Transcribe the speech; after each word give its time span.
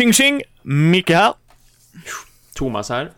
Tjing 0.00 0.12
tjing! 0.12 0.42
Micke 0.62 1.10
här. 1.10 1.32
Thomas 2.54 2.88
här. 2.88 3.10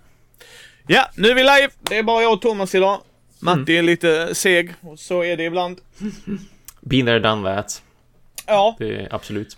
Ja, 0.86 1.10
nu 1.16 1.28
är 1.28 1.34
vi 1.34 1.40
live. 1.42 1.68
Det 1.80 1.98
är 1.98 2.02
bara 2.02 2.22
jag 2.22 2.32
och 2.32 2.42
Thomas 2.42 2.74
idag. 2.74 3.00
Matti 3.40 3.76
är 3.76 3.82
lite 3.82 4.34
seg, 4.34 4.74
och 4.80 4.98
så 4.98 5.24
är 5.24 5.36
det 5.36 5.44
ibland. 5.44 5.80
Been 6.80 7.06
there, 7.06 7.18
done 7.18 7.54
that. 7.54 7.82
Ja, 8.46 8.76
Det 8.78 8.94
är 8.96 9.14
absolut. 9.14 9.56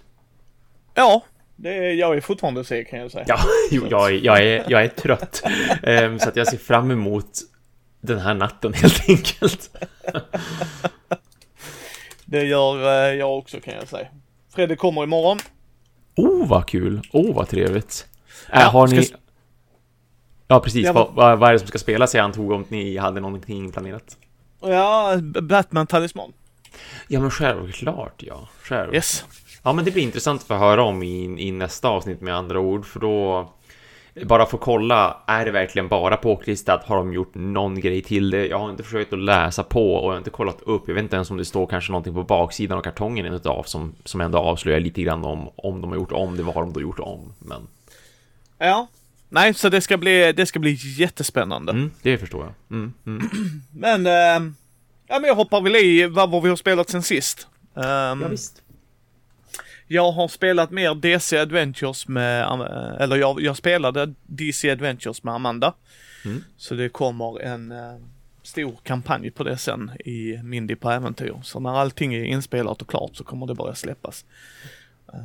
ja. 0.94 1.24
Det 1.56 1.74
är, 1.74 1.92
jag 1.92 2.16
är 2.16 2.20
fortfarande 2.20 2.64
seg 2.64 2.88
kan 2.88 2.98
jag 2.98 3.10
säga. 3.10 3.24
Ja, 3.28 3.38
jo, 3.70 3.86
jag, 3.90 4.10
är, 4.10 4.24
jag, 4.24 4.42
är, 4.42 4.64
jag 4.68 4.84
är 4.84 4.88
trött. 4.88 5.42
Ehm, 5.82 6.18
så 6.18 6.28
att 6.28 6.36
jag 6.36 6.48
ser 6.48 6.58
fram 6.58 6.90
emot 6.90 7.30
den 8.00 8.18
här 8.18 8.34
natten 8.34 8.72
helt 8.72 9.08
enkelt. 9.08 9.70
Det 12.24 12.44
gör 12.44 13.08
eh, 13.08 13.14
jag 13.14 13.38
också 13.38 13.60
kan 13.60 13.74
jag 13.74 13.88
säga. 13.88 14.08
Fredrik 14.54 14.78
kommer 14.78 15.02
imorgon. 15.02 15.38
Oh, 16.16 16.48
vad 16.48 16.66
kul. 16.66 17.00
Oh, 17.12 17.34
vad 17.34 17.48
trevligt. 17.48 18.06
Äh, 18.52 18.60
Ja, 18.60 18.68
har 18.68 18.86
ska 18.86 18.96
ni... 18.96 19.02
s- 19.02 19.12
Ja, 20.48 20.60
precis. 20.60 20.84
Ja, 20.84 20.92
vad, 20.92 21.38
vad, 21.38 21.48
är 21.48 21.52
det 21.52 21.58
som 21.58 21.68
ska 21.68 21.78
spelas? 21.78 22.14
Jag 22.14 22.24
antog 22.24 22.50
om 22.52 22.64
ni 22.68 22.96
hade 22.96 23.20
någonting 23.20 23.72
planerat. 23.72 24.16
Ja, 24.60 25.16
B- 25.22 25.40
Batman 25.40 25.86
Talisman. 25.86 26.32
Ja, 27.08 27.20
men 27.20 27.30
självklart, 27.30 28.22
ja. 28.22 28.48
Själv. 28.62 28.94
Yes. 28.94 29.24
Ja, 29.62 29.72
men 29.72 29.84
det 29.84 29.90
blir 29.90 30.02
intressant 30.02 30.40
att 30.40 30.46
få 30.46 30.54
höra 30.54 30.82
om 30.82 31.02
i, 31.02 31.24
i 31.48 31.52
nästa 31.52 31.88
avsnitt 31.88 32.20
med 32.20 32.36
andra 32.36 32.60
ord, 32.60 32.86
för 32.86 33.00
då 33.00 33.48
bara 34.22 34.46
få 34.46 34.58
kolla, 34.58 35.16
är 35.26 35.44
det 35.44 35.50
verkligen 35.50 35.88
bara 35.88 36.16
påklistrat? 36.16 36.84
Har 36.84 36.96
de 36.96 37.12
gjort 37.12 37.34
någon 37.34 37.80
grej 37.80 38.02
till 38.02 38.30
det? 38.30 38.46
Jag 38.46 38.58
har 38.58 38.70
inte 38.70 38.82
försökt 38.82 39.12
att 39.12 39.18
läsa 39.18 39.62
på 39.62 39.94
och 39.94 40.04
jag 40.04 40.10
har 40.12 40.18
inte 40.18 40.30
kollat 40.30 40.62
upp. 40.62 40.82
Jag 40.86 40.94
vet 40.94 41.02
inte 41.02 41.16
ens 41.16 41.30
om 41.30 41.36
det 41.36 41.44
står 41.44 41.66
kanske 41.66 41.92
någonting 41.92 42.14
på 42.14 42.22
baksidan 42.22 42.78
av 42.78 42.82
kartongen 42.82 43.34
utav 43.34 43.62
som, 43.62 43.94
som 44.04 44.20
ändå 44.20 44.38
avslöjar 44.38 44.80
lite 44.80 45.02
grann 45.02 45.24
om 45.24 45.50
om 45.56 45.80
de 45.80 45.90
har 45.90 45.96
gjort 45.96 46.12
om 46.12 46.36
det, 46.36 46.42
vad 46.42 46.54
har 46.54 46.62
de 46.62 46.72
då 46.72 46.80
gjort 46.80 46.98
om? 46.98 47.32
Men 47.38 47.66
Ja. 48.58 48.86
Nej, 49.28 49.54
så 49.54 49.68
det 49.68 49.80
ska 49.80 49.96
bli, 49.96 50.32
det 50.32 50.46
ska 50.46 50.58
bli 50.58 50.78
jättespännande. 50.98 51.72
mm, 51.72 51.90
det 52.02 52.18
förstår 52.18 52.44
jag. 52.44 52.76
Mm, 52.78 52.92
mm. 53.06 53.30
Men, 53.72 54.06
eh, 54.06 54.52
ja 55.06 55.18
men 55.20 55.24
jag 55.24 55.34
hoppar 55.34 55.60
väl 55.60 55.76
i 55.76 56.06
vad, 56.06 56.42
vi 56.42 56.48
har 56.48 56.56
spelat 56.56 56.90
sen 56.90 57.02
sist. 57.02 57.46
Ehm, 57.76 58.22
Ja, 58.22 58.28
visst. 58.28 58.62
Jag 59.86 60.12
har 60.12 60.28
spelat 60.28 60.70
mer 60.70 60.94
DC 60.94 61.38
Adventures 61.38 62.08
med, 62.08 62.42
eh, 62.42 63.02
eller 63.02 63.16
jag, 63.16 63.40
jag 63.40 63.56
spelade 63.56 64.14
DC 64.26 64.70
Adventures 64.70 65.22
med 65.22 65.34
Amanda. 65.34 65.74
Mm. 66.24 66.44
Så 66.56 66.74
det 66.74 66.88
kommer 66.88 67.40
en 67.40 67.72
eh, 67.72 67.96
stor 68.42 68.74
kampanj 68.82 69.30
på 69.30 69.44
det 69.44 69.56
sen 69.56 69.90
i 70.04 70.40
Mindy 70.42 70.74
på 70.76 70.90
äventyr. 70.90 71.34
Så 71.42 71.60
när 71.60 71.70
allting 71.80 72.14
är 72.14 72.24
inspelat 72.24 72.82
och 72.82 72.88
klart 72.88 73.16
så 73.16 73.24
kommer 73.24 73.46
det 73.46 73.54
börja 73.54 73.74
släppas. 73.74 74.24
Eh, 75.12 75.20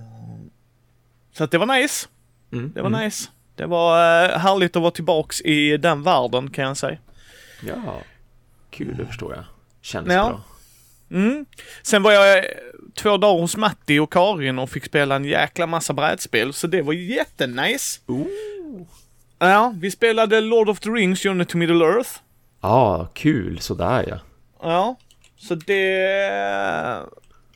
så 1.33 1.43
att 1.43 1.51
det 1.51 1.57
var 1.57 1.81
nice. 1.81 2.07
Mm, 2.51 2.71
Det 2.75 2.81
var 2.81 2.89
mm. 2.89 3.03
nice. 3.03 3.29
Det 3.55 3.65
var 3.65 4.23
eh, 4.25 4.37
härligt 4.37 4.75
att 4.75 4.81
vara 4.81 4.91
tillbaks 4.91 5.41
i 5.41 5.77
den 5.77 6.03
världen 6.03 6.49
kan 6.49 6.65
jag 6.65 6.77
säga. 6.77 6.97
Ja, 7.67 8.01
kul, 8.69 8.97
det 8.97 9.05
förstår 9.05 9.35
jag. 9.35 9.43
Kändes 9.81 10.13
Ja. 10.13 10.27
bra. 10.29 10.41
Mm. 11.11 11.45
Sen 11.81 12.03
var 12.03 12.11
jag 12.11 12.37
eh, 12.37 12.43
två 12.95 13.17
dagar 13.17 13.41
hos 13.41 13.57
Matti 13.57 13.99
och 13.99 14.13
Karin 14.13 14.59
och 14.59 14.69
fick 14.69 14.85
spela 14.85 15.15
en 15.15 15.25
jäkla 15.25 15.67
massa 15.67 15.93
brädspel, 15.93 16.53
så 16.53 16.67
det 16.67 16.81
var 16.81 16.93
jättenice. 16.93 17.99
Ooh. 18.07 18.27
Ja, 19.39 19.73
vi 19.81 19.91
spelade 19.91 20.41
Lord 20.41 20.69
of 20.69 20.79
the 20.79 20.89
Rings, 20.89 21.23
Journey 21.23 21.45
to 21.45 21.57
Middle 21.57 21.85
Earth. 21.85 22.09
Ja, 22.61 23.07
kul, 23.13 23.59
sådär 23.59 24.05
ja. 24.07 24.19
Ja, 24.61 24.95
så 25.37 25.55
det 25.55 27.05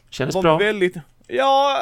Kändes 0.10 0.36
var 0.36 0.42
bra. 0.42 0.58
väldigt... 0.58 0.96
Ja, 1.28 1.80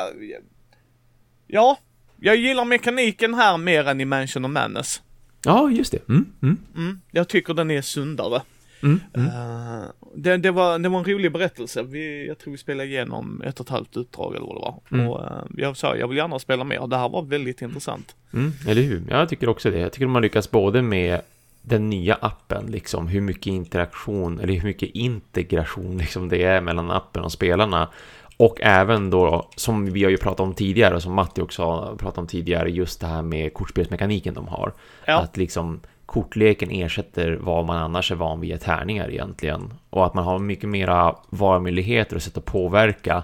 ja. 1.47 1.77
Jag 2.19 2.35
gillar 2.35 2.65
mekaniken 2.65 3.33
här 3.33 3.57
mer 3.57 3.87
än 3.87 4.01
i 4.01 4.05
Mansion 4.05 4.45
of 4.45 4.51
Madness. 4.51 5.01
Ja, 5.45 5.69
just 5.71 5.91
det. 5.91 6.09
Mm, 6.09 6.33
mm, 6.41 6.57
Mm, 6.75 7.01
jag 7.11 7.27
tycker 7.27 7.53
den 7.53 7.71
är 7.71 7.81
sundare. 7.81 8.41
Mm, 8.83 8.99
mm. 9.13 9.27
Eh, 9.27 9.83
det, 10.15 10.37
det, 10.37 10.51
var, 10.51 10.79
det 10.79 10.89
var 10.89 10.99
en 10.99 11.05
rolig 11.05 11.31
berättelse. 11.31 11.83
Vi, 11.83 12.27
jag 12.27 12.37
tror 12.37 12.51
vi 12.51 12.57
spelade 12.57 12.89
igenom 12.89 13.41
ett 13.45 13.59
och 13.59 13.65
ett 13.65 13.69
halvt 13.69 13.97
utdrag 13.97 14.35
eller 14.35 14.45
vad 14.45 14.55
det 14.55 14.61
var. 14.61 14.79
Mm. 14.91 15.09
Och 15.09 15.23
eh, 15.25 15.43
jag 15.57 15.77
sa, 15.77 15.95
jag 15.95 16.07
vill 16.07 16.17
gärna 16.17 16.39
spela 16.39 16.63
mer. 16.63 16.87
Det 16.87 16.97
här 16.97 17.09
var 17.09 17.21
väldigt 17.21 17.61
intressant. 17.61 18.15
Mm, 18.33 18.51
eller 18.67 18.81
hur? 18.81 19.03
Jag 19.09 19.29
tycker 19.29 19.49
också 19.49 19.71
det. 19.71 19.79
Jag 19.79 19.91
tycker 19.91 20.05
de 20.05 20.15
har 20.15 20.21
lyckats 20.21 20.51
både 20.51 20.81
med 20.81 21.21
den 21.61 21.89
nya 21.89 22.17
appen, 22.21 22.65
liksom 22.65 23.07
hur 23.07 23.21
mycket 23.21 23.47
interaktion 23.47 24.39
eller 24.39 24.53
hur 24.53 24.63
mycket 24.63 24.89
integration 24.89 25.97
liksom 25.97 26.29
det 26.29 26.43
är 26.43 26.61
mellan 26.61 26.91
appen 26.91 27.23
och 27.23 27.31
spelarna. 27.31 27.89
Och 28.37 28.61
även 28.61 29.09
då, 29.09 29.49
som 29.55 29.93
vi 29.93 30.03
har 30.03 30.11
ju 30.11 30.17
pratat 30.17 30.39
om 30.39 30.53
tidigare 30.53 30.95
och 30.95 31.01
som 31.01 31.13
Matti 31.13 31.41
också 31.41 31.63
har 31.63 31.95
pratat 31.95 32.17
om 32.17 32.27
tidigare, 32.27 32.71
just 32.71 33.01
det 33.01 33.07
här 33.07 33.21
med 33.21 33.53
kortspelsmekaniken 33.53 34.33
de 34.33 34.47
har. 34.47 34.73
Ja. 35.05 35.19
Att 35.19 35.37
liksom 35.37 35.79
kortleken 36.11 36.71
ersätter 36.71 37.31
vad 37.41 37.65
man 37.65 37.77
annars 37.77 38.11
är 38.11 38.15
van 38.15 38.39
vid 38.39 38.61
tärningar 38.61 39.09
egentligen. 39.11 39.73
Och 39.89 40.05
att 40.05 40.13
man 40.13 40.23
har 40.23 40.39
mycket 40.39 40.69
mera 40.69 41.15
valmöjligheter 41.29 42.15
och 42.15 42.21
sätt 42.21 42.37
att 42.37 42.45
påverka 42.45 43.23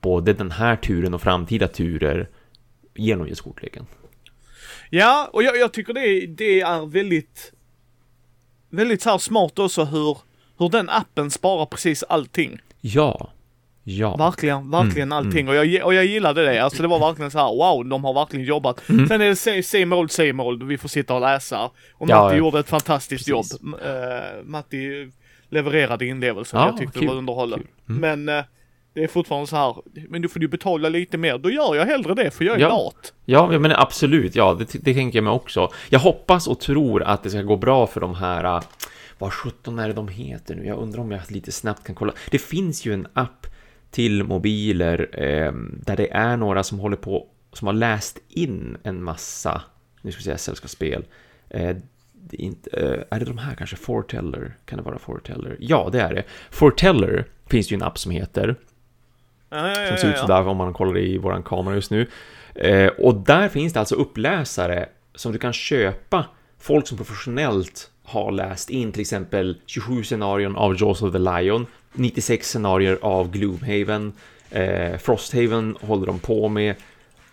både 0.00 0.32
den 0.32 0.50
här 0.50 0.76
turen 0.76 1.14
och 1.14 1.22
framtida 1.22 1.68
turer 1.68 2.28
genom 2.94 3.28
just 3.28 3.42
kortleken. 3.42 3.86
Ja, 4.90 5.30
och 5.32 5.42
jag, 5.42 5.56
jag 5.56 5.72
tycker 5.72 5.92
det, 5.92 6.26
det 6.26 6.60
är 6.60 6.86
väldigt, 6.86 7.52
väldigt 8.70 9.02
så 9.02 9.18
smart 9.18 9.58
också 9.58 9.84
hur, 9.84 10.18
hur 10.58 10.68
den 10.68 10.88
appen 10.88 11.30
sparar 11.30 11.66
precis 11.66 12.02
allting. 12.02 12.58
Ja, 12.80 13.30
ja. 13.88 14.16
Verkligen, 14.16 14.70
verkligen 14.70 15.12
Mm, 15.12 15.26
allting. 15.26 15.48
Och, 15.48 15.54
jag, 15.54 15.84
och 15.86 15.94
jag 15.94 16.04
gillade 16.04 16.42
det. 16.44 16.58
Alltså 16.64 16.82
det 16.82 16.88
var 16.88 16.98
verkligen 16.98 17.30
så 17.30 17.38
här, 17.38 17.46
wow, 17.48 17.84
de 17.88 18.04
har 18.04 18.14
verkligen 18.14 18.46
jobbat. 18.46 18.88
Mm. 18.88 19.08
Sen 19.08 19.20
är 19.20 19.28
det 19.56 19.62
same 19.62 19.96
old, 19.96 20.10
same 20.10 20.42
old. 20.42 20.62
Vi 20.62 20.78
får 20.78 20.88
sitta 20.88 21.14
och 21.14 21.20
läsa. 21.20 21.70
Och 21.94 22.08
Matti 22.08 22.12
ja. 22.12 22.34
gjorde 22.34 22.58
ett 22.58 22.68
fantastiskt 22.68 23.26
Precis. 23.26 23.60
jobb. 23.62 23.74
Uh, 23.74 24.44
Matti 24.44 25.10
levererade 25.50 26.06
inlevelsen. 26.06 26.60
Ja, 26.60 26.66
jag 26.66 26.76
tyckte 26.76 26.98
kul, 26.98 27.02
det 27.02 27.12
var 27.12 27.18
underhållet. 27.18 27.60
kul. 27.60 27.96
Mm. 27.96 28.24
Men 28.24 28.38
eh, 28.38 28.44
det 28.94 29.04
är 29.04 29.08
fortfarande 29.08 29.46
så 29.46 29.56
här, 29.56 29.74
men 30.08 30.22
du 30.22 30.28
får 30.28 30.42
ju 30.42 30.48
betala 30.48 30.88
lite 30.88 31.18
mer. 31.18 31.38
Då 31.38 31.50
gör 31.50 31.74
jag 31.74 31.86
hellre 31.86 32.14
det, 32.14 32.30
för 32.30 32.44
jag 32.44 32.56
är 32.56 32.60
Ja. 32.60 32.68
lat. 32.68 33.12
Ja, 33.24 33.58
men 33.58 33.72
absolut, 33.72 34.34
ja, 34.36 34.54
det, 34.58 34.72
det 34.84 34.94
tänker 34.94 35.18
jag 35.18 35.24
mig 35.24 35.32
också. 35.32 35.72
Jag 35.88 35.98
hoppas 35.98 36.46
och 36.46 36.60
tror 36.60 37.02
att 37.02 37.22
det 37.22 37.30
ska 37.30 37.42
gå 37.42 37.56
bra 37.56 37.86
för 37.86 38.00
de 38.00 38.14
här, 38.14 38.44
äh, 38.56 38.62
vad 39.18 39.32
sjutton 39.32 39.78
är 39.78 39.88
det 39.88 39.94
de 39.94 40.08
heter 40.08 40.54
nu? 40.54 40.66
Jag 40.66 40.78
undrar 40.78 41.00
om 41.00 41.10
jag 41.10 41.20
lite 41.28 41.52
snabbt 41.52 41.86
kan 41.86 41.94
kolla. 41.94 42.12
Det 42.30 42.38
finns 42.38 42.84
ju 42.86 42.94
en 42.94 43.06
app 43.12 43.46
till 43.90 44.24
mobiler 44.24 45.08
eh, 45.12 45.52
där 45.84 45.96
det 45.96 46.12
är 46.12 46.36
några 46.36 46.62
som 46.62 46.78
håller 46.78 46.96
på, 46.96 47.26
som 47.52 47.66
har 47.66 47.74
läst 47.74 48.18
in 48.28 48.76
en 48.82 49.02
massa, 49.02 49.62
nu 50.02 50.12
ska 50.12 50.18
vi 50.18 50.24
säga 50.24 50.38
sällskapsspel. 50.38 51.04
Eh, 51.50 51.76
det 52.12 52.42
är, 52.42 52.44
inte, 52.44 52.70
eh, 52.70 53.16
är 53.16 53.18
det 53.18 53.24
de 53.24 53.38
här 53.38 53.54
kanske? 53.54 53.76
Foreteller? 53.76 54.56
Kan 54.64 54.76
det 54.76 54.82
vara 54.82 54.98
Foreteller? 54.98 55.56
Ja, 55.60 55.88
det 55.92 56.00
är 56.00 56.14
det. 56.14 56.24
Foreteller 56.50 57.26
finns 57.46 57.68
det 57.68 57.72
ju 57.72 57.76
en 57.76 57.82
app 57.82 57.98
som 57.98 58.12
heter. 58.12 58.56
Ja, 59.48 59.68
ja, 59.68 59.80
ja, 59.80 59.88
Som 59.88 59.96
ser 59.96 60.10
ut 60.10 60.18
sådär 60.18 60.48
om 60.48 60.56
man 60.56 60.72
kollar 60.72 60.98
i 60.98 61.18
våran 61.18 61.42
kamera 61.42 61.74
just 61.74 61.90
nu. 61.90 62.06
Eh, 62.54 62.88
och 62.88 63.14
där 63.14 63.48
finns 63.48 63.72
det 63.72 63.80
alltså 63.80 63.94
uppläsare 63.94 64.88
som 65.14 65.32
du 65.32 65.38
kan 65.38 65.52
köpa. 65.52 66.26
Folk 66.58 66.86
som 66.86 66.96
professionellt 66.96 67.90
har 68.06 68.32
läst 68.32 68.70
in 68.70 68.92
till 68.92 69.00
exempel 69.00 69.56
27 69.66 70.04
scenarion 70.04 70.56
av 70.56 70.76
Jaws 70.80 71.02
of 71.02 71.12
the 71.12 71.18
Lion, 71.18 71.66
96 71.92 72.48
scenarier 72.48 72.98
av 73.02 73.30
Gloomhaven, 73.30 74.12
eh, 74.50 74.96
Frosthaven 74.98 75.76
håller 75.80 76.06
de 76.06 76.18
på 76.18 76.48
med 76.48 76.74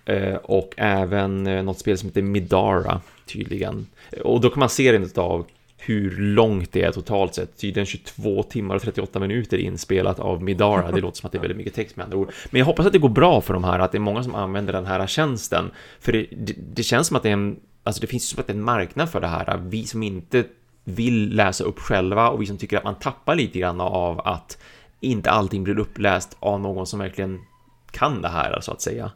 eh, 0.05 0.35
och 0.35 0.73
även 0.77 1.47
eh, 1.47 1.63
något 1.63 1.79
spel 1.79 1.97
som 1.97 2.09
heter 2.09 2.21
Midara 2.21 3.01
tydligen. 3.25 3.87
Och 4.23 4.41
då 4.41 4.49
kan 4.49 4.59
man 4.59 4.69
se 4.69 4.93
rent 4.93 5.17
av 5.17 5.45
hur 5.77 6.17
långt 6.17 6.71
det 6.71 6.83
är 6.83 6.91
totalt 6.91 7.35
sett. 7.35 7.57
Tydligen 7.57 7.85
22 7.85 8.43
timmar 8.43 8.75
och 8.75 8.81
38 8.81 9.19
minuter 9.19 9.57
inspelat 9.57 10.19
av 10.19 10.43
Midara. 10.43 10.91
Det 10.91 11.01
låter 11.01 11.17
som 11.17 11.27
att 11.27 11.31
det 11.31 11.37
är 11.37 11.39
väldigt 11.39 11.57
mycket 11.57 11.73
text 11.73 11.95
med 11.95 12.03
andra 12.03 12.17
ord. 12.17 12.31
Men 12.49 12.59
jag 12.59 12.65
hoppas 12.65 12.85
att 12.85 12.93
det 12.93 12.99
går 12.99 13.09
bra 13.09 13.41
för 13.41 13.53
de 13.53 13.63
här, 13.63 13.79
att 13.79 13.91
det 13.91 13.97
är 13.97 13.99
många 13.99 14.23
som 14.23 14.35
använder 14.35 14.73
den 14.73 14.85
här 14.85 15.07
tjänsten. 15.07 15.71
För 15.99 16.11
det, 16.11 16.27
det, 16.31 16.53
det 16.73 16.83
känns 16.83 17.07
som 17.07 17.17
att 17.17 17.23
det 17.23 17.29
är 17.29 17.33
en, 17.33 17.59
alltså 17.83 18.01
det 18.01 18.07
finns 18.07 18.29
som 18.29 18.39
att 18.39 18.47
det 18.47 18.53
är 18.53 18.57
en 18.57 18.63
marknad 18.63 19.09
för 19.09 19.21
det 19.21 19.27
här. 19.27 19.57
Vi 19.57 19.85
som 19.85 20.03
inte 20.03 20.43
vill 20.83 21.35
läsa 21.35 21.63
upp 21.63 21.79
själva 21.79 22.29
och 22.29 22.41
vi 22.41 22.45
som 22.45 22.57
tycker 22.57 22.77
att 22.77 22.83
man 22.83 22.99
tappar 22.99 23.35
lite 23.35 23.59
grann 23.59 23.81
av 23.81 24.19
att 24.27 24.57
inte 24.99 25.31
allting 25.31 25.63
blir 25.63 25.79
uppläst 25.79 26.37
av 26.39 26.59
någon 26.59 26.87
som 26.87 26.99
verkligen 26.99 27.39
kan 27.91 28.21
det 28.21 28.29
här, 28.29 28.61
så 28.61 28.71
att 28.71 28.81
säga. 28.81 29.11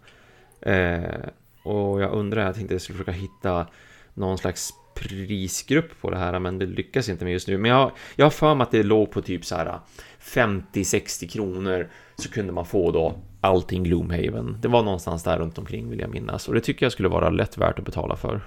Eh, 0.62 1.30
och 1.64 2.02
jag 2.02 2.12
undrar, 2.12 2.46
jag 2.46 2.56
tänkte 2.56 2.74
jag 2.74 2.82
skulle 2.82 2.98
försöka 2.98 3.20
hitta 3.20 3.68
någon 4.14 4.38
slags 4.38 4.74
prisgrupp 4.96 6.02
på 6.02 6.10
det 6.10 6.18
här, 6.18 6.40
men 6.40 6.60
det 6.60 6.66
lyckas 6.66 7.10
inte 7.10 7.24
med 7.24 7.34
just 7.34 7.48
nu. 7.48 7.58
Men 7.58 7.72
jag, 7.72 7.92
jag 8.16 8.26
har 8.26 8.32
för 8.32 8.56
mig 8.56 8.64
att 8.64 8.72
det 8.72 8.84
låg 8.84 9.12
på 9.12 9.22
typ 9.22 9.46
så 9.46 9.56
här 9.56 9.80
50-60 10.22 11.28
kronor 11.28 11.90
så 12.16 12.30
kunde 12.32 12.54
man 12.54 12.66
få 12.66 12.92
då 12.92 13.20
allting 13.42 13.84
Gloomhaven. 13.84 14.58
Det 14.62 14.68
var 14.68 14.84
någonstans 14.84 15.24
där 15.24 15.38
runt 15.38 15.58
omkring 15.58 15.90
vill 15.90 16.00
jag 16.00 16.10
minnas 16.10 16.48
och 16.48 16.54
det 16.54 16.62
tycker 16.62 16.86
jag 16.86 16.94
skulle 16.94 17.10
vara 17.10 17.30
lätt 17.30 17.58
värt 17.58 17.80
att 17.80 17.86
betala 17.86 18.16
för. 18.16 18.42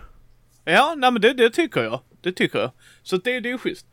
Ja, 0.65 0.95
nej 0.97 1.13
men 1.13 1.23
det, 1.23 1.33
det 1.33 1.51
tycker 1.51 1.83
jag. 1.83 2.01
Det 2.21 2.33
tycker 2.33 2.59
jag. 2.59 2.71
Så 3.03 3.17
det, 3.17 3.41
det 3.41 3.49
är 3.49 3.53
ju 3.53 3.59
schysst. 3.59 3.87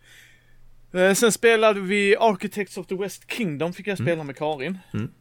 Eh, 0.93 1.13
sen 1.13 1.31
spelade 1.31 1.79
vi 1.79 2.15
Architects 2.19 2.77
of 2.77 2.87
the 2.87 2.95
West 2.95 3.31
Kingdom, 3.31 3.73
fick 3.73 3.87
jag 3.87 3.97
spela 3.97 4.23
med 4.23 4.37
Karin. 4.37 4.77
Mm. 4.93 5.11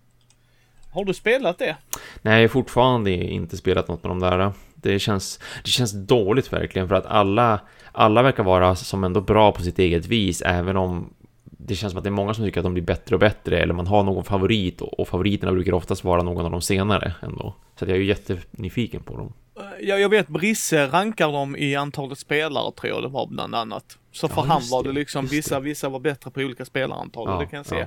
Har 0.91 1.05
du 1.05 1.15
spelat 1.15 1.59
det? 1.59 1.77
Nej, 2.23 2.35
jag 2.35 2.49
har 2.49 2.49
fortfarande 2.49 3.13
inte 3.13 3.57
spelat 3.57 3.89
något 3.89 4.03
med 4.03 4.11
de 4.11 4.21
där. 4.21 4.53
Det 4.75 4.99
känns, 4.99 5.41
det 5.65 5.71
känns 5.71 5.93
dåligt 5.93 6.53
verkligen 6.53 6.89
för 6.89 6.95
att 6.95 7.07
alla, 7.07 7.61
alla 7.93 8.23
verkar 8.23 8.43
vara 8.43 8.77
som 8.77 9.05
ändå 9.05 9.21
bra 9.21 9.53
på 9.53 9.63
sitt 9.63 9.79
eget 9.79 10.07
vis, 10.07 10.43
även 10.43 10.77
om 10.77 11.15
det 11.45 11.75
känns 11.75 11.91
som 11.91 11.99
att 11.99 12.05
det 12.05 12.09
är 12.09 12.13
många 12.13 12.35
som 12.35 12.45
tycker 12.45 12.61
att 12.61 12.65
de 12.65 12.73
blir 12.73 12.85
bättre 12.85 13.17
och 13.17 13.21
bättre, 13.21 13.59
eller 13.59 13.75
man 13.75 13.87
har 13.87 14.03
någon 14.03 14.25
favorit 14.25 14.81
och, 14.81 15.01
och 15.01 15.09
favoriterna 15.09 15.53
brukar 15.53 15.73
oftast 15.73 16.05
vara 16.05 16.23
någon 16.23 16.45
av 16.45 16.51
de 16.51 16.63
senare 16.63 17.15
ändå. 17.23 17.55
Så 17.79 17.85
jag 17.85 17.91
är 17.91 17.97
ju 17.97 18.05
jättenyfiken 18.05 19.03
på 19.03 19.17
dem. 19.17 19.33
Ja, 19.81 19.99
jag 19.99 20.09
vet 20.09 20.29
Brisse 20.29 20.87
rankar 20.87 21.33
dem 21.33 21.57
i 21.57 21.77
antalet 21.77 22.19
spelare 22.19 22.73
tror 22.73 22.93
jag 22.93 23.03
det 23.03 23.09
var 23.09 23.27
bland 23.27 23.55
annat. 23.55 23.99
Så 24.13 24.29
för 24.29 24.37
Ja, 24.43 24.47
han 24.47 24.63
var 24.71 24.83
det 24.83 24.89
det, 24.89 24.93
liksom, 24.95 25.27
vissa, 25.27 25.55
det. 25.55 25.61
vissa 25.65 25.89
var 25.89 26.01
bättre 26.01 26.31
på 26.31 26.41
olika 26.41 26.65
spelarantal, 26.65 27.29
Ja, 27.29 27.39
det 27.39 27.47
kan 27.47 27.57
jag 27.57 27.67
se. 27.67 27.77
ja. 27.79 27.87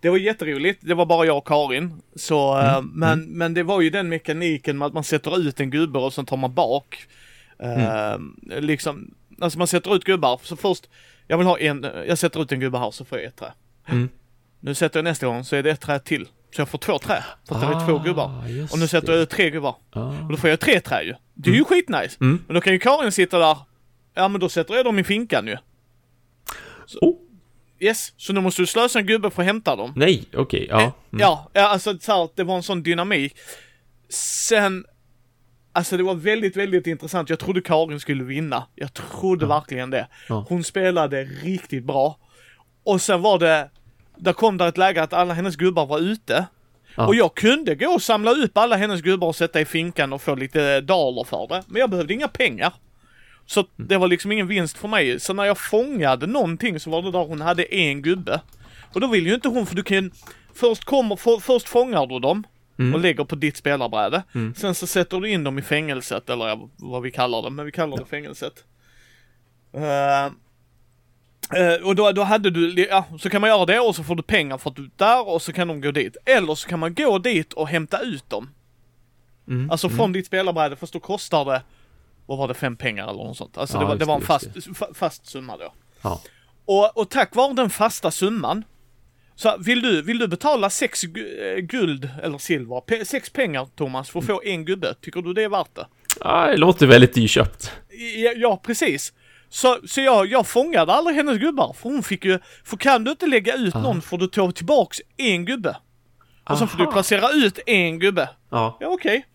Det 0.00 0.10
var 0.10 0.16
jätteroligt, 0.16 0.80
det 0.82 0.94
var 0.94 1.06
bara 1.06 1.26
jag 1.26 1.36
och 1.38 1.46
Karin. 1.46 2.02
Så, 2.16 2.54
Mm, 2.54 2.66
eh, 2.74 2.82
men, 2.82 3.20
men 3.24 3.54
det 3.54 3.62
var 3.62 3.80
ju 3.80 3.90
den 3.90 4.08
mekaniken 4.08 4.78
med 4.78 4.86
att 4.86 4.92
man 4.94 5.04
sätter 5.04 5.40
ut 5.40 5.60
en 5.60 5.70
gubbe 5.70 5.98
och 5.98 6.12
sen 6.12 6.26
tar 6.26 6.36
man 6.36 6.54
bak. 6.54 7.06
Eh, 7.58 8.18
Liksom, 8.60 9.14
alltså 9.40 9.58
man 9.58 9.66
sätter 9.66 9.94
ut 9.96 10.04
gubbar, 10.04 10.40
så 10.42 10.56
först, 10.56 10.88
jag 11.26 11.38
vill 11.38 11.46
ha 11.46 11.58
en, 11.58 11.86
jag 12.08 12.18
sätter 12.18 12.42
ut 12.42 12.52
en 12.52 12.60
gubbe 12.60 12.78
här 12.78 12.90
så 12.90 13.04
får 13.04 13.18
jag 13.18 13.26
ett 13.26 13.36
trä. 13.36 13.52
Mm. 13.88 14.08
Nu 14.60 14.74
sätter 14.74 14.98
jag 14.98 15.04
nästa 15.04 15.26
gång 15.26 15.44
så 15.44 15.56
är 15.56 15.62
det 15.62 15.70
ett 15.70 15.80
trä 15.80 15.98
till. 15.98 16.28
Så 16.50 16.60
jag 16.60 16.68
får 16.68 16.78
två 16.78 16.98
trä, 16.98 17.24
för 17.48 17.54
att 17.54 17.60
det 17.60 17.66
är 17.66 17.86
två 17.86 17.98
gubbar. 17.98 18.42
Ah, 18.44 18.48
just 18.48 18.72
Och 18.72 18.78
nu 18.78 18.88
sätter 18.88 19.12
jag 19.12 19.22
ut 19.22 19.30
tre 19.30 19.50
gubbar. 19.50 19.76
Ah. 19.92 20.00
Och 20.00 20.30
då 20.30 20.36
får 20.36 20.50
jag 20.50 20.60
tre 20.60 20.80
trä 20.80 21.02
ju. 21.02 21.14
Det 21.34 21.50
är 21.50 21.54
ju 21.54 21.64
skitnice. 21.64 22.16
Mm. 22.20 22.44
Men 22.46 22.54
då 22.54 22.60
kan 22.60 22.72
ju 22.72 22.78
Karin 22.78 23.12
sitta 23.12 23.38
där. 23.38 23.56
Ja 24.14 24.28
men 24.28 24.40
då 24.40 24.48
sätter 24.48 24.74
jag 24.74 24.84
dem 24.84 24.98
i 24.98 25.04
finkan 25.04 25.46
ju. 25.46 25.56
Oh, 27.00 27.16
Yes, 27.82 28.12
så 28.16 28.32
nu 28.32 28.40
måste 28.40 28.62
du 28.62 28.66
slösa 28.66 28.98
en 28.98 29.06
gubbe 29.06 29.30
för 29.30 29.42
att 29.42 29.46
hämta 29.46 29.76
dem. 29.76 29.92
nej, 29.96 30.24
okej, 30.34 30.66
ja. 30.70 30.80
Mm. 30.80 30.92
Ja, 31.10 31.50
ja 31.52 31.68
alltså 31.68 31.98
så 31.98 32.12
här, 32.12 32.28
det 32.34 32.44
var 32.44 32.56
en 32.56 32.62
sån 32.62 32.82
dynamik. 32.82 33.36
Sen, 34.08 34.84
alltså 35.72 35.96
det 35.96 36.02
var 36.02 36.14
väldigt, 36.14 36.56
väldigt 36.56 36.86
intressant. 36.86 37.30
Jag 37.30 37.38
trodde 37.38 37.60
Karin 37.60 38.00
skulle 38.00 38.24
vinna. 38.24 38.66
Jag 38.74 38.94
trodde 38.94 39.46
verkligen 39.46 39.90
det. 39.90 40.08
Ja. 40.28 40.46
Hon 40.48 40.64
spelade 40.64 41.24
riktigt 41.24 41.84
bra. 41.84 42.18
Och 42.84 43.00
sen 43.00 43.22
var 43.22 43.38
det, 43.38 43.70
där 44.20 44.32
kom 44.32 44.56
där 44.58 44.68
ett 44.68 44.78
läge 44.78 45.02
att 45.02 45.12
alla 45.12 45.34
hennes 45.34 45.56
gubbar 45.56 45.86
var 45.86 45.98
ute. 45.98 46.46
Ja. 46.96 47.06
Och 47.06 47.14
jag 47.14 47.34
kunde 47.34 47.74
gå 47.74 47.86
och 47.90 48.02
samla 48.02 48.30
upp 48.30 48.58
alla 48.58 48.76
hennes 48.76 49.00
gubbar 49.02 49.28
och 49.28 49.36
sätta 49.36 49.60
i 49.60 49.64
finkan 49.64 50.12
och 50.12 50.22
få 50.22 50.34
lite 50.34 50.80
daler 50.80 51.24
för 51.24 51.46
det. 51.48 51.62
Men 51.68 51.80
jag 51.80 51.90
behövde 51.90 52.14
inga 52.14 52.28
pengar. 52.28 52.72
Så 53.46 53.64
det 53.76 53.96
var 53.96 54.08
liksom 54.08 54.32
ingen 54.32 54.46
vinst 54.46 54.78
för 54.78 54.88
mig. 54.88 55.20
Så 55.20 55.32
när 55.34 55.44
jag 55.44 55.58
fångade 55.58 56.26
någonting 56.26 56.80
så 56.80 56.90
var 56.90 57.02
det 57.02 57.10
där 57.10 57.24
hon 57.24 57.40
hade 57.40 57.74
en 57.74 58.02
gubbe. 58.02 58.40
Och 58.94 59.00
då 59.00 59.06
vill 59.06 59.26
ju 59.26 59.34
inte 59.34 59.48
hon, 59.48 59.66
för 59.66 59.76
du 59.76 59.82
kan 59.82 60.10
Först 60.54 60.84
kommer, 60.84 61.16
för, 61.16 61.38
först 61.38 61.68
fångar 61.68 62.06
du 62.06 62.18
dem 62.18 62.44
Mm. 62.78 62.94
och 62.94 63.00
lägger 63.00 63.24
på 63.24 63.34
ditt 63.34 63.56
spelarbräde. 63.56 64.22
Sen 64.56 64.74
så 64.74 64.86
sätter 64.86 65.20
du 65.20 65.30
in 65.30 65.44
dem 65.44 65.58
i 65.58 65.62
fängelset, 65.62 66.30
eller 66.30 66.68
vad 66.76 67.02
vi 67.02 67.10
kallar 67.10 67.42
det, 67.42 67.50
men 67.50 67.66
vi 67.66 67.72
kallar 67.72 67.96
det 67.96 68.04
fängelset. 68.04 68.64
Eh, 69.74 70.32
eh, 71.56 71.86
och 71.86 71.94
då, 71.96 72.12
då 72.12 72.22
hade 72.22 72.50
du, 72.50 72.86
ja, 72.90 73.04
så 73.20 73.30
kan 73.30 73.40
man 73.40 73.50
göra 73.50 73.66
det 73.66 73.80
och 73.80 73.96
så 73.96 74.04
får 74.04 74.14
du 74.14 74.22
pengar 74.22 74.58
för 74.58 74.70
att 74.70 74.76
du 74.76 74.84
är 74.84 74.90
där 74.96 75.28
och 75.28 75.42
så 75.42 75.52
kan 75.52 75.68
de 75.68 75.80
gå 75.80 75.90
dit. 75.90 76.16
Eller 76.24 76.54
så 76.54 76.68
kan 76.68 76.78
man 76.78 76.94
gå 76.94 77.18
dit 77.18 77.52
och 77.52 77.68
hämta 77.68 78.00
ut 78.00 78.30
dem. 78.30 78.50
Mm. 79.48 79.70
Alltså 79.70 79.88
från 79.88 80.12
ditt 80.12 80.26
spelarbräde, 80.26 80.76
fast 80.76 80.92
då 80.92 81.00
kostar 81.00 81.44
det, 81.44 81.62
vad 82.26 82.38
var 82.38 82.48
det, 82.48 82.54
fem 82.54 82.76
pengar 82.76 83.04
eller 83.10 83.24
något 83.24 83.36
sånt. 83.36 83.58
Alltså 83.58 83.76
Ja, 83.76 83.80
det, 83.80 83.86
var, 83.86 83.96
det 83.96 84.04
var 84.04 84.14
en 84.14 84.20
fast, 84.20 84.48
fast 84.94 85.26
summa 85.26 85.56
då. 85.56 85.72
Ja. 86.02 86.20
Och, 86.64 86.98
och 86.98 87.10
tack 87.10 87.34
vare 87.34 87.54
den 87.54 87.70
fasta 87.70 88.10
summan, 88.10 88.64
så 89.34 89.56
vill 89.58 89.82
du, 89.82 90.02
vill 90.02 90.18
du 90.18 90.28
betala 90.28 90.70
sex 90.70 91.04
eh, 91.04 91.56
guld 91.56 92.08
eller 92.22 92.38
silver, 92.38 92.76
pe- 92.76 93.04
sex 93.04 93.30
pengar 93.30 93.68
Thomas, 93.76 94.10
för 94.10 94.18
att 94.18 94.26
få 94.26 94.42
en 94.44 94.64
gubbe, 94.64 94.94
tycker 95.00 95.22
du 95.22 95.32
det 95.32 95.42
är 95.44 95.48
värt 95.48 95.74
det? 95.74 95.86
Ah, 96.20 96.46
det 96.46 96.56
låter 96.56 96.86
väldigt 96.86 97.14
dyrköpt. 97.14 97.72
Ja, 98.16 98.32
ja 98.36 98.60
precis. 98.66 99.12
Så, 99.52 99.78
så 99.88 100.00
jag, 100.00 100.26
jag 100.26 100.46
fångade 100.46 100.92
aldrig 100.92 101.16
hennes 101.16 101.38
gubbar, 101.38 101.72
för 101.72 101.88
hon 101.88 102.02
fick 102.02 102.24
ju, 102.24 102.38
för 102.64 102.76
kan 102.76 103.04
du 103.04 103.10
inte 103.10 103.26
lägga 103.26 103.54
ut 103.54 103.74
någon 103.74 104.02
får 104.02 104.18
du 104.18 104.26
ta 104.26 104.52
tillbaks 104.52 104.98
en 105.16 105.44
gubbe. 105.44 105.76
Och 106.50 106.58
så 106.58 106.66
får 106.66 106.78
du 106.78 106.84
Aha. 106.84 106.92
placera 106.92 107.30
ut 107.30 107.58
en 107.66 107.98
gubbe. 107.98 108.28
Ja. 108.50 108.76
Ja 108.80 108.88
okej. 108.88 109.26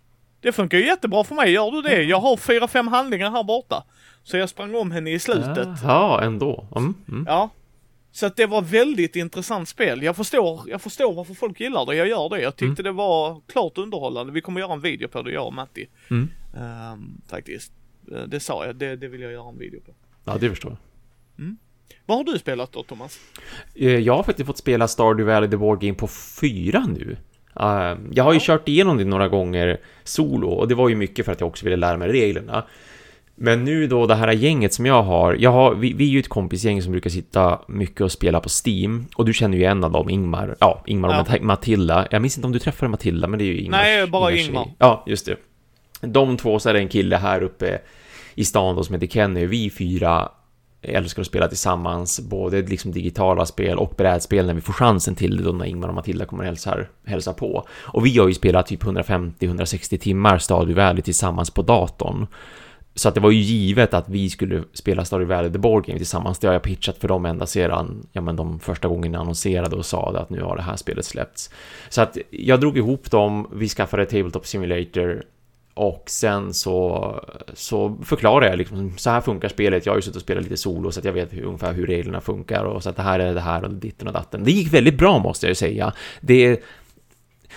Det 0.41 0.51
funkar 0.51 0.77
ju 0.77 0.85
jättebra 0.85 1.23
för 1.23 1.35
mig, 1.35 1.51
gör 1.51 1.71
du 1.71 1.81
det? 1.81 2.03
Jag 2.03 2.19
har 2.19 2.37
fyra, 2.37 2.67
fem 2.67 2.87
handlingar 2.87 3.31
här 3.31 3.43
borta. 3.43 3.83
Så 4.23 4.37
jag 4.37 4.49
sprang 4.49 4.75
om 4.75 4.91
henne 4.91 5.11
i 5.11 5.19
slutet. 5.19 5.67
Ja, 5.83 6.21
ändå. 6.21 6.67
Mm. 6.75 6.93
Mm. 7.09 7.25
Ja. 7.27 7.49
Så 8.11 8.25
att 8.25 8.35
det 8.35 8.45
var 8.45 8.61
väldigt 8.61 9.15
intressant 9.15 9.69
spel. 9.69 10.03
Jag 10.03 10.15
förstår, 10.15 10.61
jag 10.67 10.81
förstår 10.81 11.13
varför 11.13 11.33
folk 11.33 11.59
gillar 11.59 11.85
det, 11.85 11.95
jag 11.95 12.07
gör 12.07 12.29
det. 12.29 12.41
Jag 12.41 12.55
tyckte 12.55 12.83
det 12.83 12.91
var 12.91 13.41
klart 13.47 13.77
underhållande. 13.77 14.33
Vi 14.33 14.41
kommer 14.41 14.59
göra 14.59 14.73
en 14.73 14.81
video 14.81 15.07
på 15.07 15.21
det, 15.21 15.31
jag 15.31 15.45
och 15.47 15.53
Matti. 15.53 15.87
Mm. 16.11 16.29
Ehm, 16.57 17.21
faktiskt. 17.29 17.71
Eh, 18.11 18.21
Det 18.23 18.39
sa 18.39 18.65
jag, 18.65 18.75
det, 18.75 18.95
det 18.95 19.07
vill 19.07 19.21
jag 19.21 19.31
göra 19.31 19.49
en 19.49 19.57
video 19.59 19.81
på. 19.81 19.91
Ja, 20.25 20.37
det 20.39 20.49
förstår 20.49 20.71
jag. 20.71 20.77
Vad 22.05 22.17
har 22.17 22.23
du 22.33 22.39
spelat 22.39 22.71
då 22.71 22.83
Thomas? 22.83 23.19
Eh, 23.75 23.89
Jag 23.97 24.15
har 24.15 24.23
faktiskt 24.23 24.47
fått 24.47 24.57
spela 24.57 24.87
Stardew 24.87 25.33
Valley 25.33 25.49
The 25.49 25.57
Board 25.57 25.81
Game 25.81 25.93
på 25.93 26.07
fyra 26.41 26.85
nu. 26.97 27.17
Eh, 27.59 27.97
Jag 28.11 28.23
har 28.23 28.33
ju 28.33 28.39
kört 28.41 28.67
igenom 28.67 28.97
det 28.97 29.05
några 29.05 29.27
gånger 29.27 29.77
solo 30.03 30.49
och 30.49 30.67
det 30.67 30.75
var 30.75 30.89
ju 30.89 30.95
mycket 30.95 31.25
för 31.25 31.31
att 31.31 31.39
jag 31.39 31.47
också 31.47 31.65
ville 31.65 31.75
lära 31.75 31.97
mig 31.97 32.07
reglerna. 32.11 32.63
Men 33.35 33.63
nu 33.65 33.87
då 33.87 34.05
det 34.07 34.15
här 34.15 34.31
gänget 34.31 34.73
som 34.73 34.85
jag 34.85 35.03
har, 35.03 35.33
jag 35.33 35.51
har 35.51 35.75
vi, 35.75 35.93
vi 35.93 36.05
är 36.05 36.09
ju 36.09 36.19
ett 36.19 36.27
kompisgäng 36.27 36.81
som 36.81 36.91
brukar 36.91 37.09
sitta 37.09 37.59
mycket 37.67 38.01
och 38.01 38.11
spela 38.11 38.39
på 38.39 38.49
Steam 38.65 39.05
och 39.15 39.25
du 39.25 39.33
känner 39.33 39.57
ju 39.57 39.63
en 39.63 39.83
av 39.83 39.91
dem, 39.91 40.09
Ingmar, 40.09 40.55
ja, 40.59 40.83
Ingmar 40.85 41.09
och 41.09 41.15
Ja. 41.15 41.19
Mat- 41.33 41.41
Matilda. 41.41 42.07
Jag 42.11 42.21
minns 42.21 42.37
inte 42.37 42.45
om 42.47 42.51
du 42.53 42.59
träffade 42.59 42.89
Matilda, 42.89 43.27
men 43.27 43.39
det 43.39 43.45
är 43.45 43.47
ju 43.47 43.57
Ingmars, 43.57 43.81
Nej, 43.81 44.07
bara 44.07 44.31
Ingmar. 44.31 44.71
Ja, 44.77 45.03
just 45.07 45.25
det. 45.25 45.35
De 46.01 46.37
två, 46.37 46.59
så 46.59 46.69
är 46.69 46.73
det 46.73 46.79
en 46.79 46.87
kille 46.89 47.15
här 47.17 47.43
uppe 47.43 47.79
i 48.35 48.45
stan 48.45 48.75
då 48.75 48.83
som 48.83 48.93
heter 48.95 49.07
Kenny. 49.07 49.45
Vi 49.45 49.69
fyra 49.69 50.29
älskar 50.81 51.21
att 51.21 51.27
spela 51.27 51.47
tillsammans, 51.47 52.19
både 52.19 52.61
liksom 52.61 52.91
digitala 52.91 53.45
spel 53.45 53.77
och 53.77 53.93
brädspel 53.97 54.45
när 54.45 54.53
vi 54.53 54.61
får 54.61 54.73
chansen 54.73 55.15
till 55.15 55.37
det 55.37 55.43
då 55.43 55.51
när 55.51 55.65
Ingmar 55.65 55.87
och 55.87 55.93
Matilda 55.93 56.25
kommer 56.25 56.43
och 56.43 56.47
hälsar, 56.47 56.89
hälsar 57.05 57.33
på. 57.33 57.67
Och 57.71 58.05
vi 58.05 58.17
har 58.17 58.27
ju 58.27 58.33
spelat 58.33 58.67
typ 58.67 58.83
150-160 58.83 59.97
timmar 59.97 60.37
Stardew 60.37 60.83
Valley 60.83 61.01
tillsammans 61.01 61.49
på 61.49 61.61
datorn. 61.61 62.27
Så 62.97 63.09
att 63.09 63.15
det 63.15 63.21
var 63.21 63.31
ju 63.31 63.39
givet 63.39 63.93
att 63.93 64.09
vi 64.09 64.29
skulle 64.29 64.63
spela 64.73 65.05
Stardew 65.05 65.35
Valley 65.35 65.51
The 65.51 65.57
Board 65.57 65.85
Game 65.85 65.97
tillsammans. 65.97 66.39
Det 66.39 66.47
har 66.47 66.53
jag 66.53 66.63
pitchat 66.63 66.97
för 66.97 67.07
dem 67.07 67.25
ända 67.25 67.45
sedan, 67.45 68.07
ja 68.11 68.21
men 68.21 68.35
de 68.35 68.59
första 68.59 68.87
gångerna 68.87 69.19
annonserade 69.19 69.75
och 69.75 69.85
sa 69.85 70.09
att 70.17 70.29
nu 70.29 70.41
har 70.41 70.55
det 70.55 70.61
här 70.61 70.75
spelet 70.75 71.05
släppts. 71.05 71.49
Så 71.89 72.01
att 72.01 72.17
jag 72.29 72.59
drog 72.59 72.77
ihop 72.77 73.11
dem, 73.11 73.47
vi 73.53 73.69
skaffade 73.69 74.05
Tabletop 74.05 74.45
Simulator 74.47 75.23
och 75.75 76.03
sen 76.07 76.53
så, 76.53 77.19
så 77.53 77.97
förklarar 78.03 78.47
jag 78.47 78.57
liksom, 78.57 78.97
så 78.97 79.09
här 79.09 79.21
funkar 79.21 79.49
spelet. 79.49 79.85
Jag 79.85 79.93
har 79.93 79.97
ju 79.97 80.01
suttit 80.01 80.15
och 80.15 80.21
spelat 80.21 80.43
lite 80.43 80.57
solo 80.57 80.91
så 80.91 80.99
att 80.99 81.05
jag 81.05 81.13
vet 81.13 81.33
hur, 81.33 81.43
ungefär 81.43 81.73
hur 81.73 81.87
reglerna 81.87 82.21
funkar 82.21 82.63
och 82.63 82.83
så 82.83 82.89
att 82.89 82.95
det 82.95 83.01
här 83.01 83.19
är 83.19 83.33
det 83.33 83.41
här 83.41 83.63
och 83.63 83.73
ditten 83.73 84.07
och 84.07 84.13
datten. 84.13 84.43
Det 84.43 84.51
gick 84.51 84.73
väldigt 84.73 84.97
bra 84.97 85.19
måste 85.19 85.45
jag 85.45 85.51
ju 85.51 85.55
säga. 85.55 85.93
Det, 86.21 86.63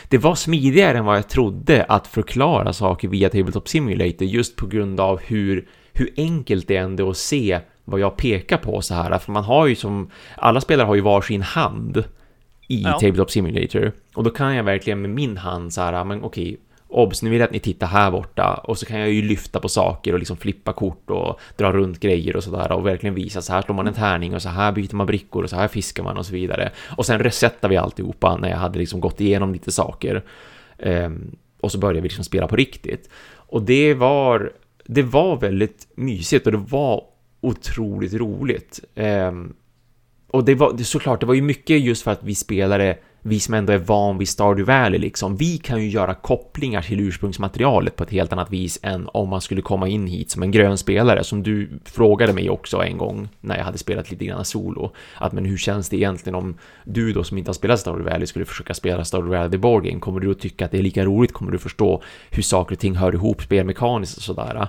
det 0.09 0.19
var 0.19 0.35
smidigare 0.35 0.99
än 0.99 1.05
vad 1.05 1.17
jag 1.17 1.29
trodde 1.29 1.85
att 1.85 2.07
förklara 2.07 2.73
saker 2.73 3.09
via 3.09 3.29
Tabletop 3.29 3.69
Simulator 3.69 4.29
just 4.29 4.57
på 4.57 4.67
grund 4.67 5.01
av 5.01 5.21
hur, 5.21 5.69
hur 5.93 6.13
enkelt 6.17 6.69
det 6.69 6.77
ändå 6.77 7.07
är 7.07 7.11
att 7.11 7.17
se 7.17 7.61
vad 7.85 8.01
jag 8.01 8.17
pekar 8.17 8.57
på 8.59 8.83
så 8.83 8.95
här. 8.95 9.19
För 9.19 9.33
man 9.33 9.45
har 9.45 9.67
ju 9.67 9.75
som, 9.75 10.11
alla 10.37 10.61
spelare 10.61 10.87
har 10.87 10.95
ju 10.95 11.01
varsin 11.01 11.43
hand 11.43 12.05
i 12.69 12.83
Ja. 12.83 12.93
Tabletop 12.93 13.31
Simulator. 13.31 13.93
Och 14.15 14.25
då 14.25 14.31
kan 14.31 14.55
jag 14.55 14.65
verkligen 14.65 15.01
med 15.01 15.11
min 15.11 15.37
hand 15.37 15.73
så 15.73 15.81
här, 15.81 16.05
men 16.05 16.23
okej, 16.23 16.57
obs, 16.89 17.23
nu 17.23 17.31
vill 17.31 17.41
jag 17.41 17.47
att 17.47 17.53
ni 17.53 17.59
tittar 17.59 17.87
här 17.87 18.11
borta. 18.11 18.55
Och 18.55 18.79
så 18.79 18.87
kan 18.87 19.01
jag 19.01 19.11
ju 19.11 19.23
lyfta 19.23 19.61
på 19.61 19.69
saker 19.69 20.13
och 20.13 20.19
liksom 20.19 20.37
flippa 20.37 20.73
kort 20.73 21.11
och 21.11 21.41
dra 21.57 21.73
runt 21.73 22.01
grejer 22.01 22.37
och 22.37 22.45
sådär 22.45 22.73
och 22.73 22.87
verkligen 22.87 23.15
visa 23.15 23.43
så 23.43 23.53
här 23.53 23.63
slår 23.63 23.75
man 23.75 23.87
en 23.87 23.95
tärning 23.95 24.35
och 24.35 24.43
så 24.43 24.49
här 24.49 24.73
byter 24.73 24.95
man 24.95 25.07
brickor 25.07 25.45
och 25.45 25.51
så 25.51 25.57
här 25.57 25.69
fiskar 25.69 26.03
man 26.03 26.17
och 26.17 26.27
så 26.27 26.33
vidare. 26.33 26.71
Och 26.97 27.07
sen 27.07 27.19
resetar 27.19 27.69
vi 27.69 27.77
alltihopa 27.77 28.37
när 28.37 28.49
jag 28.51 28.57
hade 28.57 28.79
liksom 28.79 29.01
gått 29.01 29.21
igenom 29.21 29.53
lite 29.53 29.73
saker. 29.73 30.25
Ehm, 30.79 31.37
och 31.61 31.73
så 31.73 31.79
började 31.79 32.01
vi 32.01 32.09
liksom 32.09 32.25
spela 32.25 32.49
på 32.49 32.57
riktigt. 32.57 33.11
Och 33.35 33.63
det 33.63 33.95
var, 33.95 34.53
det 34.85 35.03
var 35.03 35.37
väldigt 35.37 35.89
mysigt 35.95 36.47
och 36.47 36.53
det 36.53 36.59
var 36.59 37.05
otroligt 37.41 38.15
roligt. 38.15 38.81
Ehm, 38.95 39.55
och 40.31 40.45
det 40.45 40.55
var 40.55 40.73
det, 40.73 40.85
såklart, 40.85 41.21
det 41.21 41.27
var 41.27 41.35
ju 41.35 41.43
mycket 41.43 41.81
just 41.81 42.03
för 42.03 42.11
att 42.11 42.23
vi 42.23 42.35
spelare, 42.35 42.97
vi 43.23 43.41
som 43.41 43.55
ändå 43.55 43.73
är 43.73 43.79
van 43.79 44.19
vid 44.19 44.29
Stardew 44.29 44.73
Valley 44.73 44.99
liksom, 44.99 45.37
vi 45.37 45.59
kan 45.59 45.83
ju 45.83 45.89
göra 45.89 46.15
kopplingar 46.15 46.83
till 46.83 47.01
ursprungsmaterialet 47.01 47.97
på 47.97 48.03
ett 48.03 48.11
helt 48.11 48.33
annat 48.33 48.51
vis 48.51 48.79
än 48.83 49.09
om 49.13 49.29
man 49.29 49.41
skulle 49.41 49.63
komma 49.63 49.89
in 49.89 50.07
hit 50.07 50.31
som 50.31 50.43
en 50.43 50.51
grön 50.51 50.79
spelare, 50.79 51.25
som 51.25 51.43
du 51.43 51.71
frågade 51.85 52.33
mig 52.33 52.51
också 52.51 52.83
en 52.83 52.99
gång 52.99 53.29
när 53.41 53.57
jag 53.57 53.65
hade 53.65 53.79
spelat 53.79 54.11
lite 54.11 54.25
grann 54.25 54.45
solo. 54.45 54.93
Att 55.17 55.33
men 55.33 55.45
hur 55.45 55.57
känns 55.57 55.89
det 55.89 55.97
egentligen 55.97 56.35
om 56.35 56.59
du 56.85 57.13
då 57.13 57.25
som 57.25 57.39
inte 57.39 57.49
har 57.49 57.55
spelat 57.55 57.81
Stardew 57.81 58.11
Valley 58.11 58.27
skulle 58.27 58.45
försöka 58.45 58.75
spela 58.75 59.05
Stardew 59.05 59.37
Valley 59.37 59.51
The 59.51 59.59
Board 59.59 59.85
Game? 59.85 60.01
Kommer 60.01 60.21
du 60.21 60.31
att 60.31 60.41
tycka 60.41 60.65
att 60.65 60.71
det 60.71 60.79
är 60.79 60.83
lika 60.83 61.05
roligt? 61.05 61.33
Kommer 61.33 61.53
du 61.53 61.59
förstå 61.59 62.03
hur 62.31 62.43
saker 62.43 62.75
och 62.75 62.81
ting 62.81 62.97
hör 62.97 63.15
ihop 63.15 63.43
spelmekaniskt 63.43 64.17
och 64.17 64.23
sådär? 64.23 64.69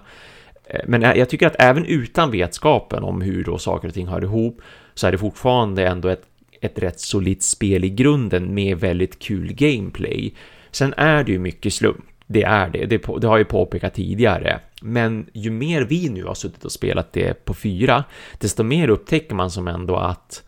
Eh, 0.66 0.80
men 0.88 1.02
jag 1.02 1.30
tycker 1.30 1.48
att 1.48 1.56
även 1.60 1.86
utan 1.86 2.32
vetskapen 2.32 3.04
om 3.04 3.22
hur 3.22 3.44
då 3.44 3.58
saker 3.58 3.88
och 3.88 3.94
ting 3.94 4.08
hör 4.08 4.24
ihop 4.24 4.62
så 5.00 5.08
är 5.08 5.12
det 5.12 5.18
fortfarande 5.18 5.88
ändå 5.88 6.10
ett, 6.10 6.24
ett 6.62 6.80
rätt 6.80 7.00
solitt 7.00 7.44
spel 7.44 7.84
i 7.84 7.90
grunden 7.90 8.54
med 8.54 8.78
väldigt 8.78 9.20
kul 9.20 9.54
gameplay. 9.54 10.34
Sen 10.72 10.94
är 10.98 11.24
det 11.24 11.32
ju 11.32 11.40
mycket 11.40 11.74
slump. 11.74 12.06
Det 12.28 12.44
är 12.44 12.70
det. 12.70 12.86
det. 12.86 12.98
Det 12.98 13.28
har 13.28 13.38
jag 13.38 13.40
ju 13.40 13.46
påpekat 13.46 13.94
tidigare. 13.94 14.60
Men 14.82 15.30
ju 15.34 15.52
mer 15.52 15.82
vi 15.82 16.10
nu 16.10 16.24
har 16.24 16.34
suttit 16.34 16.66
och 16.66 16.72
spelat 16.72 17.14
det 17.14 17.46
på 17.46 17.54
fyra, 17.54 18.04
desto 18.38 18.64
mer 18.64 18.90
upptäcker 18.90 19.36
man 19.36 19.52
som 19.52 19.68
ändå 19.68 19.96
att 19.96 20.44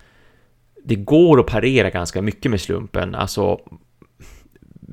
det 0.84 0.96
går 0.96 1.40
att 1.40 1.48
parera 1.48 1.90
ganska 1.90 2.22
mycket 2.22 2.52
med 2.52 2.62
slumpen. 2.62 3.16
Alltså, 3.16 3.60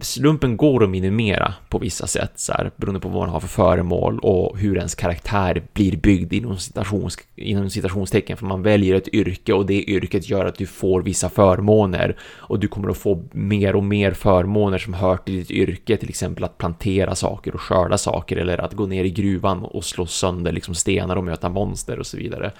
slumpen 0.00 0.56
går 0.56 0.84
att 0.84 0.90
minimera 0.90 1.54
på 1.68 1.78
vissa 1.78 2.06
sätt, 2.06 2.32
så 2.34 2.52
här, 2.52 2.70
beroende 2.76 3.00
på 3.00 3.08
vad 3.08 3.20
man 3.20 3.28
har 3.28 3.40
för 3.40 3.48
föremål 3.48 4.18
och 4.18 4.58
hur 4.58 4.76
ens 4.76 4.94
karaktär 4.94 5.62
blir 5.72 5.96
byggd 5.96 6.32
inom, 6.32 6.56
citations, 6.56 7.18
inom 7.36 7.70
citationstecken, 7.70 8.36
för 8.36 8.46
man 8.46 8.62
väljer 8.62 8.94
ett 8.94 9.08
yrke 9.08 9.52
och 9.52 9.66
det 9.66 9.90
yrket 9.90 10.28
gör 10.28 10.44
att 10.44 10.58
du 10.58 10.66
får 10.66 11.02
vissa 11.02 11.28
förmåner 11.28 12.16
och 12.22 12.58
du 12.58 12.68
kommer 12.68 12.90
att 12.90 12.98
få 12.98 13.24
mer 13.32 13.76
och 13.76 13.84
mer 13.84 14.12
förmåner 14.12 14.78
som 14.78 14.94
hör 14.94 15.16
till 15.16 15.36
ditt 15.36 15.50
yrke, 15.50 15.96
till 15.96 16.08
exempel 16.08 16.44
att 16.44 16.58
plantera 16.58 17.14
saker 17.14 17.54
och 17.54 17.60
skörda 17.60 17.98
saker 17.98 18.36
eller 18.36 18.58
att 18.58 18.72
gå 18.72 18.86
ner 18.86 19.04
i 19.04 19.10
gruvan 19.10 19.64
och 19.64 19.84
slå 19.84 20.06
sönder 20.06 20.52
liksom 20.52 20.74
stenar 20.74 21.16
och 21.16 21.24
möta 21.24 21.48
monster 21.48 21.98
och 21.98 22.06
så 22.06 22.16
vidare. 22.16 22.52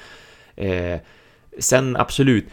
Eh, 0.57 1.01
sen 1.59 1.97
absolut, 1.97 2.45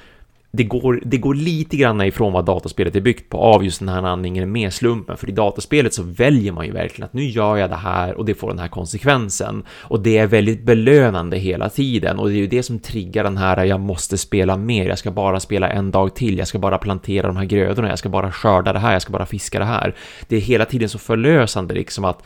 det 0.56 0.64
går, 0.64 1.02
det 1.06 1.18
går 1.18 1.34
lite 1.34 1.78
grann 1.78 2.02
ifrån 2.02 2.34
vad 2.34 2.46
dataspelet 2.46 2.96
är 2.96 3.02
byggt 3.02 3.30
på 3.30 3.38
av 3.38 3.66
just 3.66 3.80
den 3.80 3.90
här 3.90 4.04
andningen 4.04 4.52
med 4.52 4.74
slumpen, 4.74 5.18
för 5.18 5.30
i 5.30 5.32
dataspelet 5.32 5.94
så 5.94 6.04
väljer 6.04 6.52
man 6.52 6.66
ju 6.66 6.72
verkligen 6.72 7.06
att 7.06 7.14
nu 7.14 7.24
gör 7.24 7.58
jag 7.58 7.70
det 7.70 7.76
här 7.76 8.14
och 8.14 8.26
det 8.26 8.34
får 8.34 8.48
den 8.48 8.60
här 8.60 8.68
konsekvensen. 8.68 9.64
Och 9.70 10.00
det 10.00 10.18
är 10.18 10.28
väldigt 10.28 10.64
belönande 10.64 11.38
hela 11.38 11.70
tiden. 11.70 12.20
Och 12.20 12.30
det 12.30 12.36
är 12.36 12.38
ju 12.38 12.48
det 12.48 12.64
som 12.64 12.80
triggar 12.80 13.24
den 13.24 13.38
här 13.38 13.66
jag 13.66 13.80
måste 13.80 14.18
spela 14.18 14.58
mer, 14.58 14.88
jag 14.88 14.98
ska 14.98 15.12
bara 15.12 15.40
spela 15.40 15.70
en 15.70 15.92
dag 15.92 16.16
till, 16.16 16.38
jag 16.38 16.48
ska 16.48 16.60
bara 16.60 16.78
plantera 16.78 17.28
de 17.28 17.38
här 17.38 17.46
grödorna, 17.46 17.90
jag 17.90 18.00
ska 18.00 18.10
bara 18.10 18.32
skörda 18.32 18.74
det 18.74 18.80
här, 18.80 18.94
jag 18.94 19.02
ska 19.02 19.12
bara 19.12 19.26
fiska 19.26 19.60
det 19.60 19.66
här. 19.66 19.96
Det 20.28 20.36
är 20.36 20.42
hela 20.42 20.66
tiden 20.66 20.90
så 20.90 21.00
förlösande 21.00 21.74
liksom 21.74 22.06
att 22.06 22.24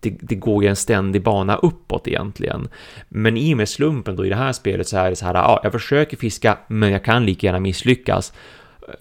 det, 0.00 0.10
det, 0.20 0.34
går 0.34 0.62
ju 0.62 0.68
en 0.68 0.76
ständig 0.76 1.22
bana 1.22 1.56
uppåt 1.56 2.08
egentligen. 2.08 2.68
Men 3.08 3.36
i 3.36 3.54
och 3.54 3.56
med 3.56 3.68
slumpen 3.68 4.16
då 4.16 4.26
i 4.26 4.28
det 4.28 4.36
här 4.36 4.52
spelet 4.52 4.88
så 4.88 4.96
är 4.96 5.10
det 5.10 5.16
så 5.16 5.26
här, 5.26 5.34
ja, 5.34 5.60
jag 5.62 5.72
försöker 5.72 6.16
fiska, 6.16 6.58
men 6.68 6.90
jag 6.90 7.04
kan 7.04 7.26
lika 7.26 7.46
gärna 7.46 7.60
misslyckas. 7.60 8.32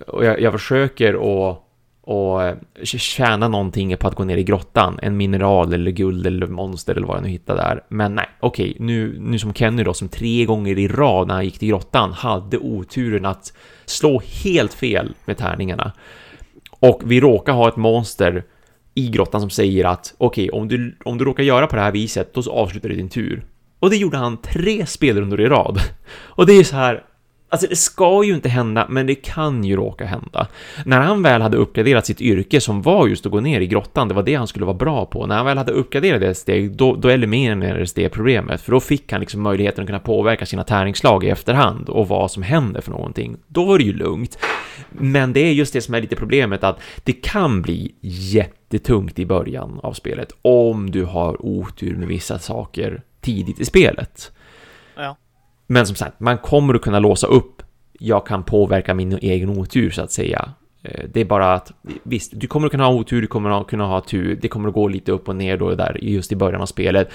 Och 0.08 0.26
jag, 0.26 0.42
jag 0.42 0.54
försöker 0.54 1.14
att 1.50 1.66
och 2.10 2.44
eh, 2.44 2.56
tjäna 2.84 3.48
någonting 3.48 3.98
på 3.98 4.08
att 4.08 4.16
gå 4.16 4.24
ner 4.24 4.38
i 4.38 4.44
grottan, 4.44 5.00
en 5.02 5.18
mineral 5.18 5.74
eller 5.74 5.92
guld 5.92 6.28
eller 6.28 6.48
monster 6.48 6.96
eller 6.96 7.08
vad 7.08 7.18
jag 7.18 7.24
nu 7.24 7.30
hittar 7.30 7.56
där. 7.56 7.84
Men 7.90 8.16
nej, 8.16 8.30
okej, 8.40 8.78
nu, 8.80 9.18
nu 9.20 9.40
som 9.40 9.54
Kenny 9.54 9.84
då, 9.84 9.94
som 9.94 10.10
tre 10.10 10.46
gånger 10.46 10.80
i 10.80 10.88
rad 10.88 11.28
när 11.28 11.34
han 11.34 11.46
gick 11.46 11.60
till 11.60 11.68
grottan 11.68 12.14
hade 12.14 12.58
oturen 12.58 13.26
att 13.26 13.54
slå 13.86 14.22
helt 14.44 14.74
fel 14.74 15.14
med 15.26 15.38
tärningarna. 15.38 15.92
Och 16.80 17.02
vi 17.06 17.20
råkar 17.20 17.54
ha 17.54 17.68
ett 17.68 17.76
monster 17.76 18.44
i 18.96 19.10
grottan 19.10 19.42
som 19.42 19.50
säger 19.50 19.86
att 19.86 20.14
okej, 20.18 20.50
okay, 20.50 20.60
om, 20.60 20.68
du, 20.68 20.98
om 21.06 21.18
du 21.18 21.26
råkar 21.26 21.44
göra 21.44 21.68
på 21.68 21.76
det 21.76 21.82
här 21.82 21.92
viset, 21.92 22.34
då 22.34 22.44
så 22.44 22.52
avslutar 22.52 22.90
du 22.90 22.96
din 22.96 23.10
tur. 23.10 23.46
Och 23.80 23.90
det 23.90 23.98
gjorde 23.98 24.18
han 24.18 24.42
tre 24.42 24.86
spelrundor 24.86 25.42
i 25.42 25.48
rad. 25.48 25.80
Och 26.16 26.46
det 26.46 26.54
är 26.54 26.64
så 26.64 26.76
här, 26.76 27.04
Alltså 27.52 27.68
det 27.68 27.76
ska 27.76 28.24
ju 28.24 28.34
inte 28.34 28.50
hända, 28.50 28.86
men 28.90 29.08
det 29.08 29.16
kan 29.16 29.64
ju 29.64 29.76
råka 29.76 30.06
hända. 30.06 30.48
När 30.86 31.00
han 31.02 31.24
väl 31.24 31.42
hade 31.42 31.58
uppgraderat 31.58 32.06
sitt 32.06 32.22
yrke 32.22 32.62
som 32.62 32.82
var 32.82 33.08
just 33.08 33.26
att 33.26 33.32
gå 33.32 33.40
ner 33.40 33.62
i 33.62 33.68
grottan, 33.68 34.08
det 34.08 34.14
var 34.14 34.24
det 34.24 34.36
han 34.36 34.48
skulle 34.48 34.66
vara 34.66 34.78
bra 34.78 35.06
på. 35.06 35.26
När 35.26 35.36
han 35.36 35.46
väl 35.46 35.58
hade 35.58 35.72
uppgraderat 35.72 36.22
det 36.22 36.36
steg, 36.36 36.72
då, 36.72 36.96
då 36.96 37.10
eliminerades 37.10 37.94
det 37.94 38.10
problemet, 38.10 38.62
för 38.62 38.72
då 38.72 38.80
fick 38.80 39.12
han 39.12 39.22
liksom 39.22 39.42
möjligheten 39.42 39.82
att 39.84 39.88
kunna 39.88 40.00
påverka 40.00 40.46
sina 40.46 40.64
tärningsslag 40.64 41.24
i 41.24 41.30
efterhand 41.30 41.90
och 41.90 42.08
vad 42.08 42.32
som 42.32 42.44
händer 42.44 42.82
för 42.82 42.92
någonting. 42.92 43.38
Då 43.48 43.66
var 43.66 43.78
det 43.78 43.84
ju 43.84 43.94
lugnt. 43.94 44.38
Men 44.90 45.34
det 45.34 45.40
är 45.40 45.52
just 45.52 45.74
det 45.74 45.82
som 45.82 45.96
är 45.96 46.02
lite 46.02 46.16
problemet, 46.16 46.64
att 46.64 46.80
det 47.04 47.14
kan 47.14 47.62
bli 47.62 47.96
jättetungt 48.02 49.20
i 49.20 49.26
början 49.26 49.80
av 49.84 49.94
spelet 49.94 50.32
om 50.42 50.92
du 50.92 51.06
har 51.06 51.46
otur 51.46 51.96
med 51.96 52.08
vissa 52.08 52.40
saker 52.40 53.02
tidigt 53.22 53.60
i 53.60 53.66
spelet. 53.66 54.32
Men 55.72 55.88
som 55.88 55.96
sagt, 55.96 56.20
man 56.20 56.38
kommer 56.38 56.74
att 56.74 56.82
kunna 56.82 57.00
låsa 57.00 57.28
upp. 57.28 57.62
Jag 58.00 58.26
kan 58.26 58.44
påverka 58.44 58.94
min 58.94 59.14
egen 59.14 59.50
otur 59.50 59.90
så 59.90 60.02
att 60.02 60.12
säga. 60.12 60.50
Eh, 60.84 61.04
det 61.14 61.22
är 61.22 61.26
bara 61.26 61.54
att 61.54 61.72
visst, 62.04 62.32
du 62.36 62.48
kommer 62.48 62.68
att 62.68 62.72
kunna 62.72 62.86
ha 62.86 62.94
otur, 62.94 63.22
du 63.22 63.28
kommer 63.28 63.62
att 63.62 63.68
kunna 63.68 63.86
ha 63.86 64.02
tur. 64.02 64.40
Det 64.42 64.48
kommer 64.48 64.70
att 64.70 64.76
gå 64.76 64.88
lite 64.88 65.12
upp 65.12 65.30
och 65.30 65.36
ner 65.36 65.58
då 65.58 65.76
där 65.76 65.98
just 66.02 66.32
i 66.32 66.36
början 66.36 66.62
av 66.62 66.66
spelet. 66.66 67.10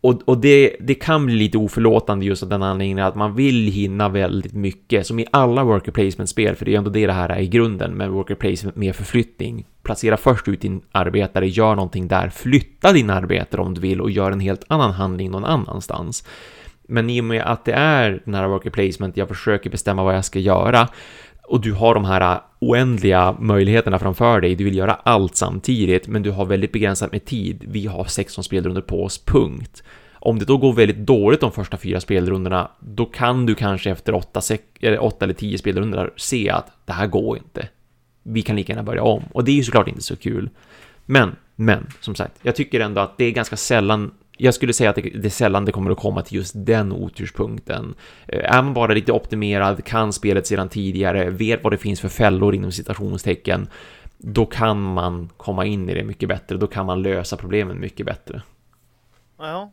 Och, 0.00 0.22
och 0.24 0.38
det, 0.38 0.76
det 0.80 0.94
kan 0.94 1.26
bli 1.26 1.34
lite 1.34 1.58
oförlåtande 1.58 2.26
just 2.26 2.42
av 2.42 2.48
den 2.48 2.62
anledningen 2.62 2.98
att 2.98 3.14
man 3.14 3.34
vill 3.34 3.66
hinna 3.66 4.08
väldigt 4.08 4.52
mycket, 4.52 5.06
som 5.06 5.18
i 5.18 5.26
alla 5.30 5.64
worker 5.64 5.92
placement-spel, 5.92 6.56
för 6.56 6.64
det 6.64 6.74
är 6.74 6.78
ändå 6.78 6.90
det 6.90 7.06
det 7.06 7.12
här 7.12 7.28
är 7.28 7.40
i 7.40 7.48
grunden 7.48 7.90
med 7.90 8.10
worker 8.10 8.34
placement 8.34 8.76
med 8.76 8.96
förflyttning. 8.96 9.66
Placera 9.82 10.16
först 10.16 10.48
ut 10.48 10.60
din 10.60 10.80
arbetare, 10.92 11.48
gör 11.48 11.74
någonting 11.74 12.08
där, 12.08 12.28
flytta 12.28 12.92
din 12.92 13.10
arbetare 13.10 13.60
om 13.60 13.74
du 13.74 13.80
vill 13.80 14.00
och 14.00 14.10
gör 14.10 14.32
en 14.32 14.40
helt 14.40 14.64
annan 14.68 14.92
handling 14.92 15.30
någon 15.30 15.44
annanstans. 15.44 16.24
Men 16.88 17.10
i 17.10 17.20
och 17.20 17.24
med 17.24 17.42
att 17.42 17.64
det 17.64 17.72
är 17.72 18.22
den 18.24 18.34
här 18.34 18.48
worker 18.48 18.70
placement, 18.70 19.16
jag 19.16 19.28
försöker 19.28 19.70
bestämma 19.70 20.04
vad 20.04 20.14
jag 20.14 20.24
ska 20.24 20.38
göra 20.38 20.88
och 21.52 21.60
du 21.60 21.72
har 21.72 21.94
de 21.94 22.04
här 22.04 22.40
oändliga 22.58 23.36
möjligheterna 23.38 23.98
framför 23.98 24.40
dig. 24.40 24.54
Du 24.54 24.64
vill 24.64 24.76
göra 24.76 24.94
allt 24.94 25.36
samtidigt, 25.36 26.08
men 26.08 26.22
du 26.22 26.30
har 26.30 26.44
väldigt 26.44 26.72
begränsat 26.72 27.12
med 27.12 27.24
tid. 27.24 27.64
Vi 27.68 27.86
har 27.86 28.04
16 28.04 28.44
spelrundor 28.44 28.80
på 28.80 29.04
oss, 29.04 29.24
punkt. 29.24 29.82
Om 30.14 30.38
det 30.38 30.44
då 30.44 30.56
går 30.56 30.72
väldigt 30.72 30.96
dåligt 30.96 31.40
de 31.40 31.52
första 31.52 31.76
fyra 31.76 32.00
spelrundorna, 32.00 32.70
då 32.80 33.04
kan 33.04 33.46
du 33.46 33.54
kanske 33.54 33.90
efter 33.90 34.14
8, 34.14 34.40
eller 34.80 35.02
8 35.02 35.24
eller 35.24 35.34
10 35.34 35.58
spelrundor 35.58 36.12
se 36.16 36.50
att 36.50 36.72
det 36.84 36.92
här 36.92 37.06
går 37.06 37.36
inte. 37.36 37.68
Vi 38.22 38.42
kan 38.42 38.56
lika 38.56 38.72
gärna 38.72 38.82
börja 38.82 39.02
om. 39.02 39.22
Och 39.32 39.44
det 39.44 39.50
är 39.50 39.56
ju 39.56 39.64
såklart 39.64 39.88
inte 39.88 40.02
så 40.02 40.16
kul. 40.16 40.50
Men, 41.06 41.36
men, 41.56 41.86
som 42.00 42.14
sagt, 42.14 42.38
jag 42.42 42.56
tycker 42.56 42.80
ändå 42.80 43.00
att 43.00 43.18
det 43.18 43.24
är 43.24 43.30
ganska 43.30 43.56
sällan 43.56 44.10
jag 44.36 44.54
skulle 44.54 44.72
säga 44.72 44.90
att 44.90 44.96
det, 44.96 45.02
det 45.02 45.30
sällan 45.30 45.64
det 45.64 45.72
kommer 45.72 45.90
att 45.90 45.98
komma 45.98 46.22
till 46.22 46.36
just 46.36 46.52
den 46.56 46.92
oturspunkten. 46.92 47.94
Eh, 48.28 48.54
är 48.54 48.62
man 48.62 48.74
bara 48.74 48.94
lite 48.94 49.12
optimerad, 49.12 49.84
kan 49.84 50.12
spelet 50.12 50.46
sedan 50.46 50.68
tidigare, 50.68 51.30
vet 51.30 51.64
vad 51.64 51.72
det 51.72 51.78
finns 51.78 52.00
för 52.00 52.08
fällor 52.08 52.54
inom 52.54 52.72
citationstecken, 52.72 53.68
då 54.18 54.46
kan 54.46 54.82
man 54.82 55.30
komma 55.36 55.64
in 55.66 55.88
i 55.88 55.94
det 55.94 56.04
mycket 56.04 56.28
bättre, 56.28 56.56
då 56.56 56.66
kan 56.66 56.86
man 56.86 57.02
lösa 57.02 57.36
problemen 57.36 57.80
mycket 57.80 58.06
bättre. 58.06 58.42
Ja, 59.38 59.72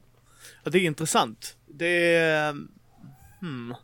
det 0.64 0.78
är 0.78 0.86
intressant. 0.86 1.56
Det 1.68 2.16
är... 2.16 2.52
Hmm. 3.42 3.76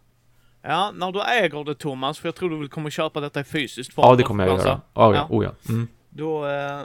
Ja, 0.62 0.92
när 0.96 1.12
du 1.12 1.22
äger 1.22 1.64
det 1.64 1.76
Thomas, 1.76 2.20
för 2.20 2.28
jag 2.28 2.36
tror 2.36 2.50
du 2.50 2.58
vill 2.58 2.70
komma 2.70 2.86
och 2.86 2.92
köpa 2.92 3.20
detta 3.20 3.40
i 3.40 3.44
fysiskt 3.44 3.94
form. 3.94 4.08
Ja, 4.08 4.16
det 4.16 4.24
kommer 4.24 4.48
jag 4.48 4.60
göra. 4.60 4.82
Oh, 4.94 5.16
ja. 5.16 5.28
Oh, 5.30 5.44
ja. 5.44 5.52
Mm. 5.70 5.88
Då, 6.10 6.48
eh, 6.48 6.82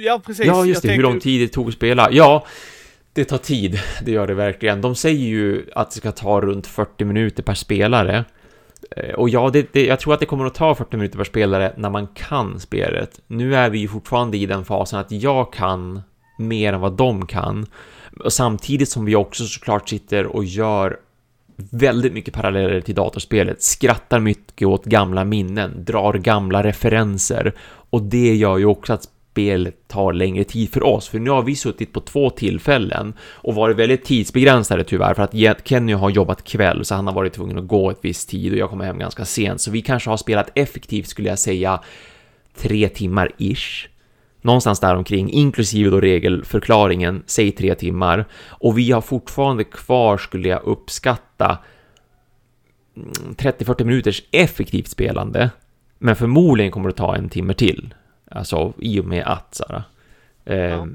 Ja, 0.00 0.20
precis. 0.26 0.46
Ja, 0.46 0.64
just 0.64 0.82
det. 0.82 0.92
Hur 0.92 1.02
lång 1.02 1.20
tid 1.20 1.40
det 1.40 1.48
tog 1.48 1.68
att 1.68 1.74
spela. 1.74 2.08
Ja, 2.10 2.46
det 3.12 3.24
tar 3.24 3.38
tid. 3.38 3.80
Det 4.04 4.10
gör 4.10 4.26
det 4.26 4.34
verkligen. 4.34 4.80
De 4.80 4.94
säger 4.94 5.26
ju 5.26 5.66
att 5.74 5.90
det 5.90 5.96
ska 5.96 6.12
ta 6.12 6.40
runt 6.40 6.66
40 6.66 7.04
minuter 7.04 7.42
per 7.42 7.54
spelare. 7.54 8.24
Eh, 8.96 9.14
och 9.14 9.28
ja, 9.28 9.50
det, 9.52 9.72
det, 9.72 9.86
jag 9.86 10.00
tror 10.00 10.14
att 10.14 10.20
det 10.20 10.26
kommer 10.26 10.46
att 10.46 10.54
ta 10.54 10.74
40 10.74 10.96
minuter 10.96 11.18
per 11.18 11.24
spelare 11.24 11.74
när 11.76 11.90
man 11.90 12.06
kan 12.06 12.60
spelet. 12.60 13.20
Nu 13.26 13.56
är 13.56 13.70
vi 13.70 13.78
ju 13.78 13.88
fortfarande 13.88 14.36
i 14.36 14.46
den 14.46 14.64
fasen 14.64 14.98
att 14.98 15.12
jag 15.12 15.52
kan 15.52 16.02
mer 16.38 16.72
än 16.72 16.80
vad 16.80 16.96
de 16.96 17.26
kan. 17.26 17.66
Och 18.24 18.32
samtidigt 18.32 18.88
som 18.88 19.04
vi 19.04 19.16
också 19.16 19.44
såklart 19.44 19.88
sitter 19.88 20.26
och 20.26 20.44
gör 20.44 20.96
väldigt 21.70 22.12
mycket 22.12 22.34
paralleller 22.34 22.80
till 22.80 22.94
datorspelet, 22.94 23.62
skrattar 23.62 24.20
mycket 24.20 24.68
åt 24.68 24.84
gamla 24.84 25.24
minnen, 25.24 25.84
drar 25.84 26.14
gamla 26.14 26.62
referenser 26.62 27.52
och 27.90 28.02
det 28.02 28.34
gör 28.34 28.58
ju 28.58 28.66
också 28.66 28.92
att 28.92 29.08
spel 29.32 29.72
tar 29.88 30.12
längre 30.12 30.44
tid 30.44 30.72
för 30.72 30.82
oss, 30.82 31.08
för 31.08 31.18
nu 31.18 31.30
har 31.30 31.42
vi 31.42 31.56
suttit 31.56 31.92
på 31.92 32.00
två 32.00 32.30
tillfällen 32.30 33.14
och 33.20 33.54
varit 33.54 33.76
väldigt 33.76 34.04
tidsbegränsade 34.04 34.84
tyvärr, 34.84 35.14
för 35.14 35.22
att 35.22 35.68
Kenny 35.68 35.92
har 35.92 36.10
jobbat 36.10 36.44
kväll, 36.44 36.84
så 36.84 36.94
han 36.94 37.06
har 37.06 37.14
varit 37.14 37.32
tvungen 37.32 37.58
att 37.58 37.66
gå 37.66 37.90
ett 37.90 37.98
visst 38.00 38.28
tid 38.28 38.52
och 38.52 38.58
jag 38.58 38.70
kommer 38.70 38.84
hem 38.84 38.98
ganska 38.98 39.24
sent, 39.24 39.60
så 39.60 39.70
vi 39.70 39.82
kanske 39.82 40.10
har 40.10 40.16
spelat 40.16 40.50
effektivt 40.54 41.08
skulle 41.08 41.28
jag 41.28 41.38
säga 41.38 41.80
tre 42.56 42.88
timmar 42.88 43.30
ish. 43.38 43.88
Någonstans 44.42 44.80
där 44.80 44.96
omkring, 44.96 45.30
inklusive 45.30 45.90
då 45.90 46.00
regelförklaringen, 46.00 47.22
säg 47.26 47.52
tre 47.52 47.74
timmar. 47.74 48.24
Och 48.48 48.78
vi 48.78 48.90
har 48.90 49.00
fortfarande 49.00 49.64
kvar, 49.64 50.18
skulle 50.18 50.48
jag 50.48 50.62
uppskatta, 50.64 51.58
mm, 52.96 53.34
30-40 53.36 53.84
minuters 53.84 54.22
effektivt 54.32 54.88
spelande. 54.88 55.50
Men 55.98 56.16
förmodligen 56.16 56.72
kommer 56.72 56.88
det 56.88 56.94
ta 56.94 57.16
en 57.16 57.28
timme 57.28 57.54
till. 57.54 57.94
Alltså 58.34 58.72
i 58.78 59.00
och 59.00 59.04
med 59.04 59.24
att 59.26 59.54
så 59.54 59.64
här, 59.68 59.82
eh, 60.44 60.56
ja. 60.56 60.86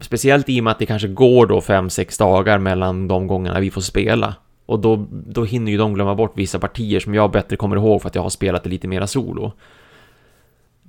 Speciellt 0.00 0.48
i 0.48 0.60
och 0.60 0.64
med 0.64 0.70
att 0.70 0.78
det 0.78 0.86
kanske 0.86 1.08
går 1.08 1.46
då 1.46 1.60
5-6 1.60 2.18
dagar 2.18 2.58
mellan 2.58 3.08
de 3.08 3.26
gångerna 3.26 3.60
vi 3.60 3.70
får 3.70 3.80
spela. 3.80 4.34
Och 4.66 4.78
då, 4.80 5.06
då 5.10 5.44
hinner 5.44 5.72
ju 5.72 5.78
de 5.78 5.94
glömma 5.94 6.14
bort 6.14 6.32
vissa 6.38 6.58
partier 6.58 7.00
som 7.00 7.14
jag 7.14 7.30
bättre 7.30 7.56
kommer 7.56 7.76
ihåg 7.76 8.02
för 8.02 8.08
att 8.08 8.14
jag 8.14 8.22
har 8.22 8.30
spelat 8.30 8.64
det 8.64 8.70
lite 8.70 8.88
mera 8.88 9.06
solo. 9.06 9.52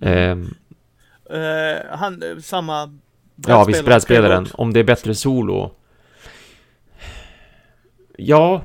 Eh, 0.01 0.37
uh, 0.37 1.77
han, 1.91 2.23
samma 2.41 2.99
Ja, 3.47 3.63
visst 3.63 3.85
brädspelaren. 3.85 4.47
Om 4.53 4.73
det 4.73 4.79
är 4.79 4.83
bättre 4.83 5.15
solo. 5.15 5.71
Ja, 8.17 8.61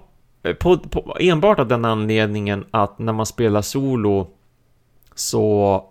på, 0.58 0.78
på, 0.78 1.16
enbart 1.20 1.58
av 1.58 1.68
den 1.68 1.84
anledningen 1.84 2.64
att 2.70 2.98
när 2.98 3.12
man 3.12 3.26
spelar 3.26 3.62
solo 3.62 4.26
så 5.14 5.84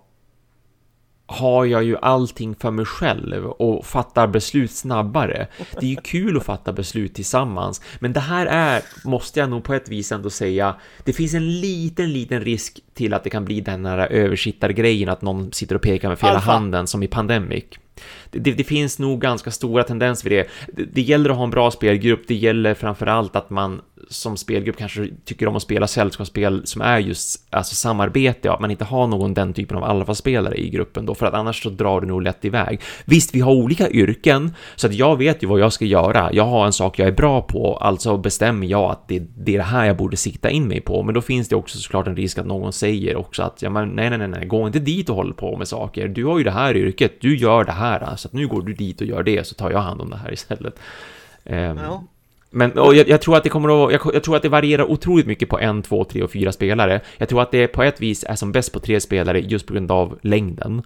har 1.33 1.65
jag 1.65 1.83
ju 1.83 1.97
allting 1.97 2.55
för 2.55 2.71
mig 2.71 2.85
själv 2.85 3.45
och 3.45 3.85
fattar 3.85 4.27
beslut 4.27 4.71
snabbare. 4.71 5.47
Det 5.79 5.85
är 5.85 5.89
ju 5.89 5.95
kul 5.95 6.37
att 6.37 6.43
fatta 6.43 6.73
beslut 6.73 7.15
tillsammans, 7.15 7.81
men 7.99 8.13
det 8.13 8.19
här 8.19 8.45
är, 8.45 8.81
måste 9.05 9.39
jag 9.39 9.49
nog 9.49 9.63
på 9.63 9.73
ett 9.73 9.89
vis 9.89 10.11
ändå 10.11 10.29
säga, 10.29 10.75
det 11.03 11.13
finns 11.13 11.33
en 11.33 11.61
liten, 11.61 12.13
liten 12.13 12.41
risk 12.41 12.79
till 12.93 13.13
att 13.13 13.23
det 13.23 13.29
kan 13.29 13.45
bli 13.45 13.61
den 13.61 13.85
här 13.85 13.97
översittargrejen, 13.97 15.09
att 15.09 15.21
någon 15.21 15.51
sitter 15.51 15.75
och 15.75 15.81
pekar 15.81 16.09
med 16.09 16.19
fel 16.19 16.35
handen 16.35 16.87
som 16.87 17.03
i 17.03 17.07
Pandemic 17.07 17.65
det, 18.31 18.39
det, 18.39 18.63
finns 18.63 18.99
nog 18.99 19.21
ganska 19.21 19.51
stora 19.51 19.83
tendenser 19.83 20.29
vid 20.29 20.39
det. 20.39 20.47
det. 20.73 20.83
det. 20.93 21.01
gäller 21.01 21.29
att 21.29 21.35
ha 21.35 21.43
en 21.43 21.49
bra 21.49 21.71
spelgrupp, 21.71 22.27
det 22.27 22.35
gäller 22.35 22.73
framför 22.73 23.05
allt 23.05 23.35
att 23.35 23.49
man 23.49 23.81
som 24.09 24.37
spelgrupp 24.37 24.77
kanske 24.77 25.07
tycker 25.25 25.47
om 25.47 25.55
att 25.55 25.61
spela 25.61 25.87
sällskapsspel 25.87 26.61
som 26.65 26.81
är 26.81 26.99
just 26.99 27.47
alltså 27.49 27.75
samarbete, 27.75 28.51
att 28.51 28.59
man 28.59 28.71
inte 28.71 28.85
har 28.85 29.07
någon 29.07 29.33
den 29.33 29.53
typen 29.53 29.77
av 29.77 29.83
alfaspelare 29.83 30.55
i 30.55 30.69
gruppen 30.69 31.05
då, 31.05 31.15
för 31.15 31.25
att 31.25 31.33
annars 31.33 31.63
så 31.63 31.69
drar 31.69 32.01
det 32.01 32.07
nog 32.07 32.21
lätt 32.21 32.45
iväg. 32.45 32.81
Visst, 33.05 33.35
vi 33.35 33.39
har 33.39 33.51
olika 33.51 33.89
yrken, 33.89 34.53
så 34.75 34.87
att 34.87 34.93
jag 34.93 35.17
vet 35.17 35.43
ju 35.43 35.47
vad 35.47 35.59
jag 35.59 35.73
ska 35.73 35.85
göra. 35.85 36.29
Jag 36.33 36.45
har 36.45 36.65
en 36.65 36.73
sak 36.73 36.99
jag 36.99 37.07
är 37.07 37.11
bra 37.11 37.41
på, 37.41 37.77
alltså 37.77 38.17
bestämmer 38.17 38.67
jag 38.67 38.91
att 38.91 39.07
det, 39.07 39.19
det 39.19 39.53
är 39.53 39.57
det 39.57 39.63
här 39.63 39.85
jag 39.85 39.97
borde 39.97 40.17
sikta 40.17 40.49
in 40.49 40.67
mig 40.67 40.81
på, 40.81 41.03
men 41.03 41.13
då 41.13 41.21
finns 41.21 41.47
det 41.47 41.55
också 41.55 41.77
såklart 41.77 42.07
en 42.07 42.15
risk 42.15 42.37
att 42.37 42.45
någon 42.45 42.73
säger 42.73 43.15
också 43.15 43.43
att 43.43 43.61
ja, 43.61 43.69
men 43.69 43.89
nej, 43.89 44.09
nej, 44.09 44.19
nej, 44.19 44.27
nej, 44.27 44.45
gå 44.45 44.67
inte 44.67 44.79
dit 44.79 45.09
och 45.09 45.15
håll 45.15 45.33
på 45.33 45.57
med 45.57 45.67
saker. 45.67 46.07
Du 46.07 46.25
har 46.25 46.37
ju 46.37 46.43
det 46.43 46.51
här 46.51 46.77
yrket, 46.77 47.21
du 47.21 47.37
gör 47.37 47.63
det 47.63 47.71
här, 47.71 47.82
så 48.17 48.27
att 48.27 48.33
nu 48.33 48.47
går 48.47 48.61
du 48.61 48.73
dit 48.73 49.01
och 49.01 49.07
gör 49.07 49.23
det, 49.23 49.47
så 49.47 49.55
tar 49.55 49.71
jag 49.71 49.79
hand 49.79 50.01
om 50.01 50.09
det 50.09 50.17
här 50.17 50.33
istället. 50.33 50.79
Um, 51.43 51.55
ja. 51.55 52.03
Men 52.49 52.71
och 52.71 52.95
jag, 52.95 53.09
jag, 53.09 53.21
tror 53.21 53.37
att 53.37 53.43
det 53.43 53.49
kommer 53.49 53.85
att, 53.85 53.91
jag, 53.91 54.15
jag, 54.15 54.23
tror 54.23 54.35
att 54.35 54.41
det 54.41 54.49
varierar 54.49 54.91
otroligt 54.91 55.27
mycket 55.27 55.49
på 55.49 55.59
en, 55.59 55.81
två, 55.81 56.03
tre 56.03 56.23
och 56.23 56.31
fyra 56.31 56.51
spelare. 56.51 57.01
Jag 57.17 57.29
tror 57.29 57.41
att 57.41 57.51
det 57.51 57.67
på 57.67 57.83
ett 57.83 58.01
vis 58.01 58.23
är 58.23 58.35
som 58.35 58.51
bäst 58.51 58.73
på 58.73 58.79
tre 58.79 59.01
spelare 59.01 59.39
just 59.39 59.67
på 59.67 59.73
grund 59.73 59.91
av 59.91 60.19
längden. 60.21 60.81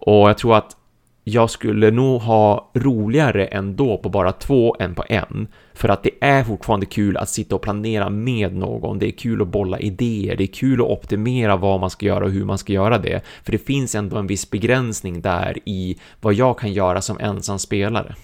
Och 0.00 0.28
jag 0.28 0.38
tror 0.38 0.56
att 0.56 0.76
jag 1.24 1.50
skulle 1.50 1.90
nog 1.90 2.20
ha 2.20 2.70
roligare 2.74 3.46
ändå 3.46 3.98
på 3.98 4.08
bara 4.08 4.32
två 4.32 4.76
än 4.78 4.94
på 4.94 5.04
en. 5.08 5.48
För 5.74 5.88
att 5.88 6.02
det 6.02 6.10
är 6.20 6.44
fortfarande 6.44 6.86
kul 6.86 7.16
att 7.16 7.28
sitta 7.28 7.54
och 7.54 7.62
planera 7.62 8.10
med 8.10 8.56
någon. 8.56 8.98
Det 8.98 9.06
är 9.06 9.10
kul 9.10 9.42
att 9.42 9.48
bolla 9.48 9.78
idéer. 9.78 10.36
Det 10.36 10.44
är 10.44 10.52
kul 10.52 10.80
att 10.80 10.86
optimera 10.86 11.56
vad 11.56 11.80
man 11.80 11.90
ska 11.90 12.06
göra 12.06 12.24
och 12.24 12.30
hur 12.30 12.44
man 12.44 12.58
ska 12.58 12.72
göra 12.72 12.98
det. 12.98 13.20
För 13.44 13.52
det 13.52 13.58
finns 13.58 13.94
ändå 13.94 14.16
en 14.16 14.26
viss 14.26 14.50
begränsning 14.50 15.20
där 15.20 15.58
i 15.64 15.96
vad 16.20 16.34
jag 16.34 16.58
kan 16.58 16.72
göra 16.72 17.00
som 17.00 17.18
ensam 17.20 17.58
spelare. 17.58 18.14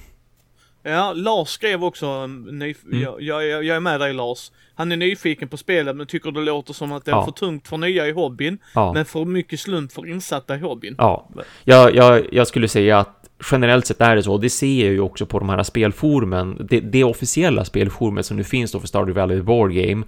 Ja, 0.88 1.12
Lars 1.12 1.48
skrev 1.48 1.84
också, 1.84 2.06
mm. 2.06 2.74
jag, 2.90 3.22
jag, 3.22 3.64
jag, 3.64 3.76
är 3.76 3.80
med 3.80 4.00
dig 4.00 4.12
Lars. 4.12 4.52
Han 4.74 4.92
är 4.92 4.96
nyfiken 4.96 5.48
på 5.48 5.56
spelet 5.56 5.96
men 5.96 6.06
tycker 6.06 6.30
det 6.30 6.40
låter 6.40 6.72
som 6.72 6.92
att 6.92 7.04
det 7.04 7.10
är 7.10 7.16
ja. 7.16 7.24
för 7.24 7.32
tungt 7.32 7.68
för 7.68 7.76
nya 7.76 8.06
i 8.06 8.12
hobbyn. 8.12 8.58
Ja. 8.74 8.92
Men 8.92 9.04
för 9.04 9.24
mycket 9.24 9.60
slump 9.60 9.92
för 9.92 10.06
insatta 10.06 10.56
i 10.56 10.58
hobbyn. 10.58 10.94
Ja, 10.98 11.28
jag, 11.64 11.94
jag, 11.94 12.26
jag 12.32 12.46
skulle 12.46 12.68
säga 12.68 12.98
att 12.98 13.28
generellt 13.50 13.86
sett 13.86 14.00
är 14.00 14.16
det 14.16 14.22
så, 14.22 14.32
och 14.32 14.40
det 14.40 14.50
ser 14.50 14.84
jag 14.84 14.92
ju 14.92 15.00
också 15.00 15.26
på 15.26 15.38
de 15.38 15.48
här 15.48 15.62
spelforumen, 15.62 16.66
det, 16.70 16.80
det 16.80 17.04
officiella 17.04 17.64
spelforumet 17.64 18.26
som 18.26 18.36
nu 18.36 18.44
finns 18.44 18.72
då 18.72 18.80
för 18.80 18.88
Stardew 18.88 19.20
Valley 19.20 19.42
Board 19.42 19.72
Game, 19.72 20.04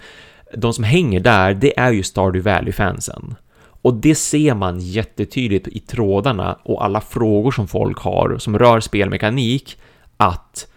de 0.57 0.73
som 0.73 0.85
hänger 0.85 1.21
där, 1.21 1.55
det 1.55 1.79
är 1.79 1.93
ju 1.93 2.03
Stardew 2.03 2.51
Valley-fansen. 2.51 3.35
Och 3.83 3.95
det 3.95 4.15
ser 4.15 4.55
man 4.55 4.81
jättetydligt 4.81 5.69
i 5.69 5.81
trådarna 5.81 6.59
och 6.63 6.85
alla 6.85 7.01
frågor 7.01 7.51
som 7.51 7.69
folk 7.69 7.99
har 7.99 8.39
som 8.39 8.59
rör 8.59 8.81
spelmekanik, 8.81 9.79
att 10.17 10.70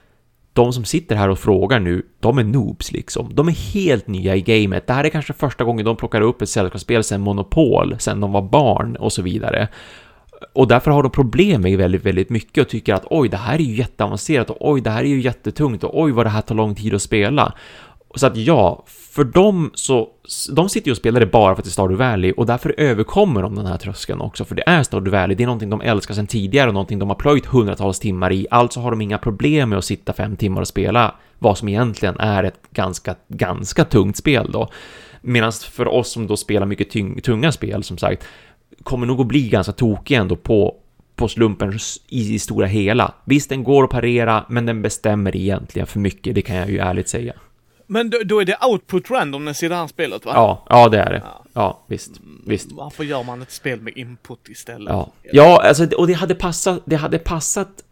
de 0.54 0.74
som 0.74 0.86
sitter 0.86 1.16
här 1.16 1.30
och 1.30 1.40
frågar 1.40 1.80
nu, 1.80 2.06
de 2.20 2.38
är 2.38 2.44
noobs 2.44 2.92
liksom. 2.92 3.36
De 3.36 3.48
är 3.48 3.74
helt 3.74 4.08
nya 4.08 4.36
i 4.36 4.42
gamet. 4.42 4.88
Det 4.88 4.94
här 4.94 5.04
är 5.04 5.10
kanske 5.10 5.34
första 5.34 5.64
gången 5.64 5.86
de 5.86 5.96
plockar 5.96 6.22
upp 6.22 6.42
ett 6.42 6.50
sällskapsspel 6.50 7.04
sen 7.04 7.22
Monopol, 7.22 7.96
sen 8.00 8.20
de 8.20 8.32
var 8.32 8.42
barn 8.42 8.96
och 8.96 9.14
så 9.14 9.22
vidare. 9.22 9.68
Och 10.54 10.68
därför 10.68 10.92
har 10.92 11.04
de 11.04 11.12
problem 11.12 11.62
med 11.62 11.78
väldigt, 11.78 12.06
väldigt 12.06 12.30
mycket 12.30 12.62
och 12.62 12.70
tycker 12.70 12.94
att 12.94 13.06
oj, 13.10 13.30
det 13.30 13.38
här 13.38 13.56
är 13.56 13.64
ju 13.64 13.76
jätteavancerat 13.76 14.50
och 14.50 14.72
oj, 14.72 14.82
det 14.82 14.90
här 14.90 15.04
är 15.04 15.08
ju 15.08 15.22
jättetungt 15.22 15.84
och 15.84 16.02
oj, 16.02 16.12
vad 16.12 16.26
det 16.26 16.30
här 16.30 16.42
tar 16.42 16.56
lång 16.56 16.76
tid 16.76 16.94
att 16.94 17.02
spela. 17.02 17.54
Så 18.16 18.28
att 18.28 18.38
ja, 18.38 18.84
för 18.88 19.24
dem 19.24 19.72
så, 19.74 20.10
de 20.52 20.70
sitter 20.70 20.88
ju 20.88 20.92
och 20.92 20.98
spelar 20.98 21.20
det 21.20 21.26
bara 21.26 21.56
för 21.56 21.62
att 21.62 21.66
det 21.66 21.70
är 21.70 21.72
Stardew 21.72 22.06
Valley 22.06 22.32
och 22.32 22.46
därför 22.46 22.76
överkommer 22.78 23.42
de 23.42 23.56
den 23.56 23.66
här 23.66 23.78
tröskeln 23.78 24.22
också, 24.22 24.46
för 24.46 24.56
det 24.56 24.64
är 24.66 24.84
Stardew 24.84 25.18
Valley, 25.18 25.36
det 25.36 25.44
är 25.44 25.46
någonting 25.46 25.70
de 25.70 25.82
älskar 25.82 26.14
sedan 26.14 26.28
tidigare 26.28 26.68
och 26.68 26.74
någonting 26.74 27.00
de 27.00 27.10
har 27.10 27.16
plöjt 27.16 27.46
hundratals 27.46 28.00
timmar 28.00 28.32
i, 28.32 28.48
alltså 28.52 28.80
har 28.80 28.92
de 28.92 29.02
inga 29.02 29.18
problem 29.18 29.70
med 29.70 29.78
att 29.78 29.86
sitta 29.86 30.14
fem 30.14 30.36
timmar 30.36 30.62
och 30.62 30.68
spela 30.68 31.16
vad 31.40 31.58
som 31.58 31.70
egentligen 31.70 32.16
är 32.20 32.44
ett 32.44 32.60
ganska, 32.72 33.16
ganska 33.28 33.86
tungt 33.86 34.18
spel 34.18 34.50
då. 34.52 34.70
Medan 35.22 35.52
för 35.52 35.88
oss 35.88 36.12
som 36.12 36.28
då 36.28 36.38
spelar 36.38 36.66
mycket 36.66 37.24
tunga 37.24 37.52
spel, 37.52 37.84
som 37.84 37.98
sagt, 37.98 38.24
kommer 38.84 39.08
nog 39.08 39.22
att 39.22 39.28
bli 39.28 39.50
ganska 39.50 39.74
tokiga 39.74 40.20
ändå 40.20 40.36
på 40.36 40.76
på 41.16 41.28
slumpen 41.28 41.80
i, 42.08 42.34
i 42.34 42.40
stora 42.40 42.68
hela. 42.68 43.14
Visst, 43.26 43.50
den 43.50 43.64
går 43.64 43.84
att 43.84 43.90
parera, 43.90 44.46
men 44.50 44.66
den 44.66 44.82
bestämmer 44.82 45.36
egentligen 45.36 45.88
för 45.88 46.00
mycket, 46.00 46.36
det 46.36 46.42
kan 46.42 46.56
jag 46.56 46.70
ju 46.70 46.78
ärligt 46.78 47.10
säga. 47.10 47.34
Men 47.88 48.10
då, 48.10 48.18
då, 48.26 48.40
är 48.40 48.46
det 48.46 48.58
output 48.62 49.12
randomness 49.12 49.64
i 49.64 49.68
det 49.68 49.76
här 49.76 49.88
spelet 49.88 50.26
va? 50.26 50.32
Ja, 50.36 50.66
ja 50.70 50.90
det 50.90 51.00
är 51.00 51.10
det. 51.10 51.22
Ja, 51.26 51.46
ja 51.54 51.84
visst, 51.88 52.12
visst. 52.46 52.72
Varför 52.72 53.04
gör 53.04 53.24
man 53.24 53.42
ett 53.42 53.52
spel 53.52 53.82
med 53.82 53.98
input 53.98 54.50
istället? 54.50 54.94
Ja, 54.94 55.12
ja 55.32 55.62
alltså, 55.68 55.86
och 55.86 56.08
det 56.08 56.14
hade 56.14 56.36
passat, 56.36 56.82
det 56.86 56.96
hade 56.96 57.20
passat 57.20 57.84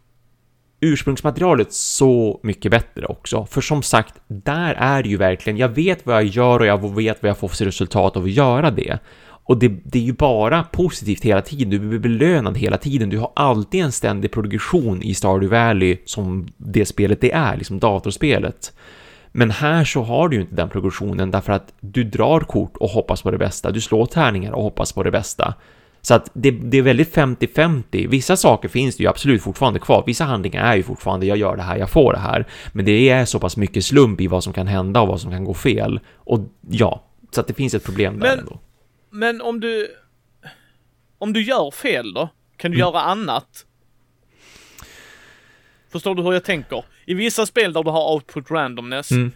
ursprungsmaterialet 0.82 1.74
så 1.74 2.40
mycket 2.44 2.72
bättre 2.72 3.06
också. 3.06 3.46
För 3.46 3.62
som 3.62 3.84
sagt, 3.84 4.14
där 4.28 4.74
är 4.74 5.04
det 5.04 5.10
ju 5.10 5.18
verkligen, 5.18 5.58
jag 5.58 5.70
vet 5.70 6.06
vad 6.06 6.16
jag 6.16 6.26
gör 6.26 6.60
och 6.60 6.66
jag 6.66 6.96
vet 6.96 7.24
vad 7.24 7.30
jag 7.30 7.38
får 7.38 7.48
för 7.48 7.66
resultat 7.66 8.18
av 8.18 8.24
att 8.24 8.32
göra 8.32 8.72
det. 8.72 9.00
Och 9.44 9.58
det, 9.58 9.68
det, 9.68 10.00
är 10.00 10.04
ju 10.04 10.14
bara 10.14 10.64
positivt 10.64 11.24
hela 11.24 11.42
tiden, 11.42 11.70
du 11.70 11.80
blir 11.80 12.00
belönad 12.00 12.58
hela 12.58 12.78
tiden, 12.78 13.10
du 13.10 13.18
har 13.18 13.32
alltid 13.36 13.84
en 13.84 13.92
ständig 13.92 14.32
progression 14.32 15.02
i 15.02 15.14
Stardew 15.14 15.58
Valley 15.58 15.98
som 16.06 16.48
det 16.58 16.86
spelet 16.86 17.22
det 17.22 17.32
är, 17.32 17.58
liksom 17.58 17.80
datorspelet. 17.80 18.74
Men 19.32 19.52
här 19.52 19.86
så 19.86 20.02
har 20.02 20.30
du 20.30 20.36
ju 20.36 20.42
inte 20.42 20.56
den 20.56 20.70
progressionen 20.70 21.32
därför 21.32 21.54
att 21.54 21.74
du 21.80 22.04
drar 22.04 22.40
kort 22.40 22.78
och 22.78 22.90
hoppas 22.90 23.22
på 23.22 23.32
det 23.32 23.38
bästa. 23.38 23.72
Du 23.72 23.82
slår 23.82 24.06
tärningar 24.06 24.52
och 24.52 24.64
hoppas 24.64 24.94
på 24.94 25.04
det 25.04 25.12
bästa. 25.12 25.54
Så 26.02 26.14
att 26.14 26.32
det, 26.34 26.52
det 26.52 26.78
är 26.78 26.82
väldigt 26.82 27.16
50-50. 27.16 28.08
Vissa 28.08 28.38
saker 28.38 28.70
finns 28.70 28.98
det 28.98 29.04
ju 29.04 29.10
absolut 29.10 29.42
fortfarande 29.42 29.80
kvar. 29.80 30.04
Vissa 30.08 30.24
handlingar 30.24 30.66
är 30.66 30.76
ju 30.76 30.84
fortfarande 30.84 31.26
jag 31.26 31.38
gör 31.38 31.56
det 31.56 31.62
här, 31.62 31.78
jag 31.78 31.90
får 31.90 32.14
det 32.14 32.20
här. 32.20 32.48
Men 32.74 32.86
det 32.86 33.10
är 33.10 33.26
så 33.26 33.40
pass 33.40 33.58
mycket 33.58 33.86
slump 33.86 34.22
i 34.22 34.28
vad 34.28 34.44
som 34.44 34.54
kan 34.54 34.68
hända 34.68 35.02
och 35.02 35.08
vad 35.08 35.22
som 35.22 35.32
kan 35.32 35.46
gå 35.46 35.54
fel. 35.54 36.00
Och 36.16 36.40
ja, 36.70 37.04
så 37.32 37.42
att 37.42 37.48
det 37.48 37.54
finns 37.54 37.74
ett 37.74 37.86
problem 37.86 38.20
där 38.20 38.30
men, 38.30 38.40
ändå. 38.40 38.60
Men 39.10 39.42
om 39.42 39.60
du... 39.60 39.88
Om 41.18 41.34
du 41.34 41.42
gör 41.44 41.72
fel 41.72 42.14
då? 42.14 42.30
Kan 42.58 42.72
du 42.72 42.78
mm. 42.78 42.88
göra 42.88 43.02
annat? 43.02 43.66
Förstår 45.92 46.16
du 46.16 46.24
hur 46.24 46.34
jag 46.34 46.44
tänker? 46.44 46.84
I 47.06 47.14
vissa 47.14 47.46
spel 47.46 47.74
där 47.74 47.84
du 47.84 47.90
har 47.90 48.14
output 48.14 48.52
randomness, 48.52 49.12
mm. 49.12 49.32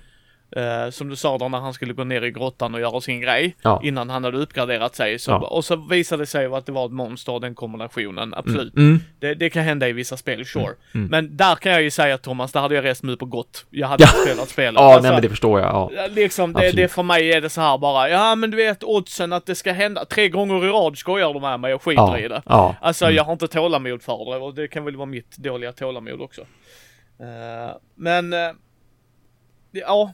Uh, 0.58 0.90
som 0.90 1.10
du 1.10 1.16
sa 1.16 1.38
då 1.38 1.50
när 1.50 1.60
han 1.60 1.74
skulle 1.74 1.94
gå 1.94 2.04
ner 2.04 2.22
i 2.22 2.32
grottan 2.32 2.74
och 2.74 2.80
göra 2.80 3.02
sin 3.02 3.22
grej 3.22 3.56
ja. 3.62 3.82
innan 3.84 4.10
han 4.10 4.24
hade 4.24 4.38
uppgraderat 4.38 4.96
sig. 4.96 5.20
Så, 5.20 5.32
ja. 5.32 5.38
Och 5.38 5.66
så 5.66 5.76
visade 5.76 6.22
det 6.22 6.28
sig 6.28 6.46
att 6.46 6.66
det 6.66 6.72
var 6.72 6.86
ett 6.86 6.92
monster, 6.92 7.40
den 7.40 7.56
kombinationen, 7.56 8.34
absolut. 8.34 8.76
Mm. 8.76 8.90
Mm. 8.90 9.02
Det, 9.20 9.34
det, 9.34 9.50
kan 9.50 9.64
hända 9.64 9.90
i 9.90 9.94
vissa 9.94 10.18
spel, 10.18 10.46
sure. 10.46 10.64
Mm. 10.64 10.76
mm. 10.94 11.08
Men 11.08 11.38
där 11.38 11.56
kan 11.56 11.72
jag 11.72 11.82
ju 11.82 11.92
säga 11.92 12.18
Thomas, 12.18 12.52
där 12.52 12.62
hade 12.62 12.76
jag 12.76 12.84
rest 12.84 13.04
mig 13.04 13.14
upp 13.16 13.22
och 13.22 13.30
gått. 13.30 13.66
Jag 13.70 13.88
hade 13.88 14.04
ja. 14.04 14.08
spelat 14.08 14.50
spelet. 14.56 14.80
Ja, 14.80 14.94
alltså, 14.94 15.02
nej 15.02 15.12
men 15.12 15.22
det 15.22 15.30
förstår 15.30 15.60
jag. 15.60 15.92
Ja. 15.96 16.08
Liksom, 16.08 16.54
det, 16.54 16.72
det, 16.72 16.88
för 16.88 17.04
mig 17.04 17.34
är 17.34 17.42
det 17.42 17.50
så 17.50 17.62
här 17.62 17.78
bara, 17.78 18.10
ja 18.10 18.36
men 18.36 18.52
du 18.52 18.58
vet 18.58 18.84
oddsen 18.84 19.34
att 19.34 19.46
det 19.46 19.56
ska 19.56 19.72
hända, 19.72 20.06
tre 20.06 20.30
gånger 20.30 20.66
i 20.66 20.70
rad 20.70 20.98
skojar 20.98 21.34
de 21.34 21.42
med 21.42 21.60
mig 21.60 21.74
och 21.74 21.84
skiter 21.84 22.02
ja. 22.02 22.20
i 22.20 22.28
det. 22.28 22.42
Ja. 22.46 22.76
Alltså 22.82 23.06
mm. 23.06 23.16
jag 23.16 23.24
har 23.24 23.34
inte 23.34 23.48
tålamod 23.48 24.02
för 24.02 24.32
det 24.32 24.38
och 24.38 24.56
det 24.56 24.68
kan 24.68 24.86
väl 24.86 24.96
vara 24.96 25.06
mitt 25.06 25.38
dåliga 25.38 25.72
tålamod 25.72 26.22
också. 26.22 26.42
Uh, 26.42 27.78
men, 27.96 28.34
uh, 28.34 28.40
ja, 29.72 30.14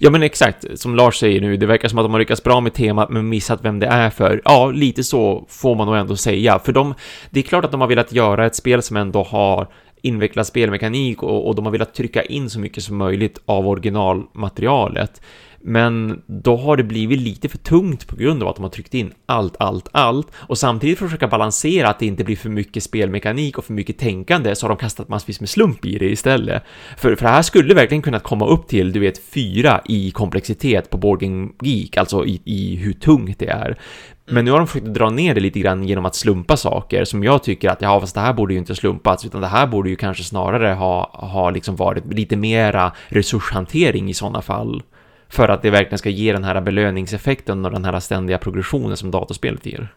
Ja 0.00 0.10
men 0.10 0.22
exakt, 0.22 0.64
som 0.74 0.94
Lars 0.94 1.16
säger 1.16 1.40
nu, 1.40 1.56
det 1.56 1.66
verkar 1.66 1.88
som 1.88 1.98
att 1.98 2.04
de 2.04 2.12
har 2.12 2.18
lyckats 2.18 2.42
bra 2.42 2.60
med 2.60 2.74
temat 2.74 3.10
men 3.10 3.28
missat 3.28 3.64
vem 3.64 3.78
det 3.78 3.86
är 3.86 4.10
för. 4.10 4.42
Ja, 4.44 4.70
lite 4.70 5.04
så 5.04 5.46
får 5.48 5.74
man 5.74 5.86
nog 5.86 5.96
ändå 5.96 6.16
säga, 6.16 6.58
för 6.58 6.72
de, 6.72 6.94
det 7.30 7.40
är 7.40 7.44
klart 7.44 7.64
att 7.64 7.72
de 7.72 7.80
har 7.80 7.88
velat 7.88 8.12
göra 8.12 8.46
ett 8.46 8.54
spel 8.54 8.82
som 8.82 8.96
ändå 8.96 9.22
har 9.22 9.68
invecklad 10.02 10.46
spelmekanik 10.46 11.22
och, 11.22 11.48
och 11.48 11.54
de 11.54 11.64
har 11.64 11.72
velat 11.72 11.94
trycka 11.94 12.22
in 12.22 12.50
så 12.50 12.60
mycket 12.60 12.84
som 12.84 12.96
möjligt 12.96 13.38
av 13.46 13.68
originalmaterialet. 13.68 15.20
Men 15.68 16.22
då 16.26 16.56
har 16.56 16.76
det 16.76 16.84
blivit 16.84 17.20
lite 17.20 17.48
för 17.48 17.58
tungt 17.58 18.06
på 18.06 18.16
grund 18.16 18.42
av 18.42 18.48
att 18.48 18.56
de 18.56 18.62
har 18.62 18.70
tryckt 18.70 18.94
in 18.94 19.12
allt, 19.26 19.56
allt, 19.58 19.88
allt 19.92 20.26
och 20.34 20.58
samtidigt 20.58 20.98
försöka 20.98 21.28
balansera 21.28 21.88
att 21.88 21.98
det 21.98 22.06
inte 22.06 22.24
blir 22.24 22.36
för 22.36 22.48
mycket 22.48 22.82
spelmekanik 22.82 23.58
och 23.58 23.64
för 23.64 23.72
mycket 23.72 23.98
tänkande 23.98 24.54
så 24.54 24.64
har 24.64 24.68
de 24.68 24.78
kastat 24.78 25.08
massvis 25.08 25.40
med 25.40 25.48
slump 25.48 25.84
i 25.84 25.98
det 25.98 26.10
istället. 26.10 26.62
För, 26.96 27.16
för 27.16 27.24
det 27.24 27.32
här 27.32 27.42
skulle 27.42 27.74
verkligen 27.74 28.02
kunna 28.02 28.18
komma 28.18 28.46
upp 28.46 28.68
till, 28.68 28.92
du 28.92 29.00
vet, 29.00 29.18
fyra 29.18 29.80
i 29.88 30.10
komplexitet 30.10 30.90
på 30.90 30.98
Boarding 30.98 31.52
Geek, 31.62 31.96
alltså 31.96 32.24
i, 32.24 32.40
i 32.44 32.76
hur 32.76 32.92
tungt 32.92 33.38
det 33.38 33.48
är. 33.48 33.78
Men 34.26 34.44
nu 34.44 34.50
har 34.50 34.58
de 34.58 34.66
försökt 34.66 34.86
dra 34.86 35.10
ner 35.10 35.34
det 35.34 35.40
lite 35.40 35.60
grann 35.60 35.84
genom 35.84 36.04
att 36.04 36.14
slumpa 36.14 36.56
saker 36.56 37.04
som 37.04 37.24
jag 37.24 37.42
tycker 37.42 37.70
att 37.70 37.82
ja, 37.82 38.00
fast 38.00 38.14
det 38.14 38.20
här 38.20 38.32
borde 38.32 38.54
ju 38.54 38.58
inte 38.58 38.74
slumpats 38.74 39.24
utan 39.24 39.40
det 39.40 39.46
här 39.46 39.66
borde 39.66 39.90
ju 39.90 39.96
kanske 39.96 40.24
snarare 40.24 40.74
ha, 40.74 41.10
ha 41.12 41.50
liksom 41.50 41.76
varit 41.76 42.12
lite 42.12 42.36
mera 42.36 42.92
resurshantering 43.08 44.10
i 44.10 44.14
sådana 44.14 44.42
fall. 44.42 44.82
För 45.28 45.48
att 45.48 45.62
det 45.62 45.70
verkligen 45.70 45.98
ska 45.98 46.08
ge 46.10 46.32
den 46.32 46.44
här 46.44 46.60
belöningseffekten 46.60 47.64
och 47.64 47.70
den 47.70 47.84
här 47.84 48.00
ständiga 48.00 48.38
progressionen 48.38 48.96
som 48.96 49.10
datorspelet 49.10 49.66
ger. 49.66 49.88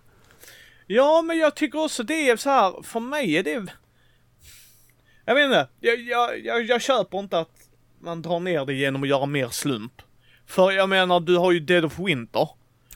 Ja, 0.87 1.21
men 1.21 1.37
jag 1.37 1.55
tycker 1.55 1.83
också 1.83 2.03
det 2.03 2.29
är 2.29 2.37
så 2.37 2.49
här, 2.49 2.83
för 2.83 2.99
mig 2.99 3.37
är 3.37 3.43
det... 3.43 3.65
Jag 5.25 5.35
vet 5.35 5.45
inte, 5.45 5.67
jag, 5.79 5.99
jag, 5.99 6.39
jag, 6.45 6.63
jag 6.65 6.81
köper 6.81 7.19
inte 7.19 7.39
att 7.39 7.51
man 8.01 8.21
drar 8.21 8.39
ner 8.39 8.65
det 8.65 8.73
genom 8.73 9.03
att 9.03 9.09
göra 9.09 9.25
mer 9.25 9.47
slump. 9.47 9.93
För 10.47 10.71
jag 10.71 10.89
menar, 10.89 11.19
du 11.19 11.37
har 11.37 11.51
ju 11.51 11.59
Dead 11.59 11.85
of 11.85 11.99
Winter. 11.99 12.49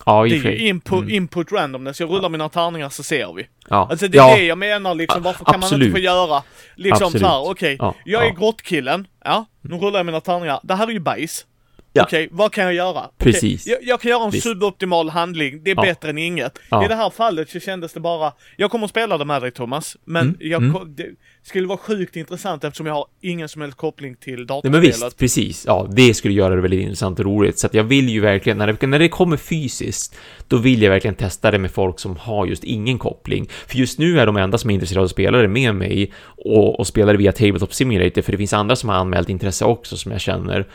Ja, 0.06 0.24
Det 0.24 0.36
är 0.36 0.52
ju 0.52 0.58
input, 0.67 1.00
Mm. 1.02 1.10
input 1.10 1.52
randomness. 1.52 2.00
Jag 2.00 2.10
rullar 2.10 2.30
mina 2.30 2.50
tärningar 2.50 2.89
så 2.89 3.04
ser 3.04 3.34
vi. 3.34 3.48
Ja. 3.69 3.88
Alltså 3.91 4.08
det 4.08 4.17
är 4.17 4.30
ja. 4.30 4.36
det 4.36 4.43
jag 4.43 4.58
menar 4.58 4.96
liksom. 4.96 5.22
Ja, 5.24 5.30
Varför 5.30 5.46
kan 5.46 5.52
man 5.60 5.63
absolut. 5.63 5.86
inte 5.88 6.00
få 6.00 6.04
göra 6.04 6.43
liksom 6.76 7.06
Absolut. 7.06 7.22
så 7.22 7.28
här, 7.28 7.50
okej, 7.52 7.76
Ja, 7.80 7.96
jag 8.06 8.24
är 8.24 8.28
ja. 8.28 8.34
grottkillen. 8.34 9.08
Ja, 9.24 9.46
nu 9.62 9.76
rullar 9.76 10.00
jag 10.00 10.06
mina 10.06 10.22
tärningar. 10.22 10.60
Det 10.63 10.76
här 10.76 10.88
är 10.88 10.91
ju 10.91 11.00
bajs. 11.00 11.46
Ja. 11.95 12.03
Okej, 12.03 12.27
vad 12.32 12.51
kan 12.51 12.63
jag 12.63 12.73
göra? 12.73 13.10
Precis. 13.17 13.67
Jag, 13.67 13.77
jag 13.82 14.01
kan 14.01 14.12
göra 14.12 14.25
en 14.25 14.32
Visst. 14.32 14.43
suboptimal 14.43 15.10
handling. 15.10 15.63
Det 15.63 15.71
är 15.71 15.75
Ja. 15.75 15.82
bättre 15.82 16.10
än 16.10 16.17
inget. 16.17 16.60
Ja. 16.69 16.86
I 16.86 16.88
det 16.88 16.95
här 16.95 17.10
fallet 17.10 17.49
så 17.49 17.60
kändes 17.60 17.93
det 17.93 17.99
bara, 17.99 18.34
jag 18.58 18.71
kommer 18.71 18.86
att 18.86 18.89
spela 18.91 19.17
det 19.17 19.25
med 19.25 19.41
dig 19.41 19.51
Thomas, 19.51 19.97
men 20.06 20.21
Mm, 20.23 20.36
jag, 20.39 20.63
mm. 20.63 20.95
det 20.95 21.06
skulle 21.43 21.67
vara 21.67 21.77
sjukt 21.77 22.15
intressant 22.15 22.63
eftersom 22.63 22.86
jag 22.86 22.93
har 22.93 23.06
ingen 23.21 23.49
som 23.49 23.62
helst 23.62 23.77
koppling 23.77 24.15
till 24.15 24.36
Nej, 24.36 24.45
datorspelet. 24.45 24.71
men 24.71 24.82
visst, 24.82 25.17
precis. 25.17 25.63
Ja, 25.67 25.88
det 25.91 26.13
skulle 26.13 26.34
göra 26.34 26.56
det 26.56 26.62
väldigt 26.62 26.82
intressant 26.82 27.19
och 27.19 27.25
roligt. 27.25 27.60
Så 27.60 27.67
att 27.67 27.73
jag 27.73 27.84
vill 27.84 28.10
ju 28.10 28.19
verkligen, 28.19 28.58
när 28.58 28.67
det, 28.73 28.88
när 28.88 28.99
det 28.99 29.10
kommer 29.10 29.38
fysiskt, 29.38 30.15
då 30.47 30.58
vill 30.58 30.82
jag 30.82 30.89
verkligen 30.91 31.15
testa 31.15 31.51
det 31.51 31.60
med 31.60 31.71
folk 31.71 31.99
som 31.99 32.15
har 32.15 32.45
just 32.45 32.63
ingen 32.63 32.97
koppling. 32.99 33.49
För 33.67 33.77
just 33.77 33.99
nu 33.99 34.19
är 34.19 34.25
de 34.25 34.38
enda 34.38 34.58
som 34.58 34.69
är 34.69 34.73
intresserade 34.73 35.01
av 35.01 35.06
att 35.06 35.12
spela 35.12 35.38
det 35.38 35.47
med 35.47 35.75
mig 35.75 36.12
och, 36.25 36.79
och 36.79 36.88
spelar 36.88 37.13
det 37.13 37.17
via 37.19 37.32
Tabletop 37.32 37.73
Simulator, 37.73 38.21
för 38.21 38.32
det 38.32 38.38
finns 38.38 38.53
andra 38.53 38.75
som 38.75 38.89
har 38.89 38.95
anmält 38.95 39.29
intresse 39.29 39.65
också 39.65 39.97
som 39.97 40.12
jag 40.12 40.21
känner. 40.21 40.65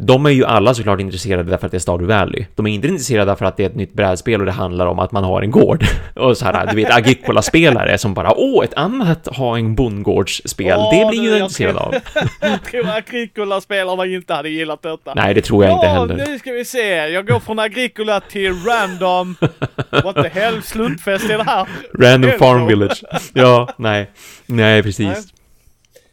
De 0.00 0.26
är 0.26 0.30
ju 0.30 0.44
alla 0.44 0.74
såklart 0.74 1.00
intresserade 1.00 1.50
därför 1.50 1.66
att 1.66 1.70
det 1.72 1.76
är 1.76 1.78
Stardew 1.78 2.14
Valley. 2.14 2.44
De 2.54 2.66
är 2.66 2.70
inte 2.70 2.88
intresserade 2.88 3.30
därför 3.30 3.44
att 3.44 3.56
det 3.56 3.62
är 3.62 3.66
ett 3.66 3.74
nytt 3.76 3.92
brädspel 3.92 4.40
och 4.40 4.46
det 4.46 4.52
handlar 4.52 4.86
om 4.86 4.98
att 4.98 5.12
man 5.12 5.24
har 5.24 5.42
en 5.42 5.50
gård. 5.50 5.84
Och 6.16 6.36
så 6.36 6.44
här, 6.44 6.66
du 6.66 6.76
vet, 6.76 6.90
Agricola-spelare 6.90 7.98
som 7.98 8.14
bara 8.14 8.32
åh, 8.36 8.64
ett 8.64 8.74
annat 8.74 9.26
ha 9.36 9.58
en 9.58 9.74
bondgårdsspel, 9.74 10.74
Åh, 10.78 10.98
det 10.98 11.08
blir 11.10 11.22
ju 11.22 11.28
jag 11.28 11.38
intresserad 11.38 11.76
av. 11.76 11.94
jag 12.40 12.64
tror 12.64 12.88
Agricola-spelarna 12.88 14.06
inte 14.06 14.34
hade 14.34 14.48
gillat 14.48 14.82
detta. 14.82 15.14
Nej, 15.14 15.34
det 15.34 15.42
tror 15.42 15.64
jag 15.64 15.72
inte 15.72 15.86
Ja, 15.86 15.92
heller. 15.92 16.26
nu 16.26 16.38
ska 16.38 16.52
vi 16.52 16.64
se. 16.64 16.86
Jag 16.88 17.26
går 17.26 17.40
från 17.40 17.58
Agricola 17.58 18.20
till 18.20 18.52
random... 18.52 19.36
What 20.04 20.14
the 20.14 20.28
hell? 20.40 20.62
Slumpfest 20.62 21.30
är 21.30 21.38
det 21.38 21.44
här? 21.44 21.68
Random. 21.98 22.30
Farm 22.38 22.66
Village. 22.66 23.04
Ja, 23.32 23.68
nej. 23.76 24.10
Nej, 24.46 24.82
precis. 24.82 25.06
Nej. 25.06 25.22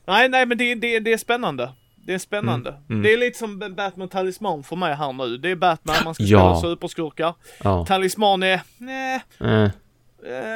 Nej, 0.08 0.30
nej, 0.30 0.46
men 0.46 0.58
det, 0.58 0.76
det, 0.76 1.00
det 1.00 1.14
är 1.14 1.18
spännande. 1.18 1.70
Det 2.08 2.14
är 2.14 2.18
spännande. 2.18 2.76
mm. 2.90 3.02
Det 3.04 3.14
är 3.14 3.18
lite 3.18 3.38
som 3.40 3.60
Batman 3.78 4.10
Talisman 4.10 4.64
för 4.64 4.76
mig 4.76 4.96
här 4.96 5.14
nu. 5.14 5.38
Det 5.38 5.52
är 5.52 5.56
Batman, 5.56 5.96
man 6.06 6.14
ska 6.14 6.24
Ja. 6.24 6.56
spela 6.56 6.74
superskurkar. 6.74 7.34
Ja. 7.64 7.86
Talisman 7.86 8.44
är... 8.44 8.62
Nej, 8.78 9.22
Eh, 9.40 9.64
eh, 9.64 9.70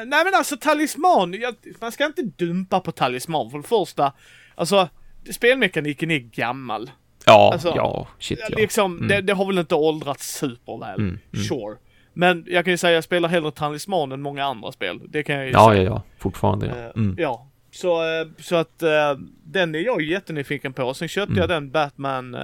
nej 0.06 0.24
men 0.26 0.34
alltså 0.36 0.58
talisman, 0.58 1.34
jag, 1.34 1.56
man 1.82 1.92
ska 1.92 2.06
inte 2.06 2.22
dumpa 2.22 2.80
på 2.80 2.92
talisman 2.92 3.52
för 3.52 3.58
det 3.58 3.64
första. 3.68 4.14
Alltså, 4.56 4.90
spelmekaniken 5.32 6.12
är 6.12 6.18
gammal. 6.20 6.92
ja, 7.26 7.50
Alltså, 7.54 7.74
ja, 7.76 8.08
shit 8.20 8.40
ja. 8.50 8.56
Liksom, 8.58 8.96
Mm. 8.96 9.08
det, 9.08 9.22
det 9.22 9.34
har 9.34 9.46
väl 9.46 9.58
inte 9.58 9.76
åldrats 9.76 10.38
superväl. 10.40 11.00
Mm, 11.00 11.20
mm. 11.34 11.46
Sure. 11.46 11.78
Men 12.14 12.46
jag 12.48 12.66
kan 12.66 12.72
ju 12.74 12.78
säga 12.78 12.94
jag 12.94 13.04
spelar 13.04 13.30
hellre 13.30 13.52
talisman 13.52 14.12
än 14.12 14.22
många 14.22 14.46
andra 14.46 14.72
spel. 14.72 15.00
Det 15.10 15.24
kan 15.24 15.36
jag 15.36 15.46
ju 15.46 15.52
Ja, 15.52 15.70
säga. 15.72 15.84
ja, 15.84 15.90
ja. 15.90 16.02
Fortfarande 16.20 16.66
ja. 16.68 16.76
Eh, 16.78 16.92
Mm. 16.96 17.16
Ja, 17.20 17.48
så, 17.72 18.04
eh, 18.04 18.28
så 18.40 18.56
att 18.56 18.84
eh, 18.84 19.16
den 19.44 19.76
är 19.76 19.80
jag 19.80 20.02
jättenyfiken 20.02 20.74
på. 20.74 20.94
Sen 20.94 21.08
köpte 21.08 21.40
jag 21.40 21.50
den 21.50 21.72
Batman 21.72 22.36
uh, 22.36 22.42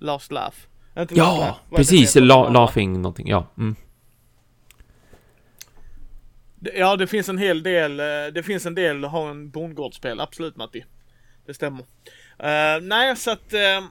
Last 0.00 0.32
Laugh. 0.32 0.56
Inte 0.98 1.14
Laugh, 1.14 1.34
Mm. 1.34 1.46
Ja, 1.46 1.58
det 1.70 1.76
precis. 1.76 2.14
La 2.14 2.48
laughing 2.48 2.92
någonting, 2.92 3.28
ja. 3.28 3.46
Mm. 3.58 3.76
Ja, 6.74 6.96
det 6.96 7.06
finns 7.06 7.28
en 7.28 7.38
hel 7.38 7.62
del, 7.62 7.96
det 8.34 8.42
finns 8.46 8.66
en 8.66 8.74
del 8.74 9.04
har 9.04 9.30
en 9.30 9.50
bondgårdsspel, 9.50 10.20
absolut 10.20 10.56
Matti. 10.56 10.84
Det 11.46 11.54
stämmer. 11.54 11.80
Eh, 12.38 12.82
nej, 12.82 13.16
så 13.16 13.30
att, 13.30 13.52
eh, 13.52 13.84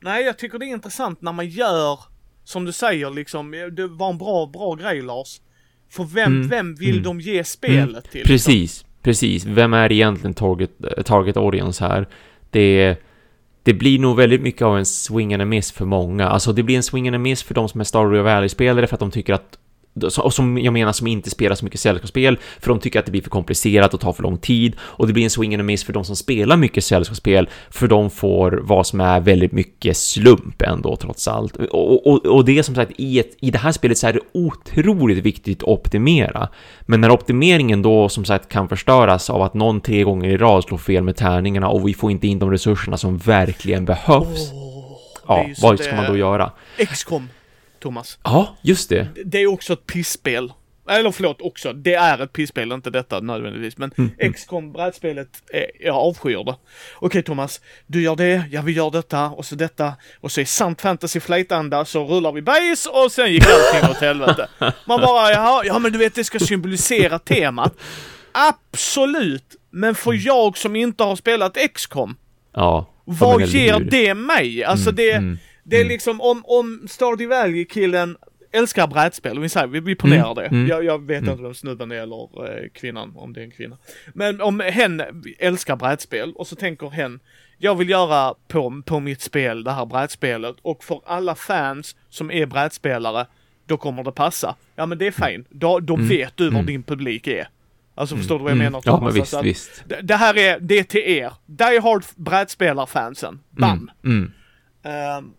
nej 0.00 0.24
jag 0.24 0.38
tycker 0.38 0.58
det 0.58 0.64
är 0.64 0.68
intressant 0.68 1.22
när 1.22 1.32
man 1.32 1.48
gör, 1.48 2.00
som 2.44 2.64
du 2.64 2.72
säger 2.72 3.10
liksom, 3.10 3.50
det 3.72 3.86
var 3.86 4.10
en 4.10 4.18
bra, 4.18 4.46
bra 4.46 4.74
grej 4.74 5.02
Lars. 5.02 5.40
För 5.90 6.04
vem, 6.04 6.36
Mm, 6.36 6.48
vem 6.48 6.74
vill 6.74 6.90
mm. 6.90 7.02
de 7.02 7.20
ge 7.20 7.44
spelet 7.44 8.10
till? 8.10 8.24
liksom? 8.66 8.87
Precis. 9.08 9.44
Vem 9.46 9.74
är 9.74 9.92
egentligen 9.92 10.34
target, 10.34 10.70
target 11.04 11.36
audience 11.36 11.84
här? 11.84 12.08
Det, 12.50 12.96
det 13.62 13.74
blir 13.74 13.98
nog 13.98 14.16
väldigt 14.16 14.40
mycket 14.40 14.62
av 14.62 14.78
en 14.78 14.86
swing 14.86 15.34
and 15.34 15.42
a 15.42 15.44
miss 15.44 15.72
för 15.72 15.84
många. 15.84 16.28
Alltså 16.28 16.52
det 16.52 16.62
blir 16.62 16.76
en 16.76 16.82
swing 16.82 17.08
and 17.08 17.16
a 17.16 17.18
miss 17.18 17.42
för 17.42 17.54
de 17.54 17.68
som 17.68 17.80
är 17.80 17.84
Stardew 17.84 18.22
Valley-spelare 18.22 18.86
för 18.86 18.96
att 18.96 19.00
de 19.00 19.10
tycker 19.10 19.34
att 19.34 19.58
och 20.04 20.34
som 20.34 20.58
jag 20.58 20.72
menar 20.72 20.92
som 20.92 21.06
inte 21.06 21.30
spelar 21.30 21.56
så 21.56 21.64
mycket 21.64 21.80
sällskapsspel 21.80 22.38
för 22.60 22.68
de 22.68 22.80
tycker 22.80 22.98
att 22.98 23.04
det 23.04 23.10
blir 23.10 23.22
för 23.22 23.30
komplicerat 23.30 23.94
och 23.94 24.00
tar 24.00 24.12
för 24.12 24.22
lång 24.22 24.38
tid 24.38 24.76
och 24.80 25.06
det 25.06 25.12
blir 25.12 25.24
en 25.24 25.30
swing 25.30 25.54
and 25.54 25.60
a 25.60 25.64
miss 25.64 25.84
för 25.84 25.92
de 25.92 26.04
som 26.04 26.16
spelar 26.16 26.56
mycket 26.56 26.84
sällskapsspel 26.84 27.48
för 27.70 27.88
de 27.88 28.10
får 28.10 28.60
vad 28.62 28.86
som 28.86 29.00
är 29.00 29.20
väldigt 29.20 29.52
mycket 29.52 29.96
slump 29.96 30.62
ändå 30.62 30.96
trots 30.96 31.28
allt. 31.28 31.56
Och, 31.56 32.06
och, 32.06 32.26
och 32.26 32.44
det 32.44 32.58
är 32.58 32.62
som 32.62 32.74
sagt 32.74 32.92
i, 32.96 33.18
ett, 33.18 33.36
i 33.40 33.50
det 33.50 33.58
här 33.58 33.72
spelet 33.72 33.98
så 33.98 34.06
är 34.06 34.12
det 34.12 34.20
otroligt 34.34 35.18
viktigt 35.18 35.62
att 35.62 35.68
optimera. 35.68 36.48
Men 36.80 37.00
när 37.00 37.10
optimeringen 37.10 37.82
då 37.82 38.08
som 38.08 38.24
sagt 38.24 38.48
kan 38.48 38.68
förstöras 38.68 39.30
av 39.30 39.42
att 39.42 39.54
någon 39.54 39.80
tre 39.80 40.02
gånger 40.02 40.28
i 40.28 40.36
rad 40.36 40.64
slår 40.64 40.78
fel 40.78 41.02
med 41.02 41.16
tärningarna 41.16 41.68
och 41.68 41.88
vi 41.88 41.94
får 41.94 42.10
inte 42.10 42.26
in 42.26 42.38
de 42.38 42.50
resurserna 42.50 42.96
som 42.96 43.18
verkligen 43.18 43.84
behövs. 43.84 44.50
Det 44.50 44.68
ja, 45.26 45.46
vad 45.62 45.80
ska 45.80 45.96
man 45.96 46.06
då 46.06 46.16
göra? 46.16 46.52
XCOM, 46.76 47.28
Thomas. 47.80 48.18
Ja, 48.24 48.56
just 48.62 48.88
det 48.88 49.08
Det 49.24 49.38
är 49.42 49.46
också 49.46 49.72
ett 49.72 49.86
pissspel. 49.86 50.52
Eller 50.90 51.10
förlåt, 51.10 51.40
också. 51.40 51.72
Det 51.72 51.94
är 51.94 52.22
ett 52.22 52.32
pissspel, 52.32 52.72
inte 52.72 52.90
detta 52.90 53.20
nödvändigtvis. 53.20 53.78
Men 53.78 53.90
Mm, 53.98 54.32
XCOM, 54.32 54.72
brädspelet, 54.72 55.28
är, 55.52 55.66
jag 55.80 55.96
avskyr 55.96 56.44
det. 56.44 56.54
Okej 56.96 57.22
Thomas, 57.22 57.60
du 57.86 58.02
gör 58.02 58.16
det, 58.16 58.42
ja 58.50 58.62
vi 58.62 58.72
gör 58.72 58.90
detta 58.90 59.26
och 59.26 59.44
så 59.44 59.54
detta. 59.54 59.92
Och 60.20 60.32
så 60.32 60.40
i 60.40 60.44
sant 60.46 60.80
fantasy 60.80 61.20
flight-anda 61.20 61.84
så 61.84 62.04
rullar 62.04 62.32
vi 62.32 62.42
bajs 62.42 62.86
och 62.86 63.12
sen 63.12 63.32
gick 63.32 63.44
allting 63.46 63.90
åt 63.90 63.96
helvete. 64.00 64.48
Man 64.86 65.00
bara, 65.00 65.30
jaha, 65.30 65.62
ja 65.64 65.78
men 65.78 65.92
du 65.92 65.98
vet 65.98 66.14
det 66.14 66.24
ska 66.24 66.38
symbolisera 66.38 67.18
temat. 67.18 67.74
Absolut! 68.32 69.56
Men 69.70 69.94
för 69.94 70.26
jag 70.26 70.58
som 70.58 70.76
inte 70.76 71.04
har 71.04 71.16
spelat 71.16 71.56
XCOM, 71.74 72.16
Ja. 72.54 72.86
vad 73.04 73.42
ger 73.42 73.78
det 73.80 74.14
mig? 74.14 74.64
Alltså 74.64 74.90
Mm, 74.90 74.96
det, 74.96 75.12
mm, 75.12 75.38
det 75.68 75.76
är 75.76 75.80
mm. 75.80 75.88
liksom 75.88 76.20
om, 76.20 76.42
om 76.46 76.86
Stardew 76.88 77.36
Valley-killen 77.36 78.16
älskar 78.52 78.86
brädspel, 78.86 79.38
vi 79.38 79.48
säger, 79.48 79.66
vi, 79.66 79.80
vi 79.80 79.94
ponerar 79.94 80.34
det. 80.34 80.46
mm, 80.46 80.66
Jag, 80.66 80.84
jag 80.84 81.06
vet 81.06 81.18
mm. 81.22 81.30
inte 81.30 81.42
vem 81.42 81.54
snubben 81.54 81.90
är 81.92 81.96
eller 81.96 82.50
eh, 82.62 82.68
kvinnan, 82.74 83.12
om 83.16 83.32
det 83.32 83.40
är 83.40 83.44
en 83.44 83.50
kvinna. 83.50 83.78
Men 84.14 84.40
om 84.40 84.60
hen 84.60 85.02
älskar 85.38 85.76
brädspel 85.76 86.32
och 86.32 86.46
så 86.46 86.56
tänker 86.56 86.90
hen, 86.90 87.20
jag 87.58 87.74
vill 87.74 87.88
göra 87.90 88.34
på, 88.48 88.82
på 88.86 89.00
mitt 89.00 89.20
spel 89.20 89.64
det 89.64 89.72
här 89.72 89.86
brädspelet 89.86 90.56
och 90.62 90.84
för 90.84 91.00
alla 91.06 91.34
fans 91.34 91.96
som 92.08 92.30
är 92.30 92.46
brädspelare, 92.46 93.26
då 93.66 93.76
kommer 93.76 94.04
det 94.04 94.12
passa. 94.12 94.56
Ja 94.76 94.86
men 94.86 94.98
det 94.98 95.06
är 95.06 95.28
fint, 95.30 95.46
då, 95.50 95.80
då 95.80 95.94
Mm, 95.94 96.08
vet 96.08 96.36
du 96.36 96.44
vad 96.44 96.52
mm. 96.54 96.66
din 96.66 96.82
publik 96.82 97.26
är. 97.26 97.48
Alltså 97.94 98.16
förstår 98.16 98.38
du 98.38 98.42
vad 98.42 98.50
jag 98.50 98.56
Mm. 98.56 98.64
menar 98.72 98.82
Ja, 98.84 99.00
men 99.00 99.12
visst, 99.12 99.18
Alltså 99.20 99.36
att 99.38 99.44
visst. 99.44 99.84
det, 99.86 100.00
det 100.02 100.14
här 100.16 100.38
är, 100.38 100.60
det 100.60 100.78
är 100.78 100.82
till 100.84 101.00
er. 101.00 101.32
Die 101.46 101.80
Hard 101.80 102.04
brädspelarfansen. 102.16 103.40
Bam! 103.50 103.90
Mm, 104.04 104.16
mm. 104.16 104.32
Ehm, 104.82 105.30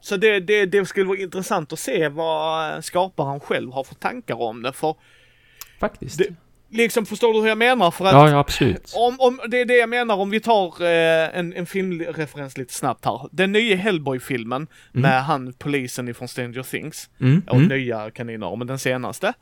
så 0.00 0.16
det, 0.16 0.40
det, 0.40 0.66
det 0.66 0.86
skulle 0.86 1.06
vara 1.06 1.18
intressant 1.18 1.72
att 1.72 1.78
se 1.78 2.08
vad 2.08 2.84
skaparen 2.84 3.40
själv 3.40 3.72
har 3.72 3.84
för 3.84 3.94
tankar 3.94 4.42
om 4.42 4.62
det. 4.62 4.72
För 4.72 4.94
Faktiskt. 5.80 6.18
det, 6.18 6.34
liksom, 6.70 7.06
förstår 7.06 7.32
du 7.32 7.40
hur 7.40 7.48
jag 7.48 7.58
menar? 7.58 7.90
För 7.90 8.04
att 8.06 8.12
Ja, 8.12 8.30
ja, 8.30 8.38
absolut. 8.38 8.92
om, 8.96 9.16
om, 9.20 9.40
det 9.48 9.60
är 9.60 9.64
det 9.64 9.76
jag 9.76 9.88
menar 9.88 10.16
om 10.16 10.30
vi 10.30 10.40
tar 10.40 10.82
eh, 10.82 11.38
en, 11.38 11.52
en 11.52 11.66
filmreferens 11.66 12.58
lite 12.58 12.74
snabbt 12.74 13.04
här. 13.04 13.20
Den 13.32 13.52
nya 13.52 13.76
Hellboy-filmen 13.76 14.66
med 14.92 15.24
han 15.24 15.52
polisen 15.52 16.08
ifrån 16.08 16.28
Stranger 16.28 16.62
Things. 16.62 17.10
Mm, 17.20 17.42
Och 17.46 17.56
mm. 17.56 17.68
nya 17.68 18.10
kaniner, 18.10 18.56
men 18.56 18.66
den 18.66 18.78
senaste. 18.78 19.32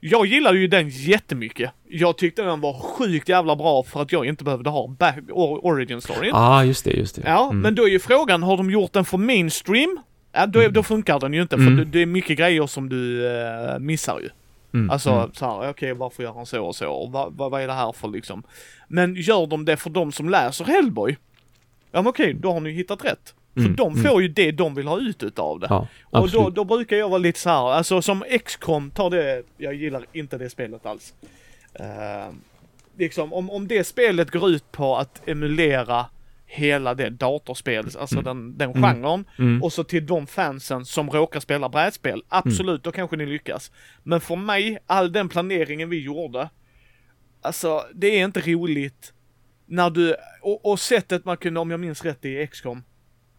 Jag 0.00 0.26
gillar 0.26 0.52
ju 0.54 0.66
den 0.68 0.88
jättemycket. 0.88 1.70
Jag 1.88 2.18
tyckte 2.18 2.42
den 2.42 2.60
var 2.60 2.72
sjukt 2.80 3.28
jävla 3.28 3.56
bra 3.56 3.82
för 3.82 4.02
att 4.02 4.12
jag 4.12 4.26
inte 4.26 4.44
behövde 4.44 4.70
ha 4.70 4.88
back, 4.88 5.16
or, 5.30 5.66
origin 5.66 6.00
story. 6.00 6.30
Ah, 6.34 6.64
just 6.64 6.84
det, 6.84 6.90
just 6.90 7.16
det. 7.16 7.22
Ja, 7.26 7.44
Mm. 7.50 7.60
men 7.62 7.74
då 7.74 7.82
är 7.84 7.88
ju 7.90 7.98
frågan, 7.98 8.42
har 8.42 8.56
de 8.56 8.70
gjort 8.70 8.92
den 8.92 9.04
för 9.04 9.18
mainstream? 9.18 9.98
Ja, 10.32 10.46
då, 10.46 10.68
då 10.68 10.82
funkar 10.82 11.20
den 11.20 11.34
ju 11.34 11.42
inte, 11.42 11.56
för 11.56 11.62
Mm. 11.62 11.76
det, 11.76 11.84
det 11.84 12.02
är 12.02 12.06
mycket 12.06 12.38
grejer 12.38 12.66
som 12.66 12.88
du 12.88 13.26
eh, 13.26 13.78
missar 13.78 14.20
ju. 14.20 14.28
Mm, 14.74 14.90
Alltså 14.90 15.10
mm. 15.10 15.30
så 15.32 15.46
här, 15.46 15.70
okej 15.70 15.94
varför 15.94 16.22
gör 16.22 16.32
han 16.32 16.46
så 16.46 16.66
och 16.66 16.76
så? 16.76 16.90
Och 16.90 17.12
vad, 17.12 17.32
vad, 17.32 17.50
vad 17.50 17.62
är 17.62 17.66
det 17.66 17.72
här 17.72 17.92
för 17.92 18.08
liksom? 18.08 18.42
Men 18.88 19.14
gör 19.14 19.46
de 19.46 19.64
det 19.64 19.76
för 19.76 19.90
de 19.90 20.12
som 20.12 20.28
läser 20.28 20.64
Hellboy? 20.64 21.16
Ja 21.92 22.02
men 22.02 22.06
okej, 22.06 22.34
då 22.34 22.52
har 22.52 22.60
ni 22.60 22.70
hittat 22.70 23.04
rätt. 23.04 23.34
För 23.54 23.60
Mm, 23.60 23.76
de 23.76 23.92
mm. 23.92 24.04
får 24.04 24.22
ju 24.22 24.28
det 24.28 24.52
de 24.52 24.74
vill 24.74 24.86
ha 24.86 24.98
ut 24.98 25.22
utav 25.22 25.60
det. 25.60 25.66
Ja, 25.70 25.88
och 26.04 26.30
då, 26.30 26.50
då 26.50 26.64
brukar 26.64 26.96
jag 26.96 27.08
vara 27.08 27.18
lite 27.18 27.40
så 27.40 27.50
här, 27.50 27.72
alltså 27.72 28.02
som 28.02 28.24
XCOM, 28.44 28.90
tar 28.90 29.10
det, 29.10 29.42
jag 29.56 29.74
gillar 29.74 30.06
inte 30.12 30.38
det 30.38 30.50
spelet 30.50 30.86
alls. 30.86 31.14
Uh, 31.80 32.34
liksom 32.96 33.32
om, 33.32 33.50
om 33.50 33.68
det 33.68 33.84
spelet 33.84 34.30
går 34.30 34.50
ut 34.50 34.72
på 34.72 34.96
att 34.96 35.28
emulera 35.28 36.06
hela 36.46 36.94
det 36.94 37.10
datorspels, 37.10 37.96
alltså 37.96 38.22
den, 38.22 38.58
den 38.58 38.74
genren. 38.74 39.24
Mm. 39.38 39.62
Och 39.62 39.72
så 39.72 39.84
till 39.84 40.06
de 40.06 40.26
fansen 40.26 40.84
som 40.84 41.10
råkar 41.10 41.40
spela 41.40 41.68
brädspel, 41.68 42.22
absolut, 42.28 42.82
då 42.82 42.92
kanske 42.92 43.16
ni 43.16 43.26
lyckas. 43.26 43.72
Men 44.02 44.20
för 44.20 44.36
mig, 44.36 44.78
all 44.86 45.12
den 45.12 45.28
planeringen 45.28 45.90
vi 45.90 46.00
gjorde, 46.00 46.48
alltså 47.42 47.84
det 47.94 48.06
är 48.06 48.24
inte 48.24 48.40
roligt 48.40 49.12
när 49.66 49.90
du, 49.90 50.16
och, 50.42 50.66
och 50.66 50.80
sättet 50.80 51.24
man 51.24 51.36
kunde, 51.36 51.60
om 51.60 51.70
jag 51.70 51.80
minns 51.80 52.04
rätt 52.04 52.24
i 52.24 52.46
XCOM, 52.46 52.82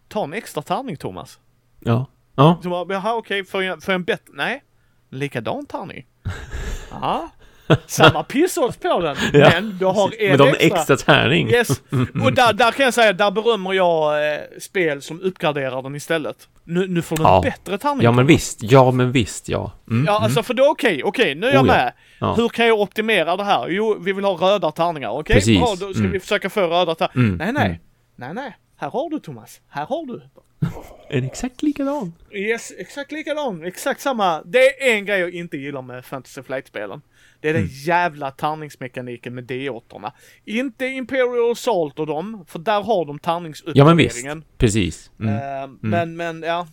ta 0.07 0.23
en 0.23 0.33
extra 0.33 0.61
tärning 0.61 0.97
Thomas. 0.97 1.39
Ja. 1.79 2.05
Ja. 2.35 2.59
Så 2.63 2.69
bara, 2.69 2.93
jaha 2.93 3.15
okej, 3.15 3.45
får 3.45 3.63
jag, 3.63 3.83
får 3.83 3.91
jag 3.91 3.99
en 3.99 4.03
bättre, 4.03 4.33
nej, 4.33 4.63
likadan 5.09 5.65
tärning. 5.65 6.05
Ja, 6.91 7.29
samma 7.87 8.23
pissodds 8.23 8.77
på 8.77 8.99
den, 8.99 9.15
Ja, 9.33 9.49
men 9.53 9.77
du 9.77 9.85
har 9.85 10.11
en 10.21 10.29
Men 10.29 10.37
de 10.37 10.47
extra. 10.49 10.77
extra 10.77 10.97
tärning. 10.97 11.49
Yes, 11.49 11.69
och 12.23 12.33
där, 12.33 12.53
där 12.53 12.71
kan 12.71 12.85
jag 12.85 12.93
säga, 12.93 13.13
där 13.13 13.31
berömmer 13.31 13.73
jag 13.73 14.33
eh, 14.33 14.39
spel 14.59 15.01
som 15.01 15.21
uppgraderar 15.21 15.81
den 15.81 15.95
istället. 15.95 16.47
Nu, 16.63 16.87
nu 16.87 17.01
får 17.01 17.17
du 17.17 17.23
en 17.23 17.29
Ja. 17.29 17.41
bättre 17.41 17.77
tärning. 17.77 18.01
Ja, 18.03 18.11
men 18.11 18.25
visst. 18.25 18.59
Ja, 18.63 18.91
men 18.91 19.11
visst, 19.11 19.49
ja. 19.49 19.71
Mm. 19.89 20.05
Ja, 20.05 20.19
alltså 20.19 20.43
för 20.43 20.53
då 20.53 20.63
okej, 20.69 21.03
okej, 21.03 21.35
nu 21.35 21.47
är 21.47 21.53
jag 21.53 21.61
Oh, 21.61 21.67
med. 21.67 21.93
Ja. 22.19 22.33
Hur 22.33 22.49
kan 22.49 22.67
jag 22.67 22.79
optimera 22.79 23.37
det 23.37 23.43
här? 23.43 23.67
Jo, 23.69 23.97
vi 24.01 24.13
vill 24.13 24.25
ha 24.25 24.33
röda 24.33 24.71
tärningar, 24.71 25.09
okej? 25.09 25.33
Precis. 25.35 25.59
Bra, 25.59 25.75
då 25.79 25.93
ska 25.93 25.99
Mm. 25.99 26.11
vi 26.11 26.19
försöka 26.19 26.49
få 26.49 26.61
röda 26.61 26.95
tärningar. 26.95 27.27
Mm, 27.27 27.37
Nej, 27.37 27.53
nej, 27.53 27.65
mm. 27.65 27.77
nej, 28.15 28.43
nej. 28.43 28.57
Här 28.79 28.89
har 28.89 29.09
du 29.09 29.19
Thomas, 29.19 29.61
här 29.69 29.85
har 29.85 30.05
du. 30.05 30.21
En 31.09 31.23
exakt 31.23 31.61
likadan. 31.63 32.13
Yes, 32.31 32.71
exakt 32.77 33.11
likadan, 33.11 33.63
exakt 33.65 34.01
samma. 34.01 34.41
Det 34.45 34.89
är 34.89 34.93
en 34.95 35.05
grej 35.05 35.19
jag 35.19 35.33
inte 35.33 35.57
gillar 35.57 35.81
med 35.81 36.05
Fantasy 36.05 36.43
Flight-spelen. 36.43 37.01
Det 37.39 37.49
är 37.49 37.53
den 37.53 37.61
Mm. 37.61 37.73
jävla 37.73 38.31
tärningsmekaniken 38.31 39.35
med 39.35 39.43
D8orna. 39.51 40.11
Inte 40.45 40.85
Imperial 40.85 41.51
Assault 41.51 41.99
och 41.99 42.07
dem, 42.07 42.43
för 42.47 42.59
där 42.59 42.81
har 42.83 43.05
de 43.05 43.15
Ja, 43.23 43.25
tärningsuppgraderingen. 43.33 43.97
men 44.27 44.37
visst. 44.37 44.57
Precis. 44.57 45.11
Mm. 45.19 45.35
Eh, 45.63 45.69
Men, 45.81 46.15
men 46.17 46.41
ja. 46.43 46.67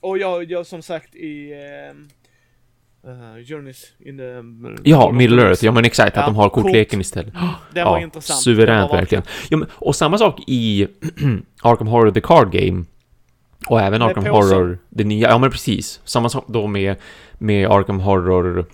Och 0.00 0.18
jag, 0.18 0.50
jag 0.50 0.66
som 0.66 0.82
sagt 0.82 1.14
i 1.14 1.52
uh, 3.06 3.38
Journeys 3.44 3.92
in 4.04 4.18
the... 4.18 4.42
Ja, 4.90 5.10
Middle 5.12 5.42
Earth. 5.42 5.64
Ja, 5.64 5.72
men 5.72 5.84
exakt. 5.84 6.16
Ja, 6.16 6.22
att 6.22 6.26
de 6.28 6.36
har 6.36 6.48
kortleken 6.48 7.00
istället. 7.00 7.34
Det 7.74 7.84
var 7.84 7.96
ja, 7.98 8.00
intressant. 8.02 8.40
Suveränt 8.40 8.88
Det 8.90 8.92
var 8.92 9.00
verkligen. 9.00 9.24
Ja, 9.50 9.56
men, 9.56 9.68
och 9.74 9.96
samma 9.96 10.18
sak 10.18 10.40
i 10.46 10.86
Arkham 11.62 11.86
Horror 11.86 12.10
The 12.10 12.20
Card 12.20 12.52
Game. 12.52 12.84
Och 13.66 13.80
även 13.80 14.02
Arkham. 14.02 14.26
Horror, 14.26 14.78
det 14.88 15.04
nya. 15.04 15.28
Ja, 15.28 15.38
men 15.38 15.50
precis. 15.50 16.00
Samma 16.04 16.28
sak 16.28 16.44
då 16.48 16.66
med, 16.66 16.96
med 17.38 17.68
Arkham 17.70 18.00
Horror 18.00 18.66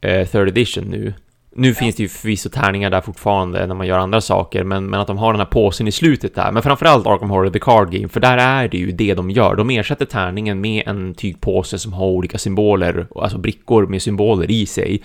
eh, 0.00 0.26
Third 0.26 0.48
Edition 0.48 0.84
nu. 0.84 1.14
Nu 1.58 1.74
finns 1.74 1.96
det 1.96 2.02
ju 2.02 2.08
förvisso 2.08 2.48
tärningar 2.48 2.90
där 2.90 3.00
fortfarande 3.00 3.66
när 3.66 3.74
man 3.74 3.86
gör 3.86 3.98
andra 3.98 4.20
saker, 4.20 4.64
men, 4.64 4.86
men 4.86 5.00
att 5.00 5.06
de 5.06 5.18
har 5.18 5.32
den 5.32 5.40
här 5.40 5.46
påsen 5.46 5.88
i 5.88 5.92
slutet 5.92 6.34
där. 6.34 6.52
Men 6.52 6.62
framförallt 6.62 7.06
Arkham 7.06 7.30
Horror 7.30 7.50
The 7.50 7.58
Card 7.58 7.90
Game, 7.90 8.08
för 8.08 8.20
där 8.20 8.38
är 8.38 8.68
det 8.68 8.78
ju 8.78 8.92
det 8.92 9.14
de 9.14 9.30
gör. 9.30 9.54
De 9.54 9.70
ersätter 9.70 10.04
tärningen 10.04 10.60
med 10.60 10.82
en 10.86 11.14
tygpåse 11.14 11.78
som 11.78 11.92
har 11.92 12.06
olika 12.06 12.38
symboler, 12.38 13.06
alltså 13.14 13.38
brickor 13.38 13.86
med 13.86 14.02
symboler 14.02 14.50
i 14.50 14.66
sig. 14.66 15.02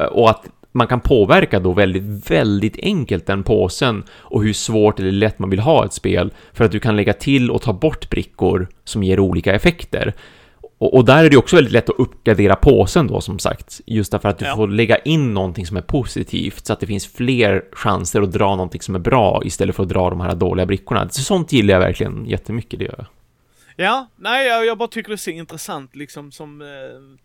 Eh, 0.00 0.06
och 0.06 0.30
att 0.30 0.46
man 0.72 0.86
kan 0.86 1.00
påverka 1.00 1.60
då 1.60 1.72
väldigt, 1.72 2.30
väldigt 2.30 2.78
enkelt 2.82 3.26
den 3.26 3.42
påsen 3.42 4.02
och 4.10 4.42
hur 4.42 4.52
svårt 4.52 5.00
eller 5.00 5.12
lätt 5.12 5.38
man 5.38 5.50
vill 5.50 5.60
ha 5.60 5.84
ett 5.84 5.92
spel 5.92 6.32
för 6.52 6.64
att 6.64 6.72
du 6.72 6.80
kan 6.80 6.96
lägga 6.96 7.12
till 7.12 7.50
och 7.50 7.62
ta 7.62 7.72
bort 7.72 8.10
brickor 8.10 8.68
som 8.84 9.02
ger 9.02 9.20
olika 9.20 9.54
effekter. 9.54 10.14
Och, 10.78 10.94
och 10.94 11.04
där 11.04 11.24
är 11.24 11.30
det 11.30 11.36
också 11.36 11.56
väldigt 11.56 11.72
lätt 11.72 11.90
att 11.90 11.98
uppgradera 11.98 12.56
påsen 12.56 13.06
då 13.06 13.20
som 13.20 13.38
sagt, 13.38 13.80
just 13.86 14.12
därför 14.12 14.28
att 14.28 14.38
du 14.38 14.44
Ja. 14.44 14.56
får 14.56 14.68
lägga 14.68 14.96
in 14.96 15.34
någonting 15.34 15.66
som 15.66 15.76
är 15.76 15.80
positivt 15.80 16.66
så 16.66 16.72
att 16.72 16.80
det 16.80 16.86
finns 16.86 17.06
fler 17.06 17.62
chanser 17.72 18.22
att 18.22 18.32
dra 18.32 18.48
någonting 18.50 18.80
som 18.80 18.94
är 18.94 18.98
bra 18.98 19.42
istället 19.44 19.76
för 19.76 19.82
att 19.82 19.88
dra 19.88 20.10
de 20.10 20.20
här 20.20 20.34
dåliga 20.34 20.66
brickorna. 20.66 21.08
Så 21.08 21.22
sånt 21.22 21.52
gillar 21.52 21.74
jag 21.74 21.80
verkligen 21.80 22.26
jättemycket, 22.26 22.78
det 22.78 22.84
gör 22.84 22.94
jag. 22.98 23.06
Ja, 23.80 24.06
nej 24.16 24.46
jag, 24.48 24.66
jag 24.66 24.78
bara 24.78 24.88
tycker 24.88 25.10
det 25.10 25.18
ser 25.18 25.32
intressant 25.32 25.96
liksom 25.96 26.32
som, 26.32 26.62
eh, 26.62 26.66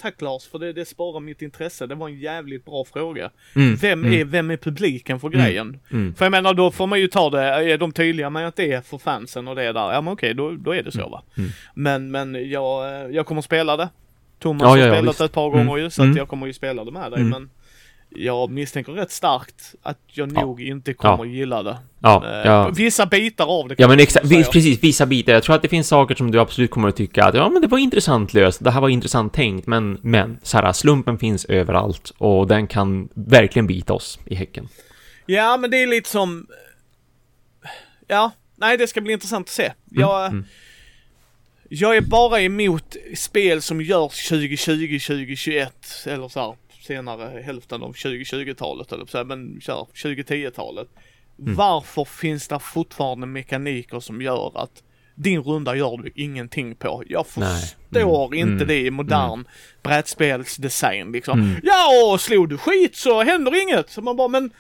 tack 0.01 0.21
Lars 0.21 0.47
för 0.47 0.59
det, 0.59 0.73
det 0.73 0.85
sparar 0.85 1.19
mitt 1.19 1.41
intresse. 1.41 1.87
Det 1.87 1.95
var 1.95 2.07
en 2.09 2.19
jävligt 2.19 2.65
bra 2.65 2.85
fråga. 2.93 3.29
Mm, 3.55 3.75
Vem, 3.75 4.05
mm, 4.05 4.19
är, 4.19 4.25
vem 4.25 4.51
är 4.51 4.57
publiken 4.57 5.19
för 5.19 5.29
grejen? 5.29 5.79
mm. 5.91 6.15
För 6.15 6.25
jag 6.25 6.31
menar 6.31 6.53
då 6.53 6.71
får 6.71 6.87
man 6.87 6.99
ju 6.99 7.07
ta 7.07 7.29
det, 7.29 7.41
är 7.41 7.77
de 7.77 7.91
tydliga 7.91 8.29
med 8.29 8.47
att 8.47 8.55
det 8.55 8.71
är 8.71 8.81
för 8.81 8.97
fansen 8.97 9.47
och 9.47 9.55
det 9.55 9.63
är 9.63 9.73
där, 9.73 9.93
ja 9.93 10.01
men 10.01 10.13
okej 10.13 10.33
då, 10.33 10.51
då 10.51 10.75
är 10.75 10.83
det 10.83 10.91
så 10.91 11.09
va. 11.09 11.23
mm. 11.37 11.49
Men, 11.73 12.11
men 12.11 12.49
jag, 12.49 12.85
eh, 13.01 13.07
jag 13.15 13.25
kommer 13.25 13.41
spela 13.41 13.77
det. 13.77 13.89
Thomas 14.39 14.61
Ja, 14.61 14.67
har 14.69 14.77
ja, 14.77 14.85
ja, 14.85 14.93
spelat 14.93 15.09
visst. 15.11 15.19
det 15.19 15.25
ett 15.25 15.31
par 15.31 15.49
gånger 15.49 15.61
Mm, 15.71 15.77
ju, 15.83 15.89
så 15.89 16.01
att 16.01 16.05
mm. 16.05 16.17
jag 16.17 16.27
kommer 16.27 16.47
ju 16.47 16.53
spela 16.53 16.85
det 16.85 16.91
med 16.91 17.11
dig 17.11 17.19
Mm. 17.19 17.29
men 17.29 17.49
jag 18.15 18.51
misstänker 18.51 18.91
rätt 18.91 19.11
starkt 19.11 19.75
att 19.81 19.99
jag 20.07 20.31
Ja. 20.35 20.41
nog 20.41 20.61
inte 20.61 20.93
kommer 20.93 21.25
Ja. 21.25 21.31
gilla 21.31 21.63
det. 21.63 21.77
Ja, 21.99 22.23
Eh, 22.25 22.47
ja. 22.47 22.69
Vissa 22.69 23.05
bitar 23.05 23.45
av 23.45 23.67
det 23.67 23.75
Ja 23.77 23.87
men 23.87 23.99
exakt, 23.99 24.29
precis, 24.29 24.83
vissa 24.83 25.05
bitar. 25.05 25.33
Jag 25.33 25.43
tror 25.43 25.55
att 25.55 25.61
det 25.61 25.67
finns 25.69 25.87
saker 25.87 26.15
som 26.15 26.31
du 26.31 26.39
absolut 26.39 26.71
kommer 26.71 26.89
att 26.89 26.95
tycka 26.95 27.25
att 27.25 27.35
ja 27.35 27.49
men 27.49 27.61
det 27.61 27.67
var 27.67 27.77
intressant 27.77 28.33
löst, 28.33 28.63
det 28.63 28.71
här 28.71 28.81
var 28.81 28.89
intressant 28.89 29.33
tänkt, 29.33 29.67
men, 29.67 29.97
men, 30.01 30.37
så 30.43 30.57
här, 30.57 30.73
slumpen 30.73 31.17
finns 31.17 31.45
överallt 31.45 32.13
och 32.17 32.47
den 32.47 32.67
kan 32.67 33.09
verkligen 33.13 33.67
bita 33.67 33.93
oss 33.93 34.19
i 34.25 34.35
häcken. 34.35 34.67
Ja, 35.25 35.57
men 35.57 35.71
det 35.71 35.83
är 35.83 35.87
lite 35.87 36.09
som... 36.09 36.47
Ja, 38.07 38.31
nej 38.55 38.77
det 38.77 38.87
ska 38.87 39.01
bli 39.01 39.13
intressant 39.13 39.47
att 39.47 39.53
se. 39.53 39.71
Jag, 39.91 40.25
mm. 40.25 40.45
jag 41.69 41.97
är 41.97 42.01
bara 42.01 42.41
emot 42.41 42.95
spel 43.15 43.61
som 43.61 43.81
görs 43.81 44.27
2020, 44.27 44.99
2021 44.99 45.73
eller 46.05 46.27
så 46.27 46.39
här 46.39 46.55
senare 46.83 47.41
hälften 47.41 47.83
av 47.83 47.93
2020-talet 47.93 48.91
eller 48.91 49.05
så 49.05 49.17
här, 49.17 49.25
men 49.25 49.61
kör 49.61 49.87
2010-talet. 49.93 50.87
Mm. 51.39 51.55
Varför 51.55 52.05
finns 52.05 52.47
det 52.47 52.59
fortfarande 52.59 53.27
mekaniker 53.27 53.99
som 53.99 54.21
gör 54.21 54.51
att 54.63 54.83
din 55.15 55.41
runda 55.43 55.75
gör 55.75 55.97
du 55.97 56.11
ingenting 56.15 56.75
på? 56.75 57.03
Jag 57.07 57.25
Nej. 57.37 57.61
förstår 57.61 58.25
Mm. 58.25 58.39
inte 58.39 58.53
Mm. 58.63 58.67
det 58.67 58.79
i 58.79 58.91
modern 58.91 59.45
brädspelsdesign 59.83 61.11
liksom. 61.11 61.39
Mm. 61.39 61.61
Ja, 61.63 62.11
och 62.13 62.21
slog 62.21 62.49
du 62.49 62.57
skit 62.57 62.95
så 62.95 63.23
händer 63.23 63.61
inget. 63.63 63.89
Så 63.89 64.01
man 64.01 64.15
bara, 64.15 64.27
men 64.27 64.51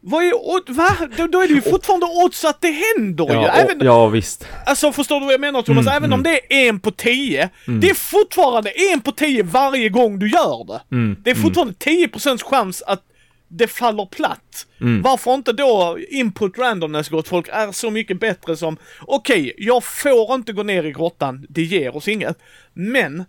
vad 0.00 0.24
är 0.24 0.34
odd, 0.34 0.70
va? 0.70 0.96
Då, 1.16 1.26
då 1.26 1.40
är 1.40 1.48
det 1.48 1.54
ju 1.54 1.62
fortfarande 1.62 2.06
odds 2.06 2.44
att 2.44 2.60
det 2.60 2.70
händer 2.96 3.26
ju. 3.28 3.32
Ja, 3.32 3.48
Även, 3.48 3.80
och, 3.80 3.86
ja 3.86 4.06
visst. 4.06 4.46
Alltså 4.66 4.92
förstår 4.92 5.20
du 5.20 5.26
vad 5.26 5.34
jag 5.34 5.40
menar 5.40 5.62
Thomas? 5.62 5.86
Mm, 5.86 5.96
Även 5.96 6.12
om 6.12 6.20
mm. 6.20 6.32
det 6.32 6.54
är 6.64 6.68
en 6.68 6.80
på 6.80 6.90
tio, 6.90 7.50
Mm. 7.66 7.80
det 7.80 7.90
är 7.90 7.94
fortfarande 7.94 8.70
en 8.70 9.00
på 9.00 9.12
tio 9.12 9.42
varje 9.42 9.88
gång 9.88 10.18
du 10.18 10.30
gör 10.30 10.64
det. 10.66 10.96
Mm. 10.96 11.16
Det 11.24 11.30
är 11.30 11.34
fortfarande 11.34 11.74
10% 11.74 12.42
chans 12.42 12.82
att 12.86 13.02
det 13.48 13.68
faller 13.68 14.06
platt. 14.06 14.66
Mm. 14.80 15.02
Varför 15.02 15.34
inte 15.34 15.52
då 15.52 15.98
input 16.10 16.58
randomness 16.58 17.08
gott 17.08 17.28
folk 17.28 17.48
är 17.52 17.72
så 17.72 17.90
mycket 17.90 18.20
bättre 18.20 18.56
som 18.56 18.76
okej, 19.00 19.52
jag 19.58 19.84
får 19.84 20.34
inte 20.34 20.52
gå 20.52 20.62
ner 20.62 20.84
i 20.84 20.92
grottan, 20.92 21.46
det 21.48 21.62
ger 21.62 21.96
oss 21.96 22.08
inget. 22.08 22.38
Men 22.72 23.24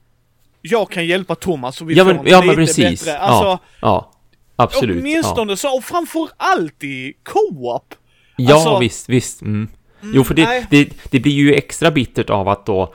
jag 0.62 0.90
kan 0.92 1.06
hjälpa 1.06 1.36
Thomas 1.36 1.82
och 1.82 1.90
vi 1.90 1.94
Ja 1.94 2.06
får 2.06 2.14
men, 2.14 2.20
en 2.26 2.32
ja, 2.32 2.42
lite 2.42 2.48
men 2.48 2.66
precis. 2.66 3.06
bättre. 3.06 3.18
Alltså, 3.18 3.46
ja, 3.46 3.60
ja, 3.82 4.12
absolut. 4.58 5.02
åtminstone 5.02 5.58
så, 5.58 5.78
och 5.78 5.84
framför 5.84 6.30
allt 6.38 6.84
i 6.84 7.14
co-op. 7.24 7.96
Ja, 8.36 8.54
alltså- 8.54 8.80
visst, 8.80 9.10
visst. 9.10 9.42
Mm. 9.42 9.68
Jo, 10.02 10.24
för 10.24 10.34
det, 10.34 10.68
det, 10.70 10.90
det 11.12 11.20
blir 11.20 11.34
ju 11.34 11.54
extra 11.54 11.92
bittert 11.92 12.30
av 12.30 12.48
att 12.48 12.66
då 12.66 12.94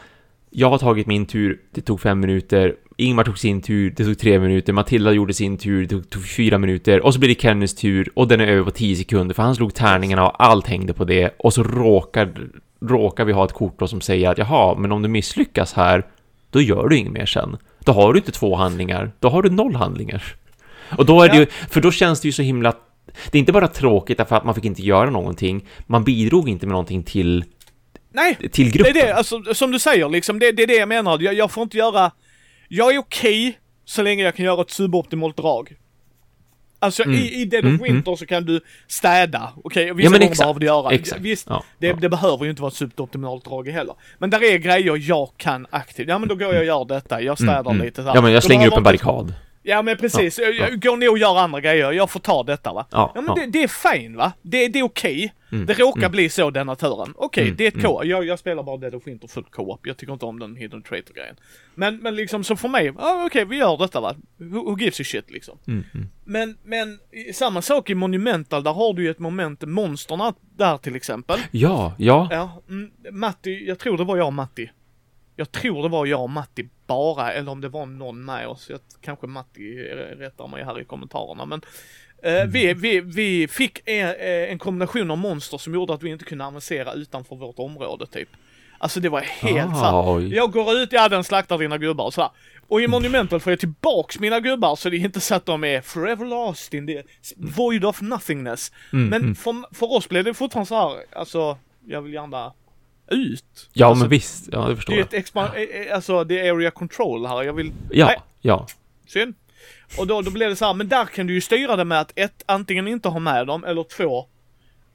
jag 0.51 0.71
har 0.71 0.79
tagit 0.79 1.07
min 1.07 1.27
tur, 1.27 1.61
det 1.71 1.81
tog 1.81 2.01
fem 2.01 2.21
minuter, 2.21 2.75
Ingmar 2.97 3.25
tog 3.25 3.39
sin 3.39 3.63
tur, 3.63 3.95
det 3.97 4.05
tog 4.05 4.19
tre 4.19 4.39
minuter, 4.39 4.73
Matilda 4.73 5.13
gjorde 5.13 5.35
sin 5.35 5.59
tur, 5.59 5.83
det 5.83 5.89
tog, 5.89 6.11
tog 6.11 6.27
fyra 6.29 6.59
minuter, 6.59 7.01
och 7.01 7.15
så 7.15 7.21
blir 7.21 7.29
det 7.29 7.41
Kennys 7.41 7.75
tur, 7.75 8.09
och 8.15 8.29
den 8.29 8.41
är 8.41 8.47
över 8.47 8.65
på 8.65 8.71
tio 8.71 8.97
sekunder, 8.97 9.35
för 9.35 9.43
han 9.43 9.55
slog 9.55 9.75
tärningarna 9.75 10.27
och 10.29 10.45
allt 10.45 10.67
hängde 10.67 10.93
på 10.93 11.05
det, 11.05 11.35
och 11.39 11.53
så 11.53 11.63
råkar, 11.63 12.33
råkar 12.81 13.25
vi 13.25 13.33
ha 13.33 13.45
ett 13.45 13.53
kort 13.53 13.79
då 13.79 13.89
som 13.89 14.01
säger 14.01 14.31
att 14.31 14.39
jaha, 14.39 14.75
men 14.79 14.93
om 14.93 15.03
du 15.03 15.09
misslyckas 15.09 15.73
här, 15.73 16.07
då 16.51 16.61
gör 16.61 16.89
du 16.89 16.97
inget 16.97 17.13
mer 17.13 17.27
sen. 17.27 17.57
Då 17.79 17.93
har 17.93 18.13
du 18.13 18.19
inte 18.19 18.33
två 18.33 18.57
handlingar, 18.57 19.13
då 19.21 19.29
har 19.29 19.43
du 19.43 19.51
noll 19.51 19.75
handlingar. 19.75 20.23
Och 20.99 21.07
då 21.07 21.23
är 21.23 21.29
det 21.29 21.37
ju, 21.37 21.47
för 21.47 21.81
då 21.81 21.91
känns 21.91 22.21
det 22.21 22.29
ju 22.29 22.33
så 22.33 22.43
himla 22.43 22.75
det 23.31 23.39
är 23.39 23.41
inte 23.41 23.53
bara 23.53 23.69
tråkigt 23.69 24.19
därför 24.19 24.37
att 24.37 24.45
man 24.45 24.55
fick 24.55 24.65
inte 24.65 24.83
göra 24.83 25.11
någonting, 25.11 25.69
man 25.87 26.05
bidrog 26.05 26.49
inte 26.49 26.67
med 26.67 26.71
någonting 26.73 27.03
till, 27.03 27.45
Nej, 28.13 28.37
till 28.53 28.65
det 28.71 28.71
gruppen. 28.79 28.97
är 28.97 29.07
det, 29.07 29.15
alltså 29.15 29.55
som 29.55 29.71
du 29.71 29.79
säger 29.79 30.09
liksom, 30.09 30.39
det, 30.39 30.53
det 30.53 30.63
är 30.63 30.67
det 30.67 30.75
jag 30.77 30.89
menar. 30.89 31.19
Jag, 31.21 31.35
jag 31.35 31.51
får 31.51 31.63
inte 31.63 31.77
göra, 31.77 32.11
jag 32.69 32.95
är 32.95 32.99
okej 32.99 33.59
så 33.85 34.03
länge 34.03 34.23
jag 34.25 34.37
kan 34.37 34.45
göra 34.45 34.61
ett 34.61 34.71
suboptimalt 34.71 35.37
drag. 35.37 35.77
Alltså 36.79 37.03
Mm. 37.03 37.17
i, 37.17 37.41
i 37.41 37.45
Dead 37.45 37.65
Mm, 37.65 37.81
of 37.81 37.87
Winter 37.89 38.17
så 38.17 38.27
kan 38.27 38.45
du 38.45 38.61
städa, 38.87 39.53
okej? 39.65 39.85
vissa 39.95 40.07
Ja, 40.07 40.11
men 40.11 40.21
gånger 40.21 40.37
behöver 40.39 40.61
du 40.61 40.67
göra. 40.67 40.91
exakt. 40.93 41.21
Visst, 41.21 41.47
Ja, 41.51 41.65
det, 41.79 41.87
ja. 41.87 41.95
det 42.01 42.09
behöver 42.09 42.45
ju 42.45 42.51
inte 42.51 42.63
vara 42.63 42.71
ett 42.71 42.77
suboptimalt 42.77 43.45
drag 43.45 43.69
heller. 43.69 43.95
Men 44.19 44.31
där 44.31 44.43
är 44.45 44.59
grejer 44.59 44.97
jag 45.09 45.29
kan 45.37 45.67
aktivt. 45.71 46.09
Ja 46.09 46.19
men 46.19 46.29
då 46.29 46.35
går 46.35 46.53
jag 46.55 46.61
och 46.61 46.67
gör 46.67 46.85
detta, 46.85 47.23
jag 47.23 47.39
städar 47.39 47.61
Mm, 47.61 47.73
mm. 47.73 47.85
lite 47.87 48.03
så 48.03 48.09
här. 48.09 48.15
Ja, 48.15 48.21
men 48.21 48.33
jag 48.33 48.43
slänger 48.43 48.67
upp 48.67 48.73
en 48.73 48.79
inte- 48.79 48.85
barrikad. 48.85 49.35
Ja 49.63 49.83
men 49.83 49.97
precis, 49.97 50.39
jag, 50.39 50.55
jag 50.55 50.83
går 50.83 50.97
ner 50.97 51.11
och 51.11 51.19
gör 51.19 51.39
andra 51.39 51.61
grejer, 51.61 51.93
jag 51.93 52.11
får 52.11 52.21
ta 52.21 52.43
detta 52.43 52.73
va. 52.73 52.87
Ja, 52.91 53.13
Ja 53.15 53.21
men 53.21 53.35
ja. 53.37 53.43
Det, 53.43 53.47
det 53.47 53.63
är 53.63 53.93
fine 53.93 54.17
va, 54.17 54.33
det, 54.43 54.69
det 54.69 54.79
är 54.79 54.83
okej. 54.83 55.35
Mm. 55.53 55.67
Det 55.67 55.75
råkar 55.79 56.09
bli 56.09 56.29
så 56.29 56.51
denna 56.51 56.75
turen. 56.77 57.13
Okej, 57.17 57.43
Mm, 57.43 57.57
det 57.57 57.65
är 57.65 57.69
ett 57.69 57.75
mm. 57.75 57.87
co 57.87 58.05
jag, 58.05 58.25
jag 58.25 58.39
spelar 58.39 58.63
bara 58.63 58.77
Dead 58.77 58.95
of 58.95 59.07
Winter 59.07 59.29
full 59.29 59.45
co-op. 59.45 59.87
Jag 59.87 59.97
tycker 59.97 60.13
inte 60.13 60.25
om 60.25 60.39
den 60.39 60.57
hidden 60.57 60.83
traitor 60.83 61.15
grejen. 61.15 61.37
Men, 61.75 61.97
men 61.97 62.17
liksom 62.17 62.45
så 62.45 62.57
för 62.57 62.69
mig, 62.69 62.93
ja 62.99 63.25
okej 63.27 63.45
vi 63.45 63.57
gör 63.57 63.77
detta 63.77 64.01
va. 64.01 64.15
Who, 64.37 64.71
who 64.71 64.79
gives 64.79 65.01
a 65.01 65.05
shit 65.05 65.31
liksom. 65.31 65.59
Mm, 65.67 65.85
mm. 65.95 66.09
Men, 66.25 66.59
men 66.65 66.99
samma 67.35 67.63
sak 67.63 67.91
i 67.91 67.95
Monumental, 67.95 68.63
där 68.63 68.73
har 68.73 68.95
du 68.95 69.03
ju 69.03 69.11
ett 69.11 69.19
moment, 69.19 69.63
monsterna 69.63 70.35
där 70.57 70.79
till 70.79 70.97
exempel. 70.97 71.39
Ja, 71.51 71.95
ja. 71.99 72.29
Ja, 72.31 72.63
mm, 72.69 72.91
Matti, 73.11 73.65
jag 73.69 73.79
tror 73.79 73.99
det 73.99 74.05
var 74.05 74.17
jag 74.17 74.27
och 74.27 74.33
Matti. 74.33 74.71
Jag 75.37 75.53
tror 75.53 75.83
det 75.83 75.89
var 75.89 76.07
jag 76.07 76.23
och 76.23 76.31
Matti 76.31 76.69
bara, 76.93 77.33
eller 77.33 77.51
om 77.53 77.61
det 77.61 77.69
var 77.69 77.87
någon 77.87 78.25
med 78.25 78.49
oss. 78.49 78.71
Jag, 78.71 78.81
kanske 79.01 79.27
Matti 79.27 79.91
eh, 79.91 79.95
rättar 79.97 80.49
mig 80.49 80.65
här 80.65 80.81
i 80.81 80.85
kommentarerna, 80.85 81.45
men 81.47 81.61
eh, 82.23 82.45
vi, 82.45 82.75
vi, 82.75 83.01
vi 83.01 83.49
fick 83.49 83.89
en, 83.89 84.07
eh, 84.09 84.51
en 84.53 84.59
kombination 84.59 85.11
av 85.11 85.19
monster 85.19 85.59
som 85.59 85.75
gjorde 85.75 85.95
att 85.95 86.03
vi 86.03 86.11
inte 86.11 86.25
kunde 86.25 86.45
avancera 86.47 86.93
utanför 86.93 87.37
vårt 87.37 87.59
område 87.59 88.07
typ. 88.07 88.29
Alltså 88.79 89.01
det 89.01 89.09
var 89.09 89.21
helt 89.21 89.77
Ah, 89.77 90.15
oj. 90.15 90.35
jag 90.35 90.53
går 90.53 90.75
ut, 90.75 90.93
ja 90.93 91.09
den 91.09 91.25
slaktar 91.25 91.59
dina 91.59 91.79
gubbar 91.79 92.05
och 92.05 92.15
sådär. 92.15 92.31
Och 92.69 92.81
i 92.83 92.89
Monumental 92.89 93.41
får 93.41 93.53
jag 93.53 93.61
tillbaks 93.61 94.19
mina 94.21 94.41
gubbar 94.41 94.77
så 94.77 94.91
det 94.91 94.97
är 94.97 94.99
inte 94.99 95.21
så 95.21 95.35
att 95.35 95.47
de 95.47 95.65
är 95.65 95.81
forever 95.81 96.25
lost 96.27 96.75
in 96.75 96.87
the 96.87 97.03
void 97.37 97.85
of 97.85 98.01
nothingness. 98.01 98.73
Mm, 98.93 99.09
Men 99.09 99.23
mm. 99.23 99.35
för, 99.35 99.75
för 99.75 99.93
oss 99.93 100.09
blev 100.09 100.25
det 100.25 100.35
fortfarande 100.35 100.69
så 100.69 100.75
här, 100.75 101.05
alltså, 101.13 101.59
jag 101.87 102.03
vill 102.03 102.13
gärna 102.15 102.53
ut. 103.11 103.69
Ja, 103.73 103.87
alltså, 103.87 104.03
men 104.05 104.11
visst. 104.11 104.49
Ja, 104.53 104.59
det 104.61 104.71
Det 104.71 104.77
förstår 104.77 104.93
är 104.95 104.99
jag. 104.99 105.15
ett 105.15 105.27
expan- 105.27 105.55
eh, 105.57 105.87
eh, 105.87 105.95
alltså 105.95 106.25
det 106.25 106.47
är 106.49 106.53
area 106.55 106.71
control 106.71 107.27
här, 107.27 107.43
jag 107.43 107.53
vill, 107.53 107.73
Ja, 107.91 108.07
Nej. 108.07 108.17
ja. 108.41 108.67
synd. 109.07 109.35
Och 109.99 110.07
då, 110.07 110.23
då 110.23 110.31
blev 110.31 110.51
det 110.51 110.57
så 110.57 110.65
här, 110.65 110.75
men 110.75 110.89
där 110.89 111.05
kan 111.05 111.27
du 111.27 111.35
ju 111.35 111.41
styra 111.41 111.77
det 111.77 111.85
med 111.85 112.01
att 112.01 112.13
ett, 112.17 112.43
antingen 112.47 112.89
inte 112.89 113.09
ha 113.09 113.19
med 113.19 113.47
dem, 113.47 113.65
eller 113.65 113.83
två, 113.83 114.19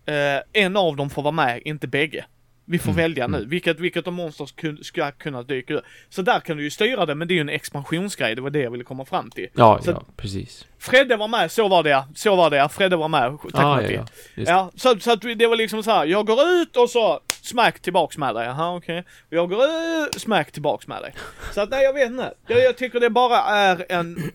eh, 0.05 0.63
en 0.63 0.77
av 0.77 0.95
dem 0.95 1.09
får 1.09 1.21
vara 1.21 1.31
med, 1.31 1.61
inte 1.65 1.87
bägge. 1.87 2.25
Vi 2.69 2.79
får 2.79 2.91
Mm, 2.91 2.97
välja 3.03 3.27
nu, 3.27 3.45
vilket, 3.45 3.79
vilket 3.79 4.07
av 4.07 4.13
monsters 4.13 4.51
kun, 4.51 4.83
ska 4.83 5.11
kunna 5.11 5.43
dyka 5.43 5.73
upp. 5.73 5.83
Så 6.09 6.21
där 6.21 6.39
kan 6.39 6.57
du 6.57 6.63
ju 6.63 6.69
styra 6.69 7.05
det, 7.05 7.15
men 7.15 7.27
det 7.27 7.33
är 7.33 7.35
ju 7.35 7.41
en 7.41 7.49
expansionsgrej, 7.49 8.35
det 8.35 8.41
var 8.41 8.49
det 8.49 8.59
jag 8.59 8.71
ville 8.71 8.83
komma 8.83 9.05
fram 9.05 9.29
till. 9.31 9.47
Ja, 9.53 9.79
Så- 9.83 9.91
ja, 9.91 10.03
precis. 10.17 10.65
Fredde 10.79 11.15
var 11.17 11.27
med, 11.27 11.51
så 11.51 11.67
var 11.67 11.83
det 11.83 11.89
ja. 11.89 12.07
Så 12.15 12.35
var 12.35 12.49
det 12.49 12.57
ja. 12.57 12.69
Fredde 12.69 12.95
var 12.95 13.07
med. 13.07 13.37
Tack 13.53 13.63
ah, 13.63 13.81
ja, 13.81 13.91
ja. 13.91 14.05
Ja, 14.35 14.71
så, 14.75 14.99
så 14.99 15.11
att 15.11 15.21
det 15.21 15.47
var 15.47 15.55
liksom 15.55 15.83
så 15.83 15.91
här. 15.91 16.05
jag 16.05 16.25
går 16.27 16.49
ut 16.49 16.77
och 16.77 16.89
så 16.89 17.19
smack 17.47 17.79
tillbaks 17.79 18.17
med 18.17 18.35
dig. 18.35 18.45
Jaha 18.45 18.75
okej. 18.75 18.99
Och 18.99 19.33
Jag 19.33 19.49
går 19.49 19.59
ut, 19.65 20.21
smack 20.21 20.51
tillbaks 20.51 20.87
med 20.87 21.01
dig. 21.01 21.13
Så 21.53 21.61
att 21.61 21.69
nej 21.69 21.83
jag 21.83 21.93
vet 21.93 22.07
inte. 22.11 22.33
Jag, 22.47 22.59
jag 22.63 22.77
tycker 22.77 22.99
det 22.99 23.09
bara 23.09 23.37
är 23.41 23.85
en... 23.89 24.31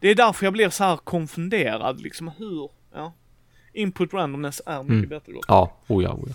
Det 0.00 0.08
är 0.08 0.14
därför 0.14 0.46
jag 0.46 0.52
blir 0.52 0.70
så 0.70 0.84
här 0.84 0.96
konfunderad 0.96 2.00
liksom 2.00 2.28
hur, 2.38 2.68
ja. 2.94 3.12
Input 3.72 4.14
randomness 4.14 4.62
är 4.66 4.78
mycket 4.82 4.90
Mm. 4.90 5.08
bättre 5.08 5.32
då. 5.32 5.40
Ja, 5.48 5.76
oh 5.88 6.02
ja, 6.04 6.12
oh 6.12 6.28
ja. 6.28 6.34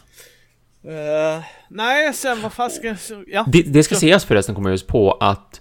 Eh, 0.91 1.43
nej, 1.69 2.13
sen 2.13 2.41
vad 2.41 2.53
fan 2.53 2.69
ska 2.69 2.87
jag... 2.87 2.97
Ja. 3.27 3.45
Det, 3.47 3.61
det 3.61 3.83
ska 3.83 3.95
Så- 3.95 3.99
sägas 4.01 4.25
förresten, 4.25 4.55
kommer 4.55 4.69
jag 4.69 4.73
just 4.73 4.87
på, 4.87 5.11
att 5.11 5.60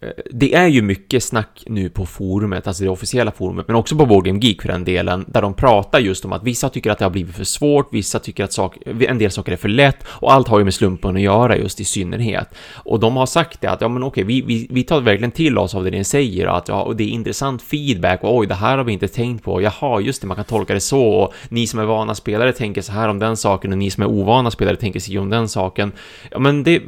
Eh, 0.00 0.08
det 0.30 0.54
är 0.54 0.66
ju 0.66 0.82
mycket 0.82 1.22
snack 1.22 1.64
nu 1.66 1.88
på 1.88 2.06
forumet, 2.06 2.66
alltså 2.66 2.84
det 2.84 2.90
officiella 2.90 3.30
forumet, 3.30 3.68
men 3.68 3.76
också 3.76 3.96
på 3.96 4.06
Board 4.06 4.24
Game 4.24 4.38
Geek 4.42 4.62
för 4.62 4.68
den 4.68 4.84
delen, 4.84 5.24
där 5.28 5.42
de 5.42 5.54
pratar 5.54 5.98
just 5.98 6.24
om 6.24 6.32
att 6.32 6.44
vissa 6.44 6.68
tycker 6.68 6.90
att 6.90 6.98
det 6.98 7.04
har 7.04 7.10
blivit 7.10 7.36
för 7.36 7.44
svårt, 7.44 7.94
vissa 7.94 8.18
tycker 8.18 8.44
att 8.44 8.52
sak, 8.52 8.78
en 8.86 9.18
del 9.18 9.30
saker 9.30 9.52
är 9.52 9.56
för 9.56 9.68
lätt, 9.68 9.96
och 10.06 10.32
allt 10.32 10.48
har 10.48 10.58
ju 10.58 10.64
med 10.64 10.74
slumpen 10.74 11.16
att 11.16 11.22
göra 11.22 11.56
just 11.56 11.80
i 11.80 11.84
synnerhet. 11.84 12.48
Och 12.72 13.00
de 13.00 13.16
har 13.16 13.26
sagt 13.26 13.60
det 13.60 13.66
att, 13.66 13.80
ja 13.80 13.88
men 13.88 14.02
okej, 14.02 14.24
vi, 14.24 14.42
vi, 14.42 14.66
vi 14.70 14.82
tar 14.82 15.00
verkligen 15.00 15.32
till 15.32 15.58
oss 15.58 15.74
av 15.74 15.84
det 15.84 15.90
ni 15.90 16.04
säger, 16.04 16.48
och 16.48 16.56
att 16.56 16.68
ja, 16.68 16.82
och 16.82 16.96
det 16.96 17.04
är 17.04 17.08
intressant 17.08 17.62
feedback, 17.62 18.24
och 18.24 18.36
oj, 18.36 18.46
det 18.46 18.54
här 18.54 18.76
har 18.76 18.84
vi 18.84 18.92
inte 18.92 19.08
tänkt 19.08 19.44
på, 19.44 19.62
jaha, 19.62 20.00
just 20.00 20.20
det, 20.20 20.26
man 20.26 20.36
kan 20.36 20.44
tolka 20.44 20.74
det 20.74 20.80
så, 20.80 21.02
och 21.02 21.34
ni 21.48 21.66
som 21.66 21.80
är 21.80 21.84
vana 21.84 22.14
spelare 22.14 22.52
tänker 22.52 22.82
så 22.82 22.92
här 22.92 23.08
om 23.08 23.18
den 23.18 23.36
saken, 23.36 23.72
och 23.72 23.78
ni 23.78 23.90
som 23.90 24.02
är 24.02 24.06
ovana 24.06 24.50
spelare 24.50 24.76
tänker 24.76 25.00
sig 25.00 25.18
om 25.18 25.30
den 25.30 25.48
saken. 25.48 25.92
Ja, 26.30 26.38
men 26.38 26.62
det, 26.62 26.82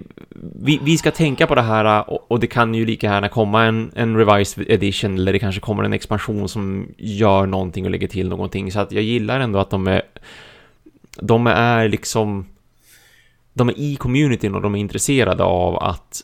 vi, 0.62 0.80
vi 0.82 0.98
ska 0.98 1.10
tänka 1.10 1.46
på 1.46 1.54
det 1.54 1.62
här 1.62 2.10
och, 2.10 2.30
och 2.30 2.40
det 2.40 2.46
kan 2.46 2.74
ju 2.74 2.85
lika 2.86 3.06
gärna 3.06 3.28
komma 3.28 3.64
en, 3.64 3.92
en 3.94 4.16
revised 4.16 4.70
edition 4.70 5.18
eller 5.18 5.32
det 5.32 5.38
kanske 5.38 5.60
kommer 5.60 5.84
en 5.84 5.92
expansion 5.92 6.48
som 6.48 6.88
gör 6.98 7.46
någonting 7.46 7.84
och 7.84 7.90
lägger 7.90 8.08
till 8.08 8.28
någonting. 8.28 8.72
Så 8.72 8.80
att 8.80 8.92
jag 8.92 9.02
gillar 9.02 9.40
ändå 9.40 9.58
att 9.58 9.70
de 9.70 9.86
är 9.86 10.02
de 11.20 11.46
är 11.46 11.88
liksom 11.88 12.46
de 13.52 13.68
är 13.68 13.78
i 13.78 13.96
communityn 13.96 14.54
och 14.54 14.62
de 14.62 14.74
är 14.74 14.78
intresserade 14.78 15.44
av 15.44 15.76
att 15.76 16.22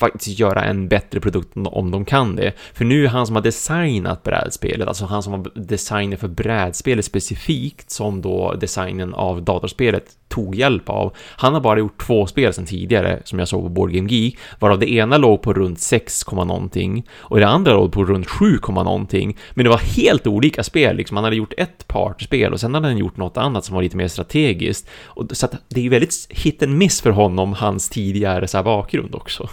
faktiskt 0.00 0.38
göra 0.38 0.64
en 0.64 0.88
bättre 0.88 1.20
produkt 1.20 1.56
om 1.64 1.90
de 1.90 2.04
kan 2.04 2.36
det. 2.36 2.52
För 2.72 2.84
nu 2.84 3.04
är 3.04 3.08
han 3.08 3.26
som 3.26 3.36
har 3.36 3.42
designat 3.42 4.22
brädspelet, 4.22 4.88
alltså 4.88 5.04
han 5.04 5.22
som 5.22 5.32
var 5.32 5.50
designer 5.54 6.16
för 6.16 6.28
brädspelet 6.28 7.04
specifikt, 7.04 7.90
som 7.90 8.22
då 8.22 8.54
designen 8.54 9.14
av 9.14 9.42
datorspelet 9.42 10.04
tog 10.28 10.54
hjälp 10.54 10.88
av. 10.88 11.12
Han 11.36 11.54
har 11.54 11.60
bara 11.60 11.78
gjort 11.78 12.06
två 12.06 12.26
spel 12.26 12.52
sedan 12.52 12.66
tidigare, 12.66 13.22
som 13.24 13.38
jag 13.38 13.48
såg 13.48 13.62
på 13.62 13.68
Board 13.68 13.92
Game 13.92 14.08
Geek, 14.08 14.38
varav 14.58 14.78
det 14.78 14.92
ena 14.92 15.18
låg 15.18 15.42
på 15.42 15.52
runt 15.52 15.80
6, 15.80 16.26
någonting 16.32 17.06
och 17.18 17.38
det 17.38 17.48
andra 17.48 17.72
låg 17.72 17.92
på 17.92 18.04
runt 18.04 18.28
7, 18.28 18.58
någonting. 18.68 19.36
Men 19.54 19.64
det 19.64 19.70
var 19.70 19.96
helt 19.96 20.26
olika 20.26 20.62
spel, 20.62 20.96
liksom. 20.96 21.16
Han 21.16 21.24
hade 21.24 21.36
gjort 21.36 21.54
ett 21.56 21.88
partspel 21.88 22.52
och 22.52 22.60
sen 22.60 22.74
hade 22.74 22.88
han 22.88 22.98
gjort 22.98 23.16
något 23.16 23.36
annat 23.36 23.64
som 23.64 23.74
var 23.74 23.82
lite 23.82 23.96
mer 23.96 24.08
strategiskt. 24.08 24.88
Och, 25.04 25.36
så 25.36 25.46
att 25.46 25.54
det 25.68 25.80
är 25.80 25.84
ju 25.84 25.90
väldigt 25.90 26.26
hit 26.30 26.62
and 26.62 26.78
miss 26.78 27.00
för 27.00 27.10
honom, 27.10 27.52
hans 27.52 27.88
tidigare 27.88 28.48
så 28.48 28.56
här, 28.56 28.64
bakgrund 28.64 29.14
också. 29.14 29.48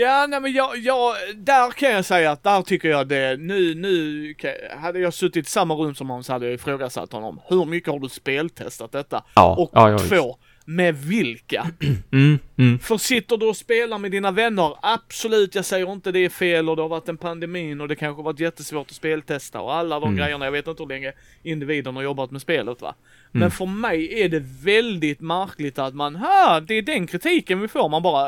Ja, 0.00 0.26
nej 0.28 0.40
men 0.40 0.52
jag, 0.52 0.76
jag, 0.78 1.14
där 1.36 1.70
kan 1.70 1.90
jag 1.90 2.04
säga 2.04 2.30
att 2.30 2.42
där 2.42 2.62
tycker 2.62 2.88
jag 2.88 3.08
det, 3.08 3.36
nu, 3.40 3.74
nu, 3.74 4.34
hade 4.82 4.98
jag 4.98 5.14
suttit 5.14 5.46
i 5.46 5.50
samma 5.50 5.74
rum 5.74 5.94
som 5.94 6.24
så 6.24 6.32
hade 6.32 6.44
jag 6.46 6.54
ifrågasatt 6.54 7.12
honom. 7.12 7.40
Hur 7.48 7.64
mycket 7.64 7.92
har 7.92 7.98
du 8.00 8.08
speltestat 8.08 8.92
detta? 8.92 9.24
Ja, 9.34 9.54
och 9.58 9.70
ja, 9.72 9.90
ja, 9.90 9.98
två, 9.98 10.36
med 10.64 10.96
vilka? 10.96 11.66
Mm, 12.12 12.38
mm. 12.58 12.78
För 12.78 12.96
sitter 12.98 13.36
du 13.36 13.46
och 13.46 13.56
spelar 13.56 13.98
med 13.98 14.10
dina 14.10 14.30
vänner, 14.30 14.74
absolut, 14.82 15.54
jag 15.54 15.64
säger 15.64 15.92
inte 15.92 16.12
det 16.12 16.24
är 16.24 16.28
fel 16.28 16.68
och 16.68 16.76
det 16.76 16.82
har 16.82 16.88
varit 16.88 17.08
en 17.08 17.16
pandemin 17.16 17.80
och 17.80 17.88
det 17.88 17.96
kanske 17.96 18.22
varit 18.22 18.40
jättesvårt 18.40 18.86
att 18.90 18.96
speltesta 18.96 19.60
och 19.60 19.74
alla 19.74 20.00
de 20.00 20.04
Mm. 20.08 20.16
grejerna, 20.16 20.44
jag 20.44 20.52
vet 20.52 20.66
inte 20.66 20.82
hur 20.82 20.88
länge 20.88 21.12
individen 21.42 21.96
har 21.96 22.02
jobbat 22.02 22.30
med 22.30 22.40
spelet 22.40 22.82
va. 22.82 22.94
Men 23.32 23.42
Mm. 23.42 23.50
för 23.50 23.66
mig 23.66 24.22
är 24.22 24.28
det 24.28 24.42
väldigt 24.62 25.20
märkligt 25.20 25.78
att 25.78 25.94
man, 25.94 26.16
ha, 26.16 26.60
det 26.60 26.74
är 26.74 26.82
den 26.82 27.06
kritiken 27.06 27.60
vi 27.60 27.68
får, 27.68 27.88
man 27.88 28.02
bara, 28.02 28.26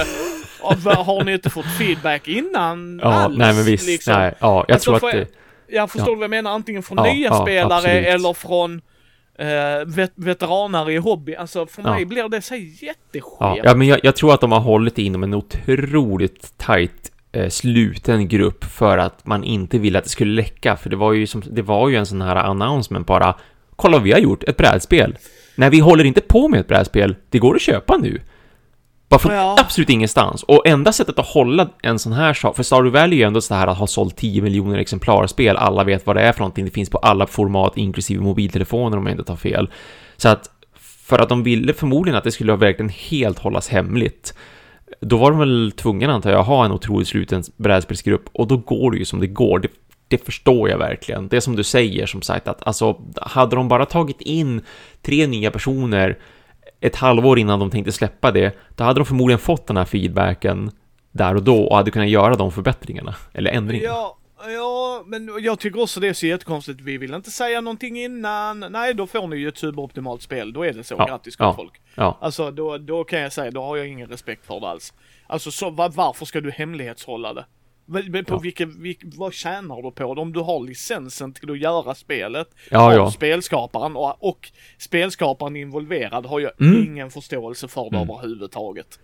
eh, 0.00 0.06
har 0.62 1.24
ni 1.24 1.32
inte 1.32 1.50
fått 1.50 1.66
feedback 1.78 2.28
innan 2.28 3.00
Ja, 3.02 3.12
alls? 3.12 3.38
nej 3.38 3.54
men 3.54 3.64
visst, 3.64 3.86
liksom? 3.86 4.14
nej, 4.14 4.34
ja, 4.40 4.64
jag 4.68 4.74
Alltså, 4.74 4.90
tror 4.90 4.94
att 5.08 5.12
för- 5.12 5.18
det... 5.20 5.26
Jag 5.72 5.90
förstår 5.90 6.08
Ja. 6.12 6.14
vad 6.14 6.22
jag 6.24 6.30
menar? 6.30 6.50
Antingen 6.50 6.82
från 6.82 6.98
Ja, 6.98 7.12
nya 7.12 7.26
ja, 7.28 7.42
spelare 7.42 7.74
absolut. 7.76 8.06
eller 8.06 8.32
från 8.32 8.80
eh, 9.38 9.46
vet, 9.86 10.12
veteraner 10.14 10.90
i 10.90 10.96
hobby. 10.96 11.34
Alltså 11.34 11.66
för 11.66 11.82
Ja. 11.82 11.90
mig 11.94 12.04
blir 12.04 12.28
det 12.28 12.42
så 12.42 12.54
jätteskevt. 12.54 13.24
Ja, 13.40 13.56
ja 13.64 13.74
men 13.74 13.86
jag, 13.86 14.00
jag 14.02 14.16
tror 14.16 14.34
att 14.34 14.40
de 14.40 14.52
har 14.52 14.60
hållit 14.60 14.96
det 14.96 15.02
inom 15.02 15.22
en 15.22 15.34
otroligt 15.34 16.58
tight 16.58 17.12
eh, 17.32 17.48
sluten 17.48 18.28
grupp 18.28 18.64
för 18.64 18.98
att 18.98 19.26
man 19.26 19.44
inte 19.44 19.78
ville 19.78 19.98
att 19.98 20.04
det 20.04 20.10
skulle 20.10 20.32
läcka, 20.34 20.76
för 20.76 20.90
det 20.90 20.96
var 20.96 21.12
ju 21.12 21.26
som, 21.26 21.42
det 21.50 21.62
var 21.62 21.88
ju 21.88 21.96
en 21.96 22.06
sån 22.06 22.22
här 22.22 22.36
announcement 22.36 23.06
bara 23.06 23.34
Kolla 23.76 23.96
vad 23.96 24.02
vi 24.04 24.12
har 24.12 24.18
gjort, 24.18 24.44
ett 24.44 24.56
brädspel. 24.56 25.18
Nej, 25.54 25.70
vi 25.70 25.78
håller 25.78 26.04
inte 26.04 26.20
på 26.20 26.48
med 26.48 26.60
ett 26.60 26.68
brädspel, 26.68 27.16
det 27.30 27.38
går 27.38 27.54
att 27.54 27.62
köpa 27.62 27.96
nu. 27.96 28.20
Bara 29.10 29.18
från 29.18 29.34
Ja. 29.34 29.56
absolut 29.58 29.90
ingenstans. 29.90 30.42
Och 30.42 30.66
enda 30.66 30.92
sättet 30.92 31.18
att 31.18 31.26
hålla 31.26 31.68
en 31.82 31.98
sån 31.98 32.12
här 32.12 32.34
sak, 32.34 32.56
för 32.56 32.62
Stardew 32.62 33.00
Valley 33.00 33.16
är 33.16 33.20
ju 33.20 33.26
ändå 33.26 33.40
så 33.40 33.54
här 33.54 33.66
att 33.66 33.78
ha 33.78 33.86
sålt 33.86 34.16
10 34.16 34.42
miljoner 34.42 34.78
exemplarspel, 34.78 35.56
alla 35.56 35.84
vet 35.84 36.06
vad 36.06 36.16
det 36.16 36.22
är 36.22 36.32
för 36.32 36.40
någonting, 36.40 36.64
det 36.64 36.70
finns 36.70 36.90
på 36.90 36.98
alla 36.98 37.26
format, 37.26 37.76
inklusive 37.76 38.22
mobiltelefoner 38.22 38.96
om 38.96 39.06
jag 39.06 39.12
inte 39.12 39.24
tar 39.24 39.36
fel. 39.36 39.70
Så 40.16 40.28
att, 40.28 40.50
för 41.06 41.18
att 41.18 41.28
de 41.28 41.42
ville 41.42 41.72
förmodligen 41.72 42.18
att 42.18 42.24
det 42.24 42.32
skulle 42.32 42.56
verkligen 42.56 42.88
helt 42.88 43.38
hållas 43.38 43.68
hemligt, 43.68 44.34
då 45.00 45.16
var 45.16 45.30
de 45.30 45.38
väl 45.40 45.72
tvungna 45.76 46.12
antar 46.12 46.30
jag, 46.30 46.42
ha 46.42 46.64
en 46.64 46.72
otroligt 46.72 47.08
sluten 47.08 47.42
brädspelsgrupp, 47.56 48.28
och 48.32 48.46
då 48.46 48.56
går 48.56 48.90
det 48.90 48.98
ju 48.98 49.04
som 49.04 49.20
det 49.20 49.26
går. 49.26 49.58
Det, 49.58 49.68
det 50.08 50.24
förstår 50.24 50.70
jag 50.70 50.78
verkligen. 50.78 51.28
Det 51.28 51.36
är 51.36 51.40
som 51.40 51.56
du 51.56 51.64
säger, 51.64 52.06
som 52.06 52.22
sagt, 52.22 52.48
att 52.48 52.66
alltså, 52.66 53.00
hade 53.22 53.56
de 53.56 53.68
bara 53.68 53.86
tagit 53.86 54.20
in 54.20 54.62
tre 55.02 55.26
nya 55.26 55.50
personer 55.50 56.18
ett 56.80 56.96
halvår 56.96 57.38
innan 57.38 57.58
de 57.58 57.70
tänkte 57.70 57.92
släppa 57.92 58.30
det, 58.30 58.56
då 58.76 58.84
hade 58.84 59.00
de 59.00 59.06
förmodligen 59.06 59.38
fått 59.38 59.66
den 59.66 59.76
här 59.76 59.84
feedbacken 59.84 60.70
där 61.12 61.34
och 61.34 61.42
då 61.42 61.62
och 61.64 61.76
hade 61.76 61.90
kunnat 61.90 62.08
göra 62.08 62.34
de 62.34 62.52
förbättringarna, 62.52 63.14
eller 63.32 63.50
ändringarna. 63.50 63.94
Ja, 63.94 64.16
ja, 64.48 65.02
men 65.06 65.30
jag 65.38 65.58
tycker 65.58 65.82
också 65.82 66.00
det 66.00 66.08
är 66.08 66.12
så 66.12 66.26
jättekonstigt. 66.26 66.80
Vi 66.80 66.98
vill 66.98 67.14
inte 67.14 67.30
säga 67.30 67.60
någonting 67.60 68.00
innan. 68.00 68.60
Nej, 68.60 68.94
då 68.94 69.06
får 69.06 69.28
ni 69.28 69.36
ju 69.36 69.48
ett 69.48 69.58
superoptimalt 69.58 70.22
spel. 70.22 70.52
Då 70.52 70.62
är 70.62 70.72
det 70.72 70.84
så. 70.84 70.94
Ja, 70.98 71.06
Grattis 71.06 71.36
gott 71.36 71.44
ja. 71.46 71.54
folk. 71.54 71.80
Ja, 71.94 72.18
Alltså 72.20 72.50
då, 72.50 72.78
då 72.78 73.04
kan 73.04 73.20
jag 73.20 73.32
säga, 73.32 73.50
då 73.50 73.62
har 73.62 73.76
jag 73.76 73.88
ingen 73.88 74.08
respekt 74.08 74.46
för 74.46 74.60
det 74.60 74.68
alls. 74.68 74.92
Alltså 75.26 75.50
så, 75.50 75.70
var, 75.70 75.88
varför 75.88 76.26
ska 76.26 76.40
du 76.40 76.50
hemlighetshålla 76.50 77.34
det? 77.34 77.44
Men- 77.90 78.24
På 78.24 78.34
Ja. 78.34 78.38
vilken, 78.38 78.82
vilk, 78.82 79.00
vad 79.04 79.34
tjänar 79.34 79.82
du 79.82 79.90
på 79.90 80.14
det? 80.14 80.20
Om 80.20 80.32
du 80.32 80.40
har 80.40 80.60
licensen 80.66 81.32
till 81.32 81.50
att 81.50 81.58
göra 81.58 81.94
spelet, 81.94 82.48
ja, 82.70 82.86
av 82.86 82.92
ja. 82.92 83.10
spelskaparen 83.10 83.96
och, 83.96 84.28
och 84.28 84.50
spelskaparen 84.78 85.56
involverad 85.56 86.26
har 86.26 86.40
jag 86.40 86.52
Mm. 86.60 86.82
ingen 86.86 87.10
förståelse 87.10 87.68
för 87.68 87.90
det 87.90 87.96
Mm. 87.96 88.10
överhuvudtaget. 88.10 88.98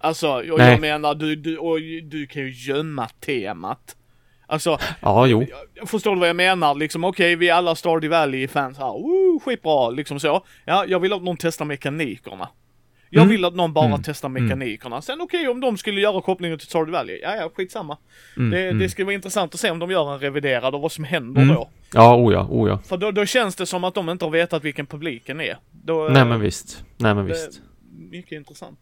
Alltså, 0.00 0.28
och 0.30 0.58
Nej. 0.58 0.70
jag 0.70 0.80
menar, 0.80 1.14
du, 1.14 1.36
du, 1.36 1.58
och 1.58 1.80
du 2.02 2.26
kan 2.26 2.42
ju 2.42 2.50
gömma 2.50 3.08
temat. 3.08 3.96
Alltså, 4.46 4.78
Ja, 5.02 5.26
jo. 5.26 5.46
förstår 5.86 6.14
du 6.14 6.20
vad 6.20 6.28
jag 6.28 6.36
menar? 6.36 6.74
Liksom 6.74 7.04
okej, 7.04 7.36
vi 7.36 7.48
är 7.48 7.54
alla 7.54 7.74
Stardew 7.74 8.08
Valley-fans 8.18 8.78
här. 8.78 8.92
Woo, 8.92 9.40
skitbra, 9.44 9.90
liksom 9.90 10.20
så. 10.20 10.44
Ja, 10.64 10.84
jag 10.88 11.00
vill 11.00 11.12
att 11.12 11.22
någon 11.22 11.36
testar 11.36 11.64
mekanikerna. 11.64 12.48
Jag 13.10 13.20
Mm. 13.22 13.30
vill 13.32 13.44
att 13.44 13.54
någon 13.54 13.72
bara 13.72 13.86
Mm. 13.86 14.02
testar 14.04 14.28
mekanikerna. 14.28 15.02
Sen 15.02 15.20
okej, 15.20 15.48
om 15.48 15.60
de 15.60 15.78
skulle 15.78 16.00
göra 16.00 16.22
kopplingen 16.22 16.58
till 16.58 16.68
Stardew 16.68 16.98
Valley, 16.98 17.20
ja 17.22 17.36
ja, 17.36 17.50
skitsamma. 17.54 17.98
Mm, 18.36 18.50
det, 18.50 18.62
mm. 18.64 18.78
det 18.78 18.88
skulle 18.88 19.04
vara 19.04 19.14
intressant 19.14 19.54
att 19.54 19.60
se 19.60 19.70
om 19.70 19.78
de 19.78 19.90
gör 19.90 20.12
en 20.14 20.18
reviderad 20.20 20.74
och 20.74 20.80
vad 20.80 20.92
som 20.92 21.04
händer 21.04 21.42
Mm. 21.42 21.54
då. 21.54 21.70
Ja, 21.94 22.16
o 22.16 22.32
ja, 22.32 22.46
o 22.50 22.68
ja. 22.68 22.78
För 22.78 22.96
då, 22.96 23.10
då 23.10 23.26
känns 23.26 23.56
det 23.56 23.66
som 23.66 23.84
att 23.84 23.94
de 23.94 24.08
inte 24.10 24.24
har 24.24 24.30
vetat 24.30 24.64
vilken 24.64 24.86
publiken 24.86 25.40
är. 25.40 25.58
Då, 25.70 26.08
Nej 26.08 26.22
eh, 26.22 26.28
men 26.28 26.40
visst. 26.40 26.84
Nej 26.96 27.14
men 27.14 27.26
visst. 27.26 27.60
Mycket 28.10 28.32
intressant. 28.32 28.78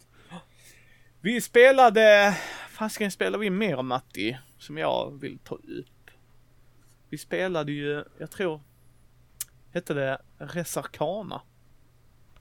Vi 1.21 1.41
spelade, 1.41 2.37
fasiken 2.71 3.11
spelade 3.11 3.39
vi 3.39 3.51
mer 3.51 3.83
Matti, 3.83 4.37
som 4.59 4.79
jag 4.79 5.19
vill 5.21 5.39
ta 5.39 5.55
upp. 5.55 6.11
Vi 7.11 7.19
spelade 7.19 7.73
ju, 7.73 8.05
jag 8.19 8.31
tror, 8.31 8.61
hette 9.75 9.95
det 9.95 10.19
Resarkana? 10.39 11.41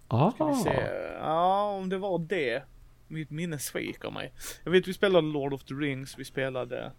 Ska 0.08 0.48
vi 0.48 0.56
se, 0.56 0.70
Ah. 0.70 1.15
Ja 1.26 1.64
om 1.72 1.90
det 1.90 1.98
var 1.98 2.20
det. 2.20 2.64
Mitt 3.08 3.32
minne 3.32 3.60
sviker 3.60 4.12
mig. 4.12 4.32
Jag 4.64 4.72
vet 4.72 4.88
vi 4.88 4.94
spelade 4.94 5.28
Lord 5.28 5.54
of 5.54 5.64
the 5.64 5.74
Rings, 5.74 6.18
vi 6.18 6.26
spelade... 6.26 6.92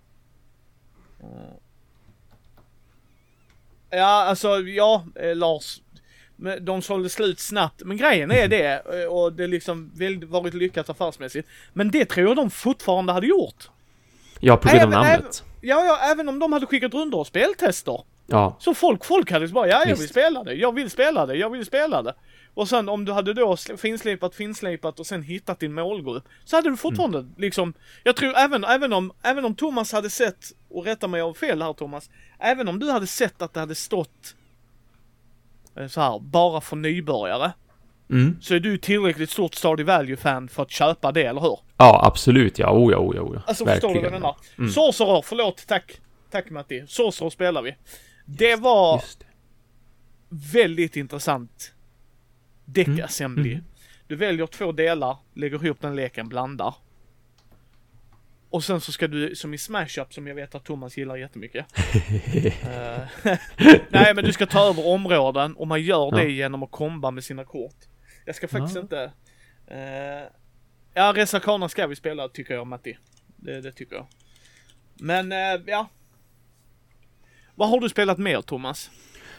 eh, 1.20 1.54
Ja, 3.90 4.04
alltså 4.24 4.58
ja, 4.60 5.04
eh, 5.14 5.36
Lars. 5.36 5.80
Men 6.36 6.64
de 6.64 6.82
sålde 6.82 7.08
slut 7.08 7.40
snabbt. 7.40 7.82
Men 7.84 7.96
grejen 7.96 8.30
är 8.30 8.48
det, 8.48 8.82
eh, 9.02 9.08
och 9.12 9.32
det 9.32 9.46
liksom 9.46 9.90
väldigt 9.94 10.30
varit 10.30 10.54
lyckat 10.54 10.90
affärsmässigt. 10.90 11.48
Men 11.72 11.90
det 11.90 12.04
tror 12.04 12.26
jag 12.26 12.36
de 12.36 12.50
fortfarande 12.50 13.12
hade 13.12 13.26
gjort. 13.26 13.70
Ja, 14.40 14.56
på 14.56 14.68
grund 14.68 14.82
av 14.82 14.90
namnet. 14.90 15.44
Ja, 15.60 15.84
ja, 15.84 15.98
även 16.12 16.28
om 16.28 16.38
de 16.38 16.52
hade 16.52 16.66
skickat 16.66 16.94
rundor 16.94 17.20
och 17.20 17.26
speltester. 17.26 18.00
Ja, 18.26 18.56
Så 18.60 18.74
folk, 18.74 19.04
folk 19.04 19.30
hade 19.30 19.48
bara, 19.48 19.68
ja 19.68 19.84
jag 19.86 19.96
vill 19.96 20.08
spela 20.08 20.44
det, 20.44 20.54
jag 20.54 20.72
vill 20.74 20.90
spela 20.90 21.26
det, 21.26 21.36
jag 21.36 21.50
vill 21.50 21.66
spela 21.66 22.02
det. 22.02 22.14
Och 22.56 22.68
sen 22.68 22.88
om 22.88 23.04
du 23.04 23.12
hade 23.12 23.34
då 23.34 23.54
sl- 23.54 23.76
finslipat, 23.76 24.34
finslipat 24.34 25.00
och 25.00 25.06
sen 25.06 25.22
hittat 25.22 25.60
din 25.60 25.74
målgrupp. 25.74 26.24
Så 26.44 26.56
hade 26.56 26.70
du 26.70 26.76
fortfarande 26.76 27.18
Mm. 27.18 27.34
liksom, 27.38 27.74
jag 28.04 28.16
tror 28.16 28.36
även, 28.36 28.64
även 28.64 28.92
om, 28.92 29.12
även 29.22 29.44
om 29.44 29.54
Thomas 29.54 29.92
hade 29.92 30.10
sett, 30.10 30.44
och 30.68 30.84
rätta 30.84 31.08
mig 31.08 31.22
om 31.22 31.34
fel 31.34 31.62
här 31.62 31.72
Thomas. 31.72 32.10
Även 32.38 32.68
om 32.68 32.78
du 32.78 32.90
hade 32.90 33.06
sett 33.06 33.42
att 33.42 33.54
det 33.54 33.60
hade 33.60 33.74
stått 33.74 34.34
eh, 35.76 35.86
så 35.86 36.00
här, 36.00 36.18
bara 36.18 36.60
för 36.60 36.76
nybörjare. 36.76 37.52
mm. 38.10 38.36
Så 38.40 38.54
är 38.54 38.60
du 38.60 38.78
tillräckligt 38.78 39.30
stort 39.30 39.54
Stardew 39.54 39.92
Value-fan 39.96 40.48
för 40.48 40.62
att 40.62 40.70
köpa 40.70 41.12
det, 41.12 41.22
eller 41.24 41.40
hur? 41.40 41.58
ja 41.76 42.00
absolut 42.06 42.58
ja, 42.58 42.72
o 42.72 42.90
ja, 42.92 42.98
o 42.98 43.12
ja, 43.14 43.20
o 43.22 43.34
ja. 43.34 43.42
Alltså 43.46 43.66
förstår 43.66 43.88
du 43.88 43.94
vad 43.94 44.04
jag 44.04 44.10
Verkligen. 44.10 44.22
menar? 44.22 44.36
Mm. 44.58 44.70
Sorcerer, 44.70 45.22
förlåt, 45.22 45.66
tack. 45.66 46.00
Tack 46.30 46.50
Matti. 46.50 46.84
Sorcerer 46.88 47.30
spelar 47.30 47.62
vi. 47.62 47.76
Det 48.26 48.56
var 48.56 48.96
Just 48.96 49.20
det. 49.20 49.26
väldigt 50.58 50.96
intressant 50.96 51.72
deck 52.66 52.88
Mm. 53.20 53.64
Du 54.06 54.16
väljer 54.16 54.46
två 54.46 54.72
delar, 54.72 55.16
lägger 55.34 55.64
ihop 55.64 55.80
den 55.80 55.96
leken, 55.96 56.28
blandar. 56.28 56.74
Och 58.50 58.64
sen 58.64 58.80
så 58.80 58.92
ska 58.92 59.08
du, 59.08 59.34
som 59.36 59.54
i 59.54 59.58
Smash 59.58 59.98
Up 60.00 60.14
som 60.14 60.26
jag 60.26 60.34
vet 60.34 60.54
att 60.54 60.64
Thomas 60.64 60.96
gillar 60.98 61.16
jättemycket. 61.16 61.66
Eh, 62.62 63.00
Nej 63.90 64.14
men 64.14 64.24
du 64.24 64.32
ska 64.32 64.46
ta 64.46 64.68
över 64.68 64.86
områden 64.86 65.56
och 65.56 65.66
man 65.66 65.82
gör 65.82 66.10
det 66.10 66.22
Ja. 66.22 66.28
genom 66.28 66.62
att 66.62 66.70
komba 66.70 67.10
med 67.10 67.24
sina 67.24 67.44
kort. 67.44 67.76
Jag 68.24 68.34
ska 68.36 68.48
faktiskt 68.48 68.74
Ja. 68.76 68.80
inte... 68.82 69.12
Uh, 69.70 70.28
ja, 70.94 71.12
Resarkana 71.16 71.68
ska 71.68 71.86
vi 71.86 71.96
spela 71.96 72.28
tycker 72.28 72.54
jag 72.54 72.66
Matti. 72.66 72.98
Det, 73.36 73.60
det 73.60 73.72
tycker 73.72 73.96
jag. 73.96 74.06
Men 74.94 75.32
eh, 75.32 75.60
ja. 75.66 75.88
Vad 77.54 77.68
har 77.70 77.80
du 77.80 77.88
spelat 77.88 78.18
mer 78.18 78.40
Thomas? 78.42 78.90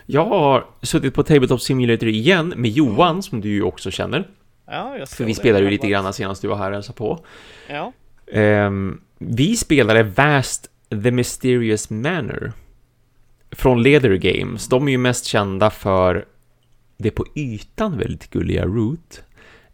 Jag 0.10 0.26
har 0.26 0.66
suttit 0.82 1.14
på 1.14 1.24
Tabletop 1.24 1.62
Simulator 1.62 2.10
igen 2.10 2.54
med 2.58 2.72
Johan, 2.72 3.24
som 3.24 3.42
du 3.42 3.50
ju 3.50 3.64
också 3.64 3.92
känner. 3.92 4.28
Ja, 4.68 4.98
jag 4.98 5.10
För 5.10 5.26
vi 5.26 5.34
spelade 5.34 5.64
ju 5.64 5.70
lite 5.70 5.88
grann 5.88 6.14
senast 6.14 6.42
du 6.42 6.48
var 6.48 6.56
här 6.56 6.70
och 6.70 6.74
hälsade 6.74 6.98
på. 6.98 7.26
Ja. 7.70 7.94
Ehm, 8.32 9.02
vi 9.18 9.58
spelade 9.58 10.04
Vast 10.04 10.70
The 10.90 11.12
Mysterious 11.12 11.90
Manor 11.90 12.54
från 13.52 13.84
Leather 13.84 14.16
Games. 14.16 14.68
De 14.68 14.88
är 14.88 14.92
ju 14.92 14.98
mest 14.98 15.26
kända 15.26 15.70
för 15.70 16.26
det 16.98 17.12
på 17.12 17.26
ytan 17.36 17.98
väldigt 17.98 18.30
gulliga 18.30 18.66
Root. 18.66 19.24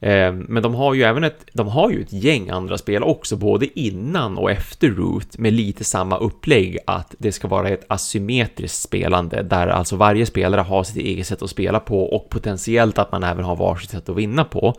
Ehm, 0.05 0.45
men 0.49 0.63
de 0.63 0.75
har 0.75 0.93
ju 0.93 1.03
även 1.03 1.23
ett, 1.23 1.45
de 1.53 1.67
har 1.67 1.89
ju 1.89 2.01
ett 2.01 2.13
gäng 2.13 2.49
andra 2.49 2.77
spel 2.77 3.03
också, 3.03 3.35
både 3.35 3.79
innan 3.79 4.37
och 4.37 4.51
efter 4.51 4.87
Root, 4.89 5.37
med 5.37 5.53
lite 5.53 5.83
samma 5.83 6.17
upplägg 6.17 6.77
att 6.87 7.15
det 7.19 7.31
ska 7.31 7.47
vara 7.47 7.69
ett 7.69 7.85
asymmetriskt 7.87 8.81
spelande, 8.81 9.43
där 9.43 9.67
alltså 9.67 9.95
varje 9.95 10.25
spelare 10.25 10.61
har 10.61 10.83
sitt 10.83 10.97
eget 10.97 11.27
sätt 11.27 11.41
att 11.41 11.49
spela 11.49 11.79
på 11.79 12.15
och 12.15 12.29
potentiellt 12.29 12.97
att 12.99 13.11
man 13.11 13.23
även 13.23 13.45
har 13.45 13.55
varsitt 13.55 13.89
sätt 13.89 14.09
att 14.09 14.17
vinna 14.17 14.43
på. 14.43 14.75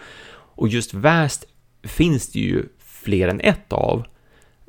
Och 0.56 0.68
just 0.68 0.94
Väst 0.94 1.44
finns 1.82 2.32
det 2.32 2.40
ju 2.40 2.64
fler 2.78 3.28
än 3.28 3.40
ett 3.40 3.72
av. 3.72 4.04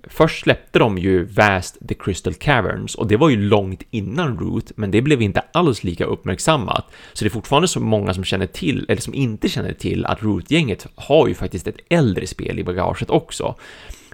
Först 0.09 0.43
släppte 0.43 0.79
de 0.79 0.97
ju 0.97 1.25
Vast 1.25 1.87
The 1.87 1.93
Crystal 1.93 2.33
Caverns 2.33 2.95
och 2.95 3.07
det 3.07 3.17
var 3.17 3.29
ju 3.29 3.35
långt 3.35 3.83
innan 3.91 4.39
Root, 4.39 4.71
men 4.75 4.91
det 4.91 5.01
blev 5.01 5.21
inte 5.21 5.43
alls 5.51 5.83
lika 5.83 6.05
uppmärksammat. 6.05 6.91
Så 7.13 7.25
det 7.25 7.27
är 7.27 7.31
fortfarande 7.31 7.67
så 7.67 7.79
många 7.79 8.13
som 8.13 8.23
känner 8.23 8.47
till, 8.47 8.85
eller 8.89 9.01
som 9.01 9.13
inte 9.13 9.49
känner 9.49 9.73
till, 9.73 10.05
att 10.05 10.23
Root-gänget 10.23 10.87
har 10.95 11.27
ju 11.27 11.33
faktiskt 11.33 11.67
ett 11.67 11.79
äldre 11.89 12.27
spel 12.27 12.59
i 12.59 12.63
bagaget 12.63 13.09
också. 13.09 13.55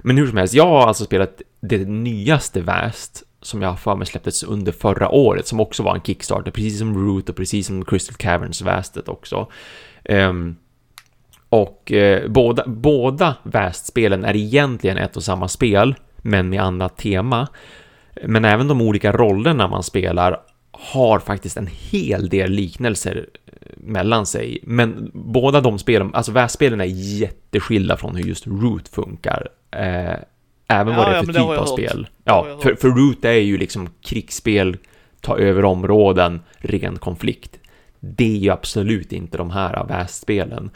Men 0.02 0.18
hur 0.18 0.28
som 0.28 0.38
helst, 0.38 0.54
jag 0.54 0.68
har 0.68 0.88
alltså 0.88 1.06
spelat 1.06 1.42
det 1.62 1.88
nyaste 1.88 2.62
Vast 2.62 3.24
som 3.42 3.62
jag 3.62 3.70
har 3.70 3.78
för 3.78 3.96
mig 3.96 4.08
släpptes 4.08 4.44
under 4.44 4.72
förra 4.72 5.10
året, 5.10 5.48
som 5.48 5.60
också 5.60 5.84
var 5.84 5.96
en 5.96 6.02
Kickstarter, 6.02 6.52
precis 6.52 6.80
som 6.80 7.08
Root 7.08 7.30
och 7.30 7.36
precis 7.36 7.68
som 7.68 7.86
Crystal 7.86 8.16
Caverns 8.16 8.62
Vastet 8.62 9.08
också. 9.08 9.48
Um, 10.10 10.56
och 11.52 11.92
eh, 11.92 12.30
båda, 12.30 12.64
båda 12.68 13.36
Vast-spelen 13.44 14.26
är 14.26 14.36
egentligen 14.36 14.98
ett 14.98 15.18
och 15.18 15.24
samma 15.24 15.48
spel, 15.48 15.96
men 16.18 16.50
med 16.50 16.62
annat 16.62 16.98
tema. 16.98 17.48
Men 18.24 18.46
även 18.46 18.68
de 18.68 18.82
olika 18.82 19.12
rollerna 19.12 19.68
man 19.68 19.84
spelar 19.84 20.38
har 20.72 21.20
faktiskt 21.20 21.58
en 21.58 21.68
hel 21.72 22.30
del 22.30 22.52
liknelser 22.52 23.26
eh, 23.46 23.52
mellan 23.78 24.26
sig. 24.26 24.60
Men 24.64 25.12
båda 25.14 25.62
de 25.62 25.80
spelen, 25.80 26.16
alltså 26.16 26.32
Vast-spelen 26.32 26.82
är 26.82 26.86
jätteskilda 27.20 27.98
från 27.98 28.16
hur 28.16 28.24
just 28.24 28.48
Root 28.48 28.88
funkar. 28.88 29.48
Eh, 29.72 30.16
även 30.68 30.96
vad 30.96 31.06
Ja, 31.06 31.10
det 31.10 31.16
är 31.16 31.16
ja, 31.16 31.24
för 31.24 31.34
det 31.34 31.40
typ 31.40 31.60
av 31.60 31.66
spel. 31.66 32.08
Ja, 32.24 32.58
för, 32.62 32.70
hört. 32.70 32.80
för 32.80 32.88
Root 32.90 33.26
är 33.26 33.32
ju 33.32 33.58
liksom 33.58 33.90
krigsspel, 34.02 34.78
ta 35.22 35.38
över 35.38 35.66
områden, 35.66 36.40
ren 36.58 36.98
konflikt. 36.98 37.60
Det 38.00 38.36
är 38.36 38.40
ju 38.40 38.50
absolut 38.50 39.12
inte 39.12 39.38
de 39.38 39.52
här 39.52 39.86
Vast-spelen. 39.90 40.72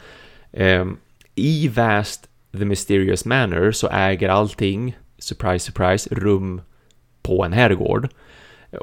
Ehm, 0.56 0.96
I 1.34 1.68
Vast 1.68 2.28
The 2.52 2.64
Mysterious 2.64 3.24
Manor 3.24 3.72
så 3.72 3.88
äger 3.88 4.28
allting, 4.28 4.96
surprise 5.18 5.64
surprise, 5.64 6.14
rum 6.14 6.60
på 7.22 7.44
en 7.44 7.52
herrgård. 7.52 8.08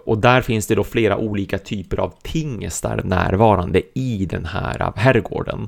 Och 0.05 0.17
där 0.17 0.41
finns 0.41 0.67
det 0.67 0.75
då 0.75 0.83
flera 0.83 1.17
olika 1.17 1.57
typer 1.57 1.97
av 1.97 2.13
tingestar 2.23 3.01
närvarande 3.03 3.81
i 3.93 4.25
den 4.25 4.45
här 4.45 4.93
herrgården. 4.95 5.67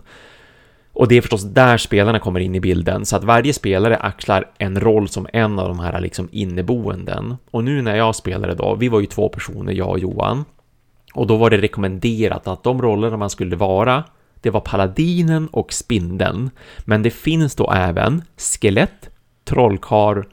Och 0.93 1.07
det 1.07 1.17
är 1.17 1.21
förstås 1.21 1.43
där 1.43 1.77
spelarna 1.77 2.19
kommer 2.19 2.39
in 2.39 2.55
i 2.55 2.59
bilden, 2.59 3.05
så 3.05 3.15
att 3.15 3.23
varje 3.23 3.53
spelare 3.53 3.97
axlar 3.97 4.51
en 4.57 4.79
roll 4.79 5.07
som 5.07 5.27
en 5.33 5.59
av 5.59 5.67
de 5.67 5.79
här 5.79 6.01
liksom 6.01 6.29
inneboenden. 6.31 7.35
Och 7.51 7.63
nu 7.63 7.81
när 7.81 7.95
jag 7.95 8.15
spelade 8.15 8.55
då, 8.55 8.75
vi 8.75 8.87
var 8.87 8.99
ju 8.99 9.05
två 9.05 9.29
personer, 9.29 9.73
jag 9.73 9.89
och 9.89 9.99
Johan, 9.99 10.45
och 11.13 11.27
då 11.27 11.37
var 11.37 11.49
det 11.49 11.57
rekommenderat 11.57 12.47
att 12.47 12.63
de 12.63 12.81
rollerna 12.81 13.17
man 13.17 13.29
skulle 13.29 13.55
vara, 13.55 14.03
det 14.45 14.51
var 14.51 14.61
paladinen 14.61 15.47
och 15.47 15.73
spindeln. 15.73 16.49
Men 16.79 17.03
det 17.03 17.09
finns 17.09 17.55
då 17.55 17.71
även 17.71 18.23
skelett, 18.37 19.09
trollkar 19.43 20.27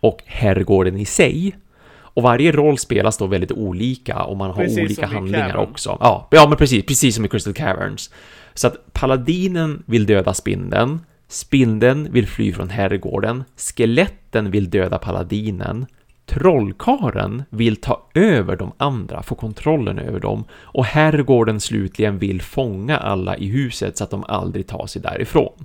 och 0.00 0.22
herrgården 0.26 0.96
i 0.96 1.04
sig. 1.04 1.56
Och 1.90 2.22
varje 2.22 2.52
roll 2.52 2.78
spelas 2.78 3.18
då 3.18 3.26
väldigt 3.26 3.52
olika 3.52 4.22
och 4.22 4.36
man 4.36 4.50
har 4.50 4.62
Precis 4.62 4.78
olika 4.78 5.06
handlingar 5.06 5.50
Cavern. 5.50 5.70
också. 5.70 5.98
Ja, 6.00 6.28
ja, 6.30 6.48
men 6.48 6.58
precis, 6.58 6.86
precis 6.86 7.14
som 7.14 7.24
i 7.24 7.28
Crystal 7.28 7.54
Caverns. 7.54 8.10
Så 8.54 8.66
att 8.66 8.92
paladinen 8.92 9.82
vill 9.86 10.06
döda 10.06 10.34
spindeln, 10.34 11.00
spindeln 11.28 12.12
vill 12.12 12.26
fly 12.26 12.52
från 12.52 12.70
herrgården, 12.70 13.44
skeletten 13.56 14.50
vill 14.50 14.70
döda 14.70 14.98
paladinen, 14.98 15.86
trollkaren 16.28 17.42
vill 17.50 17.76
ta 17.76 18.08
över 18.14 18.56
de 18.56 18.72
andra, 18.76 19.22
få 19.22 19.34
kontrollen 19.34 19.98
över 19.98 20.20
dem 20.20 20.44
och 20.52 20.84
herrgården 20.84 21.60
slutligen 21.60 22.18
vill 22.18 22.42
fånga 22.42 22.96
alla 22.96 23.36
i 23.36 23.46
huset 23.46 23.96
så 23.96 24.04
att 24.04 24.10
de 24.10 24.24
aldrig 24.28 24.66
tar 24.66 24.86
sig 24.86 25.02
därifrån. 25.02 25.64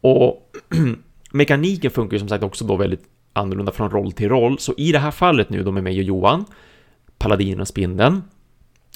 Och 0.00 0.50
mekaniken 1.30 1.90
funkar 1.90 2.14
ju 2.14 2.18
som 2.18 2.28
sagt 2.28 2.44
också 2.44 2.64
då 2.64 2.76
väldigt 2.76 3.04
annorlunda 3.32 3.72
från 3.72 3.90
roll 3.90 4.12
till 4.12 4.28
roll, 4.28 4.58
så 4.58 4.74
i 4.76 4.92
det 4.92 4.98
här 4.98 5.10
fallet 5.10 5.50
nu 5.50 5.62
då 5.62 5.72
med 5.72 5.84
mig 5.84 5.98
och 5.98 6.04
Johan, 6.04 6.44
paladinen 7.18 7.60
och 7.60 7.68
spindeln, 7.68 8.22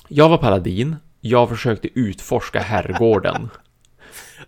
jag 0.08 0.28
var 0.28 0.38
paladin, 0.38 0.96
jag 1.20 1.48
försökte 1.48 1.88
utforska 1.94 2.60
herrgården. 2.60 3.48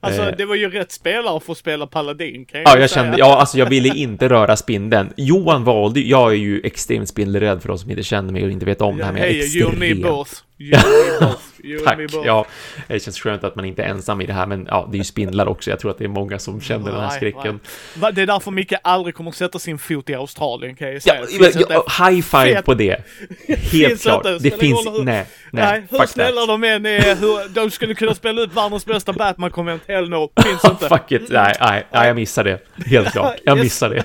Alltså 0.01 0.23
Eh. 0.23 0.35
det 0.39 0.45
var 0.45 0.55
ju 0.55 0.71
rätt 0.71 0.93
spelare 0.93 1.41
för 1.41 1.53
att 1.53 1.59
spela 1.59 1.87
Paladin 1.87 2.45
kan 2.45 2.61
Ja, 2.65 2.75
ju 2.77 2.81
jag 2.81 2.91
säga. 2.91 3.03
kände, 3.03 3.19
ja, 3.19 3.37
alltså 3.41 3.59
jag 3.59 3.67
ville 3.67 3.89
inte 3.89 4.29
röra 4.29 4.57
spindeln. 4.57 5.13
Johan 5.17 5.65
valde, 5.65 6.01
jag 6.01 6.31
är 6.33 6.37
ju 6.37 6.61
extremt 6.65 7.09
spindelrädd 7.09 7.63
för 7.63 7.69
de 7.69 7.79
som 7.79 7.91
inte 7.91 8.03
känner 8.03 8.33
mig 8.33 8.45
och 8.45 8.51
inte 8.51 8.67
vet 8.67 8.81
om 8.81 8.97
det 8.99 9.05
här, 9.05 9.13
jag 9.13 9.21
är 9.21 9.25
Hej, 9.31 9.41
extremt. 9.41 10.45
Tack, 11.85 11.99
ja. 12.25 12.47
Det 12.89 13.01
känns 13.01 13.19
skönt 13.21 13.45
att 13.45 13.57
man 13.57 13.65
inte 13.65 13.83
är 13.83 13.87
ensam 13.89 14.21
i 14.21 14.27
det 14.27 14.33
här, 14.33 14.47
men 14.47 14.67
ja, 14.71 14.89
det 14.91 14.97
är 14.97 14.99
ju 14.99 15.05
spindlar 15.05 15.47
också. 15.47 15.71
Jag 15.71 15.81
tror 15.81 15.91
att 15.91 15.99
det 15.99 16.05
är 16.05 16.09
många 16.09 16.39
som 16.39 16.61
känner 16.61 16.91
den 16.91 17.01
här 17.01 17.09
Nej, 17.09 17.17
skräcken. 17.17 17.61
nej. 17.95 18.13
Det 18.13 18.23
är 18.23 18.27
därför 18.27 18.51
Micke 18.51 18.73
aldrig 18.85 19.15
kommer 19.15 19.31
sätta 19.31 19.59
sin 19.59 19.79
fot 19.79 20.11
i 20.11 20.15
Australien 20.15 20.77
kan 20.77 20.87
jag 20.89 20.95
Ja, 20.97 21.01
säga. 21.01 21.49
Inte- 21.49 21.67
ja, 21.71 22.07
high 22.09 22.23
five 22.23 22.55
fet- 22.55 22.63
på 22.65 22.75
det. 22.75 23.05
Helt 23.73 24.03
klart. 24.03 24.27
inte, 24.27 24.39
Det 24.51 24.61
finns, 24.61 24.87
hur- 24.87 25.05
nej, 25.05 25.27
Nej, 25.51 25.65
nej, 25.65 25.83
hur 26.01 26.07
snälla 26.07 26.41
that. 26.41 26.49
de 26.49 26.65
än 26.65 26.87
är, 26.87 27.15
hur, 27.17 27.49
de 27.49 27.71
skulle 27.71 27.95
kunna 27.95 28.15
spela 28.15 28.41
upp 28.43 28.57
världens 28.57 28.87
bästa 28.87 29.13
Batman-konvent, 29.13 29.83
hell 29.89 30.09
no, 30.09 30.31
finns 30.43 30.65
inte. 30.65 30.89
Fuck 30.99 31.13
it, 31.13 31.23
nej, 31.31 31.55
nej, 31.61 31.87
nej, 31.93 32.07
jag 32.07 32.17
missar 32.17 32.45
det. 32.45 32.59
Helt 32.87 33.13
klart, 33.13 33.35
jag 33.45 33.59
missar 33.59 33.91
det. 33.91 34.05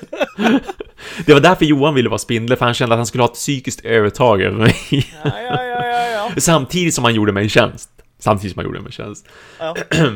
Det 1.25 1.33
var 1.33 1.39
därför 1.41 1.65
Johan 1.65 1.93
ville 1.93 2.09
vara 2.09 2.17
spindel, 2.19 2.57
för 2.57 2.65
han 2.65 2.73
kände 2.73 2.95
att 2.95 2.99
han 2.99 3.05
skulle 3.05 3.23
ha 3.23 3.29
ett 3.29 3.33
psykiskt 3.35 3.85
övertag 3.85 4.41
över 4.41 4.57
mig. 4.57 4.75
Ja, 4.91 5.01
ja, 5.23 5.63
ja, 5.63 5.86
ja. 6.35 6.41
Samtidigt 6.41 6.93
som 6.93 7.03
han 7.03 7.15
gjorde 7.15 7.31
mig 7.31 7.43
en 7.43 7.49
tjänst. 7.49 7.89
Samtidigt 8.19 8.53
som 8.53 8.59
han 8.59 8.65
gjorde 8.65 8.79
mig 8.79 8.87
en 8.87 8.91
tjänst. 8.91 9.27
ja. 9.59 9.75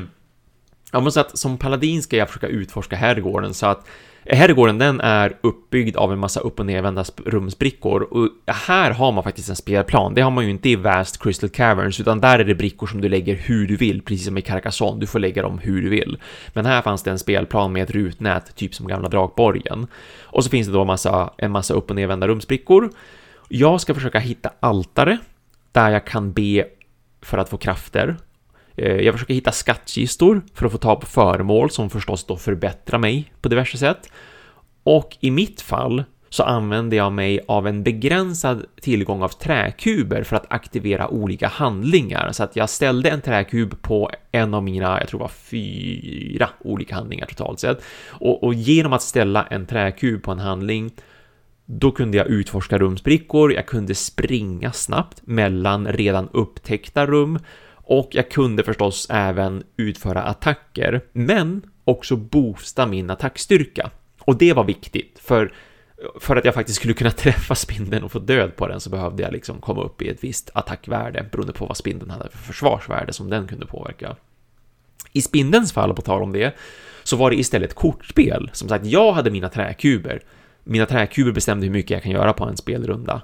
Ja, 0.92 1.00
men 1.00 1.12
så 1.12 1.20
att 1.20 1.38
som 1.38 1.58
paladin 1.58 2.02
ska 2.02 2.18
jag 2.18 2.28
försöka 2.28 2.48
utforska 2.48 2.96
herrgården 2.96 3.54
så 3.54 3.66
att 3.66 3.88
herrgården 4.26 4.78
den 4.78 5.02
är 5.02 5.38
uppbyggd 5.42 5.98
av 5.98 6.14
en 6.14 6.20
massa 6.20 6.40
upp 6.40 6.60
och 6.60 6.66
nervända 6.66 7.06
rumsbrickor 7.26 8.02
och 8.02 8.30
här 8.48 8.92
har 8.92 9.12
man 9.12 9.24
faktiskt 9.24 9.50
en 9.50 9.56
spelplan. 9.56 10.14
Det 10.14 10.22
har 10.22 10.32
man 10.32 10.44
ju 10.44 10.50
inte 10.50 10.70
i 10.70 10.76
Vast 10.76 11.24
Crystal 11.24 11.50
Caverns 11.50 12.00
utan 12.00 12.22
där 12.22 12.40
är 12.40 12.44
det 12.44 12.56
brickor 12.56 12.88
som 12.88 13.02
du 13.02 13.10
lägger 13.10 13.36
hur 13.36 13.68
du 13.68 13.76
vill, 13.76 14.02
precis 14.02 14.26
som 14.26 14.38
i 14.38 14.42
Carcassonne. 14.42 15.00
Du 15.00 15.08
får 15.08 15.20
lägga 15.20 15.42
dem 15.42 15.60
hur 15.60 15.82
du 15.82 15.90
vill. 15.90 16.18
Men 16.54 16.66
här 16.66 16.82
fanns 16.82 17.04
det 17.04 17.12
en 17.12 17.20
spelplan 17.20 17.74
med 17.74 17.84
ett 17.84 17.92
rutnät, 17.92 18.56
typ 18.56 18.76
som 18.76 18.88
gamla 18.88 19.10
Drakborgen. 19.10 19.88
Och 20.22 20.44
så 20.44 20.50
finns 20.50 20.68
det 20.68 20.74
då 20.74 20.86
massa, 20.86 21.34
en 21.38 21.52
massa 21.52 21.74
upp 21.74 21.90
och 21.90 21.96
nervända 21.96 22.28
rumsbrickor. 22.28 22.90
Jag 23.50 23.82
ska 23.82 23.94
försöka 23.94 24.20
hitta 24.20 24.52
altare 24.60 25.18
där 25.72 25.90
jag 25.90 26.06
kan 26.06 26.34
be 26.34 26.66
för 27.22 27.38
att 27.38 27.50
få 27.50 27.58
krafter. 27.58 28.18
Eh, 28.76 28.96
jag 28.96 29.14
försöker 29.14 29.34
hitta 29.34 29.52
skattkistor 29.52 30.42
för 30.54 30.66
att 30.66 30.72
få 30.72 30.78
ta 30.78 30.96
på 30.96 31.06
föremål 31.06 31.72
som 31.72 31.90
förstås 31.90 32.26
då 32.26 32.38
förbättrar 32.38 33.00
mig 33.00 33.34
på 33.42 33.50
diverse 33.50 33.78
sätt. 33.78 34.12
Och 34.84 35.18
i 35.20 35.32
mitt 35.32 35.62
fall 35.62 36.04
så 36.30 36.44
använder 36.44 36.98
jag 36.98 37.12
mig 37.12 37.40
av 37.48 37.68
en 37.68 37.84
begränsad 37.84 38.66
tillgång 38.82 39.22
av 39.22 39.30
träkuber 39.30 40.24
för 40.24 40.36
att 40.36 40.46
aktivera 40.52 41.08
olika 41.08 41.48
handlingar. 41.48 42.32
Så 42.32 42.44
att 42.44 42.56
jag 42.56 42.70
ställde 42.70 43.10
en 43.10 43.22
träkub 43.22 43.82
på 43.82 44.12
en 44.32 44.54
av 44.54 44.64
mina, 44.64 45.00
jag 45.00 45.08
tror 45.08 45.20
det 45.20 45.24
var 45.24 45.30
fyra 45.30 46.50
olika 46.60 46.96
handlingar 46.96 47.26
totalt 47.26 47.60
sett. 47.60 47.84
Och, 48.08 48.44
och 48.44 48.54
genom 48.54 48.94
att 48.94 49.02
ställa 49.02 49.44
en 49.44 49.66
träkub 49.66 50.24
på 50.24 50.32
en 50.32 50.40
handling 50.40 50.92
då 51.80 51.92
kunde 51.92 52.18
jag 52.18 52.28
utforska 52.28 52.78
rumsbrickor, 52.78 53.54
jag 53.54 53.66
kunde 53.66 53.96
springa 53.96 54.72
snabbt 54.72 55.22
mellan 55.24 55.88
redan 55.88 56.30
upptäckta 56.32 57.06
rum 57.06 57.40
och 57.74 58.10
jag 58.12 58.32
kunde 58.32 58.64
förstås 58.64 59.08
även 59.10 59.64
utföra 59.78 60.24
attacker, 60.24 61.02
men 61.14 61.62
också 61.84 62.16
boosta 62.16 62.86
min 62.86 63.10
attackstyrka. 63.10 63.92
Och 64.20 64.38
det 64.38 64.54
var 64.54 64.64
viktigt, 64.64 65.20
för 65.24 65.54
för 66.20 66.36
att 66.36 66.46
jag 66.46 66.54
faktiskt 66.54 66.76
skulle 66.80 66.94
kunna 66.94 67.12
träffa 67.26 67.56
spindeln 67.56 68.04
och 68.04 68.12
få 68.12 68.20
död 68.20 68.56
på 68.56 68.68
den 68.68 68.80
så 68.80 68.90
behövde 68.90 69.24
jag 69.24 69.32
liksom 69.32 69.62
komma 69.62 69.84
upp 69.84 70.02
i 70.02 70.10
ett 70.10 70.24
visst 70.24 70.50
attackvärde 70.54 71.26
beroende 71.32 71.54
på 71.54 71.66
vad 71.66 71.78
spindeln 71.78 72.12
hade 72.12 72.30
för 72.30 72.38
försvarsvärde 72.38 73.14
som 73.14 73.30
den 73.30 73.48
kunde 73.48 73.66
påverka. 73.66 74.16
I 75.12 75.22
spindelns 75.22 75.74
fall, 75.74 75.94
på 75.94 76.02
tal 76.02 76.22
om 76.22 76.34
det, 76.34 76.56
så 77.04 77.16
var 77.16 77.30
det 77.30 77.40
istället 77.40 77.74
kortspel. 77.74 78.50
Som 78.54 78.70
sagt, 78.70 78.86
jag 78.86 79.14
hade 79.14 79.32
mina 79.32 79.50
träkuber. 79.50 80.22
Mina 80.64 80.86
träkuber 80.86 81.32
bestämde 81.32 81.66
hur 81.66 81.74
mycket 81.74 81.92
jag 81.92 82.04
kan 82.04 82.12
göra 82.12 82.34
på 82.34 82.46
en 82.46 82.58
spelrunda. 82.58 83.22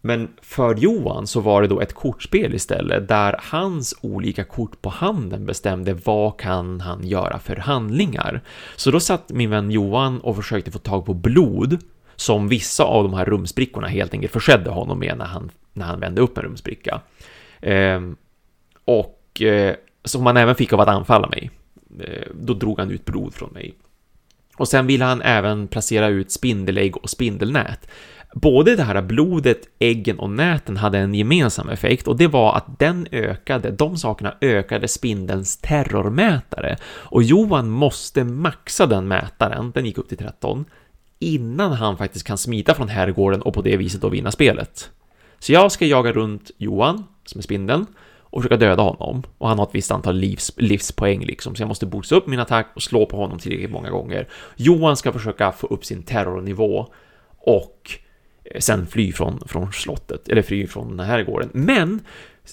Men 0.00 0.28
för 0.42 0.74
Johan 0.74 1.26
så 1.26 1.40
var 1.40 1.62
det 1.62 1.68
då 1.68 1.80
ett 1.80 1.92
kortspel 1.92 2.54
istället, 2.54 3.08
där 3.08 3.40
hans 3.42 3.94
olika 4.00 4.44
kort 4.44 4.82
på 4.82 4.90
handen 4.90 5.46
bestämde 5.46 5.94
vad 5.94 6.40
kan 6.40 6.80
han 6.80 7.06
göra 7.06 7.38
för 7.38 7.56
handlingar. 7.56 8.40
Så 8.76 8.90
då 8.90 9.00
satt 9.00 9.30
min 9.32 9.50
vän 9.50 9.70
Johan 9.70 10.20
och 10.20 10.36
försökte 10.36 10.70
få 10.70 10.78
tag 10.78 11.06
på 11.06 11.14
blod, 11.14 11.78
som 12.16 12.48
vissa 12.48 12.84
av 12.84 13.02
de 13.02 13.14
här 13.14 13.24
rumsbrickorna 13.24 13.88
helt 13.88 14.14
enkelt 14.14 14.32
försedde 14.32 14.70
honom 14.70 14.98
med 14.98 15.18
när 15.18 15.24
han, 15.24 15.50
när 15.72 15.86
han 15.86 16.00
vände 16.00 16.20
upp 16.20 16.38
en 16.38 16.44
rumsbricka. 16.44 17.00
Eh, 17.60 18.00
och 18.84 19.42
eh, 19.42 19.74
som 20.04 20.26
han 20.26 20.36
även 20.36 20.54
fick 20.54 20.72
av 20.72 20.80
att 20.80 20.88
anfalla 20.88 21.28
mig. 21.28 21.50
Eh, 22.00 22.26
då 22.34 22.54
drog 22.54 22.78
han 22.78 22.90
ut 22.90 23.04
blod 23.04 23.34
från 23.34 23.52
mig. 23.52 23.74
Och 24.60 24.68
sen 24.68 24.86
vill 24.86 25.02
han 25.02 25.22
även 25.22 25.68
placera 25.68 26.08
ut 26.08 26.32
spindelägg 26.32 26.96
och 26.96 27.10
spindelnät. 27.10 27.90
Både 28.34 28.76
det 28.76 28.82
här 28.82 29.02
blodet, 29.02 29.60
äggen 29.78 30.18
och 30.18 30.30
näten 30.30 30.76
hade 30.76 30.98
en 30.98 31.14
gemensam 31.14 31.68
effekt 31.68 32.08
och 32.08 32.16
det 32.16 32.26
var 32.26 32.56
att 32.56 32.78
den 32.78 33.06
ökade, 33.12 33.70
de 33.70 33.96
sakerna 33.96 34.34
ökade 34.40 34.88
spindelns 34.88 35.56
terrormätare. 35.56 36.76
Och 36.84 37.22
Johan 37.22 37.70
måste 37.70 38.24
maxa 38.24 38.86
den 38.86 39.08
mätaren, 39.08 39.70
den 39.74 39.86
gick 39.86 39.98
upp 39.98 40.08
till 40.08 40.18
13, 40.18 40.64
innan 41.18 41.72
han 41.72 41.96
faktiskt 41.96 42.26
kan 42.26 42.38
smita 42.38 42.74
från 42.74 42.88
herrgården 42.88 43.42
och 43.42 43.54
på 43.54 43.62
det 43.62 43.76
viset 43.76 44.00
då 44.00 44.08
vinna 44.08 44.30
spelet. 44.30 44.90
Så 45.38 45.52
jag 45.52 45.72
ska 45.72 45.86
jaga 45.86 46.12
runt 46.12 46.50
Johan, 46.56 47.04
som 47.24 47.38
är 47.38 47.42
spindeln, 47.42 47.86
och 48.30 48.42
försöka 48.42 48.56
döda 48.56 48.82
honom. 48.82 49.22
Och 49.38 49.48
han 49.48 49.58
har 49.58 49.66
ett 49.66 49.74
visst 49.74 49.90
antal 49.90 50.16
livs, 50.16 50.52
livspoäng 50.56 51.24
liksom, 51.24 51.54
så 51.54 51.62
jag 51.62 51.68
måste 51.68 51.86
boosta 51.86 52.14
upp 52.14 52.26
min 52.26 52.40
attack 52.40 52.66
och 52.74 52.82
slå 52.82 53.06
på 53.06 53.16
honom 53.16 53.38
tillräckligt 53.38 53.70
många 53.70 53.90
gånger. 53.90 54.28
Johan 54.56 54.96
ska 54.96 55.12
försöka 55.12 55.52
få 55.52 55.66
upp 55.66 55.84
sin 55.84 56.02
terrornivå 56.02 56.86
och 57.38 57.90
eh, 58.44 58.60
sen 58.60 58.86
fly 58.86 59.12
från, 59.12 59.40
från 59.46 59.72
slottet, 59.72 60.28
eller 60.28 60.42
fly 60.42 60.66
från 60.66 60.96
den 60.96 61.06
här 61.06 61.22
gården. 61.22 61.50
Men 61.52 62.00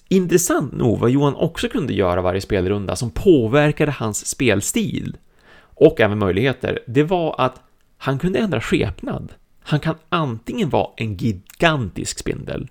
intressant 0.10 0.74
nog 0.74 1.00
vad 1.00 1.10
Johan 1.10 1.36
också 1.36 1.70
kunde 1.70 1.94
göra 1.94 2.22
varje 2.22 2.42
spelrunda 2.42 2.96
som 2.96 3.12
påverkade 3.12 3.92
hans 3.92 4.26
spelstil 4.26 5.18
och 5.60 6.02
även 6.02 6.20
möjligheter, 6.20 6.80
det 6.88 7.04
var 7.04 7.36
att 7.38 7.62
han 7.98 8.20
kunde 8.20 8.40
ändra 8.40 8.62
skepnad. 8.62 9.34
Han 9.60 9.80
kan 9.80 9.96
antingen 10.10 10.70
vara 10.70 10.90
en 10.98 11.18
gigantisk 11.18 12.20
spindel, 12.20 12.68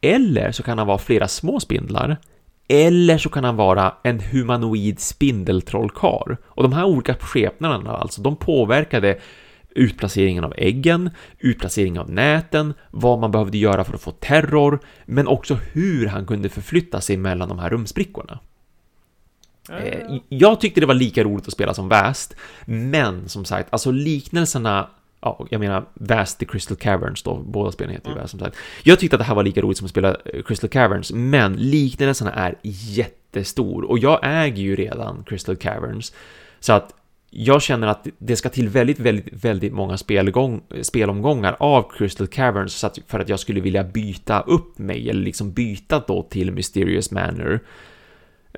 eller 0.00 0.52
så 0.52 0.62
kan 0.62 0.78
han 0.78 0.86
vara 0.86 0.98
flera 0.98 1.28
små 1.28 1.60
spindlar, 1.60 2.16
eller 2.68 3.18
så 3.18 3.28
kan 3.28 3.44
han 3.44 3.56
vara 3.56 3.94
en 4.02 4.20
humanoid 4.20 5.00
spindeltrollkar. 5.00 6.36
Och 6.44 6.62
de 6.62 6.72
här 6.72 6.84
olika 6.84 7.14
skepnaderna, 7.14 7.90
alltså, 7.96 8.22
de 8.22 8.36
påverkade 8.36 9.18
utplaceringen 9.70 10.44
av 10.44 10.54
äggen, 10.56 11.10
utplaceringen 11.38 12.02
av 12.02 12.10
näten, 12.10 12.74
vad 12.90 13.18
man 13.18 13.30
behövde 13.30 13.58
göra 13.58 13.84
för 13.84 13.94
att 13.94 14.00
få 14.00 14.10
terror, 14.10 14.78
men 15.06 15.26
också 15.26 15.58
hur 15.72 16.06
han 16.06 16.26
kunde 16.26 16.48
förflytta 16.48 17.00
sig 17.00 17.16
mellan 17.16 17.48
de 17.48 17.58
här 17.58 17.70
rumsbrickorna. 17.70 18.38
Eh, 19.70 20.18
Jag 20.28 20.60
tyckte 20.60 20.80
det 20.80 20.86
var 20.86 20.94
lika 20.94 21.24
roligt 21.24 21.46
att 21.46 21.52
spela 21.52 21.74
som 21.74 21.88
Vast, 21.88 22.36
men 22.64 23.28
som 23.28 23.44
sagt, 23.44 23.68
alltså 23.72 23.90
liknelserna 23.90 24.88
Ja, 25.26 25.46
jag 25.50 25.58
menar 25.60 25.84
Vast 25.94 26.38
the 26.38 26.46
Crystal 26.46 26.76
Caverns 26.76 27.22
då, 27.22 27.34
båda 27.34 27.72
spelen 27.72 27.92
heter 27.92 28.10
ju 28.10 28.16
Vast 28.16 28.30
som 28.30 28.40
sagt. 28.40 28.56
Jag 28.82 28.98
tyckte 28.98 29.16
att 29.16 29.20
det 29.20 29.24
här 29.24 29.34
var 29.34 29.42
lika 29.42 29.60
roligt 29.60 29.78
som 29.78 29.84
att 29.84 29.90
spela 29.90 30.16
eh, 30.24 30.42
Crystal 30.42 30.70
Caverns, 30.70 31.12
men 31.12 31.56
liknelserna 31.56 32.32
är 32.32 32.54
jättestor 32.62 33.84
och 33.84 33.98
jag 33.98 34.20
äger 34.22 34.62
ju 34.62 34.76
redan 34.76 35.24
Crystal 35.26 35.56
Caverns. 35.56 36.12
Så 36.60 36.72
att 36.72 36.94
jag 37.30 37.62
känner 37.62 37.86
att 37.86 38.06
det 38.18 38.36
ska 38.36 38.48
till 38.48 38.68
väldigt, 38.68 38.98
väldigt, 38.98 39.44
väldigt 39.44 39.72
många 39.72 39.96
spelgång, 39.96 40.62
spelomgångar 40.82 41.56
av 41.58 41.90
Crystal 41.98 42.26
Caverns 42.26 42.74
så 42.74 42.86
att, 42.86 42.98
för 43.06 43.20
att 43.20 43.28
jag 43.28 43.40
skulle 43.40 43.60
vilja 43.60 43.84
byta 43.84 44.40
upp 44.40 44.78
mig 44.78 45.10
eller 45.10 45.20
liksom 45.22 45.52
byta 45.52 46.02
då 46.06 46.22
till 46.22 46.52
Mysterious 46.52 47.10
Manor. 47.10 47.60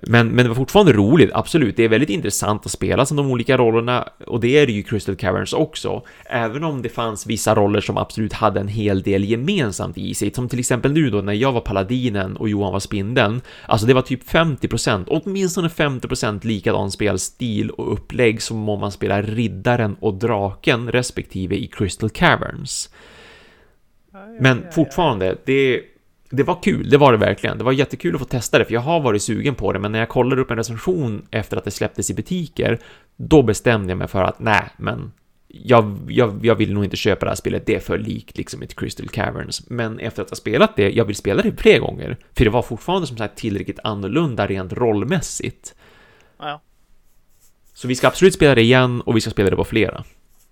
Men, 0.03 0.29
men 0.29 0.45
det 0.45 0.49
var 0.49 0.55
fortfarande 0.55 0.93
roligt, 0.93 1.31
absolut. 1.35 1.77
Det 1.77 1.85
är 1.85 1.89
väldigt 1.89 2.11
intressant 2.11 2.67
att 2.67 2.73
spela 2.73 3.07
som 3.07 3.17
de 3.17 3.31
olika 3.31 3.57
rollerna 3.57 4.09
och 4.27 4.41
det 4.41 4.59
är 4.59 4.67
det 4.67 4.73
ju 4.73 4.83
Crystal 4.83 5.17
Caverns 5.17 5.53
också. 5.53 6.03
Även 6.25 6.65
om 6.65 6.83
det 6.83 6.89
fanns 6.89 7.27
vissa 7.27 7.55
roller 7.55 7.81
som 7.81 7.97
absolut 7.97 8.33
hade 8.33 8.61
en 8.61 8.69
hel 8.69 9.03
del 9.03 9.25
gemensamt 9.25 9.99
i 9.99 10.15
sig, 10.15 10.35
som 10.35 10.49
till 10.49 10.59
exempel 10.59 10.93
nu 10.93 11.11
då 11.11 11.21
när 11.21 11.33
jag 11.33 11.53
var 11.53 11.61
paladinen 11.61 12.37
och 12.37 12.49
Johan 12.49 12.73
var 12.73 12.81
spindeln. 12.81 13.41
Alltså 13.67 13.87
det 13.87 13.95
var 13.95 14.03
typ 14.03 14.29
50%, 14.29 15.05
åtminstone 15.09 15.69
50% 15.69 16.47
likadan 16.47 16.91
spelstil 16.91 17.71
och 17.71 17.93
upplägg 17.93 18.43
som 18.43 18.69
om 18.69 18.81
man 18.81 18.93
spelar 18.93 19.23
riddaren 19.23 19.97
och 20.01 20.15
draken 20.15 20.93
respektive 20.93 21.57
i 21.57 21.67
Crystal 21.67 22.11
Caverns. 22.11 22.91
Men 24.41 24.65
fortfarande, 24.73 25.37
det, 25.45 25.83
det 26.31 26.43
var 26.43 26.63
kul, 26.63 26.91
det 26.91 26.97
var 26.97 27.13
det 27.13 27.19
verkligen. 27.19 27.59
Det 27.59 27.65
var 27.65 27.73
jättekul 27.73 28.15
att 28.15 28.21
få 28.21 28.25
testa 28.25 28.59
det, 28.59 28.65
för 28.65 28.75
jag 28.75 28.81
har 28.81 29.01
varit 29.01 29.23
sugen 29.23 29.55
på 29.55 29.73
det, 29.73 29.79
men 29.79 29.93
när 29.93 29.99
jag 29.99 30.09
kollade 30.09 30.43
upp 30.43 30.51
en 30.51 30.57
recension 30.57 31.27
efter 31.31 31.57
att 31.57 31.65
det 31.65 31.71
släpptes 31.71 32.11
i 32.11 32.15
butiker, 32.15 32.79
då 33.17 33.43
bestämde 33.43 33.91
jag 33.91 33.99
mig 33.99 34.09
för 34.09 34.25
att 34.25 34.39
nej, 34.39 34.69
men 34.77 35.13
jag, 35.49 35.99
jag, 36.09 36.45
jag 36.45 36.55
vill 36.55 36.75
nog 36.75 36.85
inte 36.85 36.97
köpa 36.97 37.27
det 37.27 37.31
här 37.31 37.37
spelet, 37.37 37.67
det 37.67 37.75
är 37.75 37.81
för 37.81 37.99
likt 37.99 38.37
liksom 38.37 38.63
ett 38.63 38.77
Crystal 38.77 39.09
Caverns. 39.09 39.71
Men 39.71 39.99
efter 39.99 40.23
att 40.23 40.31
ha 40.31 40.37
spelat 40.37 40.77
det, 40.77 40.91
jag 40.91 41.05
vill 41.05 41.17
spela 41.17 41.43
det 41.43 41.53
fler 41.57 41.79
gånger, 41.79 42.17
för 42.37 42.45
det 42.45 42.51
var 42.51 42.63
fortfarande 42.63 43.07
som 43.07 43.17
sagt 43.17 43.39
tillräckligt 43.39 43.79
annorlunda 43.85 44.47
rent 44.47 44.73
rollmässigt. 44.73 45.75
Ja. 46.39 46.61
Så 47.75 47.89
vi 47.89 47.95
ska 47.95 48.07
absolut 48.07 48.35
spela 48.35 48.55
det 48.55 48.63
igen 48.63 49.01
och 49.01 49.17
vi 49.17 49.21
ska 49.21 49.31
spela 49.31 49.51
det 49.51 49.57
på 49.57 49.65
flera. 49.65 50.05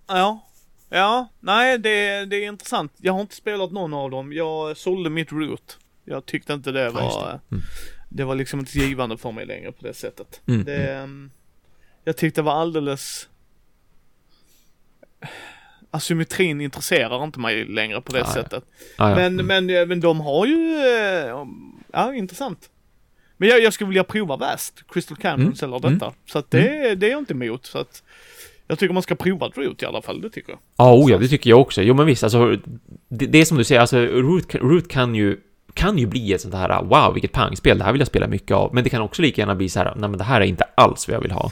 Ja. 0.09 0.46
Ja, 0.89 1.29
nej 1.41 1.79
det, 1.79 2.25
det 2.25 2.37
är 2.37 2.49
intressant. 2.49 2.93
Jag 3.01 3.13
har 3.13 3.21
inte 3.21 3.35
spelat 3.35 3.73
någon 3.73 3.95
av 3.95 4.11
dem. 4.11 4.33
Jag 4.33 4.77
sålde 4.77 5.11
mitt 5.11 5.33
Root. 5.33 5.79
Jag 6.05 6.27
tyckte 6.27 6.53
inte 6.53 6.73
det 6.73 6.91
var, 6.91 7.01
Ja, 7.03 7.41
det. 7.49 7.55
Mm. 7.57 7.65
det 8.11 8.25
var 8.25 8.35
liksom 8.35 8.61
inte 8.61 8.79
givande 8.79 9.17
för 9.19 9.33
mig 9.33 9.47
längre 9.47 9.73
på 9.73 9.87
det 9.87 9.95
sättet. 9.95 10.41
Mm, 10.49 10.65
Det, 10.65 10.93
ehm, 10.95 11.31
jag 12.05 12.17
tyckte 12.17 12.41
det 12.41 12.45
var 12.45 12.53
alldeles 12.61 13.29
Asymmetrin 15.91 16.61
intresserar 16.61 17.25
inte 17.25 17.41
mig 17.41 17.65
längre 17.65 18.01
på 18.01 18.13
det 18.13 18.19
Ah, 18.23 18.27
ja. 18.27 18.33
sättet. 18.33 18.65
Ah, 18.97 19.09
ja. 19.11 19.17
Men, 19.17 19.41
mm. 19.41 19.47
men, 19.47 19.71
eh, 19.77 19.87
men 19.87 20.01
de 20.01 20.21
har 20.21 20.47
ju, 20.47 20.77
eh, 20.77 21.47
ja 21.93 22.15
intressant. 22.15 22.71
Men 23.37 23.49
jag, 23.49 23.63
jag 23.63 23.73
skulle 23.73 23.89
vilja 23.89 24.05
prova 24.05 24.37
Vast, 24.37 24.85
Crystal 24.89 25.17
Canyons 25.17 25.63
Mm, 25.63 25.75
eller 25.75 25.91
detta. 25.91 26.13
Så 26.27 26.39
att 26.39 26.51
det, 26.51 26.95
det 26.95 27.07
är 27.07 27.11
jag 27.11 27.19
inte 27.19 27.33
emot. 27.35 27.67
Så 27.67 27.79
att 27.79 28.03
jag 28.67 28.79
tycker 28.79 28.95
man 28.95 29.03
ska 29.03 29.15
prova 29.15 29.49
Root 29.49 29.83
i 29.83 29.87
alla 29.87 30.03
fall, 30.03 30.21
det 30.21 30.31
tycker 30.31 30.53
jag. 30.53 30.59
Ja, 30.77 30.95
oh, 30.95 31.11
ja, 31.11 31.19
det 31.19 31.29
tycker 31.29 31.51
jag 31.51 31.61
också. 31.61 31.83
Jo, 31.83 31.95
men 31.95 32.07
visst, 32.07 32.23
alltså, 32.23 32.57
det, 33.09 33.27
det 33.27 33.39
är 33.41 33.45
som 33.45 33.57
du 33.59 33.65
säger, 33.65 33.81
alltså, 33.81 33.99
Root, 33.99 34.55
Root 34.55 34.89
kan 34.89 35.15
ju 35.15 35.37
kan 35.75 35.99
ju 35.99 36.07
bli 36.07 36.33
ett 36.33 36.41
sånt 36.41 36.55
här 36.55 36.83
wow, 36.83 37.13
vilket 37.15 37.33
pangspel, 37.33 37.79
det 37.79 37.85
här 37.85 37.93
vill 37.93 38.01
jag 38.01 38.09
spela 38.09 38.27
mycket 38.27 38.57
av, 38.57 38.75
men 38.75 38.85
det 38.85 38.91
kan 38.91 39.03
också 39.03 39.23
lika 39.23 39.43
gärna 39.43 39.55
bli 39.55 39.69
så 39.69 39.79
här, 39.79 39.93
nej 39.97 40.09
men 40.11 40.19
det 40.19 40.25
här 40.25 40.41
är 40.41 40.45
inte 40.45 40.65
alls 40.75 41.09
vad 41.09 41.15
jag 41.15 41.21
vill 41.21 41.31
ha. 41.31 41.51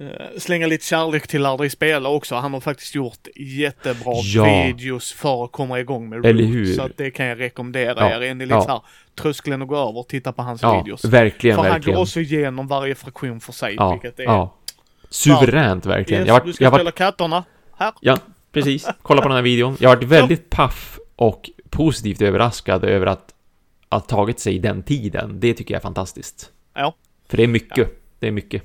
Eh, 0.00 0.06
slänga 0.38 0.66
lite 0.66 0.84
kärlek 0.86 1.26
till 1.26 1.46
Aldrig 1.46 1.72
Spela 1.72 2.08
också. 2.08 2.34
Han 2.34 2.52
har 2.52 2.60
faktiskt 2.60 2.94
gjort 2.94 3.26
jättebra 3.36 4.12
Ja. 4.22 4.44
videos 4.66 5.12
för 5.12 5.44
att 5.44 5.52
komma 5.52 5.80
igång 5.80 6.08
med 6.08 6.26
Eller 6.26 6.42
Root. 6.44 6.54
hur? 6.54 6.74
Så 6.74 6.82
att 6.82 6.96
det 6.96 7.10
kan 7.10 7.26
jag 7.26 7.40
rekommendera 7.40 7.94
Ja, 8.10 8.16
er. 8.16 8.20
Är 8.22 8.34
ni 8.34 8.44
lite 8.46 8.54
ja. 8.54 8.62
så 8.62 8.68
här 8.70 8.80
tröskeln 9.20 9.62
att 9.62 9.68
gå 9.68 9.76
över 9.76 9.98
och 9.98 10.08
titta 10.08 10.32
på 10.32 10.42
hans 10.42 10.62
Ja, 10.62 10.78
videos. 10.82 11.04
verkligen, 11.04 11.56
för 11.56 11.62
han 11.62 11.72
verkligen. 11.72 11.94
går 11.96 12.02
också 12.02 12.20
igenom 12.20 12.66
varje 12.68 12.94
fraktion 12.94 13.40
för 13.40 13.52
sig, 13.52 13.74
ja, 13.74 13.90
vilket 13.92 14.18
är... 14.20 14.24
ja. 14.24 14.54
Suveränt, 15.10 15.86
verkligen. 15.86 16.26
Jag 16.26 16.34
har 16.34 16.40
du 16.40 16.52
ska 16.52 16.64
jag 16.64 16.70
har 16.70 16.78
spela 16.78 16.90
katterna. 16.90 17.44
Här. 17.76 17.92
ja, 18.00 18.18
precis. 18.52 18.88
Kolla 19.02 19.22
på 19.22 19.28
den 19.28 19.36
här 19.36 19.42
videon. 19.42 19.76
Jag 19.80 19.88
har 19.88 19.96
varit 19.96 20.08
väldigt 20.08 20.50
paff 20.50 20.98
och 21.16 21.50
positivt 21.70 22.22
överraskad 22.22 22.84
över 22.84 23.06
att 23.06 23.34
ha 23.90 24.00
tagit 24.00 24.40
sig 24.40 24.58
den 24.58 24.82
tiden. 24.82 25.40
Det 25.40 25.54
tycker 25.54 25.74
jag 25.74 25.78
är 25.78 25.82
fantastiskt. 25.82 26.50
Ja. 26.74 26.94
För 27.28 27.36
det 27.36 27.42
är 27.42 27.48
mycket. 27.48 28.02
Det 28.18 28.26
är 28.26 28.32
mycket. 28.32 28.62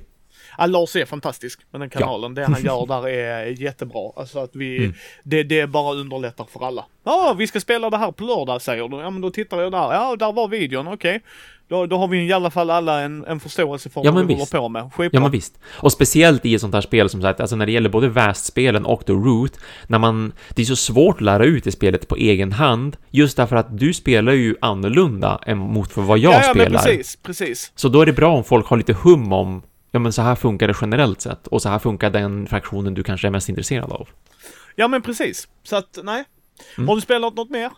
Ja, 0.58 0.66
Lars 0.66 0.96
är 0.96 1.04
fantastisk 1.04 1.60
med 1.70 1.80
den 1.80 1.90
kanalen. 1.90 2.34
Det 2.34 2.44
han 2.44 2.62
gör 2.64 2.86
där 2.86 3.08
är 3.08 3.46
jättebra. 3.62 4.10
Alltså 4.16 4.38
att 4.38 4.50
vi, 4.56 4.76
Mm. 4.78 4.94
det, 5.24 5.42
det 5.42 5.66
bara 5.66 5.94
underlättar 5.94 6.44
för 6.52 6.66
alla. 6.66 6.84
Ja, 7.04 7.34
vi 7.38 7.46
ska 7.46 7.60
spela 7.60 7.90
det 7.90 7.96
här 7.98 8.12
på 8.12 8.24
lördag 8.24 8.62
säger 8.62 8.88
du. 8.88 8.96
Ja, 8.96 9.10
men 9.10 9.20
då 9.20 9.30
tittar 9.30 9.60
jag 9.60 9.72
där. 9.72 9.78
Ja, 9.94 10.16
där 10.18 10.32
var 10.32 10.48
videon, 10.48 10.88
okej. 10.88 11.20
Då, 11.68 11.86
då 11.86 11.96
har 11.98 12.08
vi 12.08 12.26
i 12.26 12.32
alla 12.32 12.50
fall 12.50 12.70
alla 12.70 13.00
en, 13.00 13.24
en 13.24 13.40
förståelse 13.40 13.90
för 13.90 14.04
Ja, 14.04 14.10
vad 14.12 14.26
vi 14.26 14.34
visst. 14.34 14.52
håller 14.52 14.62
på 14.62 14.68
med. 14.68 14.82
Ja, 14.82 14.90
Skitbra. 14.90 15.20
men 15.20 15.30
visst. 15.30 15.58
Och 15.72 15.92
speciellt 15.92 16.46
i 16.46 16.54
ett 16.54 16.60
sånt 16.60 16.74
här 16.74 16.80
spel 16.80 17.08
som 17.08 17.22
sagt, 17.22 17.40
alltså 17.40 17.56
när 17.56 17.66
det 17.66 17.72
gäller 17.72 17.88
både 17.88 18.08
Vast-spelen 18.08 18.84
och 18.84 19.06
The 19.06 19.12
Root, 19.12 19.58
när 19.86 19.98
man, 19.98 20.32
det 20.54 20.62
är 20.62 20.66
så 20.66 20.76
svårt 20.76 21.14
att 21.16 21.20
lära 21.20 21.44
ut 21.44 21.64
det 21.64 21.72
spelet 21.72 22.08
på 22.08 22.16
egen 22.16 22.52
hand, 22.52 22.96
just 23.10 23.36
därför 23.36 23.56
att 23.56 23.78
du 23.78 23.94
spelar 23.94 24.32
ju 24.32 24.56
annorlunda 24.60 25.38
än 25.46 25.58
mot 25.58 25.92
för 25.92 26.02
vad 26.02 26.18
jag 26.18 26.32
ja, 26.34 26.40
ja, 26.42 26.50
spelar. 26.50 26.70
men 26.70 26.80
precis, 26.82 27.16
precis. 27.22 27.72
Så 27.74 27.88
då 27.88 28.00
är 28.02 28.06
det 28.06 28.12
bra 28.12 28.36
om 28.36 28.44
folk 28.44 28.66
har 28.66 28.76
lite 28.76 28.92
hum 28.92 29.32
om, 29.32 29.62
ja 29.94 30.00
men 30.00 30.12
så 30.12 30.22
här 30.22 30.34
funkar 30.34 30.68
det 30.68 30.74
generellt 30.80 31.20
sett, 31.20 31.46
och 31.46 31.62
så 31.62 31.68
här 31.68 31.78
funkar 31.78 32.10
den 32.10 32.46
fraktionen 32.46 32.94
du 32.94 33.02
kanske 33.02 33.26
är 33.26 33.30
mest 33.30 33.48
intresserad 33.48 33.92
av. 33.92 34.08
Ja, 34.74 34.88
men 34.88 35.02
precis. 35.02 35.48
Så 35.62 35.76
att, 35.76 35.98
nej. 36.02 36.24
Mm. 36.76 36.88
Har 36.88 36.94
du 36.94 37.00
spelat 37.00 37.34
något 37.34 37.50
mer? 37.50 37.70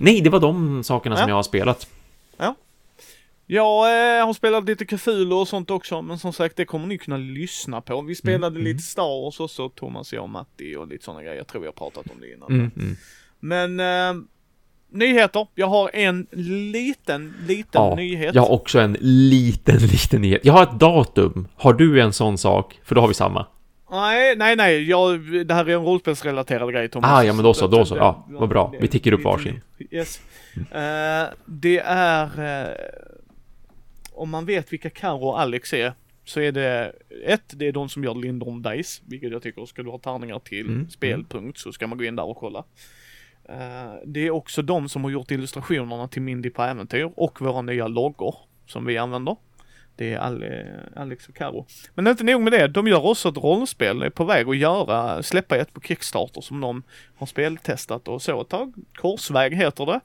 Nej, 0.00 0.20
det 0.20 0.30
var 0.30 0.40
de 0.40 0.84
sakerna 0.84 1.16
som 1.16 1.22
Ja. 1.22 1.28
jag 1.28 1.36
har 1.36 1.42
spelat. 1.42 1.88
Jag 3.46 4.18
eh, 4.18 4.26
har 4.26 4.32
spelat 4.32 4.64
lite 4.64 4.84
Cthulhu 4.84 5.34
och 5.34 5.48
sånt 5.48 5.70
också, 5.70 6.02
men 6.02 6.18
som 6.18 6.32
sagt 6.32 6.56
det 6.56 6.64
kommer 6.64 6.86
ni 6.86 6.98
kunna 6.98 7.16
lyssna 7.16 7.80
på. 7.80 8.02
Vi 8.02 8.14
spelade 8.14 8.56
mm. 8.56 8.64
lite 8.64 8.82
Star 8.82 9.22
Wars 9.24 9.40
också, 9.40 9.68
Thomas, 9.68 10.12
jag 10.12 10.22
och 10.22 10.30
Matti 10.30 10.76
och 10.76 10.88
lite 10.88 11.04
sådana 11.04 11.22
grejer. 11.22 11.36
Jag 11.36 11.46
tror 11.46 11.60
vi 11.60 11.66
har 11.66 11.72
pratat 11.72 12.10
om 12.10 12.20
det 12.20 12.32
innan. 12.32 12.52
Mm, 12.52 12.70
mm. 12.76 12.96
Men 13.40 13.80
eh, 13.80 14.24
nyheter. 14.94 15.46
Jag 15.54 15.66
har 15.66 15.90
en 15.94 16.26
liten, 16.32 17.34
liten 17.46 17.82
Ja, 17.82 17.94
nyhet. 17.94 18.34
jag 18.34 18.42
har 18.42 18.50
också 18.50 18.78
en 18.80 18.96
liten, 19.00 19.76
liten 19.80 20.20
nyhet. 20.22 20.40
Jag 20.44 20.52
har 20.52 20.62
ett 20.62 20.80
datum. 20.80 21.48
Har 21.56 21.72
du 21.72 22.00
en 22.00 22.12
sån 22.12 22.38
sak? 22.38 22.80
För 22.84 22.94
då 22.94 23.00
har 23.00 23.08
vi 23.08 23.14
samma. 23.14 23.46
Nej, 23.90 24.36
nej, 24.36 24.56
nej. 24.56 24.88
Jag, 24.90 25.20
det 25.46 25.54
här 25.54 25.64
är 25.68 25.74
en 25.74 25.84
rollspelsrelaterad 25.84 26.72
grej 26.72 26.88
Thomas. 26.88 27.10
Ah, 27.10 27.24
ja, 27.24 27.32
men 27.32 27.44
då 27.44 27.54
så, 27.54 27.66
då 27.66 27.84
så. 27.84 27.96
Ja, 27.96 28.26
vad 28.28 28.48
bra. 28.48 28.74
Vi 28.80 28.88
ticker 28.88 29.12
upp 29.12 29.24
varsin. 29.24 29.60
Yes. 29.90 30.20
Eh, 30.56 31.24
det 31.44 31.78
är, 31.84 32.22
eh, 32.62 32.68
om 34.12 34.30
man 34.30 34.44
vet 34.46 34.72
vilka 34.72 34.90
Karo 34.90 35.24
och 35.26 35.40
Alex 35.40 35.72
är, 35.74 35.92
så 36.24 36.40
är 36.40 36.52
det 36.52 36.92
ett, 37.26 37.42
det 37.58 37.66
är 37.68 37.72
de 37.72 37.88
som 37.88 38.04
gör 38.04 38.14
Lindholm 38.14 38.62
Dice, 38.62 39.02
vilket 39.06 39.32
jag 39.32 39.42
tycker 39.42 39.66
ska 39.66 39.82
du 39.82 39.90
ha 39.90 39.98
tärningar 39.98 40.38
till 40.38 40.66
Mm, 40.66 40.90
spelpunkt 40.90 41.58
så 41.58 41.72
ska 41.72 41.86
man 41.86 41.98
gå 41.98 42.04
in 42.04 42.16
där 42.16 42.24
och 42.24 42.36
kolla. 42.36 42.64
Eh, 43.48 43.94
det 44.04 44.26
är 44.26 44.30
också 44.30 44.62
de 44.62 44.88
som 44.88 45.04
har 45.04 45.10
gjort 45.10 45.30
illustrationerna 45.30 46.08
till 46.08 46.22
Mindy 46.22 46.50
på 46.50 46.62
äventyr 46.62 47.12
och 47.16 47.40
våra 47.40 47.62
nya 47.62 47.88
loggor 47.88 48.34
som 48.66 48.84
vi 48.84 48.98
använder. 48.98 49.36
Det 49.96 50.12
är 50.12 50.90
Alex 50.96 51.28
och 51.28 51.34
Karo. 51.34 51.66
Men 51.94 52.06
inte 52.06 52.24
nog 52.24 52.42
med 52.42 52.52
det, 52.52 52.68
de 52.68 52.88
gör 52.88 53.06
också 53.06 53.28
ett 53.28 53.36
rollspel, 53.36 54.02
är 54.02 54.10
på 54.10 54.24
väg 54.24 54.48
att 54.48 54.56
göra, 54.56 55.22
släppa 55.22 55.56
ett 55.56 55.72
på 55.72 55.80
Kickstarter 55.80 56.40
som 56.40 56.60
de 56.60 56.82
har 57.16 57.26
speltestat 57.26 58.08
och 58.08 58.22
så 58.22 58.40
ett 58.40 58.48
tag. 58.48 58.74
Korsväg 58.94 59.54
heter 59.54 59.86
det. 59.86 60.00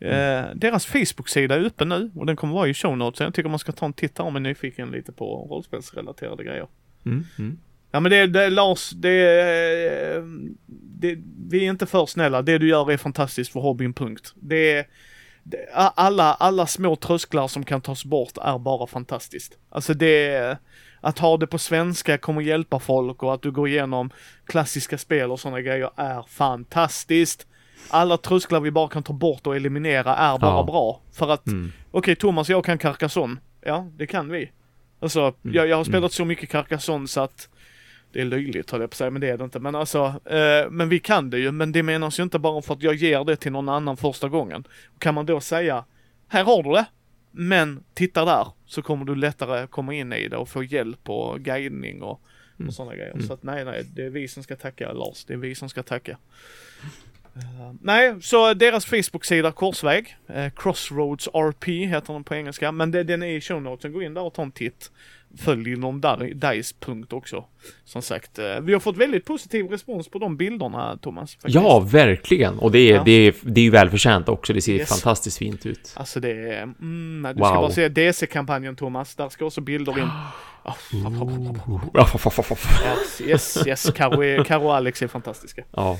Mm. 0.00 0.58
deras 0.58 0.86
Facebook-sida 0.86 1.54
är 1.54 1.64
uppe 1.64 1.84
nu 1.84 2.10
och 2.14 2.26
den 2.26 2.36
kommer 2.36 2.54
vara 2.54 2.68
i 2.68 2.74
show 2.74 2.96
notes. 2.96 3.20
Jag 3.20 3.34
tycker 3.34 3.48
man 3.48 3.58
ska 3.58 3.72
ta 3.72 3.86
en 3.86 3.92
titt 3.92 4.14
där 4.14 4.24
om 4.24 4.32
man 4.32 4.46
är 4.46 4.50
nyfiken 4.50 4.90
lite 4.90 5.12
på 5.12 5.46
rollspelsrelaterade 5.50 6.44
grejer. 6.44 6.66
Mm, 7.06 7.24
mm. 7.38 7.58
Ja 7.96 8.00
men 8.00 8.10
det, 8.10 8.26
det 8.26 8.50
Lars, 8.50 8.90
det, 8.90 9.40
eh, 10.16 10.22
det, 10.98 11.18
vi 11.48 11.64
är 11.66 11.70
inte 11.70 11.86
för 11.86 12.06
snälla. 12.06 12.42
Det 12.42 12.58
du 12.58 12.68
gör 12.68 12.90
är 12.92 12.96
fantastiskt 12.96 13.52
för 13.52 13.60
hobbyn, 13.60 13.92
punkt. 13.92 14.32
Det, 14.34 14.86
det 15.42 15.68
alla, 15.74 16.34
alla 16.34 16.66
små 16.66 16.96
trösklar 16.96 17.48
som 17.48 17.64
kan 17.64 17.80
tas 17.80 18.04
bort 18.04 18.32
är 18.42 18.58
bara 18.58 18.86
fantastiskt. 18.86 19.58
Alltså 19.70 19.94
det, 19.94 20.58
att 21.00 21.18
ha 21.18 21.36
det 21.36 21.46
på 21.46 21.58
svenska 21.58 22.18
kommer 22.18 22.42
hjälpa 22.42 22.78
folk 22.80 23.22
och 23.22 23.34
att 23.34 23.42
du 23.42 23.50
går 23.50 23.68
igenom 23.68 24.10
klassiska 24.46 24.98
spel 24.98 25.30
och 25.30 25.40
sådana 25.40 25.60
grejer 25.60 25.90
är 25.96 26.22
fantastiskt. 26.28 27.46
Alla 27.90 28.16
trösklar 28.16 28.60
vi 28.60 28.70
bara 28.70 28.88
kan 28.88 29.02
ta 29.02 29.12
bort 29.12 29.46
och 29.46 29.56
eliminera 29.56 30.16
är 30.16 30.38
bara 30.38 30.56
Ja. 30.56 30.62
bra. 30.64 31.00
För 31.12 31.28
att, 31.32 31.46
Mm. 31.46 31.72
okej 31.90 32.16
Thomas 32.16 32.48
och 32.48 32.52
jag 32.54 32.64
kan 32.64 32.78
Carcassonne. 32.78 33.36
Ja, 33.64 33.86
det 33.96 34.06
kan 34.06 34.28
vi. 34.28 34.50
Alltså, 35.00 35.20
Mm. 35.20 35.34
jag, 35.56 35.68
jag 35.68 35.76
har 35.76 35.84
spelat 35.84 36.12
så 36.12 36.24
mycket 36.24 36.50
Carcassonne 36.50 37.08
så 37.08 37.20
att 37.20 37.48
det 38.12 38.20
är 38.20 38.24
löjligt 38.24 38.70
höll 38.70 38.80
jag 38.80 38.90
på 38.90 38.94
att 38.94 38.98
säga, 38.98 39.10
men 39.10 39.20
det 39.20 39.28
är 39.28 39.38
det 39.38 39.44
inte. 39.44 39.58
Men 39.60 39.74
alltså, 39.74 40.20
eh, 40.24 40.70
men 40.70 40.88
vi 40.88 40.98
kan 40.98 41.30
det 41.30 41.38
ju, 41.38 41.52
men 41.52 41.72
det 41.72 41.82
menas 41.82 42.18
ju 42.18 42.22
inte 42.22 42.38
bara 42.38 42.62
för 42.62 42.74
att 42.74 42.82
jag 42.82 42.94
ger 42.94 43.24
det 43.24 43.36
till 43.36 43.52
någon 43.52 43.68
annan 43.68 43.96
första 43.96 44.28
gången. 44.28 44.64
Kan 44.98 45.14
man 45.14 45.26
då 45.26 45.40
säga, 45.40 45.84
här 46.28 46.44
har 46.44 46.62
du 46.62 46.70
det, 46.70 46.86
men 47.30 47.84
titta 47.94 48.24
där, 48.24 48.46
så 48.66 48.82
kommer 48.82 49.04
du 49.04 49.14
lättare 49.14 49.66
komma 49.66 49.94
in 49.94 50.12
i 50.12 50.28
det 50.28 50.36
och 50.36 50.48
få 50.48 50.62
hjälp 50.62 51.08
och 51.10 51.40
guidning 51.40 52.02
och, 52.02 52.20
Mm. 52.58 52.68
och 52.68 52.74
sådana 52.74 52.94
grejer. 52.94 53.12
Mm. 53.12 53.26
Så 53.26 53.32
att 53.32 53.42
nej, 53.42 53.64
nej, 53.64 53.84
det 53.94 54.04
är 54.04 54.10
vi 54.10 54.28
som 54.28 54.42
ska 54.42 54.56
tacka 54.56 54.92
Lars, 54.92 55.24
det 55.24 55.32
är 55.32 55.36
vi 55.38 55.54
som 55.54 55.68
ska 55.68 55.82
tacka. 55.82 56.18
Eh, 57.36 57.72
nej, 57.82 58.14
så 58.22 58.54
deras 58.54 58.86
Facebook-sida 58.86 59.52
Korsväg, 59.52 60.16
eh, 60.26 60.50
Crossroads 60.56 61.28
RP 61.28 61.86
heter 61.86 62.12
den 62.12 62.24
på 62.24 62.34
engelska, 62.34 62.72
men 62.72 62.90
det, 62.90 63.04
den 63.04 63.22
är 63.22 63.26
i 63.26 63.40
show 63.40 63.62
notesen, 63.62 63.92
gå 63.92 64.02
in 64.02 64.14
där 64.14 64.22
och 64.22 64.34
ta 64.34 64.42
en 64.42 64.52
titt. 64.52 64.90
Följ 65.38 65.72
inom 65.72 66.00
där, 66.00 66.16
Dice 66.34 66.74
punkt 66.80 67.12
också. 67.12 67.44
Som 67.84 68.02
sagt, 68.02 68.38
eh, 68.38 68.60
vi 68.62 68.72
har 68.72 68.80
fått 68.80 68.96
väldigt 68.96 69.24
positiv 69.24 69.66
respons 69.66 70.08
på 70.08 70.18
de 70.18 70.36
bilderna 70.36 70.98
Thomas. 71.02 71.34
Faktiskt. 71.34 71.54
Ja, 71.54 71.80
verkligen. 71.80 72.58
Och 72.58 72.70
det 72.72 72.78
är, 72.78 72.94
Ja. 72.94 73.02
det 73.04 73.12
är, 73.12 73.34
det 73.42 73.60
är 73.60 73.64
ju 73.64 73.70
välförtjänt 73.70 74.28
också. 74.28 74.52
Det 74.52 74.60
ser 74.60 74.72
Yes. 74.74 74.88
fantastiskt 74.88 75.38
fint 75.38 75.66
ut. 75.66 75.92
Alltså 75.96 76.20
det 76.20 76.30
är, 76.30 76.62
mm, 76.62 77.22
du 77.34 77.40
Wow. 77.40 77.48
ska 77.48 77.54
bara 77.60 77.70
se 77.70 77.88
DC-kampanjen 77.88 78.76
Thomas, 78.76 79.14
där 79.14 79.28
ska 79.28 79.44
också 79.44 79.60
bilder 79.60 79.98
in. 79.98 80.08
Yes, 82.86 83.20
yes, 83.20 83.66
yes. 83.66 83.90
Karo, 83.94 84.44
Karo 84.44 84.64
och 84.64 84.74
Alex 84.76 85.02
är 85.02 85.08
fantastiska. 85.08 85.62
Ja. 85.70 85.98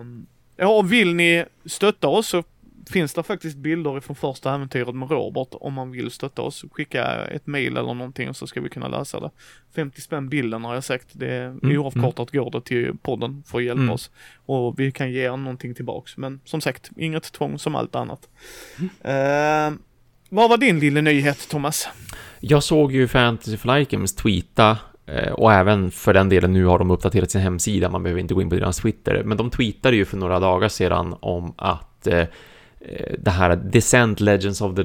Um, 0.00 0.26
ja, 0.56 0.68
och 0.68 0.92
vill 0.92 1.14
ni 1.14 1.44
stötta 1.66 2.08
oss 2.08 2.26
så 2.28 2.42
finns 2.90 3.14
det 3.14 3.22
faktiskt 3.22 3.56
bilder 3.56 4.00
från 4.00 4.16
första 4.16 4.54
äventyret 4.54 4.94
med 4.94 5.10
Robert 5.10 5.48
om 5.52 5.74
man 5.74 5.90
vill 5.90 6.10
stötta 6.10 6.42
oss. 6.42 6.64
Skicka 6.72 7.04
ett 7.26 7.46
mail 7.46 7.76
eller 7.76 7.94
någonting 7.94 8.34
så 8.34 8.46
ska 8.46 8.60
vi 8.60 8.68
kunna 8.68 8.88
läsa 8.88 9.20
det. 9.20 9.30
50 9.76 10.00
spänn 10.00 10.28
bilden 10.28 10.64
har 10.64 10.74
jag 10.74 10.84
sagt. 10.84 11.06
Det 11.12 11.30
är 11.34 11.46
Mm, 11.46 11.78
oavkortat 11.80 12.30
går 12.30 12.50
det 12.50 12.60
till 12.60 12.92
podden 13.02 13.42
för 13.46 13.58
att 13.58 13.64
hjälpa 13.64 13.82
Mm. 13.82 13.94
oss. 13.94 14.10
Och 14.46 14.78
vi 14.80 14.92
kan 14.92 15.12
ge 15.12 15.24
er 15.24 15.36
någonting 15.36 15.74
tillbaks. 15.74 16.16
Men 16.16 16.40
som 16.44 16.60
sagt, 16.60 16.90
inget 16.96 17.32
tvång 17.32 17.58
som 17.58 17.74
allt 17.74 17.94
annat. 17.94 18.28
Ehm, 19.04 19.78
vad 20.28 20.50
var 20.50 20.56
din 20.56 20.78
lilla 20.78 21.00
nyhet 21.00 21.48
Thomas? 21.48 21.88
Jag 22.40 22.62
såg 22.62 22.92
ju 22.92 23.08
Fantasy 23.08 23.56
Flygames 23.56 24.14
tweeta 24.14 24.78
eh, 25.06 25.32
och 25.32 25.52
även 25.52 25.90
för 25.90 26.14
den 26.14 26.28
delen 26.28 26.52
nu 26.52 26.64
har 26.64 26.78
de 26.78 26.90
uppdaterat 26.90 27.30
sin 27.30 27.40
hemsida, 27.40 27.88
man 27.88 28.02
behöver 28.02 28.20
inte 28.20 28.34
gå 28.34 28.42
in 28.42 28.48
på 28.50 28.54
deras 28.56 28.78
Twitter, 28.78 29.22
men 29.24 29.36
de 29.36 29.50
tweetade 29.50 29.96
ju 29.96 30.04
för 30.04 30.16
några 30.16 30.40
dagar 30.40 30.68
sedan 30.68 31.14
om 31.20 31.54
att 31.56 32.06
eh, 32.06 32.24
det 33.18 33.30
här 33.30 33.56
Descent 33.56 34.20
Legends 34.20 34.60
of 34.60 34.76
the, 34.76 34.82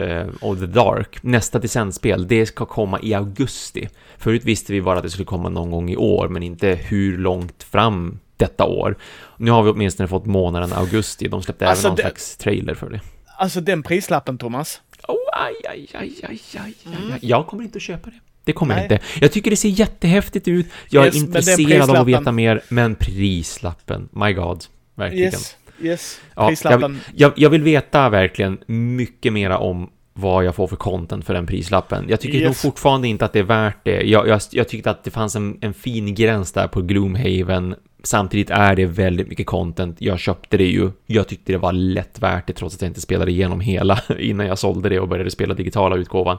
eh, 0.00 0.28
of 0.40 0.58
the 0.58 0.66
Dark, 0.66 1.22
nästa 1.22 1.58
Descent-spel, 1.58 2.28
det 2.28 2.46
ska 2.46 2.66
komma 2.66 3.00
i 3.02 3.14
augusti. 3.14 3.88
Förut 4.18 4.44
visste 4.44 4.72
vi 4.72 4.82
bara 4.82 4.96
att 4.96 5.02
det 5.02 5.10
skulle 5.10 5.26
komma 5.26 5.48
någon 5.48 5.70
gång 5.70 5.90
i 5.90 5.96
år, 5.96 6.28
men 6.28 6.42
inte 6.42 6.68
hur 6.68 7.18
långt 7.18 7.62
fram 7.62 8.18
detta 8.36 8.64
år. 8.64 8.96
Nu 9.36 9.50
har 9.50 9.62
vi 9.62 9.70
åtminstone 9.70 10.08
fått 10.08 10.26
månaden 10.26 10.72
augusti, 10.72 11.28
de 11.28 11.42
släppte 11.42 11.68
alltså 11.68 11.86
även 11.86 11.90
någon 11.90 11.96
det... 11.96 12.02
slags 12.02 12.36
trailer 12.36 12.74
för 12.74 12.90
det. 12.90 13.00
Alltså 13.38 13.60
den 13.60 13.82
prislappen, 13.82 14.38
Thomas. 14.38 14.80
Oh, 15.08 15.16
aj, 15.32 15.54
aj, 15.68 15.88
aj, 15.94 16.12
aj, 16.22 16.40
aj, 16.54 16.74
aj. 17.12 17.18
Jag 17.22 17.46
kommer 17.46 17.64
inte 17.64 17.76
att 17.76 17.82
köpa 17.82 18.10
det. 18.10 18.16
Det 18.44 18.52
kommer 18.52 18.74
Nej. 18.74 18.84
jag 18.84 18.92
inte. 18.92 19.06
Jag 19.20 19.32
tycker 19.32 19.50
det 19.50 19.56
ser 19.56 19.68
jättehäftigt 19.68 20.48
ut. 20.48 20.66
Jag 20.90 21.06
yes, 21.06 21.14
är 21.14 21.18
intresserad 21.18 21.90
av 21.90 21.96
att 21.96 22.06
veta 22.06 22.32
mer, 22.32 22.62
men 22.68 22.94
prislappen, 22.94 24.08
my 24.12 24.32
god, 24.32 24.64
verkligen. 24.94 25.24
Yes, 25.24 25.56
yes, 25.80 26.20
prislappen. 26.34 27.00
Ja, 27.06 27.12
jag, 27.14 27.30
jag, 27.30 27.38
jag 27.38 27.50
vill 27.50 27.62
veta 27.62 28.08
verkligen 28.08 28.58
mycket 28.66 29.32
mera 29.32 29.58
om 29.58 29.90
vad 30.12 30.44
jag 30.44 30.54
får 30.54 30.66
för 30.66 30.76
content 30.76 31.24
för 31.24 31.34
den 31.34 31.46
prislappen. 31.46 32.06
Jag 32.08 32.20
tycker 32.20 32.38
yes. 32.38 32.46
nog 32.46 32.56
fortfarande 32.56 33.08
inte 33.08 33.24
att 33.24 33.32
det 33.32 33.38
är 33.38 33.42
värt 33.42 33.84
det. 33.84 34.02
Jag, 34.02 34.28
jag, 34.28 34.40
jag 34.52 34.68
tyckte 34.68 34.90
att 34.90 35.04
det 35.04 35.10
fanns 35.10 35.36
en, 35.36 35.58
en 35.60 35.74
fin 35.74 36.14
gräns 36.14 36.52
där 36.52 36.68
på 36.68 36.82
Gloomhaven. 36.82 37.74
Samtidigt 38.08 38.50
är 38.50 38.76
det 38.76 38.86
väldigt 38.86 39.28
mycket 39.28 39.46
content. 39.46 39.96
Jag 40.00 40.18
köpte 40.18 40.56
det 40.56 40.64
ju. 40.64 40.90
Jag 41.06 41.28
tyckte 41.28 41.52
det 41.52 41.58
var 41.58 41.72
lätt 41.72 42.18
värt 42.18 42.46
det 42.46 42.52
trots 42.52 42.74
att 42.74 42.82
jag 42.82 42.90
inte 42.90 43.00
spelade 43.00 43.30
igenom 43.30 43.60
hela 43.60 44.00
innan 44.18 44.46
jag 44.46 44.58
sålde 44.58 44.88
det 44.88 45.00
och 45.00 45.08
började 45.08 45.30
spela 45.30 45.54
digitala 45.54 45.96
utgåvan. 45.96 46.38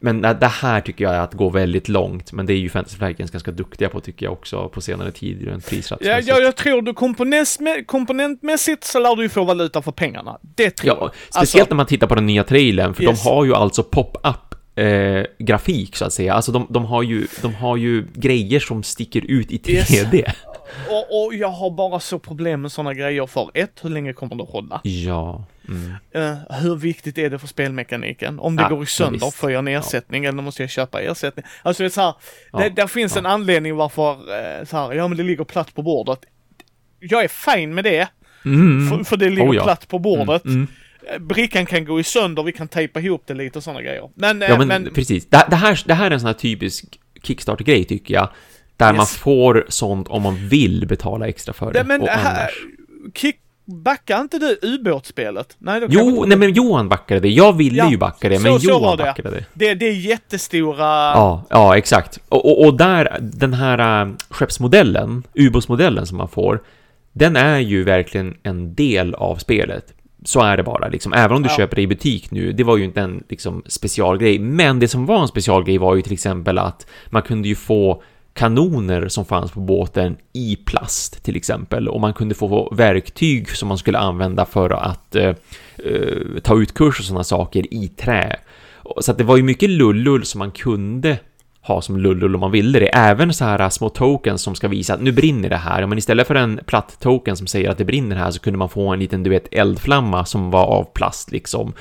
Men 0.00 0.22
det 0.22 0.46
här 0.46 0.80
tycker 0.80 1.04
jag 1.04 1.14
är 1.14 1.20
att 1.20 1.34
gå 1.34 1.48
väldigt 1.48 1.88
långt, 1.88 2.32
men 2.32 2.46
det 2.46 2.52
är 2.52 2.56
ju 2.56 2.68
Fantasy 2.68 2.96
Flight 2.96 3.18
ganska 3.18 3.50
duktiga 3.50 3.88
på 3.88 4.00
tycker 4.00 4.26
jag 4.26 4.32
också 4.32 4.68
på 4.68 4.80
senare 4.80 5.10
tid 5.10 5.48
rent 5.48 5.66
prisratsmässigt. 5.70 6.28
Ja, 6.28 6.34
jag, 6.34 6.46
jag 6.46 6.56
tror 6.56 6.82
du 6.82 6.94
komponentmässigt 7.84 8.84
så 8.84 8.98
lär 8.98 9.16
du 9.16 9.22
ju 9.22 9.28
få 9.28 9.44
valuta 9.44 9.82
för 9.82 9.92
pengarna. 9.92 10.38
Det 10.42 10.70
tror 10.70 10.88
ja, 10.88 10.96
jag. 11.00 11.10
Speciellt 11.14 11.60
alltså, 11.60 11.74
när 11.74 11.76
man 11.76 11.86
tittar 11.86 12.06
på 12.06 12.14
den 12.14 12.26
nya 12.26 12.44
trailern, 12.44 12.94
för 12.94 13.02
yes. 13.02 13.22
de 13.22 13.28
har 13.28 13.44
ju 13.44 13.54
alltså 13.54 13.82
pop-up 13.82 14.54
Eh, 14.76 15.24
grafik 15.38 15.96
så 15.96 16.04
att 16.04 16.12
säga. 16.12 16.34
Alltså 16.34 16.52
de, 16.52 16.66
de, 16.70 16.84
har 16.84 17.02
ju, 17.02 17.26
de 17.42 17.54
har 17.54 17.76
ju 17.76 18.06
grejer 18.14 18.60
som 18.60 18.82
sticker 18.82 19.24
ut 19.30 19.50
i 19.50 19.58
3D. 19.58 20.14
Yes. 20.14 20.26
Och, 20.90 21.24
och, 21.24 21.34
jag 21.34 21.48
har 21.48 21.70
bara 21.70 22.00
så 22.00 22.18
problem 22.18 22.62
med 22.62 22.72
sådana 22.72 22.94
grejer 22.94 23.26
för 23.26 23.50
ett, 23.54 23.80
hur 23.82 23.90
länge 23.90 24.12
kommer 24.12 24.36
det 24.36 24.42
att 24.42 24.50
hålla? 24.50 24.80
Ja. 24.82 25.44
Mm. 25.68 25.92
Uh, 26.16 26.60
hur 26.60 26.76
viktigt 26.76 27.18
är 27.18 27.30
det 27.30 27.38
för 27.38 27.46
spelmekaniken? 27.46 28.38
Om 28.40 28.56
det 28.56 28.62
ja, 28.62 28.68
går 28.68 28.84
sönder, 28.84 29.18
ja, 29.26 29.30
får 29.30 29.50
jag 29.50 29.58
en 29.58 29.68
ersättning 29.68 30.24
ja. 30.24 30.28
eller 30.28 30.42
måste 30.42 30.62
jag 30.62 30.70
köpa 30.70 31.00
ersättning? 31.00 31.44
Alltså 31.62 31.82
det 31.82 31.86
är 31.86 31.90
så 31.90 32.00
här, 32.00 32.14
det, 32.52 32.68
där 32.68 32.86
finns 32.86 33.16
en 33.16 33.26
anledning 33.26 33.76
varför 33.76 34.12
uh, 34.12 34.64
så 34.64 34.76
här, 34.76 34.92
ja 34.92 35.08
men 35.08 35.18
det 35.18 35.24
ligger 35.24 35.44
platt 35.44 35.74
på 35.74 35.82
bordet. 35.82 36.18
Jag 37.00 37.24
är 37.24 37.28
fine 37.28 37.74
med 37.74 37.84
det. 37.84 38.08
Mm. 38.44 38.90
För, 38.90 39.04
för, 39.04 39.16
det 39.16 39.30
ligger 39.30 39.60
oh, 39.60 39.64
platt 39.64 39.88
på 39.88 39.98
bordet. 39.98 40.44
Mm, 40.44 40.56
mm. 40.56 40.68
Eh, 41.12 41.18
brickan 41.18 41.66
kan 41.66 41.84
gå 41.84 42.00
i 42.00 42.04
sönder, 42.04 42.42
vi 42.42 42.52
kan 42.52 42.68
tejpa 42.68 43.00
ihop 43.00 43.22
det 43.26 43.34
lite 43.34 43.58
och 43.58 43.64
sådana 43.64 43.82
grejer. 43.82 44.10
Men, 44.14 44.40
ja, 44.40 44.58
men, 44.58 44.68
men... 44.68 44.90
precis. 44.94 45.26
Det, 45.26 45.46
det, 45.50 45.56
här, 45.56 45.82
det 45.86 45.94
här 45.94 46.06
är 46.06 46.10
en 46.10 46.20
sån 46.20 46.26
här 46.26 46.34
typisk 46.34 46.84
Kickstarter-grej 47.22 47.84
tycker 47.84 48.14
jag. 48.14 48.28
Där 48.76 48.90
yes. 48.90 48.96
man 48.96 49.06
får 49.06 49.66
sånt 49.68 50.08
om 50.08 50.22
man 50.22 50.48
vill 50.48 50.86
betala 50.86 51.28
extra 51.28 51.52
för 51.52 51.72
det. 51.72 51.84
men 51.84 52.02
och 52.02 52.08
här, 52.08 52.50
kick, 53.14 53.36
backar 53.64 54.20
inte 54.20 54.38
du 54.38 54.58
ubåtsspelet? 54.62 55.56
Nej, 55.58 55.80
då 55.80 55.86
jo, 55.90 56.24
nej 56.26 56.38
men 56.38 56.52
Johan 56.52 56.88
backade 56.88 57.20
det. 57.20 57.28
Jag 57.28 57.52
ville 57.52 57.78
ja, 57.78 57.90
ju 57.90 57.96
backa 57.96 58.28
det, 58.28 58.38
men 58.38 58.60
så, 58.60 58.68
Johan 58.68 58.98
så 58.98 59.04
backade 59.04 59.30
det. 59.30 59.44
det. 59.54 59.74
Det 59.74 59.88
är 59.88 59.92
jättestora... 59.92 60.84
Ja, 60.84 61.44
ja 61.50 61.76
exakt. 61.76 62.18
Och, 62.28 62.50
och, 62.50 62.66
och 62.66 62.76
där, 62.76 63.18
den 63.20 63.54
här 63.54 64.02
äh, 64.02 64.12
skeppsmodellen, 64.30 65.22
ubåtsmodellen 65.34 66.06
som 66.06 66.18
man 66.18 66.28
får, 66.28 66.62
den 67.12 67.36
är 67.36 67.58
ju 67.58 67.84
verkligen 67.84 68.36
en 68.42 68.74
del 68.74 69.14
av 69.14 69.36
spelet. 69.36 69.84
Så 70.24 70.40
är 70.40 70.56
det 70.56 70.62
bara, 70.62 70.88
liksom. 70.88 71.12
Även 71.12 71.36
om 71.36 71.42
du 71.42 71.48
ja. 71.48 71.56
köper 71.56 71.76
det 71.76 71.82
i 71.82 71.86
butik 71.86 72.30
nu, 72.30 72.52
det 72.52 72.64
var 72.64 72.76
ju 72.76 72.84
inte 72.84 73.00
en 73.00 73.24
liksom, 73.28 73.62
specialgrej. 73.66 74.38
Men 74.38 74.78
det 74.78 74.88
som 74.88 75.06
var 75.06 75.22
en 75.22 75.28
specialgrej 75.28 75.78
var 75.78 75.94
ju 75.94 76.02
till 76.02 76.12
exempel 76.12 76.58
att 76.58 76.86
man 77.06 77.22
kunde 77.22 77.48
ju 77.48 77.54
få 77.54 78.02
kanoner 78.34 79.08
som 79.08 79.24
fanns 79.24 79.52
på 79.52 79.60
båten 79.60 80.16
i 80.32 80.56
plast 80.56 81.24
till 81.24 81.36
exempel 81.36 81.88
och 81.88 82.00
man 82.00 82.14
kunde 82.14 82.34
få 82.34 82.74
verktyg 82.74 83.50
som 83.50 83.68
man 83.68 83.78
skulle 83.78 83.98
använda 83.98 84.46
för 84.46 84.70
att 84.70 85.16
eh, 85.16 85.34
eh 85.84 86.40
ta 86.42 86.60
ut 86.60 86.74
kurs 86.74 87.00
och 87.00 87.04
sådana 87.04 87.24
saker 87.24 87.74
i 87.74 87.88
trä. 87.88 88.36
Så 89.00 89.10
att 89.10 89.18
det 89.18 89.24
var 89.24 89.36
ju 89.36 89.42
mycket 89.42 89.70
lullull 89.70 90.24
som 90.24 90.38
man 90.38 90.50
kunde 90.50 91.18
ha 91.60 91.82
som 91.82 91.96
lullull 91.96 92.34
om 92.34 92.40
man 92.40 92.50
ville 92.50 92.80
det. 92.80 92.86
Även 92.86 93.34
så 93.34 93.44
här 93.44 93.70
små 93.70 93.88
tokens 93.88 94.42
som 94.42 94.54
ska 94.54 94.68
visa 94.68 94.94
att 94.94 95.02
nu 95.02 95.12
brinner 95.12 95.48
det 95.48 95.56
här. 95.56 95.86
Men 95.86 95.98
istället 95.98 96.26
för 96.26 96.34
en 96.34 96.60
platt 96.66 96.96
token 97.00 97.36
som 97.36 97.46
säger 97.46 97.70
att 97.70 97.78
det 97.78 97.84
brinner 97.84 98.16
här 98.16 98.30
så 98.30 98.40
kunde 98.40 98.58
man 98.58 98.68
få 98.68 98.88
en 98.88 98.98
liten, 98.98 99.22
du 99.22 99.30
vet, 99.30 99.54
eldflamma 99.54 100.24
som 100.24 100.50
var 100.50 100.64
av 100.64 100.84
plast 100.84 101.32
liksom. 101.32 101.72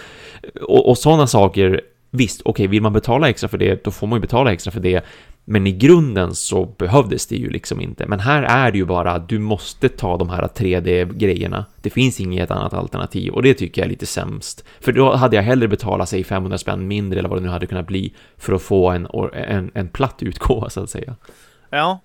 Och, 0.61 0.89
och 0.89 0.97
sådana 0.97 1.27
saker 1.27 1.81
Visst, 2.15 2.41
okej, 2.41 2.51
okay, 2.51 2.67
vill 2.67 2.81
man 2.81 2.93
betala 2.93 3.29
extra 3.29 3.49
för 3.49 3.57
det, 3.57 3.83
då 3.83 3.91
får 3.91 4.07
man 4.07 4.17
ju 4.17 4.21
betala 4.21 4.53
extra 4.53 4.71
för 4.71 4.79
det. 4.79 5.05
Men 5.45 5.67
i 5.67 5.71
grunden 5.71 6.35
så 6.35 6.65
behövdes 6.65 7.27
det 7.27 7.35
ju 7.35 7.49
liksom 7.49 7.81
inte. 7.81 8.05
Men 8.07 8.19
här 8.19 8.43
är 8.43 8.71
det 8.71 8.77
ju 8.77 8.85
bara 8.85 9.11
att 9.11 9.29
du 9.29 9.39
måste 9.39 9.89
ta 9.89 10.17
de 10.17 10.29
här 10.29 10.47
3D-grejerna. 10.47 11.65
Det 11.81 11.89
finns 11.89 12.19
inget 12.19 12.51
annat 12.51 12.73
alternativ 12.73 13.33
och 13.33 13.43
det 13.43 13.53
tycker 13.53 13.81
jag 13.81 13.85
är 13.85 13.89
lite 13.89 14.05
sämst. 14.05 14.65
För 14.79 14.91
då 14.91 15.15
hade 15.15 15.35
jag 15.35 15.43
hellre 15.43 15.67
betalat 15.67 16.09
sig 16.09 16.23
500 16.23 16.57
spänn 16.57 16.87
mindre 16.87 17.19
eller 17.19 17.29
vad 17.29 17.37
det 17.37 17.43
nu 17.43 17.49
hade 17.49 17.65
kunnat 17.65 17.87
bli 17.87 18.13
för 18.37 18.53
att 18.53 18.61
få 18.61 18.89
en, 18.89 19.07
en, 19.33 19.71
en 19.73 19.87
platt 19.87 20.23
utgåva 20.23 20.69
så 20.69 20.83
att 20.83 20.89
säga. 20.89 21.15
Ja. 21.69 21.99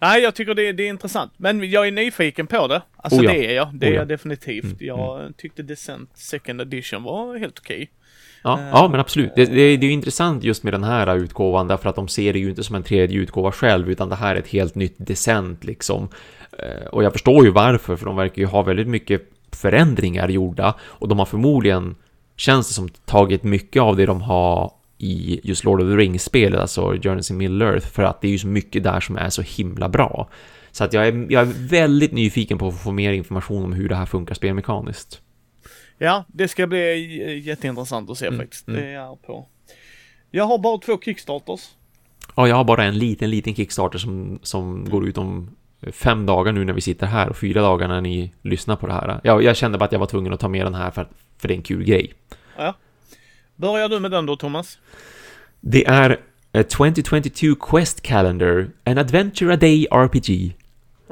Nej, 0.00 0.22
jag 0.22 0.34
tycker 0.34 0.54
det, 0.54 0.72
det 0.72 0.82
är 0.82 0.88
intressant. 0.88 1.32
Men 1.36 1.70
jag 1.70 1.86
är 1.86 1.92
nyfiken 1.92 2.46
på 2.46 2.66
det. 2.66 2.82
Alltså 2.96 3.20
oh 3.20 3.24
ja. 3.24 3.32
det 3.32 3.46
är 3.46 3.54
jag. 3.54 3.74
Det 3.74 3.86
är 3.86 3.90
oh 3.90 3.94
ja. 3.94 4.00
jag 4.00 4.08
definitivt. 4.08 4.64
Mm. 4.64 4.76
Jag 4.80 5.20
mm. 5.20 5.32
tyckte 5.32 5.62
Descent 5.62 6.10
Second 6.14 6.60
Edition 6.60 7.02
var 7.02 7.36
helt 7.36 7.58
okej. 7.58 7.90
Ja, 8.42 8.58
eh, 8.58 8.68
ja 8.72 8.88
men 8.88 9.00
absolut. 9.00 9.32
Det, 9.36 9.44
det, 9.44 9.76
det 9.76 9.86
är 9.86 9.90
intressant 9.90 10.44
just 10.44 10.62
med 10.62 10.74
den 10.74 10.84
här 10.84 11.16
utgåvan 11.16 11.68
därför 11.68 11.88
att 11.88 11.96
de 11.96 12.08
ser 12.08 12.32
det 12.32 12.38
ju 12.38 12.50
inte 12.50 12.64
som 12.64 12.76
en 12.76 12.82
tredje 12.82 13.18
utgåva 13.18 13.52
själv 13.52 13.90
utan 13.90 14.08
det 14.08 14.16
här 14.16 14.34
är 14.34 14.38
ett 14.38 14.48
helt 14.48 14.74
nytt 14.74 14.94
decent 14.98 15.64
liksom. 15.64 16.08
Eh, 16.58 16.86
och 16.86 17.04
jag 17.04 17.12
förstår 17.12 17.44
ju 17.44 17.50
varför, 17.50 17.96
för 17.96 18.06
de 18.06 18.16
verkar 18.16 18.42
ju 18.42 18.46
ha 18.46 18.62
väldigt 18.62 18.88
mycket 18.88 19.22
förändringar 19.52 20.28
gjorda 20.28 20.74
och 20.82 21.08
de 21.08 21.18
har 21.18 21.26
förmodligen, 21.26 21.94
känns 22.36 22.68
det 22.68 22.74
som, 22.74 22.88
tagit 22.88 23.42
mycket 23.42 23.82
av 23.82 23.96
det 23.96 24.06
de 24.06 24.22
har 24.22 24.72
i 24.98 25.40
just 25.42 25.64
Lord 25.64 25.80
of 25.80 25.86
the 25.88 25.96
Rings-spelet, 25.96 26.60
alltså 26.60 26.94
Journeys 26.94 27.30
in 27.30 27.36
Middle 27.36 27.64
Earth, 27.64 27.86
för 27.86 28.02
att 28.02 28.20
det 28.20 28.28
är 28.28 28.32
ju 28.32 28.38
så 28.38 28.46
mycket 28.46 28.82
där 28.82 29.00
som 29.00 29.16
är 29.16 29.30
så 29.30 29.42
himla 29.42 29.88
bra. 29.88 30.28
Så 30.72 30.84
att 30.84 30.92
jag 30.92 31.08
är, 31.08 31.26
jag 31.28 31.42
är 31.42 31.68
väldigt 31.68 32.12
nyfiken 32.12 32.58
på 32.58 32.68
att 32.68 32.82
få 32.82 32.92
mer 32.92 33.12
information 33.12 33.64
om 33.64 33.72
hur 33.72 33.88
det 33.88 33.96
här 33.96 34.06
funkar 34.06 34.34
spelmekaniskt. 34.34 35.20
Ja, 36.02 36.24
det 36.28 36.48
ska 36.48 36.66
bli 36.66 37.40
jätteintressant 37.40 38.10
att 38.10 38.18
se 38.18 38.26
mm, 38.26 38.40
faktiskt. 38.40 38.68
Mm. 38.68 38.80
Det 38.80 38.86
är 38.86 39.16
på. 39.16 39.46
Jag 40.30 40.44
har 40.44 40.58
bara 40.58 40.78
två 40.78 41.00
kickstarters. 41.00 41.68
Ja, 42.36 42.48
jag 42.48 42.56
har 42.56 42.64
bara 42.64 42.84
en 42.84 42.98
liten, 42.98 43.30
liten 43.30 43.54
kickstarter 43.54 43.98
som, 43.98 44.38
som 44.42 44.84
går 44.90 45.08
ut 45.08 45.18
om 45.18 45.56
fem 45.92 46.26
dagar 46.26 46.52
nu 46.52 46.64
när 46.64 46.72
vi 46.72 46.80
sitter 46.80 47.06
här 47.06 47.28
och 47.28 47.36
fyra 47.36 47.62
dagar 47.62 47.88
när 47.88 48.00
ni 48.00 48.32
lyssnar 48.42 48.76
på 48.76 48.86
det 48.86 48.92
här. 48.92 49.20
Jag, 49.24 49.42
jag 49.42 49.56
kände 49.56 49.78
bara 49.78 49.84
att 49.84 49.92
jag 49.92 49.98
var 49.98 50.06
tvungen 50.06 50.32
att 50.32 50.40
ta 50.40 50.48
med 50.48 50.66
den 50.66 50.74
här 50.74 50.90
för, 50.90 51.08
för 51.38 51.48
det 51.48 51.54
är 51.54 51.56
en 51.56 51.62
kul 51.62 51.84
grej. 51.84 52.12
Ja. 52.56 52.74
Börjar 53.56 53.88
du 53.88 54.00
med 54.00 54.10
den 54.10 54.26
då, 54.26 54.36
Thomas? 54.36 54.78
Det 55.60 55.86
är 55.86 56.20
A 56.52 56.62
2022 56.62 57.54
Quest 57.54 58.02
Calendar, 58.02 58.70
An 58.84 58.98
Adventure 58.98 59.54
A 59.54 59.56
Day 59.56 59.86
RPG. 59.90 60.56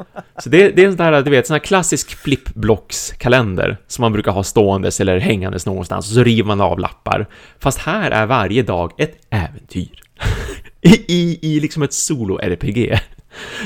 Så 0.43 0.49
det, 0.49 0.71
det 0.71 0.83
är 0.83 0.87
en 0.87 0.97
sån 0.97 1.05
här, 1.05 1.23
du 1.23 1.31
vet, 1.31 1.47
sån 1.47 1.55
här 1.55 1.59
klassisk 1.59 2.17
flippblockskalender 2.17 3.77
som 3.87 4.03
man 4.03 4.13
brukar 4.13 4.33
ha 4.33 4.43
ståendes 4.43 5.01
eller 5.01 5.19
hängandes 5.19 5.67
någonstans 5.67 6.09
och 6.09 6.15
så 6.15 6.23
river 6.23 6.47
man 6.47 6.61
av 6.61 6.79
lappar. 6.79 7.27
Fast 7.59 7.79
här 7.79 8.11
är 8.11 8.27
varje 8.27 8.63
dag 8.63 8.93
ett 8.99 9.17
äventyr. 9.31 10.03
I, 10.81 11.05
i, 11.09 11.39
I 11.43 11.61
liksom 11.61 11.83
ett 11.83 11.93
solo-RPG. 11.93 12.99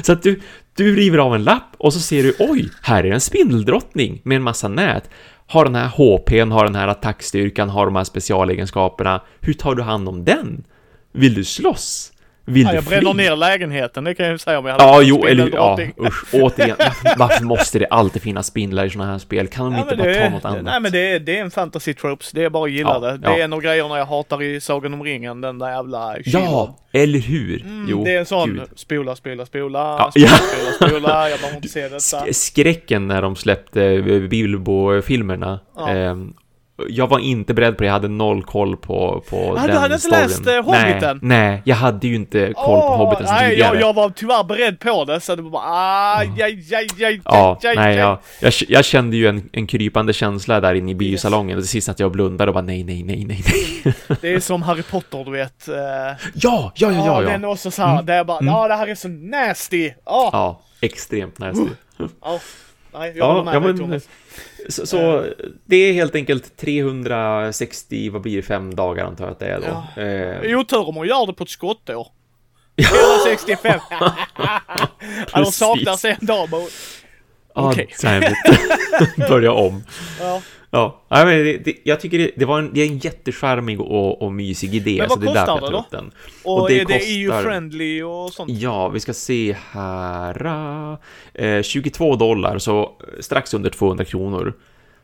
Så 0.03 0.13
att 0.13 0.23
du, 0.23 0.41
du 0.77 0.97
river 0.97 1.19
av 1.19 1.35
en 1.35 1.45
lapp 1.45 1.75
och 1.79 1.93
så 1.93 2.01
ser 2.01 2.23
du, 2.23 2.35
oj, 2.39 2.69
här 2.83 3.05
är 3.05 3.11
en 3.11 3.21
spindeldrottning 3.21 4.21
med 4.25 4.37
en 4.37 4.43
massa 4.43 4.69
nät. 4.69 5.11
Har 5.47 5.65
den 5.65 5.75
här 5.75 5.89
HPn, 5.89 6.51
har 6.51 6.65
den 6.65 6.75
här 6.75 6.89
attackstyrkan, 6.89 7.71
har 7.71 7.87
de 7.87 7.97
här 7.97 8.05
specialegenskaperna. 8.05 9.23
Hur 9.41 9.53
tar 9.53 9.75
du 9.75 9.83
hand 9.83 10.09
om 10.09 10.25
den? 10.25 10.65
Vill 11.13 11.35
du 11.35 11.45
slåss? 11.45 12.12
Vill 12.45 12.67
ja, 12.67 12.75
jag 12.75 12.85
bränner 12.85 13.15
ner 13.15 13.37
lägenheten, 13.37 14.05
det 14.05 14.15
kan 14.15 14.27
jag 14.27 14.33
ju 14.33 14.39
säga 14.39 14.59
om 14.59 14.67
jag 14.67 14.73
hade 14.73 14.85
Ja, 14.85 15.03
jo, 15.03 15.27
eller 15.27 15.51
ja, 15.53 15.79
usch, 16.01 16.35
återigen. 16.35 16.77
Varför 17.17 17.45
måste 17.45 17.79
det 17.79 17.87
alltid 17.87 18.23
finnas 18.23 18.47
spindlar 18.47 18.85
i 18.85 18.91
sådana 18.91 19.11
här 19.11 19.19
spel? 19.19 19.49
Kan 19.49 19.65
de 19.65 19.75
ja, 19.75 19.81
inte 19.83 19.97
bara 19.97 20.09
det, 20.09 20.25
ta 20.25 20.31
något 20.31 20.45
annat? 20.45 20.63
Nej, 20.63 20.81
men 20.81 20.93
det 20.93 21.13
är, 21.13 21.21
det 21.21 21.39
är 21.39 21.43
en 21.43 21.51
fantasy 21.51 21.95
tropes, 21.95 22.33
det 22.33 22.45
är 22.45 22.51
bara 22.51 22.65
att 22.65 22.71
gilla 22.71 22.91
ja, 22.91 22.99
det. 22.99 23.17
Det 23.17 23.29
ja. 23.29 23.39
är 23.39 23.45
en 23.45 23.53
av 23.53 23.61
grejerna 23.61 23.99
jag 23.99 24.07
hatar 24.07 24.43
i 24.43 24.61
Sagan 24.61 24.95
om 24.95 25.05
ringen, 25.05 25.41
den 25.41 25.59
där 25.59 25.71
jävla 25.71 26.17
Ja, 26.25 26.79
eller 26.93 27.19
hur? 27.19 27.63
Mm, 27.63 27.87
jo, 27.89 28.05
det 28.05 28.15
är 28.15 28.19
en 28.19 28.27
sån, 28.27 28.49
Gud. 28.49 28.63
spola, 28.77 29.17
spola, 29.17 29.47
spola, 29.47 29.79
ja. 29.99 30.11
spola, 30.11 30.29
spola, 30.29 30.91
spola, 30.91 31.29
jag 31.31 31.39
behöver 31.39 31.57
inte 31.57 31.69
se 31.69 31.89
detta. 31.89 32.33
Skräcken 32.33 33.09
när 33.09 33.23
de 33.23 33.37
släppte 33.37 34.03
Bilbo-filmerna. 34.31 35.61
Ja. 35.77 35.95
Eh, 35.95 36.17
jag 36.89 37.07
var 37.09 37.19
inte 37.19 37.55
beredd 37.55 37.77
på 37.77 37.83
det, 37.83 37.87
jag 37.87 37.93
hade 37.93 38.09
noll 38.09 38.43
koll 38.43 38.77
på, 38.77 39.25
på 39.31 39.37
Ja, 39.57 39.63
den 39.63 39.71
du 39.71 39.77
hade 39.79 39.95
inte 39.95 40.07
storyn. 40.07 40.23
läst, 40.23 40.47
eh, 40.47 40.63
Hobbiten? 40.65 41.19
Nej, 41.23 41.49
nej, 41.51 41.63
jag 41.65 41.77
hade 41.77 42.07
ju 42.09 42.15
inte 42.15 42.47
koll 42.47 42.81
på 42.81 42.87
Åh, 42.87 42.97
Hobbiten 42.97 43.27
nej, 43.31 43.51
tidigare. 43.51 43.75
jag, 43.75 43.89
jag 43.89 43.95
var 43.95 44.11
tyvärr 44.11 44.45
beredd 44.45 44.79
på 44.79 45.05
det, 45.05 45.21
så 45.21 45.37
det 45.37 45.43
var 45.43 45.51
bara 45.51 46.17
aj, 46.17 46.43
aj, 46.43 46.75
aj, 46.75 47.05
aj, 47.05 47.21
Ja, 47.25 47.59
aj, 47.65 47.77
nej, 47.77 47.87
aj. 47.89 47.97
jag, 47.97 48.19
jag, 48.41 48.53
jag 48.69 48.85
kände 48.85 49.17
ju 49.17 49.27
en, 49.29 49.49
en 49.53 49.67
krypande 49.67 50.13
känsla 50.13 50.61
där 50.61 50.75
inne 50.75 50.91
i 50.91 50.95
biosalongen 50.95 51.57
och 51.59 51.63
till 51.65 51.69
sist 51.71 51.89
att 51.89 52.01
jag 52.01 52.11
blundade 52.13 52.51
och 52.51 52.55
bara 52.55 52.65
nej, 52.65 52.85
nej, 52.85 53.03
nej, 53.03 53.25
nej, 53.25 53.45
nej. 53.47 53.95
Det 54.21 54.35
är 54.35 54.41
som 54.41 54.63
Harry 54.63 54.83
Potter, 54.83 55.25
du 55.25 55.31
vet. 55.31 55.69
eh, 55.69 55.75
Ja, 55.75 56.17
ja, 56.35 56.73
ja, 56.75 56.91
ja, 57.07 57.21
Den 57.21 57.43
ja. 57.43 57.49
är 57.49 57.53
också 57.53 57.71
så 57.71 57.83
här, 57.83 58.03
där 58.03 58.17
jag 58.17 58.27
bara, 58.27 58.39
ja 58.45 58.69
det 58.69 58.75
här 58.75 58.87
är 58.87 58.95
så 58.95 59.09
nasty. 59.09 59.91
Ja, 60.07 60.31
Ja, 60.33 60.61
extremt 60.81 61.39
nasty. 61.39 61.67
ja. 61.99 62.41
Nej, 62.95 63.09
jag 63.09 63.17
Ja, 63.17 63.33
håller 63.33 63.45
med 63.45 63.55
ja, 63.55 63.61
dig 63.61 63.79
Thomas. 63.79 64.09
Så, 64.69 64.87
så 64.87 65.25
det 65.65 65.77
är 65.77 65.93
helt 65.93 66.15
enkelt 66.15 66.57
360, 66.57 68.11
vad 68.11 68.23
blir 68.23 68.37
det, 68.37 68.43
fem 68.43 68.75
dagar 68.75 69.05
antar 69.05 69.25
jag 69.25 69.33
att 69.33 69.39
det 69.39 69.47
är 69.47 69.61
då. 69.61 69.85
Ja. 69.97 70.03
Eh, 70.03 70.59
Otur 70.59 70.89
om 70.89 70.97
hon 70.97 71.07
gör 71.07 71.27
det 71.27 71.33
på 71.33 71.45
ett 71.45 71.51
skottår. 71.51 72.07
465. 72.77 73.81
ja, 73.99 74.13
de 75.09 75.27
Precis. 75.33 75.55
saknas 75.57 76.05
en 76.05 76.17
dag 76.21 76.49
Okej. 77.55 77.89
damn 78.03 78.23
it. 78.23 78.37
Börja 79.29 79.53
om. 79.53 79.85
Ja. 80.21 80.43
Ja, 80.75 81.01
nej, 81.09 81.25
men 81.27 81.45
det, 81.45 81.59
det, 81.59 81.75
jag 81.85 82.01
tycker 82.01 82.19
det, 82.19 82.31
det 82.37 82.45
var 82.45 82.59
en, 82.59 82.71
det 82.75 82.81
är 82.81 82.87
en 82.87 82.99
jättecharmig 82.99 83.81
och, 83.81 84.23
och 84.23 84.33
mysig 84.33 84.75
idé. 84.75 84.97
Men 84.99 85.11
så 85.11 85.17
vad 85.21 85.29
är 85.29 85.35
därför 85.35 85.53
kostar 85.61 85.71
det 85.71 85.77
då? 85.77 85.85
den. 85.91 86.13
Och, 86.45 86.63
Och 86.63 86.69
det 86.69 86.81
är 86.81 86.85
det 86.85 86.95
kostar- 86.99 87.07
EU-friendly 87.09 88.03
och 88.03 88.33
sånt? 88.33 88.51
Ja, 88.51 88.89
vi 88.89 89.01
ska 89.01 89.13
se 89.13 89.57
här. 89.71 90.47
Eh, 91.35 91.63
22 91.63 92.17
dollar, 92.17 92.59
så 92.59 92.93
strax 93.21 93.55
under 93.55 93.71
200 93.71 94.05
kronor 94.05 94.55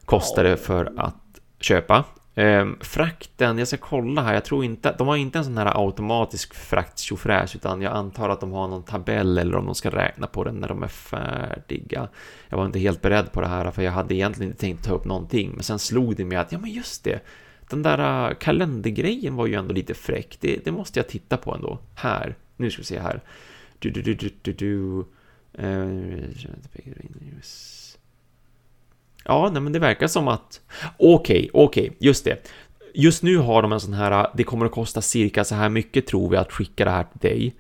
kostar 0.05 0.45
det 0.45 0.57
för 0.57 0.93
att 0.97 1.15
köpa. 1.61 2.05
Eh, 2.39 2.67
frakten, 2.81 3.59
jag 3.59 3.69
ska 3.69 3.77
kolla 3.77 4.23
här, 4.23 4.35
jag 4.35 4.45
tror 4.45 4.65
inte, 4.65 4.95
de 4.99 5.09
har 5.09 5.17
inte 5.17 5.39
en 5.39 5.45
sån 5.45 5.59
här 5.59 5.85
automatisk 5.87 6.55
frakt 6.55 7.55
utan 7.55 7.83
jag 7.83 7.93
antar 7.93 8.29
att 8.29 8.41
de 8.41 8.53
har 8.53 8.69
någon 8.69 8.83
tabell 8.83 9.39
eller 9.39 9.57
om 9.57 9.67
de 9.67 9.75
ska 9.75 9.91
räkna 9.91 10.27
på 10.27 10.45
den 10.45 10.55
när 10.55 10.69
de 10.69 10.83
är 10.83 10.89
färdiga. 10.89 12.09
Jag 12.49 12.59
var 12.59 12.67
inte 12.67 12.79
helt 12.79 13.03
beredd 13.03 13.33
på 13.33 13.41
det 13.41 13.47
här, 13.47 13.71
för 13.71 13.83
jag 13.83 13.93
hade 13.93 14.15
egentligen 14.15 14.51
inte 14.53 14.61
tänkt 14.61 14.85
ta 14.85 14.93
upp 14.93 15.05
någonting, 15.05 15.51
men 15.55 15.63
sen 15.63 15.79
slog 15.79 16.17
det 16.17 16.25
mig 16.25 16.39
att, 16.39 16.53
ja 16.53 16.59
men 16.59 16.71
just 16.71 17.05
det, 17.05 17.21
den 17.71 17.83
där 17.83 18.29
äh, 18.29 18.35
kalendergrejen 18.35 19.37
var 19.37 19.47
ju 19.47 19.55
ändå 19.55 19.75
lite 19.75 19.95
fräck, 19.95 20.37
det, 20.41 20.65
det 20.65 20.73
måste 20.73 20.99
jag 20.99 21.09
titta 21.09 21.37
på 21.37 21.55
ändå. 21.55 21.79
Här, 21.95 22.37
nu 22.57 22.71
ska 22.71 22.81
vi 22.81 22.87
se 22.87 23.01
här. 23.01 23.21
Du, 23.79 23.91
du, 23.91 24.03
du, 24.03 24.15
du, 24.15 24.31
du, 24.43 24.53
du. 24.53 25.05
Eh, 25.53 26.29
Ja, 29.29 29.51
nej, 29.53 29.63
men 29.63 29.73
det 29.73 29.79
verkar 29.79 30.07
som 30.07 30.29
att... 30.29 30.61
Okej, 30.99 31.51
okej, 31.53 31.97
just 31.99 32.25
det. 32.25 32.51
Just 32.95 33.23
nu 33.23 33.37
har 33.37 33.63
de 33.63 33.73
en 33.73 33.81
sån 33.81 33.95
här, 33.95 34.31
det 34.35 34.45
kommer 34.45 34.67
att 34.67 34.73
kosta 34.73 35.01
cirka 35.01 35.45
så 35.45 35.55
här 35.55 35.69
mycket 35.69 36.07
tror 36.07 36.31
vi 36.31 36.37
att 36.37 36.53
skicka 36.53 36.85
det 36.85 36.91
här 36.91 37.05
till 37.05 37.31
dig. 37.31 37.55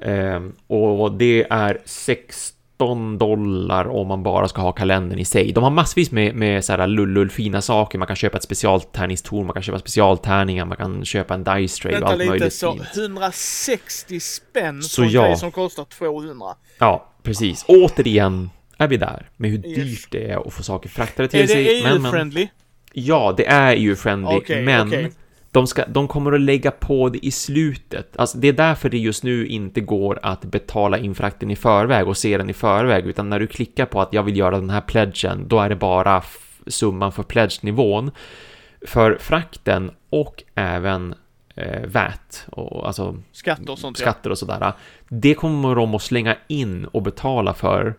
Ehm, 0.00 0.52
och 0.66 1.12
det 1.12 1.46
är 1.50 1.78
16 1.84 3.18
dollar 3.18 3.88
om 3.88 4.08
man 4.08 4.22
bara 4.22 4.48
ska 4.48 4.62
ha 4.62 4.72
kalendern 4.72 5.18
i 5.18 5.24
sig. 5.24 5.52
De 5.52 5.64
har 5.64 5.70
massvis 5.70 6.10
med, 6.10 6.34
med 6.34 6.64
så 6.64 6.72
här 6.72 6.86
lullull 6.86 7.30
fina 7.30 7.62
saker. 7.62 7.98
Man 7.98 8.06
kan 8.06 8.16
köpa 8.16 8.36
ett 8.36 8.44
specialtärningstorn, 8.44 9.46
man 9.46 9.54
kan 9.54 9.62
köpa 9.62 9.78
specialtärningar, 9.78 10.64
man 10.64 10.76
kan 10.76 11.04
köpa 11.04 11.34
en 11.34 11.44
dice 11.44 11.82
tray 11.82 12.00
och 12.00 12.08
allt 12.08 12.18
lite, 12.18 12.30
möjligt 12.30 12.54
så 12.54 12.72
fint. 12.72 12.96
160 12.96 14.20
spänn 14.20 14.82
Så 14.82 15.02
en 15.02 15.10
ja. 15.10 15.24
grej 15.26 15.36
som 15.36 15.52
kostar 15.52 15.84
200. 15.84 16.46
Ja, 16.78 17.12
precis. 17.22 17.64
Återigen 17.68 18.50
är 18.78 18.88
vi 18.88 18.96
där 18.96 19.28
med 19.36 19.50
hur 19.50 19.66
Yes. 19.66 19.74
dyrt 19.76 20.06
det 20.10 20.30
är 20.30 20.46
att 20.46 20.52
få 20.52 20.62
saker 20.62 20.88
fraktade 20.88 21.24
Är 21.24 21.28
till 21.28 21.48
sig. 21.48 21.64
det 21.64 21.82
Men, 21.82 22.02
men, 22.02 22.04
EU-friendly? 22.12 22.48
ja, 22.92 23.34
det 23.36 23.46
är 23.46 23.74
EU-friendly, 23.76 24.36
Okej, 24.36 24.62
men 24.64 24.88
okej. 24.88 25.12
de, 25.50 25.66
ska, 25.66 25.86
de 25.86 26.08
kommer 26.08 26.32
att 26.32 26.40
lägga 26.40 26.70
på 26.70 27.08
det 27.08 27.26
i 27.26 27.30
slutet. 27.30 28.16
Alltså, 28.16 28.38
det 28.38 28.48
är 28.48 28.52
därför 28.52 28.88
det 28.90 28.98
just 28.98 29.24
nu 29.24 29.46
inte 29.46 29.80
går 29.80 30.18
att 30.22 30.44
betala 30.44 30.98
in 30.98 31.14
frakten 31.14 31.50
i 31.50 31.56
förväg 31.56 32.08
och 32.08 32.16
se 32.16 32.38
den 32.38 32.50
i 32.50 32.52
förväg, 32.52 33.06
utan 33.06 33.28
när 33.28 33.40
du 33.40 33.46
klickar 33.46 33.86
på 33.86 34.00
att 34.00 34.12
jag 34.12 34.22
vill 34.22 34.36
göra 34.36 34.56
den 34.60 34.70
här 34.70 34.80
pledgen, 34.80 35.48
då 35.48 35.60
är 35.60 35.68
det 35.68 35.76
bara 35.76 36.22
summan 36.66 37.12
för 37.12 37.22
pledge-nivån. 37.22 38.10
För 38.86 39.16
frakten 39.20 39.90
och 40.10 40.42
även 40.54 41.14
eh, 41.54 41.86
VAT, 41.86 42.46
och, 42.52 42.86
alltså 42.86 43.16
Skatter 43.32 43.70
och 43.70 43.78
sånt 43.78 43.98
skatter 43.98 44.30
och 44.30 44.38
sådär. 44.38 44.72
Det 45.08 45.34
kommer 45.34 45.74
de 45.74 45.94
att 45.94 46.02
slänga 46.02 46.36
in 46.48 46.84
och 46.84 47.02
betala 47.02 47.54
för 47.54 47.94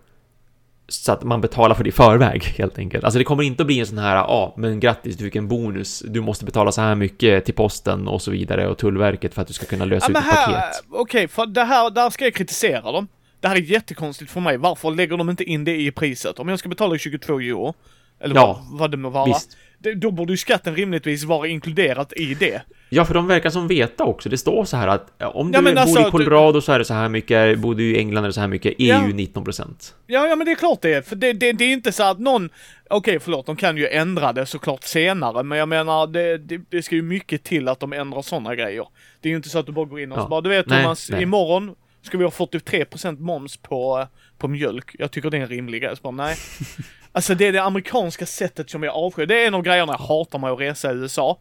så 0.95 1.11
att 1.11 1.23
man 1.23 1.41
betalar 1.41 1.75
för 1.75 1.83
det 1.83 1.87
i 1.87 1.91
förväg 1.91 2.43
helt 2.43 2.77
enkelt. 2.77 3.03
Alltså 3.03 3.17
det 3.17 3.23
kommer 3.23 3.43
inte 3.43 3.63
att 3.63 3.67
bli 3.67 3.79
en 3.79 3.85
sån 3.87 3.97
här, 3.97 4.15
ja, 4.15 4.21
ah, 4.27 4.53
men 4.57 4.79
grattis, 4.79 5.17
du 5.17 5.23
fick 5.23 5.35
en 5.35 5.47
bonus, 5.47 6.03
du 6.07 6.21
måste 6.21 6.45
betala 6.45 6.71
så 6.71 6.81
här 6.81 6.95
mycket 6.95 7.45
till 7.45 7.53
posten 7.53 8.07
och 8.07 8.21
så 8.21 8.31
vidare 8.31 8.67
och 8.67 8.77
Tullverket 8.77 9.33
för 9.33 9.41
att 9.41 9.47
du 9.47 9.53
ska 9.53 9.65
kunna 9.65 9.85
lösa 9.85 10.11
Ja, 10.13 10.19
ut 10.19 10.25
ett 10.25 10.31
här, 10.31 10.45
paket. 10.45 10.83
okej, 10.91 11.27
för 11.27 11.45
det 11.45 11.63
här, 11.63 11.89
där 11.89 12.09
ska 12.09 12.23
jag 12.23 12.33
kritisera 12.33 12.91
dem. 12.91 13.07
Det 13.39 13.47
här 13.47 13.55
är 13.55 13.59
jättekonstigt 13.59 14.31
för 14.31 14.39
mig. 14.39 14.57
Varför 14.57 14.91
lägger 14.91 15.17
de 15.17 15.29
inte 15.29 15.43
in 15.43 15.63
det 15.63 15.75
i 15.81 15.91
priset? 15.91 16.39
Om 16.39 16.49
jag 16.49 16.59
ska 16.59 16.69
betala 16.69 16.97
22 16.97 17.39
euro, 17.39 17.73
eller 18.19 18.35
Ja, 18.35 18.63
vad, 18.69 18.79
vad 18.79 18.91
det 18.91 18.97
må 18.97 19.09
vara, 19.09 19.25
visst. 19.25 19.57
Då 19.95 20.11
borde 20.11 20.33
ju 20.33 20.37
skatten 20.37 20.75
rimligtvis 20.75 21.23
vara 21.23 21.47
inkluderat 21.47 22.13
i 22.13 22.33
det. 22.33 22.61
Ja, 22.89 23.05
för 23.05 23.13
de 23.13 23.27
verkar 23.27 23.49
som 23.49 23.67
veta 23.67 24.03
också. 24.03 24.29
Det 24.29 24.37
står 24.37 24.65
så 24.65 24.77
här 24.77 24.87
att 24.87 25.13
ja, 25.17 25.27
om 25.29 25.51
Ja, 25.53 25.59
du 25.59 25.63
men 25.63 25.73
bor 25.73 25.81
alltså, 25.81 25.99
i 25.99 26.03
du- 26.03 26.11
Colorado 26.11 26.61
så 26.61 26.71
är 26.71 26.79
det 26.79 26.85
så 26.85 26.93
här 26.93 27.09
mycket, 27.09 27.59
bor 27.59 27.75
du 27.75 27.83
i 27.83 27.97
England 27.97 28.23
är 28.23 28.27
det 28.27 28.33
så 28.33 28.39
här 28.41 28.47
mycket, 28.47 28.73
EU 28.77 28.87
Ja. 28.87 29.01
19%. 29.01 29.93
Ja, 30.07 30.27
ja 30.27 30.35
men 30.35 30.45
det 30.45 30.51
är 30.51 30.55
klart 30.55 30.81
det 30.81 30.93
är. 30.93 31.01
För 31.01 31.15
det, 31.15 31.33
det, 31.33 31.51
det 31.51 31.63
är 31.65 31.69
inte 31.73 31.91
så 31.91 32.03
att 32.03 32.19
någon, 32.19 32.49
okej 32.89 33.19
förlåt, 33.19 33.45
de 33.45 33.55
kan 33.55 33.77
ju 33.77 33.87
ändra 33.87 34.33
det 34.33 34.45
såklart 34.45 34.83
senare, 34.83 35.43
men 35.43 35.57
jag 35.57 35.69
menar 35.69 36.07
det, 36.07 36.37
det, 36.37 36.61
det 36.69 36.83
ska 36.83 36.95
ju 36.95 37.01
mycket 37.01 37.43
till 37.43 37.67
att 37.67 37.79
de 37.79 37.93
ändrar 37.93 38.21
sådana 38.21 38.55
grejer. 38.55 38.85
Det 39.21 39.27
är 39.27 39.31
ju 39.31 39.35
inte 39.37 39.49
så 39.49 39.59
att 39.59 39.65
du 39.65 39.71
bara 39.71 39.85
går 39.85 39.99
in 39.99 40.11
och 40.11 40.17
Ja. 40.17 40.23
så 40.23 40.27
bara, 40.29 40.41
du 40.41 40.49
vet 40.49 40.67
Nej, 40.67 40.83
Thomas, 40.83 41.09
nej. 41.09 41.23
imorgon 41.23 41.75
ska 42.01 42.17
vi 42.17 42.23
ha 42.23 42.31
43% 42.31 43.19
moms 43.19 43.57
på, 43.57 44.07
på 44.37 44.47
mjölk. 44.47 44.95
Jag 44.99 45.11
tycker 45.11 45.29
det 45.29 45.37
är 45.37 45.41
en 45.41 45.47
rimlig 45.47 45.81
grej. 45.81 45.95
Så 45.95 46.01
bara, 46.01 46.11
nej. 46.11 46.35
Alltså 47.15 47.35
det 47.35 47.47
är 47.47 47.53
det 47.53 47.63
amerikanska 47.63 48.25
sättet 48.25 48.69
som 48.69 48.83
jag 48.83 48.95
avskyr. 48.95 49.25
Det 49.25 49.43
är 49.43 49.47
en 49.47 49.53
av 49.53 49.61
grejerna 49.61 49.93
jag 49.93 50.05
hatar 50.05 50.39
med 50.39 50.51
att 50.51 50.59
resa 50.59 50.91
i 50.91 50.95
USA. 50.95 51.39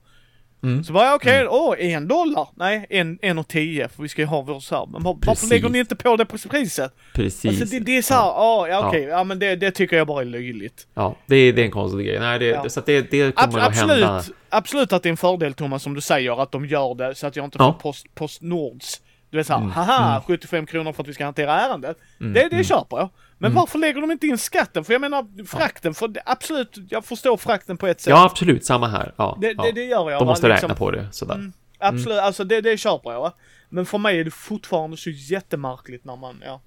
Mm. 0.65 0.85
Så 0.85 0.93
bara, 0.93 1.05
ja, 1.05 1.15
okej, 1.15 1.47
åh, 1.49 1.75
en 1.79 2.09
dollar? 2.09 2.49
Nej, 2.55 2.87
en, 2.91 3.19
en 3.23 3.39
och 3.39 3.49
tio, 3.49 3.89
för 3.89 4.03
vi 4.03 4.09
ska 4.09 4.23
ju 4.23 4.27
ha 4.27 4.41
vår 4.43 4.61
så 4.61 4.77
här. 4.77 4.87
Men 4.87 5.03
var, 5.03 5.13
varför 5.15 5.31
Precis. 5.33 5.51
lägger 5.51 5.69
ni 5.69 5.79
inte 5.79 5.97
på 5.97 6.17
det 6.17 6.25
på 6.25 6.37
priset? 6.51 6.95
Precis. 7.15 7.45
Alltså 7.45 7.65
det, 7.65 7.81
det 7.81 7.97
är 7.97 8.03
så 8.03 8.15
här, 8.15 8.21
ja, 8.21 8.69
ja 8.69 8.75
Ja. 8.81 8.89
okej, 8.89 9.03
ja 9.03 9.25
men 9.25 9.39
det, 9.39 9.57
det 9.57 9.71
tycker 9.71 9.97
jag 9.97 10.07
bara 10.07 10.21
är 10.21 10.25
löjligt. 10.27 10.87
Ja, 10.95 11.17
det 11.27 11.37
är, 11.37 11.53
det 11.53 11.61
är 11.63 11.65
en 11.65 11.71
konstig 11.71 12.07
grej. 12.07 12.21
Nej, 12.21 12.39
det, 12.39 12.47
Ja. 12.47 12.69
så 12.69 12.81
att 12.81 12.87
det, 12.87 13.11
det 13.11 13.23
Ab 13.23 13.35
kommer 13.35 13.59
att 13.59 13.69
absolut, 13.69 14.05
hända. 14.05 14.23
absolut 14.49 14.93
att 14.93 15.03
det 15.03 15.09
är 15.09 15.11
en 15.11 15.17
fördel 15.17 15.55
Thomas 15.55 15.83
som 15.83 15.95
du 15.95 16.01
säger 16.01 16.43
att 16.43 16.53
de 16.53 16.67
gör 16.67 16.95
det 16.95 17.15
så 17.15 17.27
att 17.27 17.37
jag 17.37 17.45
inte 17.45 17.59
Ja. 17.61 17.73
får 17.73 17.81
post, 17.81 18.07
Postnords. 18.15 19.01
Du 19.31 19.37
vet 19.37 19.47
såhär, 19.47 19.61
Mm, 19.61 19.71
haha, 19.71 20.23
75 20.27 20.67
kronor 20.67 20.93
för 20.93 21.03
att 21.03 21.09
vi 21.09 21.15
ska 21.15 21.25
hantera 21.25 21.61
ärendet. 21.61 21.97
Mm, 22.21 22.33
det 22.33 22.41
det 22.41 22.53
mm. 22.53 22.65
köper 22.65 22.97
jag. 22.97 23.09
Men 23.43 23.55
varför 23.55 23.79
lägger 23.79 24.01
de 24.01 24.11
inte 24.11 24.27
in 24.27 24.39
skatten? 24.39 24.85
För 24.85 24.93
jag 24.93 25.01
menar 25.01 25.47
frakten, 25.47 25.95
för 25.95 26.13
absolut, 26.25 26.79
jag 26.89 27.05
förstår 27.05 27.37
frakten 27.37 27.77
på 27.77 27.87
ett 27.87 28.01
sätt. 28.01 28.11
Ja, 28.11 28.25
absolut. 28.25 28.65
Samma 28.65 28.89
här. 28.89 29.15
Ja, 29.17 29.39
det, 29.41 29.53
ja. 29.53 29.63
det, 29.63 29.73
det 29.73 29.85
gör 29.85 30.11
jag. 30.11 30.21
De 30.21 30.27
va, 30.27 30.33
måste 30.33 30.49
liksom. 30.49 30.69
räkna 30.69 30.75
på 30.79 30.91
det, 30.91 31.09
sådär. 31.13 31.35
Mm. 31.35 31.53
Absolut, 31.79 32.19
alltså 32.19 32.45
det, 32.45 32.61
det 32.61 32.77
köper 32.77 33.13
jag. 33.13 33.21
Va? 33.21 33.33
Men 33.69 33.87
för 33.87 33.99
mig 33.99 34.21
är 34.21 34.25
det 34.25 34.31
fortfarande 34.31 34.97
så 34.97 35.11
jättemärkligt 35.11 36.05
när 36.05 36.17
man, 36.17 36.43
ja. 36.45 36.61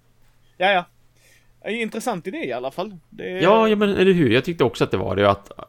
Ja, 0.57 0.71
ja. 0.71 1.69
Intressant 1.69 2.27
idé 2.27 2.45
i 2.45 2.53
alla 2.53 2.71
fall. 2.71 2.97
Det 3.09 3.31
är... 3.31 3.41
Ja, 3.41 3.67
ja, 3.67 3.75
men 3.75 3.89
eller 3.89 4.13
hur? 4.13 4.29
Jag 4.29 4.45
tyckte 4.45 4.63
också 4.63 4.83
att 4.83 4.91
det 4.91 4.97
var 4.97 5.15
det 5.15 5.29
att 5.29 5.59
eh, 5.59 5.65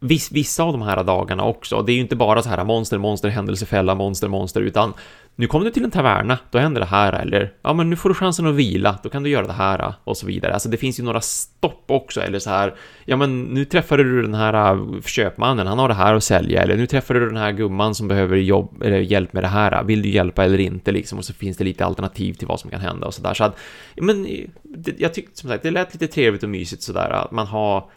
viss, 0.00 0.32
vissa 0.32 0.62
av 0.62 0.72
de 0.72 0.82
här 0.82 1.04
dagarna 1.04 1.44
också, 1.44 1.82
det 1.82 1.92
är 1.92 1.94
ju 1.94 2.00
inte 2.00 2.16
bara 2.16 2.42
så 2.42 2.48
här 2.48 2.64
monster, 2.64 2.98
monster, 2.98 3.28
händelsefälla, 3.28 3.94
monster, 3.94 4.28
monster, 4.28 4.60
utan 4.60 4.94
nu 5.40 5.46
kom 5.46 5.64
du 5.64 5.70
till 5.70 5.84
en 5.84 5.90
taverna, 5.90 6.38
då 6.50 6.58
händer 6.58 6.80
det 6.80 6.86
här, 6.86 7.12
eller 7.12 7.52
ja, 7.62 7.72
men 7.72 7.90
nu 7.90 7.96
får 7.96 8.08
du 8.08 8.14
chansen 8.14 8.46
att 8.46 8.54
vila, 8.54 8.98
då 9.02 9.08
kan 9.08 9.22
du 9.22 9.30
göra 9.30 9.46
det 9.46 9.52
här 9.52 9.94
och 10.04 10.16
så 10.16 10.26
vidare. 10.26 10.52
Alltså 10.52 10.68
det 10.68 10.76
finns 10.76 11.00
ju 11.00 11.02
några 11.02 11.20
stopp 11.20 11.84
också, 11.86 12.20
eller 12.20 12.38
så 12.38 12.50
här, 12.50 12.74
ja, 13.04 13.16
men 13.16 13.42
nu 13.42 13.64
träffade 13.64 14.04
du 14.04 14.22
den 14.22 14.34
här 14.34 14.72
äh, 14.72 15.00
köpmannen, 15.02 15.66
han 15.66 15.78
har 15.78 15.88
det 15.88 15.94
här 15.94 16.14
att 16.14 16.24
sälja, 16.24 16.62
eller 16.62 16.76
nu 16.76 16.86
träffade 16.86 17.20
du 17.20 17.26
den 17.26 17.36
här 17.36 17.52
gumman 17.52 17.94
som 17.94 18.08
behöver 18.08 18.36
jobb, 18.36 18.82
eller 18.82 18.98
hjälp 18.98 19.32
med 19.32 19.44
det 19.44 19.48
här, 19.48 19.84
vill 19.84 20.02
du 20.02 20.08
hjälpa 20.08 20.44
eller 20.44 20.60
inte, 20.60 20.92
liksom, 20.92 21.18
och 21.18 21.24
så 21.24 21.32
finns 21.32 21.56
det 21.56 21.64
lite 21.64 21.84
alternativ 21.84 22.34
till 22.34 22.48
vad 22.48 22.60
som 22.60 22.70
kan 22.70 22.80
hända 22.80 23.06
och 23.06 23.14
så 23.14 23.22
där. 23.22 23.34
Så 23.34 23.44
att, 23.44 23.58
ja, 23.94 24.02
men 24.02 24.22
det, 24.62 25.00
jag 25.00 25.14
tyckte 25.14 25.40
som 25.40 25.50
sagt, 25.50 25.62
det 25.62 25.70
lät 25.70 25.92
lite 25.92 26.06
trevligt 26.06 26.42
och 26.42 26.48
mysigt 26.48 26.82
sådär, 26.82 27.10
att 27.10 27.30
man 27.30 27.46
har 27.46 27.90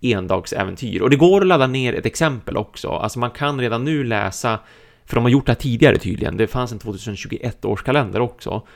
endagsäventyr. 0.00 1.02
Och 1.02 1.10
det 1.10 1.16
går 1.16 1.40
att 1.40 1.46
ladda 1.46 1.66
ner 1.66 1.94
ett 1.94 2.06
exempel 2.06 2.56
också. 2.56 2.88
Alltså 2.88 3.18
man 3.18 3.30
kan 3.30 3.60
redan 3.60 3.84
nu 3.84 4.04
läsa, 4.04 4.58
för 5.06 5.14
de 5.14 5.24
har 5.24 5.30
gjort 5.30 5.46
det 5.46 5.52
här 5.52 5.60
tidigare 5.60 5.98
tydligen, 5.98 6.36
det 6.36 6.46
fanns 6.46 6.72
en 6.72 6.78
2021 6.78 7.64
års 7.64 7.82
kalender 7.82 8.20
också. 8.20 8.66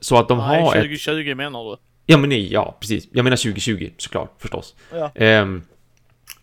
Så 0.00 0.16
att 0.16 0.28
de 0.28 0.38
Nej, 0.38 0.62
har 0.62 0.74
ett... 0.76 0.82
2020 0.82 1.34
menar 1.34 1.70
du? 1.70 1.76
Ja 2.06 2.16
men 2.16 2.28
nej, 2.28 2.52
ja 2.52 2.76
precis. 2.80 3.08
Jag 3.12 3.24
menar 3.24 3.36
2020 3.36 3.90
såklart, 3.96 4.34
förstås. 4.38 4.74
Ja. 4.92 5.10
Ehm, 5.14 5.62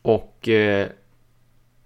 och 0.02 0.50
eh, 0.50 0.88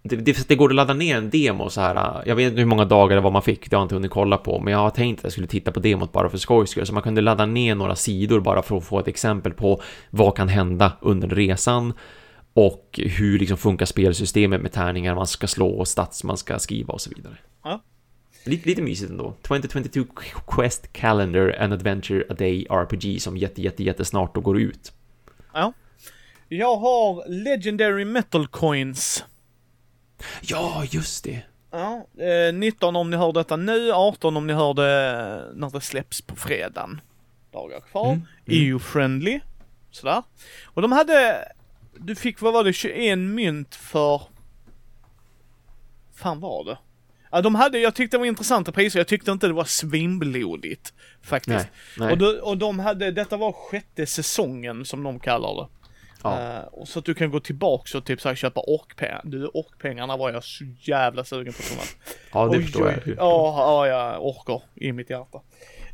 det, 0.04 0.16
det, 0.16 0.48
det 0.48 0.56
går 0.56 0.70
att 0.70 0.76
ladda 0.76 0.94
ner 0.94 1.18
en 1.18 1.30
demo 1.30 1.70
så 1.70 1.82
här. 1.82 2.24
Jag 2.26 2.36
vet 2.36 2.50
inte 2.50 2.60
hur 2.60 2.66
många 2.66 2.86
dagar 2.86 3.16
det 3.16 3.22
var 3.22 3.32
man 3.32 3.42
fick, 3.42 3.70
det 3.70 3.76
har 3.76 3.82
jag 3.82 3.86
inte 3.86 3.96
hunnit 3.96 4.12
kolla 4.12 4.38
på, 4.38 4.60
men 4.60 4.74
jag 4.74 4.80
har 4.80 4.90
tänkt 4.90 5.20
att 5.20 5.24
jag 5.24 5.32
skulle 5.32 5.48
titta 5.48 5.72
på 5.72 5.80
demot 5.80 6.12
bara 6.12 6.30
för 6.30 6.38
skojs 6.38 6.70
skull, 6.70 6.86
så 6.86 6.94
man 6.94 7.04
kunde 7.04 7.22
ladda 7.22 7.46
ner 7.46 7.76
några 7.76 7.96
sidor 7.96 8.40
bara 8.40 8.62
för 8.62 8.78
att 8.78 8.86
få 8.86 9.00
ett 9.00 9.08
exempel 9.08 9.54
på 9.54 9.82
vad 10.10 10.36
kan 10.36 10.48
hända 10.48 10.92
under 11.02 11.28
resan. 11.28 11.94
Och 12.58 13.00
hur 13.04 13.40
liksom 13.40 13.58
funkar 13.58 13.86
spelsystemet 13.86 14.62
med 14.62 14.72
tärningar 14.72 15.16
man 15.16 15.28
ska 15.28 15.48
slå 15.48 15.70
och 15.70 15.88
stats 15.88 16.24
man 16.24 16.38
ska 16.38 16.60
skriva 16.60 16.94
och 16.94 17.02
så 17.02 17.10
vidare. 17.16 17.38
Ja. 17.64 17.82
Lite, 18.46 18.70
lite 18.70 18.82
mysigt 18.82 19.12
ändå. 19.12 19.34
2022 19.42 20.04
Quest 20.48 20.94
Calendar 20.94 21.56
and 21.60 21.74
Adventure 21.74 22.24
A 22.30 22.36
Day 22.38 22.68
RPG 22.70 23.22
som 23.22 23.38
jätte, 23.38 23.62
jätte, 23.62 23.84
jättesnart 23.84 24.36
då 24.36 24.42
går 24.42 24.60
ut. 24.60 24.94
Ja. 25.54 25.74
Jag 26.48 26.76
har 26.76 27.30
Legendary 27.30 28.06
Metal 28.06 28.48
Coins. 28.48 29.26
Ja, 30.42 30.84
just 30.90 31.24
det. 31.24 31.42
Ja, 31.72 32.08
eh, 32.18 32.54
19 32.54 32.96
om 32.96 33.10
ni 33.10 33.18
hör 33.18 33.34
detta 33.34 33.56
nu, 33.56 33.92
18 33.92 34.38
om 34.38 34.48
ni 34.48 34.54
hör 34.54 34.74
det 34.74 35.52
när 35.54 35.70
det 35.70 35.82
släpps 35.82 36.22
på 36.22 36.36
fredagen. 36.36 37.02
Dagar 37.52 37.80
kvar. 37.80 38.06
Mm, 38.06 38.18
mm. 38.18 38.28
EU-friendly. 38.46 39.40
Sådär. 39.92 40.24
Och 40.66 40.82
de 40.82 40.92
hade, 40.92 41.48
du 42.00 42.16
fick, 42.16 42.42
vad 42.42 42.54
var 42.54 42.64
det, 42.64 42.74
21 42.74 43.18
mynt 43.20 43.76
för, 43.76 44.22
fan 46.16 46.40
var 46.40 46.64
det? 46.64 46.78
Ja, 47.32 47.42
de 47.42 47.56
hade, 47.56 47.80
jag 47.80 47.96
tyckte 47.96 48.18
det 48.18 48.20
var 48.20 48.26
intressanta 48.26 48.72
priser, 48.72 49.00
jag 49.00 49.08
tyckte 49.08 49.32
inte 49.32 49.48
det 49.48 49.54
var 49.54 49.64
svinblodigt. 49.64 50.94
Faktiskt. 51.22 51.56
Nej, 51.58 51.68
nej. 51.98 52.12
Och, 52.12 52.18
de, 52.18 52.40
och 52.42 52.58
de 52.58 52.80
hade, 52.80 53.12
detta 53.12 53.38
var 53.38 53.52
sjätte 53.52 54.06
säsongen 54.06 54.86
som 54.86 55.04
de 55.04 55.20
kallar 55.20 55.56
det. 55.56 55.68
Ja. 56.24 56.58
Eh, 56.58 56.64
och 56.64 56.88
så 56.88 57.00
att 57.00 57.06
du 57.06 57.14
kan 57.14 57.32
gå 57.32 57.40
tillbaks 57.40 57.96
och 57.96 58.06
typ 58.06 58.22
så 58.22 58.28
här, 58.30 58.36
köpa 58.36 58.62
orkpengar. 58.68 59.22
Du, 59.24 59.46
orkpengarna 59.46 60.18
var 60.18 60.32
jag 60.32 60.44
så 60.44 60.64
jävla 60.80 61.24
sugen 61.24 61.54
på 61.54 61.62
Thomas. 61.62 61.96
Ja, 62.34 62.46
det 62.46 62.58
Oj, 62.58 62.64
förstår 62.64 62.92
jag. 62.92 63.16
Ja, 63.18 63.88
ja, 63.88 64.18
orkar 64.20 64.62
i 64.76 64.92
mitt 64.92 65.10
hjärta. 65.10 65.42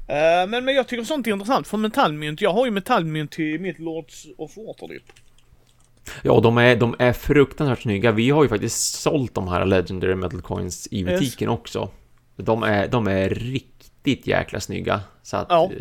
Eh, 0.07 0.47
men, 0.47 0.65
men 0.65 0.75
jag 0.75 0.87
tycker 0.87 1.03
sånt 1.03 1.27
är 1.27 1.31
intressant 1.31 1.67
för 1.67 1.77
metallmynt. 1.77 2.41
Jag 2.41 2.53
har 2.53 2.65
ju 2.65 2.71
metallmynt 2.71 3.31
till 3.31 3.59
mitt 3.59 3.79
Lords 3.79 4.27
of 4.37 4.57
Waterdeep. 4.57 5.03
Ja, 6.21 6.39
de 6.39 6.57
är, 6.57 6.75
de 6.75 6.95
är 6.99 7.13
fruktansvärt 7.13 7.81
snygga. 7.81 8.11
Vi 8.11 8.29
har 8.29 8.43
ju 8.43 8.49
faktiskt 8.49 9.01
sålt 9.01 9.35
de 9.35 9.47
här 9.47 9.65
Legendary 9.65 10.15
Metal 10.15 10.41
Coins 10.41 10.87
i 10.91 11.03
butiken 11.03 11.49
också. 11.49 11.89
De 12.35 12.63
är, 12.63 12.87
de 12.87 13.07
är 13.07 13.29
riktigt 13.29 14.27
jäkla 14.27 14.59
snygga. 14.59 15.01
Så 15.23 15.37
att 15.37 15.47
Ja. 15.49 15.71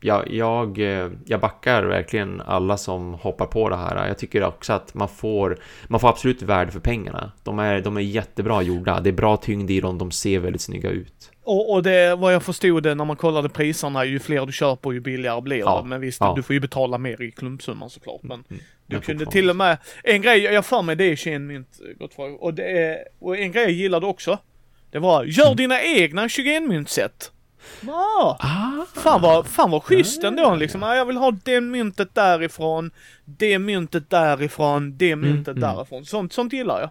jag, 0.00 0.30
jag, 0.30 0.78
eh, 0.78 1.10
jag 1.24 1.40
backar 1.40 1.82
verkligen 1.82 2.40
alla 2.40 2.76
som 2.76 3.14
hoppar 3.14 3.46
på 3.46 3.68
det 3.68 3.76
här. 3.76 4.08
Jag 4.08 4.18
tycker 4.18 4.44
också 4.44 4.72
att 4.72 4.94
man 4.94 5.08
får, 5.08 5.58
man 5.88 6.00
får 6.00 6.08
absolut 6.08 6.42
värde 6.42 6.72
för 6.72 6.80
pengarna. 6.80 7.32
De 7.44 7.58
är, 7.58 7.80
de 7.80 7.96
är 7.96 8.00
jättebra 8.00 8.62
gjorda. 8.62 9.00
Det 9.00 9.10
är 9.10 9.14
bra 9.14 9.36
tyngd 9.36 9.70
i 9.70 9.80
dem. 9.80 9.98
De 9.98 10.10
ser 10.10 10.38
väldigt 10.38 10.62
snygga 10.62 10.90
ut. 10.90 11.30
Och, 11.50 11.72
och 11.72 11.82
det, 11.82 12.14
vad 12.16 12.34
jag 12.34 12.42
förstod 12.42 12.82
det 12.82 12.94
när 12.94 13.04
man 13.04 13.16
kollade 13.16 13.48
priserna, 13.48 14.04
ju 14.04 14.18
fler 14.18 14.46
du 14.46 14.52
köper 14.52 14.92
ju 14.92 15.00
billigare 15.00 15.40
blir 15.40 15.58
Ja, 15.58 15.80
det. 15.82 15.88
Men 15.88 16.00
visst, 16.00 16.20
ja. 16.20 16.32
du 16.36 16.42
får 16.42 16.54
ju 16.54 16.60
betala 16.60 16.98
mer 16.98 17.22
i 17.22 17.30
klumpsumman 17.30 17.90
såklart. 17.90 18.22
Men 18.22 18.44
Mm, 18.50 18.62
du 18.86 18.96
men 18.96 19.00
kunde 19.02 19.26
till 19.26 19.50
och 19.50 19.56
med, 19.56 19.78
en 20.04 20.22
grej, 20.22 20.38
jag 20.42 20.66
för 20.66 20.82
mig 20.82 20.96
det 20.96 21.04
är 21.04 21.16
21 21.16 21.40
mynt, 21.40 21.80
gott 21.98 22.14
folk. 22.14 22.40
Och 22.40 22.54
det 22.54 22.98
och 23.18 23.36
en 23.38 23.52
grej 23.52 23.62
jag 23.62 23.72
gillade 23.72 24.06
också. 24.06 24.38
Det 24.90 24.98
var, 24.98 25.24
gör 25.24 25.46
Mm. 25.46 25.56
dina 25.56 25.82
egna 25.82 26.28
21 26.28 26.62
myntset. 26.62 27.32
Ja, 27.86 28.36
Ah, 28.40 29.00
fan 29.00 29.22
vad, 29.22 29.46
fan 29.46 29.70
vad 29.70 29.82
schysst 29.82 30.24
ändå 30.24 30.54
liksom. 30.54 30.82
Ja, 30.82 30.96
jag 30.96 31.04
vill 31.06 31.16
ha 31.16 31.30
det 31.44 31.60
myntet 31.60 32.14
därifrån, 32.14 32.90
det 33.24 33.58
myntet 33.58 34.10
därifrån, 34.10 34.96
det 34.98 35.16
myntet 35.16 35.56
mm. 35.56 35.60
därifrån. 35.60 36.04
Sånt, 36.04 36.32
sånt 36.32 36.52
gillar 36.52 36.80
jag. 36.80 36.90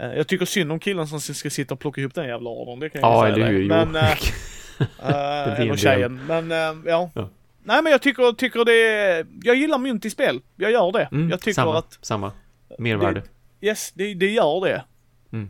Eh, 0.00 0.12
Jag 0.16 0.26
tycker 0.28 0.44
synd 0.46 0.72
om 0.72 0.78
killen 0.78 1.06
som 1.06 1.20
ska 1.20 1.50
sitta 1.50 1.74
och 1.74 1.80
plocka 1.80 2.00
ihop 2.00 2.14
den 2.14 2.28
jävla 2.28 2.50
ordern, 2.50 2.80
det 2.80 2.88
kan 2.90 3.00
jag 3.00 3.10
ja, 3.10 3.22
säga 3.22 3.34
eller 3.34 3.46
dig. 3.46 3.54
hur? 3.62 3.68
Men, 3.68 3.88
jo. 3.94 3.98
eh, 3.98 4.86
blir 4.96 5.06
Uh, 5.08 5.60
en 5.60 5.62
eller 5.62 5.76
tjejen. 5.76 6.20
Men 6.26 6.52
uh, 6.52 6.82
ja. 6.86 7.10
Ja. 7.14 7.28
Nej 7.64 7.82
men 7.82 7.92
jag 7.92 8.02
tycker, 8.02 8.32
tycker 8.32 8.64
det 8.64 8.72
är, 8.88 9.26
jag 9.42 9.56
gillar 9.56 9.78
mynt 9.78 10.04
i 10.04 10.10
spel. 10.10 10.40
Jag 10.56 10.70
gör 10.72 10.92
det. 10.92 11.08
Mm, 11.12 11.30
jag 11.30 11.40
tycker 11.40 11.52
samma, 11.54 11.78
att, 11.78 11.98
samma. 12.02 12.32
Mervärde. 12.78 13.22
yes, 13.60 13.92
det, 13.94 14.14
det 14.14 14.30
gör 14.30 14.60
det. 14.64 14.84
Mm. 15.32 15.48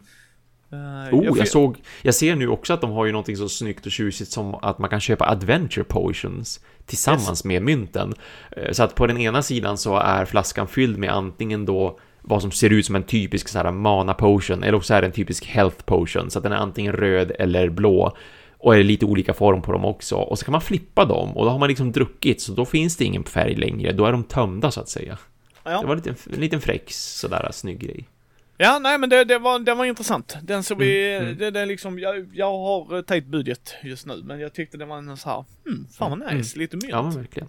Eh, 0.73 1.15
Oh, 1.15 1.25
jag, 1.25 1.37
får- 1.37 1.45
såg, 1.45 1.77
jag 2.03 2.15
ser 2.15 2.37
nu 2.37 2.49
också 2.49 2.73
att 2.73 2.81
de 2.81 2.91
har 2.91 3.07
ju 3.07 3.13
någonting 3.13 3.37
så 3.37 3.49
snyggt 3.49 3.87
och 3.87 3.93
tjusigt 3.93 4.31
som 4.31 4.55
att 4.55 4.79
man 4.79 4.91
kan 4.91 5.01
köpa 5.01 5.29
adventure 5.29 5.85
potions 5.85 6.61
tillsammans 6.87 7.45
med 7.45 7.63
mynten. 7.63 8.15
Eh, 8.51 8.73
Så 8.73 8.83
att 8.83 8.95
på 8.95 9.07
den 9.07 9.19
ena 9.19 9.43
sidan 9.43 9.79
så 9.79 9.97
är 9.97 10.25
flaskan 10.25 10.69
fylld 10.69 10.99
med 10.99 11.11
antingen 11.11 11.67
då 11.67 11.99
vad 12.23 12.43
som 12.43 12.51
ser 12.51 12.71
ut 12.71 12.87
som 12.87 12.97
en 12.97 13.03
typisk 13.03 13.49
så 13.49 13.59
här 13.59 13.71
mana 13.73 14.15
potion 14.15 14.63
eller 14.63 14.75
också 14.75 14.95
är 14.95 15.01
det 15.01 15.07
en 15.07 15.13
typisk 15.13 15.47
health 15.47 15.85
potion 15.85 16.31
så 16.31 16.39
att 16.39 16.43
den 16.43 16.53
är 16.53 16.57
antingen 16.57 16.93
röd 16.93 17.33
eller 17.39 17.69
blå 17.69 18.17
och 18.59 18.77
är 18.77 18.83
lite 18.83 19.07
olika 19.07 19.35
form 19.35 19.63
på 19.63 19.73
dem 19.73 19.85
också 19.85 20.17
och 20.17 20.39
så 20.39 20.45
kan 20.45 20.53
man 20.53 20.61
flippa 20.61 21.05
dem 21.05 21.37
och 21.37 21.45
då 21.45 21.51
har 21.51 21.59
man 21.59 21.69
liksom 21.69 21.93
druckit 21.93 22.41
så 22.41 22.53
då 22.53 22.65
finns 22.65 22.97
det 22.97 23.05
ingen 23.05 23.25
färg 23.25 23.55
längre 23.55 23.93
då 23.93 24.07
är 24.07 24.13
de 24.13 24.25
tömda 24.25 24.71
så 24.71 24.81
att 24.81 24.89
säga. 24.89 25.19
ja. 25.65 25.81
Det 25.81 25.87
var 25.87 25.97
en 25.97 25.97
liten, 25.97 26.15
en 26.35 26.41
liten 26.41 26.61
fräck 26.61 26.93
sådär 26.93 27.49
snygg 27.53 27.79
grej. 27.79 28.09
ja, 28.57 28.79
nej 28.79 28.99
men 28.99 29.11
det, 29.11 29.25
det, 29.25 29.39
var, 29.39 29.59
det 29.59 29.75
var 29.75 29.85
intressant. 29.85 30.37
Den 30.43 30.63
såg 30.63 30.79
vi, 30.79 31.17
Mm, 31.17 31.27
mm. 31.27 31.39
det, 31.39 31.51
det 31.51 31.67
liksom, 31.67 31.99
jag, 31.99 32.31
jag 32.35 32.51
har 32.59 32.97
eh, 32.97 33.03
tajt 33.03 33.27
budget 33.27 33.75
just 33.83 34.07
nu 34.07 34.23
men 34.25 34.41
jag 34.41 34.53
tyckte 34.55 34.77
det 34.77 34.85
var 34.85 34.99
en 34.99 35.17
så 35.17 35.29
här, 35.29 35.45
hmm, 35.65 35.87
fan 35.99 36.11
vad 36.11 36.35
nice, 36.35 36.59
lite 36.59 36.77
mynt. 36.77 36.89
Ja 36.91 37.03
verkligen. 37.03 37.49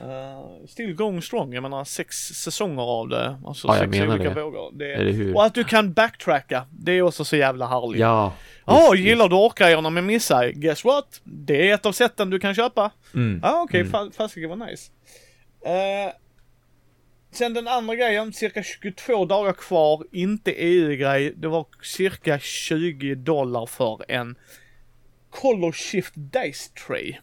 Eh, 0.00 0.66
still 0.68 0.94
going 0.94 1.22
strong, 1.22 1.54
jag 1.54 1.62
menar 1.62 1.84
sex 1.84 2.16
säsonger 2.16 2.82
av 2.82 3.08
det. 3.08 3.36
Alltså 3.46 3.68
Ja, 3.68 3.76
jag 3.78 3.94
sex 3.94 4.08
olika 4.08 4.28
det. 4.34 4.42
vågor. 4.42 4.70
Det, 4.78 4.92
Eller 4.94 5.12
hur? 5.12 5.34
och 5.36 5.44
att 5.44 5.54
du 5.54 5.64
kan 5.64 5.92
backtracka, 5.92 6.66
det 6.70 6.92
är 6.92 7.02
också 7.02 7.24
så 7.24 7.36
jävla 7.36 7.66
härligt. 7.66 8.00
Ja. 8.00 8.32
Ja, 8.66 8.88
visst, 8.92 9.04
gillar 9.04 9.28
du 9.28 9.36
orkgrejerna 9.36 9.90
med 9.90 10.04
missar? 10.04 10.48
Guess 10.48 10.84
what? 10.84 11.20
Det 11.24 11.70
är 11.70 11.74
ett 11.74 11.86
av 11.86 11.92
sätten 11.92 12.30
du 12.30 12.38
kan 12.38 12.54
köpa. 12.54 12.90
Mm. 13.14 13.40
Ja, 13.42 13.62
okej, 13.62 13.80
Mm. 13.80 13.94
mm. 13.94 14.12
fasiken 14.12 14.50
var 14.58 14.66
nice. 14.66 14.90
Eh, 15.64 16.12
sen 17.32 17.54
den 17.54 17.68
andra 17.68 17.94
grejen, 17.94 18.32
cirka 18.32 18.62
22 18.62 19.24
dagar 19.24 19.52
kvar, 19.52 20.04
inte 20.12 20.52
EU-grej. 20.52 21.32
Det 21.36 21.48
var 21.48 21.66
cirka 21.82 22.38
20 22.38 23.14
dollar 23.14 23.66
för 23.66 24.04
en 24.08 24.34
Color 25.30 25.72
Shift 25.72 26.12
Dice 26.16 26.70
Tray. 26.86 27.14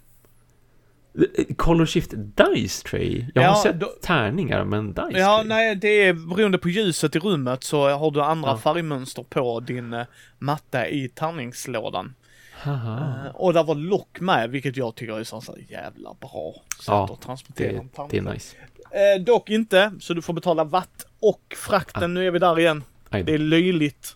Color 1.58 1.86
Shift 1.86 2.12
Dice 2.16 2.84
Tray? 2.88 3.26
Jag 3.34 3.42
har 3.42 3.50
Ja, 3.50 3.64
sett 3.64 3.80
då- 3.80 3.94
tärningar, 4.02 4.64
men 4.66 4.94
Dice 4.94 5.02
Ja, 5.20 5.38
Tray? 5.38 5.48
nej, 5.48 5.76
det 5.76 5.88
är 5.88 6.14
beroende 6.14 6.58
på 6.58 6.70
ljuset 6.70 7.16
i 7.16 7.20
rummet 7.20 7.64
så 7.64 7.90
har 7.90 8.12
du 8.12 8.22
andra 8.22 8.50
Ja. 8.50 8.58
färgmönster 8.58 9.24
på 9.30 9.60
din 9.60 9.94
eh, 9.94 10.06
matta 10.38 10.88
i 10.88 11.10
tärningslådan. 11.10 12.14
Eh, 12.66 13.26
och 13.34 13.54
där 13.54 13.64
var 13.64 13.76
lock 13.76 14.20
med, 14.20 14.50
vilket 14.50 14.78
jag 14.78 14.96
tycker 14.96 15.20
är 15.20 15.24
så 15.24 15.42
så 15.42 15.56
jävla 15.70 16.14
bra 16.20 16.54
sätt 16.78 16.84
Ja, 16.88 17.10
att 17.14 17.22
transportera 17.22 17.72
Det, 17.72 17.78
en 18.02 18.08
det 18.10 18.18
är 18.18 18.22
nice. 18.22 18.56
Eh, 18.92 19.24
dock 19.24 19.50
inte, 19.50 19.92
så 20.00 20.14
du 20.14 20.22
får 20.22 20.34
betala 20.34 20.64
watt 20.64 21.06
och 21.20 21.54
frakten. 21.58 22.04
Ah. 22.04 22.08
Nu 22.08 22.28
är 22.28 22.32
vi 22.32 22.40
där 22.40 22.60
igen. 22.60 22.84
Det 23.10 23.34
är 23.34 23.38
löjligt. 23.38 24.16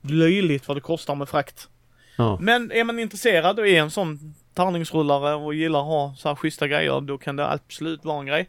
Löjligt 0.00 0.68
vad 0.68 0.76
det 0.76 0.80
kostar 0.80 1.14
med 1.14 1.28
frakt. 1.28 1.68
Ja. 2.16 2.38
Men 2.40 2.72
är 2.72 2.84
man 2.84 2.98
intresserad 2.98 3.58
och 3.58 3.68
är 3.68 3.80
en 3.82 3.90
sån 3.90 4.34
tärningsrullare 4.54 5.34
och 5.34 5.54
gillar 5.54 5.80
att 5.80 5.86
ha 5.86 6.14
så 6.16 6.28
här 6.28 6.36
schyssta 6.36 6.68
grejer, 6.68 7.00
då 7.00 7.18
kan 7.18 7.36
det 7.36 7.48
absolut 7.52 8.04
vara 8.04 8.20
en 8.20 8.26
grej. 8.26 8.48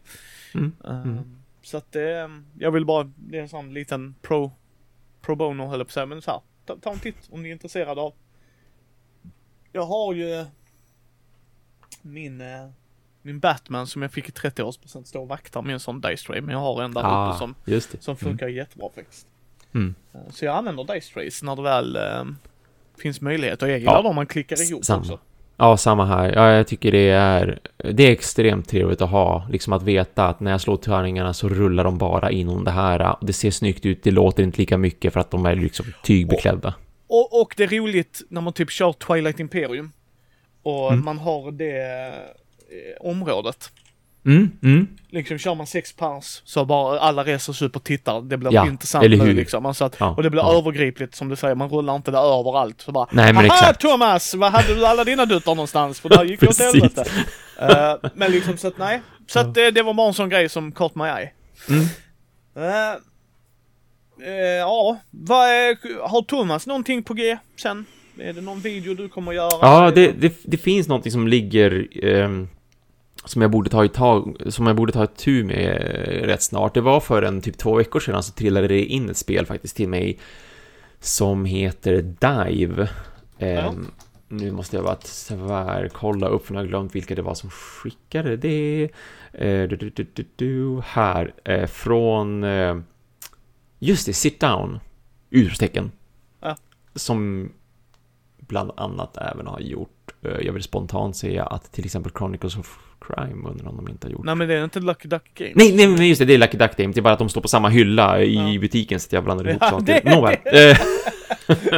Mm. 0.54 0.72
Eh, 0.84 1.00
Mm. 1.02 1.36
Så 1.62 1.76
att 1.76 1.92
det, 1.92 2.30
jag 2.58 2.70
vill 2.70 2.84
bara, 2.84 3.10
det 3.16 3.38
är 3.38 3.42
en 3.42 3.48
sån 3.48 3.74
liten 3.74 4.14
pro, 4.22 4.52
pro 5.20 5.34
bono 5.36 5.66
höll 5.66 5.80
jag 5.80 5.86
på 5.86 5.90
att 5.90 5.92
säga, 5.94 6.06
men 6.06 6.22
så 6.22 6.30
här, 6.30 6.40
ta, 6.66 6.76
ta 6.76 6.92
en 6.92 6.98
titt 6.98 7.16
om 7.30 7.42
ni 7.42 7.48
är 7.48 7.52
intresserade 7.52 8.00
av. 8.00 8.12
Jag 9.72 9.82
har 9.86 10.14
ju 10.14 10.44
min, 12.02 12.40
eh, 12.40 12.68
min 13.22 13.40
Batman 13.40 13.86
som 13.86 14.02
jag 14.02 14.12
fick 14.12 14.28
i 14.28 14.32
30-årspresent 14.32 15.04
står 15.04 15.20
och 15.20 15.28
vaktar 15.28 15.62
med 15.62 15.72
en 15.72 15.80
sån 15.80 16.00
Dice 16.00 16.28
men 16.40 16.48
jag 16.48 16.58
har 16.58 16.82
en 16.82 16.94
där 16.94 17.02
Ah, 17.04 17.28
uppe 17.30 17.38
som, 17.38 17.54
som 18.00 18.16
funkar 18.16 18.48
jättebra 18.48 18.88
faktiskt. 18.94 19.26
Mm. 19.74 19.94
Eh, 20.12 20.20
Så 20.30 20.44
jag 20.44 20.56
använder 20.56 20.84
Dice 20.94 21.44
när 21.44 21.56
det 21.56 21.62
väl 21.62 21.96
eh, 21.96 22.24
finns 22.98 23.20
möjlighet 23.20 23.62
och 23.62 23.68
jag 23.68 23.78
gillar 23.78 23.92
Ja, 23.92 24.02
dem 24.02 24.14
man 24.14 24.26
klickar 24.26 24.70
ihop 24.70 24.84
samma. 24.84 25.00
också. 25.00 25.18
Ja, 25.56 25.76
samma 25.76 26.04
här. 26.06 26.32
Ja, 26.34 26.50
jag 26.52 26.66
tycker 26.66 26.92
det 26.92 27.08
är, 27.10 27.58
det 27.76 28.02
är 28.06 28.10
extremt 28.10 28.68
trevligt 28.68 29.02
att 29.02 29.10
ha, 29.10 29.46
liksom 29.50 29.72
att 29.72 29.82
veta 29.82 30.26
att 30.26 30.40
när 30.40 30.50
jag 30.50 30.60
slår 30.60 30.76
tärningarna 30.76 31.34
så 31.34 31.48
rullar 31.48 31.84
de 31.84 31.98
bara 31.98 32.30
inom 32.30 32.64
det 32.64 32.70
här. 32.70 33.16
Och 33.20 33.26
det 33.26 33.32
ser 33.32 33.50
snyggt 33.50 33.86
ut, 33.86 34.02
det 34.02 34.10
låter 34.10 34.42
inte 34.42 34.58
lika 34.58 34.78
mycket 34.78 35.12
för 35.12 35.20
att 35.20 35.30
de 35.30 35.46
är 35.46 35.54
liksom 35.54 35.86
tygbeklädda. 36.02 36.74
Och, 37.06 37.40
och 37.40 37.54
det 37.56 37.62
är 37.64 37.68
roligt 37.68 38.22
när 38.28 38.40
man 38.40 38.52
typ 38.52 38.70
kör 38.70 38.92
Twilight 38.92 39.40
Imperium 39.40 39.92
och 40.62 40.92
Mm. 40.92 41.04
man 41.04 41.18
har 41.18 41.52
det 41.52 42.06
eh, 42.06 42.12
området. 43.00 43.70
Mm, 44.26 44.50
mm. 44.62 44.88
Liksom 45.10 45.38
kör 45.38 45.54
man 45.54 45.66
sex 45.66 45.92
pers 45.92 46.42
så 46.44 46.64
bara 46.64 47.00
alla 47.00 47.24
reser 47.24 47.52
sig 47.52 47.66
upp 47.66 47.76
och 47.76 47.84
tittar. 47.84 48.22
Det 48.22 48.36
blir 48.36 48.52
Ja, 48.52 48.66
intressant 48.66 49.10
nu 49.10 49.32
liksom. 49.32 49.66
Alltså 49.66 49.84
att, 49.84 49.96
Ja, 50.00 50.14
och 50.16 50.22
det 50.22 50.30
blir 50.30 50.42
ja. 50.42 50.58
övergripligt 50.58 51.14
som 51.14 51.28
du 51.28 51.36
säger. 51.36 51.54
Man 51.54 51.68
rullar 51.68 51.96
inte 51.96 52.10
där 52.10 52.38
överallt. 52.40 52.80
Så 52.80 52.92
bara, 52.92 53.06
Nej, 53.10 53.32
men 53.32 53.44
exakt. 53.44 53.80
Thomas! 53.80 54.34
Vad 54.34 54.52
hade 54.52 54.74
du 54.74 54.86
alla 54.86 55.04
dina 55.04 55.26
duttar 55.26 55.54
någonstans? 55.54 56.00
För 56.00 56.08
där 56.08 56.24
gick 56.24 56.40
det 56.40 56.48
åt 56.48 56.58
helvete. 56.58 57.04
Eh, 57.58 57.94
men 58.14 58.32
liksom 58.32 58.56
så 58.56 58.68
att 58.68 58.78
nej. 58.78 59.00
Så 59.26 59.38
att 59.38 59.54
det, 59.54 59.70
det 59.70 59.82
var 59.82 59.94
bara 59.94 60.08
en 60.08 60.14
sån 60.14 60.28
grej 60.28 60.48
som 60.48 60.72
caught 60.72 60.94
my 60.94 61.04
eye. 61.04 61.30
Mm. 61.68 61.84
Eh, 62.56 62.92
eh, 64.28 64.34
ja, 64.58 64.98
vad 65.10 65.48
är, 65.48 66.08
har 66.08 66.22
Thomas 66.22 66.66
någonting 66.66 67.02
på 67.02 67.14
G 67.14 67.38
sen? 67.56 67.84
Är 68.18 68.32
det 68.32 68.40
någon 68.40 68.60
video 68.60 68.94
du 68.94 69.08
kommer 69.08 69.32
göra? 69.32 69.58
Ja, 69.60 69.90
det, 69.90 70.12
det, 70.12 70.34
det 70.42 70.56
finns 70.56 70.88
någonting 70.88 71.12
som 71.12 71.28
ligger 71.28 71.88
ehm, 72.04 72.48
som 73.24 73.42
jag 73.42 73.50
borde 73.50 73.70
ta 73.70 73.88
tag, 73.88 74.36
som 74.46 74.66
jag 74.66 74.76
borde 74.76 74.92
ta 74.92 75.04
ett 75.04 75.16
tur 75.16 75.44
med 75.44 75.76
rätt 76.24 76.42
snart. 76.42 76.74
Det 76.74 76.80
var 76.80 77.00
för 77.00 77.22
en 77.22 77.40
typ 77.40 77.58
två 77.58 77.74
veckor 77.74 78.00
sedan 78.00 78.22
så 78.22 78.32
trillade 78.32 78.68
det 78.68 78.84
in 78.84 79.10
ett 79.10 79.16
spel 79.16 79.46
faktiskt 79.46 79.76
till 79.76 79.88
mig 79.88 80.18
som 81.00 81.44
heter 81.44 82.02
Dive. 82.02 82.88
Ja. 83.38 83.68
Um, 83.68 83.90
nu 84.28 84.52
måste 84.52 84.76
jag 84.76 84.84
bara 84.84 84.96
tvärkolla 84.96 86.26
upp 86.26 86.46
för 86.46 86.52
nu 86.52 86.58
har 86.58 86.64
jag 86.64 86.68
glömt 86.68 86.94
vilka 86.94 87.14
det 87.14 87.22
var 87.22 87.34
som 87.34 87.50
skickade 87.50 88.36
det. 88.36 88.88
Uh, 89.34 89.68
du, 89.68 89.90
du, 89.94 90.24
du, 90.36 90.80
här, 90.84 91.34
uh, 91.48 91.66
från... 91.66 92.44
Uh, 92.44 92.80
just 93.78 94.06
det, 94.06 94.12
Sit 94.12 94.40
Down! 94.40 94.78
Utropstecken. 95.30 95.92
Ja. 96.40 96.56
Som 96.94 97.52
bland 98.38 98.70
annat 98.76 99.16
även 99.16 99.46
har 99.46 99.60
gjort, 99.60 100.14
jag 100.20 100.52
vill 100.52 100.62
spontant 100.62 101.16
säga 101.16 101.44
att 101.44 101.72
till 101.72 101.84
exempel 101.84 102.12
Chronicles 102.12 102.56
of 102.56 102.78
Crime 103.06 103.48
undrar 103.48 103.68
om 103.68 103.76
de 103.76 103.88
inte 103.88 104.06
har 104.06 104.12
gjort. 104.12 104.24
Nej 104.24 104.34
men 104.34 104.48
det 104.48 104.54
är 104.54 104.64
inte 104.64 104.80
Lucky 104.80 105.08
Duck 105.08 105.34
Games. 105.34 105.52
Nej, 105.54 105.72
nej 105.72 105.88
men 105.88 106.08
just 106.08 106.18
det, 106.18 106.24
det 106.24 106.34
är 106.34 106.38
Lucky 106.38 106.58
Duck 106.58 106.76
Games. 106.76 106.94
Det 106.94 107.00
är 107.00 107.02
bara 107.02 107.12
att 107.12 107.18
de 107.18 107.28
står 107.28 107.40
på 107.40 107.48
samma 107.48 107.68
hylla 107.68 108.22
i 108.22 108.54
ja. 108.54 108.60
butiken 108.60 109.00
så 109.00 109.06
att 109.06 109.12
jag 109.12 109.24
blandar 109.24 109.48
ihop 109.48 109.62
ja, 109.62 109.70
saker. 109.70 110.00
Det... 110.04 110.10
Nåväl. 110.10 110.36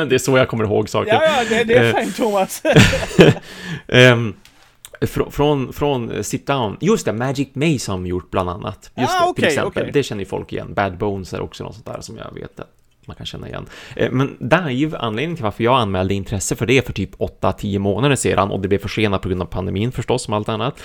det 0.09 0.15
är 0.15 0.19
så 0.19 0.39
jag 0.39 0.49
kommer 0.49 0.65
ihåg 0.65 0.89
saker. 0.89 1.13
Ja, 1.13 1.23
ja, 1.25 1.45
det, 1.49 1.65
det 1.65 1.75
är 1.75 1.95
eh, 1.95 2.01
fint 2.01 2.17
Thomas. 2.17 2.63
um, 3.87 4.35
Frå, 5.01 5.31
från, 5.31 5.73
från 5.73 6.25
Sit 6.25 6.47
Down, 6.47 6.77
just 6.81 7.05
det, 7.05 7.13
Magic 7.13 7.49
Maze 7.53 7.93
har 7.93 7.99
de 7.99 8.07
gjort 8.07 8.31
bland 8.31 8.51
annat. 8.51 8.91
Just 8.97 9.13
ah, 9.13 9.27
det, 9.29 9.35
till 9.35 9.45
exempel. 9.45 9.83
Okay. 9.83 9.93
Det 9.93 10.03
känner 10.03 10.23
ju 10.23 10.27
folk 10.27 10.53
igen. 10.53 10.75
Bad 10.75 10.99
Bones 10.99 11.33
är 11.33 11.41
också 11.41 11.65
något 11.65 11.75
sånt 11.75 11.87
där 11.87 12.01
som 12.01 12.17
jag 12.17 12.35
vet 12.35 12.61
att 12.61 12.71
man 13.07 13.17
kan 13.17 13.27
känna 13.27 13.49
igen. 13.49 13.67
Eh, 13.97 14.11
men 14.13 14.37
Dive, 14.41 14.99
anledningen 14.99 15.37
till 15.37 15.45
varför 15.45 15.65
jag 15.65 15.81
anmälde 15.81 16.15
intresse 16.15 16.57
för 16.57 16.67
det 16.67 16.87
för 16.87 16.93
typ 16.93 17.15
8-10 17.15 17.79
månader 17.79 18.17
sedan 18.17 18.51
och 18.51 18.61
det 18.61 18.69
blev 18.69 18.79
försenat 18.79 19.23
på 19.23 19.29
grund 19.29 19.43
av 19.43 19.47
pandemin 19.47 19.93
förstås 19.93 20.23
som 20.23 20.35
allt 20.35 20.49
annat. 20.49 20.81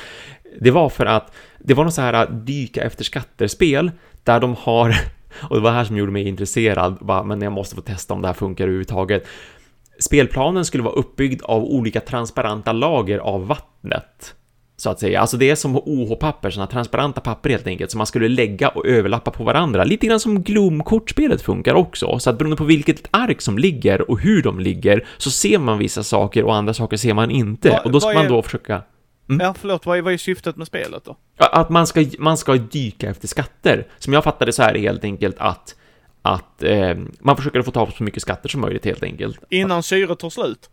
Det 0.59 0.71
var 0.71 0.89
för 0.89 1.05
att 1.05 1.33
det 1.59 1.73
var 1.73 1.83
något 1.83 1.93
så 1.93 2.01
här 2.01 2.13
äh, 2.13 2.31
dyka 2.31 2.83
efter 2.83 3.03
skatter-spel 3.03 3.91
där 4.23 4.39
de 4.39 4.55
har, 4.59 4.89
och 5.41 5.55
det 5.55 5.61
var 5.61 5.71
det 5.71 5.77
här 5.77 5.85
som 5.85 5.97
gjorde 5.97 6.11
mig 6.11 6.27
intresserad, 6.27 6.97
bara, 7.01 7.23
men 7.23 7.41
jag 7.41 7.53
måste 7.53 7.75
få 7.75 7.81
testa 7.81 8.13
om 8.13 8.21
det 8.21 8.27
här 8.27 8.35
funkar 8.35 8.63
överhuvudtaget. 8.63 9.27
Spelplanen 9.99 10.65
skulle 10.65 10.83
vara 10.83 10.93
uppbyggd 10.93 11.41
av 11.41 11.63
olika 11.63 12.01
transparenta 12.01 12.71
lager 12.71 13.17
av 13.19 13.47
vattnet 13.47 14.35
så 14.81 14.89
att 14.89 14.99
säga. 14.99 15.21
Alltså 15.21 15.37
det 15.37 15.49
är 15.49 15.55
som 15.55 15.75
OH-papper, 15.75 16.49
sådana 16.49 16.67
transparenta 16.67 17.21
papper 17.21 17.49
helt 17.49 17.67
enkelt, 17.67 17.91
som 17.91 17.97
man 17.97 18.07
skulle 18.07 18.27
lägga 18.27 18.69
och 18.69 18.85
överlappa 18.85 19.31
på 19.31 19.43
varandra. 19.43 19.83
Lite 19.83 20.07
grann 20.07 20.19
som 20.19 20.43
Gloom-kortspelet 20.43 21.41
funkar 21.41 21.73
också, 21.73 22.19
så 22.19 22.29
att 22.29 22.37
beroende 22.37 22.57
på 22.57 22.63
vilket 22.63 23.07
ark 23.11 23.41
som 23.41 23.57
ligger 23.57 24.11
och 24.11 24.19
hur 24.19 24.43
de 24.43 24.59
ligger, 24.59 25.07
så 25.17 25.31
ser 25.31 25.57
man 25.57 25.77
vissa 25.77 26.03
saker 26.03 26.43
och 26.43 26.55
andra 26.55 26.73
saker 26.73 26.97
ser 26.97 27.13
man 27.13 27.31
inte. 27.31 27.69
Va, 27.69 27.81
och 27.85 27.91
då 27.91 27.99
ska 27.99 28.13
man 28.13 28.27
då 28.27 28.41
försöka... 28.41 28.81
Mm. 29.29 29.45
Ja, 29.45 29.53
förlåt, 29.59 29.85
vad 29.85 29.97
är, 29.97 30.01
vad 30.01 30.13
är 30.13 30.17
syftet 30.17 30.55
med 30.55 30.67
spelet 30.67 31.05
då? 31.05 31.17
Att 31.37 31.69
man 31.69 31.87
ska, 31.87 32.05
man 32.19 32.37
ska 32.37 32.53
dyka 32.53 33.09
efter 33.09 33.27
skatter. 33.27 33.87
Som 33.99 34.13
jag 34.13 34.23
fattade 34.23 34.53
så 34.53 34.63
här 34.63 34.77
är 34.77 34.79
helt 34.79 35.03
enkelt 35.03 35.35
att 35.39 35.75
att 36.21 36.63
eh, 36.63 36.97
man 37.19 37.37
försöker 37.37 37.61
få 37.61 37.71
tag 37.71 37.87
på 37.87 37.93
så 37.93 38.03
mycket 38.03 38.21
skatter 38.21 38.49
som 38.49 38.61
möjligt 38.61 38.85
helt 38.85 39.03
enkelt. 39.03 39.39
Innan 39.49 39.83
syret 39.83 40.19
tar 40.19 40.29
slut? 40.29 40.69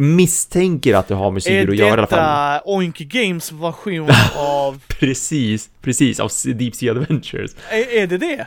Misstänker 0.00 0.94
att 0.94 1.08
det 1.08 1.14
har 1.14 1.30
med 1.30 1.42
syre 1.42 1.70
att 1.70 1.76
göra 1.76 1.88
i 1.88 1.92
alla 1.92 2.06
fall. 2.06 2.18
Är 2.18 2.52
detta 2.52 2.62
Oink 2.64 2.98
Games 2.98 3.52
version 3.52 4.10
av... 4.36 4.82
precis, 4.88 5.70
precis, 5.82 6.20
av 6.20 6.30
Deep 6.54 6.74
Sea 6.74 6.90
Adventures. 6.90 7.56
Är, 7.70 8.02
är 8.02 8.06
det 8.06 8.18
det? 8.18 8.46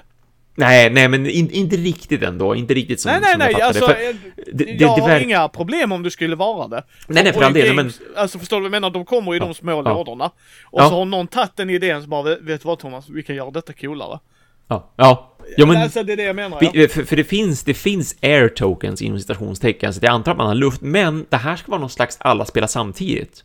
Nej, 0.55 0.89
nej, 0.89 1.07
men 1.07 1.25
in, 1.25 1.49
inte 1.51 1.75
riktigt 1.75 2.23
ändå, 2.23 2.55
inte 2.55 2.73
riktigt 2.73 3.01
som, 3.01 3.11
nej, 3.11 3.21
nej, 3.21 3.31
som 3.31 3.39
nej, 3.39 3.51
jag 3.51 3.61
alltså, 3.61 3.87
det. 3.87 4.15
det, 4.35 4.65
det, 4.65 4.71
jag 4.71 4.89
har 4.89 5.19
inga 5.19 5.49
problem 5.49 5.91
om 5.91 6.03
du 6.03 6.09
skulle 6.09 6.35
vara 6.35 6.67
det. 6.67 6.83
Nej, 7.07 7.23
nej, 7.23 7.33
för 7.33 7.41
all 7.41 7.53
del, 7.53 7.75
men... 7.75 7.91
Alltså 8.15 8.39
förstår 8.39 8.57
du 8.57 8.61
vad 8.61 8.65
jag 8.65 8.71
menar? 8.71 8.89
De 8.89 9.05
kommer 9.05 9.35
i 9.35 9.39
de 9.39 9.53
små 9.53 9.71
ja. 9.71 9.81
lådorna. 9.81 10.25
Och 10.65 10.81
ja. 10.81 10.89
så 10.89 10.95
har 10.95 11.05
någon 11.05 11.27
tagit 11.27 11.55
den 11.55 11.69
idén 11.69 12.01
som 12.01 12.09
bara, 12.09 12.23
vet 12.23 12.61
du 12.61 12.67
vad 12.67 12.79
Thomas, 12.79 13.09
vi 13.09 13.23
kan 13.23 13.35
göra 13.35 13.51
detta 13.51 13.73
coolare. 13.73 14.19
Ja, 14.67 14.93
ja. 14.95 15.32
Ja, 15.57 15.65
men, 15.65 15.77
alltså, 15.77 16.03
det 16.03 16.13
är 16.13 16.17
det 16.17 16.23
jag 16.23 16.35
menar. 16.35 16.59
Ja. 16.61 16.87
För, 16.87 17.03
för, 17.03 17.15
det, 17.15 17.23
finns, 17.23 17.63
det 17.63 17.73
finns 17.73 18.15
air 18.21 18.47
tokens 18.47 19.01
inom 19.01 19.19
citationstecken, 19.19 19.93
så 19.93 19.99
jag 20.01 20.11
antar 20.11 20.31
att 20.31 20.37
man 20.37 20.47
har 20.47 20.55
luft, 20.55 20.81
men 20.81 21.25
det 21.29 21.37
här 21.37 21.55
ska 21.55 21.71
vara 21.71 21.81
någon 21.81 21.89
slags 21.89 22.17
alla 22.19 22.45
spelar 22.45 22.67
samtidigt. 22.67 23.43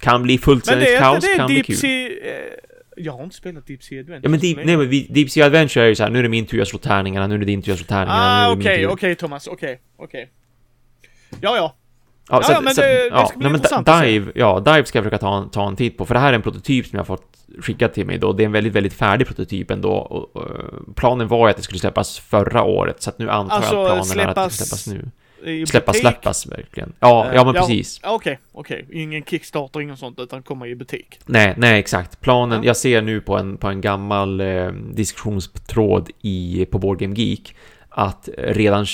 Kan 0.00 0.22
bli 0.22 0.38
fullständigt 0.38 0.98
kaos, 0.98 1.24
kan 1.36 1.46
bli 1.46 1.62
kul. 1.62 1.76
Sea, 1.76 2.08
eh, 2.08 2.14
jag 2.96 3.12
har 3.12 3.24
inte 3.24 3.36
spelat 3.36 3.66
Deep 3.66 3.82
Sea 3.82 4.00
Adventure. 4.00 4.20
Ja, 4.22 4.28
men 4.30 4.40
Deep, 4.40 4.66
nej, 4.66 4.76
men 4.76 5.14
Deep 5.14 5.30
Sea 5.30 5.46
Adventure 5.46 5.84
är 5.84 5.88
ju 5.88 5.94
så 5.94 6.02
här, 6.02 6.10
nu 6.10 6.18
är 6.18 6.22
det 6.22 6.28
min 6.28 6.46
tur, 6.46 6.58
jag 6.58 6.66
slår 6.66 6.80
tärningarna, 6.80 7.26
nu 7.26 7.34
är 7.34 7.38
det 7.38 7.44
din 7.44 7.62
tur, 7.62 7.72
jag 7.72 7.78
slår 7.78 7.86
tärningarna, 7.86 8.20
ah, 8.20 8.44
är 8.44 8.48
det 8.48 8.56
okay. 8.56 8.74
Okej, 8.74 8.86
okej 8.86 9.14
Thomas, 9.14 9.46
okej, 9.46 9.80
okej. 9.96 10.30
Ja, 11.40 11.56
ja. 11.56 11.76
Ja, 12.30 12.36
ja, 12.36 12.42
så, 12.42 12.52
ja 12.52 12.60
men 12.60 12.74
så, 12.74 12.80
det, 12.80 12.86
det 12.86 13.06
ja, 13.06 13.26
ska 13.26 13.38
bli 13.38 13.48
nej, 13.48 13.56
intressant 13.56 13.86
Dive, 13.86 14.32
ja, 14.34 14.60
Dive 14.60 14.84
ska 14.84 14.98
jag 14.98 15.04
försöka 15.04 15.18
ta, 15.18 15.48
ta 15.52 15.68
en 15.68 15.76
titt 15.76 15.98
på, 15.98 16.06
för 16.06 16.14
det 16.14 16.20
här 16.20 16.28
är 16.28 16.32
en 16.32 16.42
prototyp 16.42 16.86
som 16.86 16.96
jag 16.96 17.00
har 17.00 17.16
fått 17.16 17.32
skickat 17.60 17.94
till 17.94 18.06
mig 18.06 18.18
då. 18.18 18.32
Det 18.32 18.42
är 18.42 18.44
en 18.44 18.52
väldigt, 18.52 18.72
väldigt 18.72 18.92
färdig 18.92 19.26
prototyp 19.26 19.70
ändå. 19.70 19.90
Och, 19.90 20.36
och, 20.36 20.46
planen 20.96 21.28
var 21.28 21.46
ju 21.46 21.50
att 21.50 21.56
det 21.56 21.62
skulle 21.62 21.80
släppas 21.80 22.18
förra 22.18 22.62
året, 22.62 23.02
så 23.02 23.10
att 23.10 23.18
nu 23.18 23.30
antar 23.30 23.56
alltså, 23.56 23.74
jag 23.74 23.82
att 23.82 23.88
planen 23.88 24.04
släppas... 24.04 24.36
är 24.36 24.42
att 24.42 24.50
det 24.50 24.56
ska 24.56 24.64
släppas 24.64 24.86
nu. 24.86 25.10
Släppas, 25.66 25.98
släppas 25.98 26.46
verkligen. 26.46 26.92
Ja, 27.00 27.26
uh, 27.28 27.36
ja 27.36 27.44
men 27.44 27.54
ja, 27.54 27.60
precis. 27.60 28.00
Okej, 28.02 28.14
okay, 28.14 28.36
okej. 28.52 28.84
Okay. 28.86 29.02
Ingen 29.02 29.24
Kickstarter, 29.24 29.80
inget 29.80 29.98
sånt, 29.98 30.20
utan 30.20 30.42
kommer 30.42 30.66
i 30.66 30.74
butik. 30.74 31.18
Nej, 31.26 31.54
nej 31.56 31.78
exakt. 31.78 32.20
Planen, 32.20 32.62
ja. 32.62 32.66
jag 32.66 32.76
ser 32.76 33.02
nu 33.02 33.20
på 33.20 33.38
en, 33.38 33.56
på 33.56 33.68
en 33.68 33.80
gammal 33.80 34.40
eh, 34.40 34.68
diskussionstråd 34.72 36.10
i, 36.20 36.66
på 36.70 36.78
Board 36.78 36.98
Game 36.98 37.14
Geek 37.14 37.56
att 37.94 38.28
redan 38.38 38.86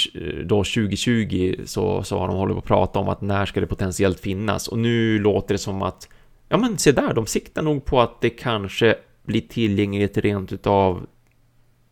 då 0.45 0.65
2020 0.65 1.55
så, 1.65 2.03
så 2.03 2.19
har 2.19 2.29
de 2.29 2.37
hållit 2.37 2.55
på 2.55 2.59
att 2.59 2.65
prata 2.65 2.99
om 2.99 3.09
att 3.09 3.21
när 3.21 3.47
ska 3.47 3.61
det 3.61 3.67
potentiellt 3.67 4.21
finnas 4.21 4.69
och 4.69 4.79
nu 4.79 5.19
låter 5.19 5.55
det 5.55 5.59
som 5.59 5.83
att 5.83 6.09
ja 6.49 6.57
men 6.57 6.79
se 6.79 6.93
där, 6.93 7.15
de 7.15 7.27
siktar 7.27 7.63
nog 7.63 7.85
på 7.85 8.01
att 8.01 8.21
det 8.21 8.31
kanske 8.31 8.95
blir 9.23 9.41
tillgängligt 9.41 10.17
rent 10.17 10.53
utav 10.53 11.07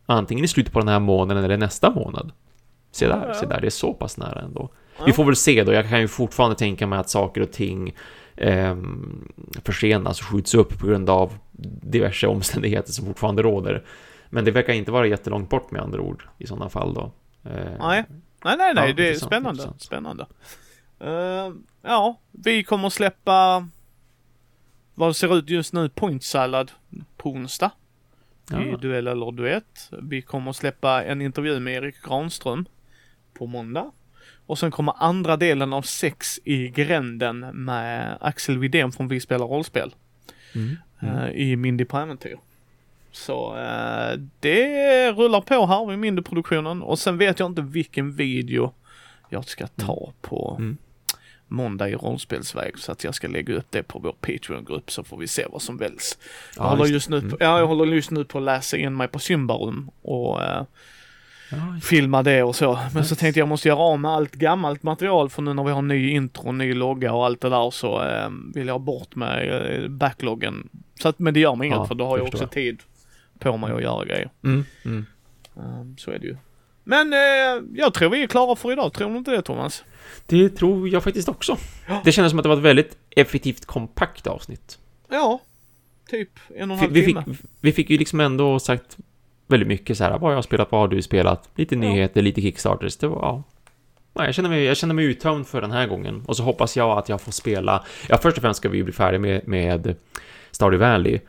antingen 0.05 0.45
i 0.45 0.47
slutet 0.47 0.73
på 0.73 0.79
den 0.79 0.87
här 0.87 0.99
månaden 0.99 1.43
eller 1.43 1.57
nästa 1.57 1.89
månad. 1.89 2.31
Se 2.91 3.07
där, 3.07 3.33
se 3.33 3.45
där, 3.45 3.61
det 3.61 3.67
är 3.67 3.69
så 3.69 3.93
pass 3.93 4.17
nära 4.17 4.41
ändå. 4.41 4.69
Vi 5.05 5.13
får 5.13 5.25
väl 5.25 5.35
se 5.35 5.63
då, 5.63 5.73
jag 5.73 5.89
kan 5.89 6.01
ju 6.01 6.07
fortfarande 6.07 6.55
tänka 6.55 6.87
mig 6.87 6.99
att 6.99 7.09
saker 7.09 7.41
och 7.41 7.51
ting 7.51 7.95
eh, 8.35 8.75
försenas 9.63 10.19
och 10.19 10.25
skjuts 10.25 10.55
upp 10.55 10.79
på 10.79 10.87
grund 10.87 11.09
av 11.09 11.33
diverse 11.81 12.27
omständigheter 12.27 12.91
som 12.91 13.05
fortfarande 13.05 13.41
råder. 13.41 13.83
Men 14.29 14.45
det 14.45 14.51
verkar 14.51 14.73
inte 14.73 14.91
vara 14.91 15.07
jättelångt 15.07 15.49
bort 15.49 15.71
med 15.71 15.81
andra 15.81 16.01
ord 16.01 16.27
i 16.37 16.47
sådana 16.47 16.69
fall 16.69 16.93
då. 16.93 17.11
Eh, 17.43 17.71
nej, 17.79 18.05
nej, 18.43 18.57
nej, 18.57 18.73
nej 18.73 18.89
ja, 18.89 18.93
det 18.93 19.09
är 19.09 19.15
spännande. 19.15 19.73
Spännande. 19.77 20.25
Uh, 21.03 21.55
ja, 21.81 22.19
vi 22.31 22.63
kommer 22.63 22.89
släppa 22.89 23.67
vad 24.95 25.09
det 25.09 25.13
ser 25.13 25.37
ut 25.37 25.49
just 25.49 25.73
nu, 25.73 25.89
Point 25.89 26.23
Salad 26.23 26.71
på 27.17 27.29
onsdag. 27.29 27.71
Ja. 28.49 28.61
I 28.61 28.75
Duell 28.75 29.07
eller 29.07 29.31
Duett. 29.31 29.89
Vi 30.01 30.21
kommer 30.21 30.53
släppa 30.53 31.03
en 31.03 31.21
intervju 31.21 31.59
med 31.59 31.73
Erik 31.73 32.01
Granström 32.03 32.65
på 33.33 33.45
måndag. 33.47 33.91
Och 34.45 34.59
sen 34.59 34.71
kommer 34.71 34.93
andra 34.97 35.37
delen 35.37 35.73
av 35.73 35.81
Sex 35.81 36.39
i 36.43 36.67
gränden 36.67 37.39
med 37.39 38.17
Axel 38.21 38.57
Widén 38.57 38.91
från 38.91 39.07
Vi 39.07 39.19
spelar 39.19 39.45
rollspel. 39.45 39.95
Mm. 40.55 40.75
Mm. 40.99 41.15
Uh, 41.15 41.31
I 41.31 41.55
Mindy 41.55 41.85
på 41.85 41.97
äventyr. 41.97 42.37
Så 43.11 43.55
uh, 43.55 44.19
det 44.39 45.11
rullar 45.11 45.41
på 45.41 45.65
här 45.65 45.85
vid 45.85 45.99
Mindy-produktionen 45.99 46.81
och 46.81 46.99
sen 46.99 47.17
vet 47.17 47.39
jag 47.39 47.45
inte 47.45 47.61
vilken 47.61 48.15
video 48.15 48.73
jag 49.29 49.45
ska 49.45 49.67
ta 49.67 50.03
mm. 50.03 50.13
på 50.21 50.55
mm 50.59 50.77
måndag 51.47 51.89
i 51.89 51.95
rollspelsväg 51.95 52.77
så 52.77 52.91
att 52.91 53.03
jag 53.03 53.15
ska 53.15 53.27
lägga 53.27 53.53
upp 53.53 53.67
det 53.69 53.83
på 53.83 53.99
vår 53.99 54.11
Patreon-grupp 54.11 54.91
så 54.91 55.03
får 55.03 55.17
vi 55.17 55.27
se 55.27 55.45
vad 55.51 55.61
som 55.61 55.77
väljs. 55.77 56.17
Jag, 56.55 56.65
ja, 56.65 56.69
håller 56.69 56.85
just 56.85 57.09
nu 57.09 57.21
på, 57.21 57.27
mm. 57.27 57.37
ja, 57.39 57.59
jag 57.59 57.67
håller 57.67 57.85
just 57.85 58.11
nu 58.11 58.25
på 58.25 58.37
att 58.37 58.43
läsa 58.43 58.77
in 58.77 58.97
mig 58.97 59.07
på 59.07 59.19
Symbarum 59.19 59.91
och 60.01 60.43
äh, 60.43 60.63
ja, 61.51 61.57
filma 61.83 62.23
det 62.23 62.43
och 62.43 62.55
så. 62.55 62.79
Men 62.93 63.05
så 63.05 63.15
tänkte 63.15 63.39
jag 63.39 63.47
måste 63.47 63.67
göra 63.67 63.79
av 63.79 63.99
med 63.99 64.11
allt 64.11 64.35
gammalt 64.35 64.83
material 64.83 65.29
för 65.29 65.41
nu 65.41 65.53
när 65.53 65.63
vi 65.63 65.71
har 65.71 65.81
ny 65.81 66.09
intro, 66.11 66.51
ny 66.51 66.73
logga 66.73 67.13
och 67.13 67.25
allt 67.25 67.41
det 67.41 67.49
där 67.49 67.71
så 67.71 68.03
äh, 68.03 68.29
vill 68.55 68.67
jag 68.67 68.81
bort 68.81 69.15
med 69.15 69.81
äh, 69.83 69.87
backloggen. 69.87 70.69
Så 71.01 71.09
att, 71.09 71.19
men 71.19 71.33
det 71.33 71.39
gör 71.39 71.55
mig 71.55 71.67
inget 71.67 71.87
för 71.87 71.95
då 71.95 72.05
har 72.05 72.17
jag 72.17 72.27
också 72.27 72.47
tid 72.47 72.79
på 73.39 73.57
mig 73.57 73.71
att 73.71 73.81
göra 73.81 74.05
grejer. 74.05 74.29
Mm, 74.43 74.65
mm. 74.85 75.05
Um, 75.55 75.97
så 75.97 76.11
är 76.11 76.19
det 76.19 76.27
ju. 76.27 76.37
Men 76.83 77.13
eh, 77.13 77.63
jag 77.73 77.93
tror 77.93 78.09
vi 78.09 78.23
är 78.23 78.27
klara 78.27 78.55
för 78.55 78.71
idag, 78.71 78.93
tror 78.93 79.09
du 79.09 79.17
inte 79.17 79.31
det 79.31 79.41
Thomas? 79.41 79.83
Det 80.25 80.49
tror 80.49 80.89
jag 80.89 81.03
faktiskt 81.03 81.29
också. 81.29 81.57
Ja. 81.87 82.01
Det 82.05 82.11
kändes 82.11 82.31
som 82.31 82.39
att 82.39 82.43
det 82.43 82.49
var 82.49 82.57
ett 82.57 82.63
väldigt 82.63 82.97
effektivt 83.09 83.65
kompakt 83.65 84.27
avsnitt. 84.27 84.79
Ja, 85.09 85.41
typ 86.09 86.29
en 86.55 86.71
och 86.71 86.77
en 86.77 86.79
halv 86.79 86.91
vi 86.91 87.05
timme. 87.05 87.23
Fick, 87.25 87.37
vi 87.61 87.71
fick 87.71 87.89
ju 87.89 87.97
liksom 87.97 88.19
ändå 88.19 88.59
sagt 88.59 88.97
väldigt 89.47 89.67
mycket 89.67 89.97
så 89.97 90.03
här, 90.03 90.17
vad 90.17 90.31
jag 90.31 90.37
har 90.37 90.41
spelat, 90.41 90.71
vad 90.71 90.81
har 90.81 90.87
du 90.87 91.01
spelat, 91.01 91.49
lite 91.55 91.75
ja. 91.75 91.81
nyheter, 91.81 92.21
lite 92.21 92.41
kickstarters, 92.41 92.97
det 92.97 93.07
var, 93.07 93.19
ja. 93.21 93.43
ja. 94.13 94.25
jag, 94.25 94.35
känner 94.35 94.49
mig, 94.49 94.63
jag 94.63 94.77
känner 94.77 94.95
mig 94.95 95.05
uttömd 95.05 95.47
för 95.47 95.61
den 95.61 95.71
här 95.71 95.87
gången. 95.87 96.23
Och 96.25 96.37
så 96.37 96.43
hoppas 96.43 96.77
jag 96.77 96.97
att 96.97 97.09
jag 97.09 97.21
får 97.21 97.31
spela, 97.31 97.85
ja 98.09 98.17
först 98.17 98.37
och 98.37 98.41
främst 98.41 98.57
ska 98.57 98.69
vi 98.69 98.83
bli 98.83 98.93
färdiga 98.93 99.19
med, 99.19 99.47
med 99.47 99.95
Stardew 100.51 100.91
Valley. 100.91 101.19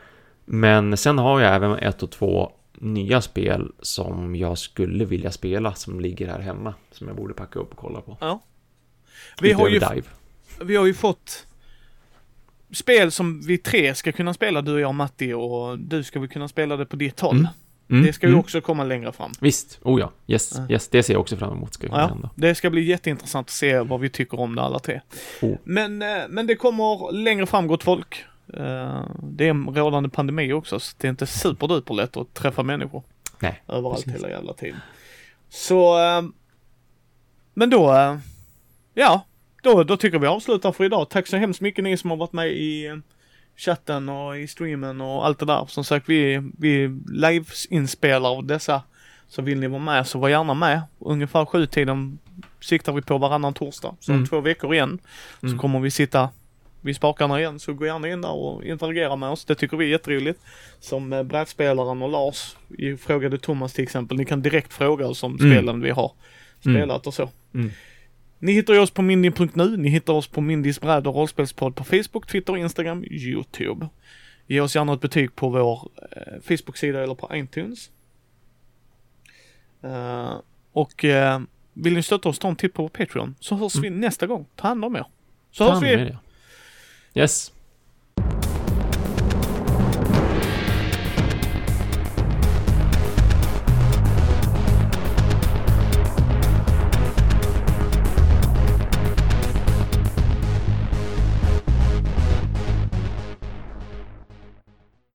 Men 0.51 0.97
sen 0.97 1.19
har 1.19 1.41
jag 1.41 1.55
även 1.55 1.75
ett 1.79 2.03
och 2.03 2.11
två 2.11 2.53
nya 2.75 3.21
spel 3.21 3.73
som 3.81 4.37
jag 4.37 4.59
skulle 4.59 5.05
vilja 5.05 5.31
spela 5.31 5.75
som 5.75 6.01
ligger 6.01 6.29
här 6.29 6.41
hemma. 6.41 6.75
Som 6.91 7.07
jag 7.09 7.17
borde 7.17 7.35
packa 7.35 7.59
upp 7.59 7.71
och 7.73 7.79
kolla 7.79 8.01
på. 8.01 8.17
Ja. 8.21 8.41
Vi 9.41 9.53
har, 9.53 9.69
ju, 9.69 9.81
vi 10.61 10.77
har 10.77 10.87
ju 10.87 10.95
fått 10.95 11.47
spel 12.73 13.11
som 13.11 13.41
vi 13.41 13.59
tre 13.59 13.95
ska 13.95 14.13
kunna 14.13 14.35
spela, 14.35 14.63
du 14.63 14.73
och 14.73 14.81
jag 14.81 14.89
och 14.89 14.95
Matti, 14.95 15.33
och 15.33 15.79
du 15.79 16.03
ska 16.05 16.21
väl 16.21 16.29
kunna 16.29 16.49
spela 16.49 16.77
det 16.77 16.87
på 16.87 16.97
ditt 16.97 17.21
håll. 17.21 17.37
Mm. 17.37 17.49
Mm, 17.91 18.07
Det 18.07 18.13
ska 18.13 18.27
ju 18.27 18.31
mm. 18.31 18.41
också 18.41 18.61
komma 18.61 18.85
längre 18.85 19.13
fram. 19.13 19.33
Visst, 19.41 19.79
oh 19.83 20.01
ja, 20.01 20.13
yes, 20.27 20.53
Ja. 20.57 20.67
yes, 20.71 20.89
det 20.89 21.03
ser 21.03 21.13
jag 21.15 21.21
också 21.21 21.37
fram 21.37 21.53
emot 21.53 21.75
ska 21.75 21.87
Ja, 21.87 22.07
hända. 22.07 22.31
det 22.35 22.55
ska 22.55 22.71
bli 22.71 22.83
jätteintressant 22.83 23.47
att 23.47 23.51
se 23.51 23.81
vad 23.81 24.01
vi 24.01 24.09
tycker 24.11 24.41
om 24.41 24.55
det 24.55 24.63
alla 24.63 24.79
tre. 24.79 25.01
Oh. 25.43 25.57
Men, 25.65 26.03
eh, 26.03 26.09
men 26.29 26.47
det 26.47 26.55
kommer 26.55 27.13
längre 27.13 27.47
fram 27.47 27.67
gott 27.67 27.83
folk. 27.83 28.25
Eh, 28.55 29.05
Det 29.23 29.47
är 29.47 29.51
en 29.51 29.69
rådande 29.75 30.09
pandemi 30.09 30.53
också, 30.53 30.81
så 30.81 30.95
det 30.99 31.07
är 31.07 31.11
inte 31.11 31.27
superduper 31.27 31.95
lätt 31.95 32.17
att 32.17 32.35
träffa 32.35 32.63
människor 32.63 33.03
Nej, 33.41 33.63
överallt 33.69 34.05
precis. 34.05 34.15
hela 34.15 34.29
jävla 34.31 34.53
tiden. 34.53 34.81
Så, 35.49 35.99
eh, 36.03 36.23
men 37.55 37.71
då, 37.71 37.95
eh, 37.95 38.17
ja, 38.95 39.25
då, 39.63 39.85
då 39.85 39.97
tycker 39.97 40.19
vi 40.19 40.27
avslutar 40.27 40.73
för 40.73 40.85
idag. 40.85 41.09
Tack 41.09 41.27
så 41.27 41.37
hemskt 41.37 41.61
mycket 41.61 41.85
ni 41.85 41.97
som 41.97 42.11
har 42.11 42.17
varit 42.17 42.33
med 42.33 42.49
i 42.49 43.01
chatten 43.57 44.09
och 44.09 44.39
i 44.39 44.47
streamen 44.49 45.01
och 45.01 45.27
allt 45.27 45.39
det 45.39 45.47
där. 45.47 45.67
Som 45.69 45.85
sagt, 45.85 46.09
vi, 46.09 46.43
vi 46.59 46.89
live-inspelar 47.13 48.43
dessa. 48.43 48.83
Så 49.29 49.43
vill 49.43 49.61
ni 49.61 49.67
vara 49.67 49.83
med 49.83 50.07
så 50.07 50.19
var 50.19 50.29
gärna 50.29 50.55
med. 50.55 50.83
Ungefär 50.99 51.45
sju 51.45 51.67
tiden 51.67 52.19
siktar 52.61 52.93
vi 52.93 53.03
på 53.03 53.19
varannan 53.19 53.55
torsdag. 53.55 53.95
Så 54.01 54.13
om 54.13 54.17
Mm. 54.17 54.29
två 54.29 54.41
veckor 54.41 54.75
igen 54.75 54.99
Mm. 55.43 55.55
så 55.55 55.61
kommer 55.61 55.81
vi 55.81 55.91
sitta 55.91 56.29
vid 56.89 56.97
spakarna 56.97 57.41
igen. 57.41 57.59
Så 57.59 57.73
gå 57.75 57.87
gärna 57.87 58.09
in 58.09 58.21
där 58.21 58.33
och 58.33 58.65
interagera 58.65 59.17
med 59.17 59.29
oss. 59.29 59.45
Det 59.45 59.55
tycker 59.55 59.77
vi 59.77 59.85
är 59.85 59.89
jätteroligt. 59.89 60.41
Som 60.81 61.13
eh, 61.13 61.23
brädspelaren 61.23 62.03
och 62.03 62.09
Lars 62.11 62.57
frågade 62.99 63.39
Thomas 63.39 63.73
till 63.73 63.83
exempel. 63.85 64.17
Ni 64.17 64.25
kan 64.25 64.43
direkt 64.43 64.73
fråga 64.73 65.07
oss 65.07 65.23
om 65.23 65.37
Mm. 65.41 65.51
spelen 65.53 65.81
vi 65.81 65.91
har 65.91 66.13
Mm. 66.65 66.77
spelat 66.77 67.07
och 67.07 67.15
så. 67.15 67.31
Mm. 67.55 67.71
Ni 68.39 68.53
hittar 68.53 68.79
oss 68.79 68.91
på 68.91 69.03
mindy.nu, 69.03 69.77
ni 69.77 69.89
hittar 69.89 70.13
oss 70.13 70.27
på 70.29 70.41
Mindys 70.41 70.81
bräd 70.81 71.07
och 71.07 71.15
rollspelspodd 71.15 71.77
på 71.77 71.85
Facebook, 71.85 72.27
Twitter, 72.27 72.57
Instagram, 72.57 73.05
YouTube. 73.11 73.89
Ge 74.47 74.61
oss 74.61 74.75
gärna 74.77 74.93
ett 74.93 75.01
betyg 75.01 75.35
på 75.35 75.49
vår 75.49 75.89
eh, 76.17 76.41
Facebook-sida 76.43 77.03
eller 77.03 77.15
på 77.15 77.31
iTunes. 77.37 77.91
Eh, 79.83 80.33
och 80.73 81.05
eh, 81.05 81.41
vill 81.73 81.95
ni 81.95 82.03
stötta 82.03 82.29
oss, 82.29 82.39
ta 82.39 82.49
en 82.49 82.57
titt 82.57 82.75
på 82.75 82.89
Patreon 82.89 83.35
så 83.41 83.55
hörs 83.55 83.77
vi 83.77 83.91
nästa 83.91 84.27
gång. 84.27 84.47
Ta 84.57 84.69
hand 84.69 84.85
om 84.85 84.97
er. 84.97 85.05
Så 85.51 85.67
Ta 85.67 85.73
hörs 85.75 85.83
vi. 85.83 86.17
Om 87.19 87.23
er, 87.23 87.23
ja. 87.23 87.23
Yes, 87.23 87.53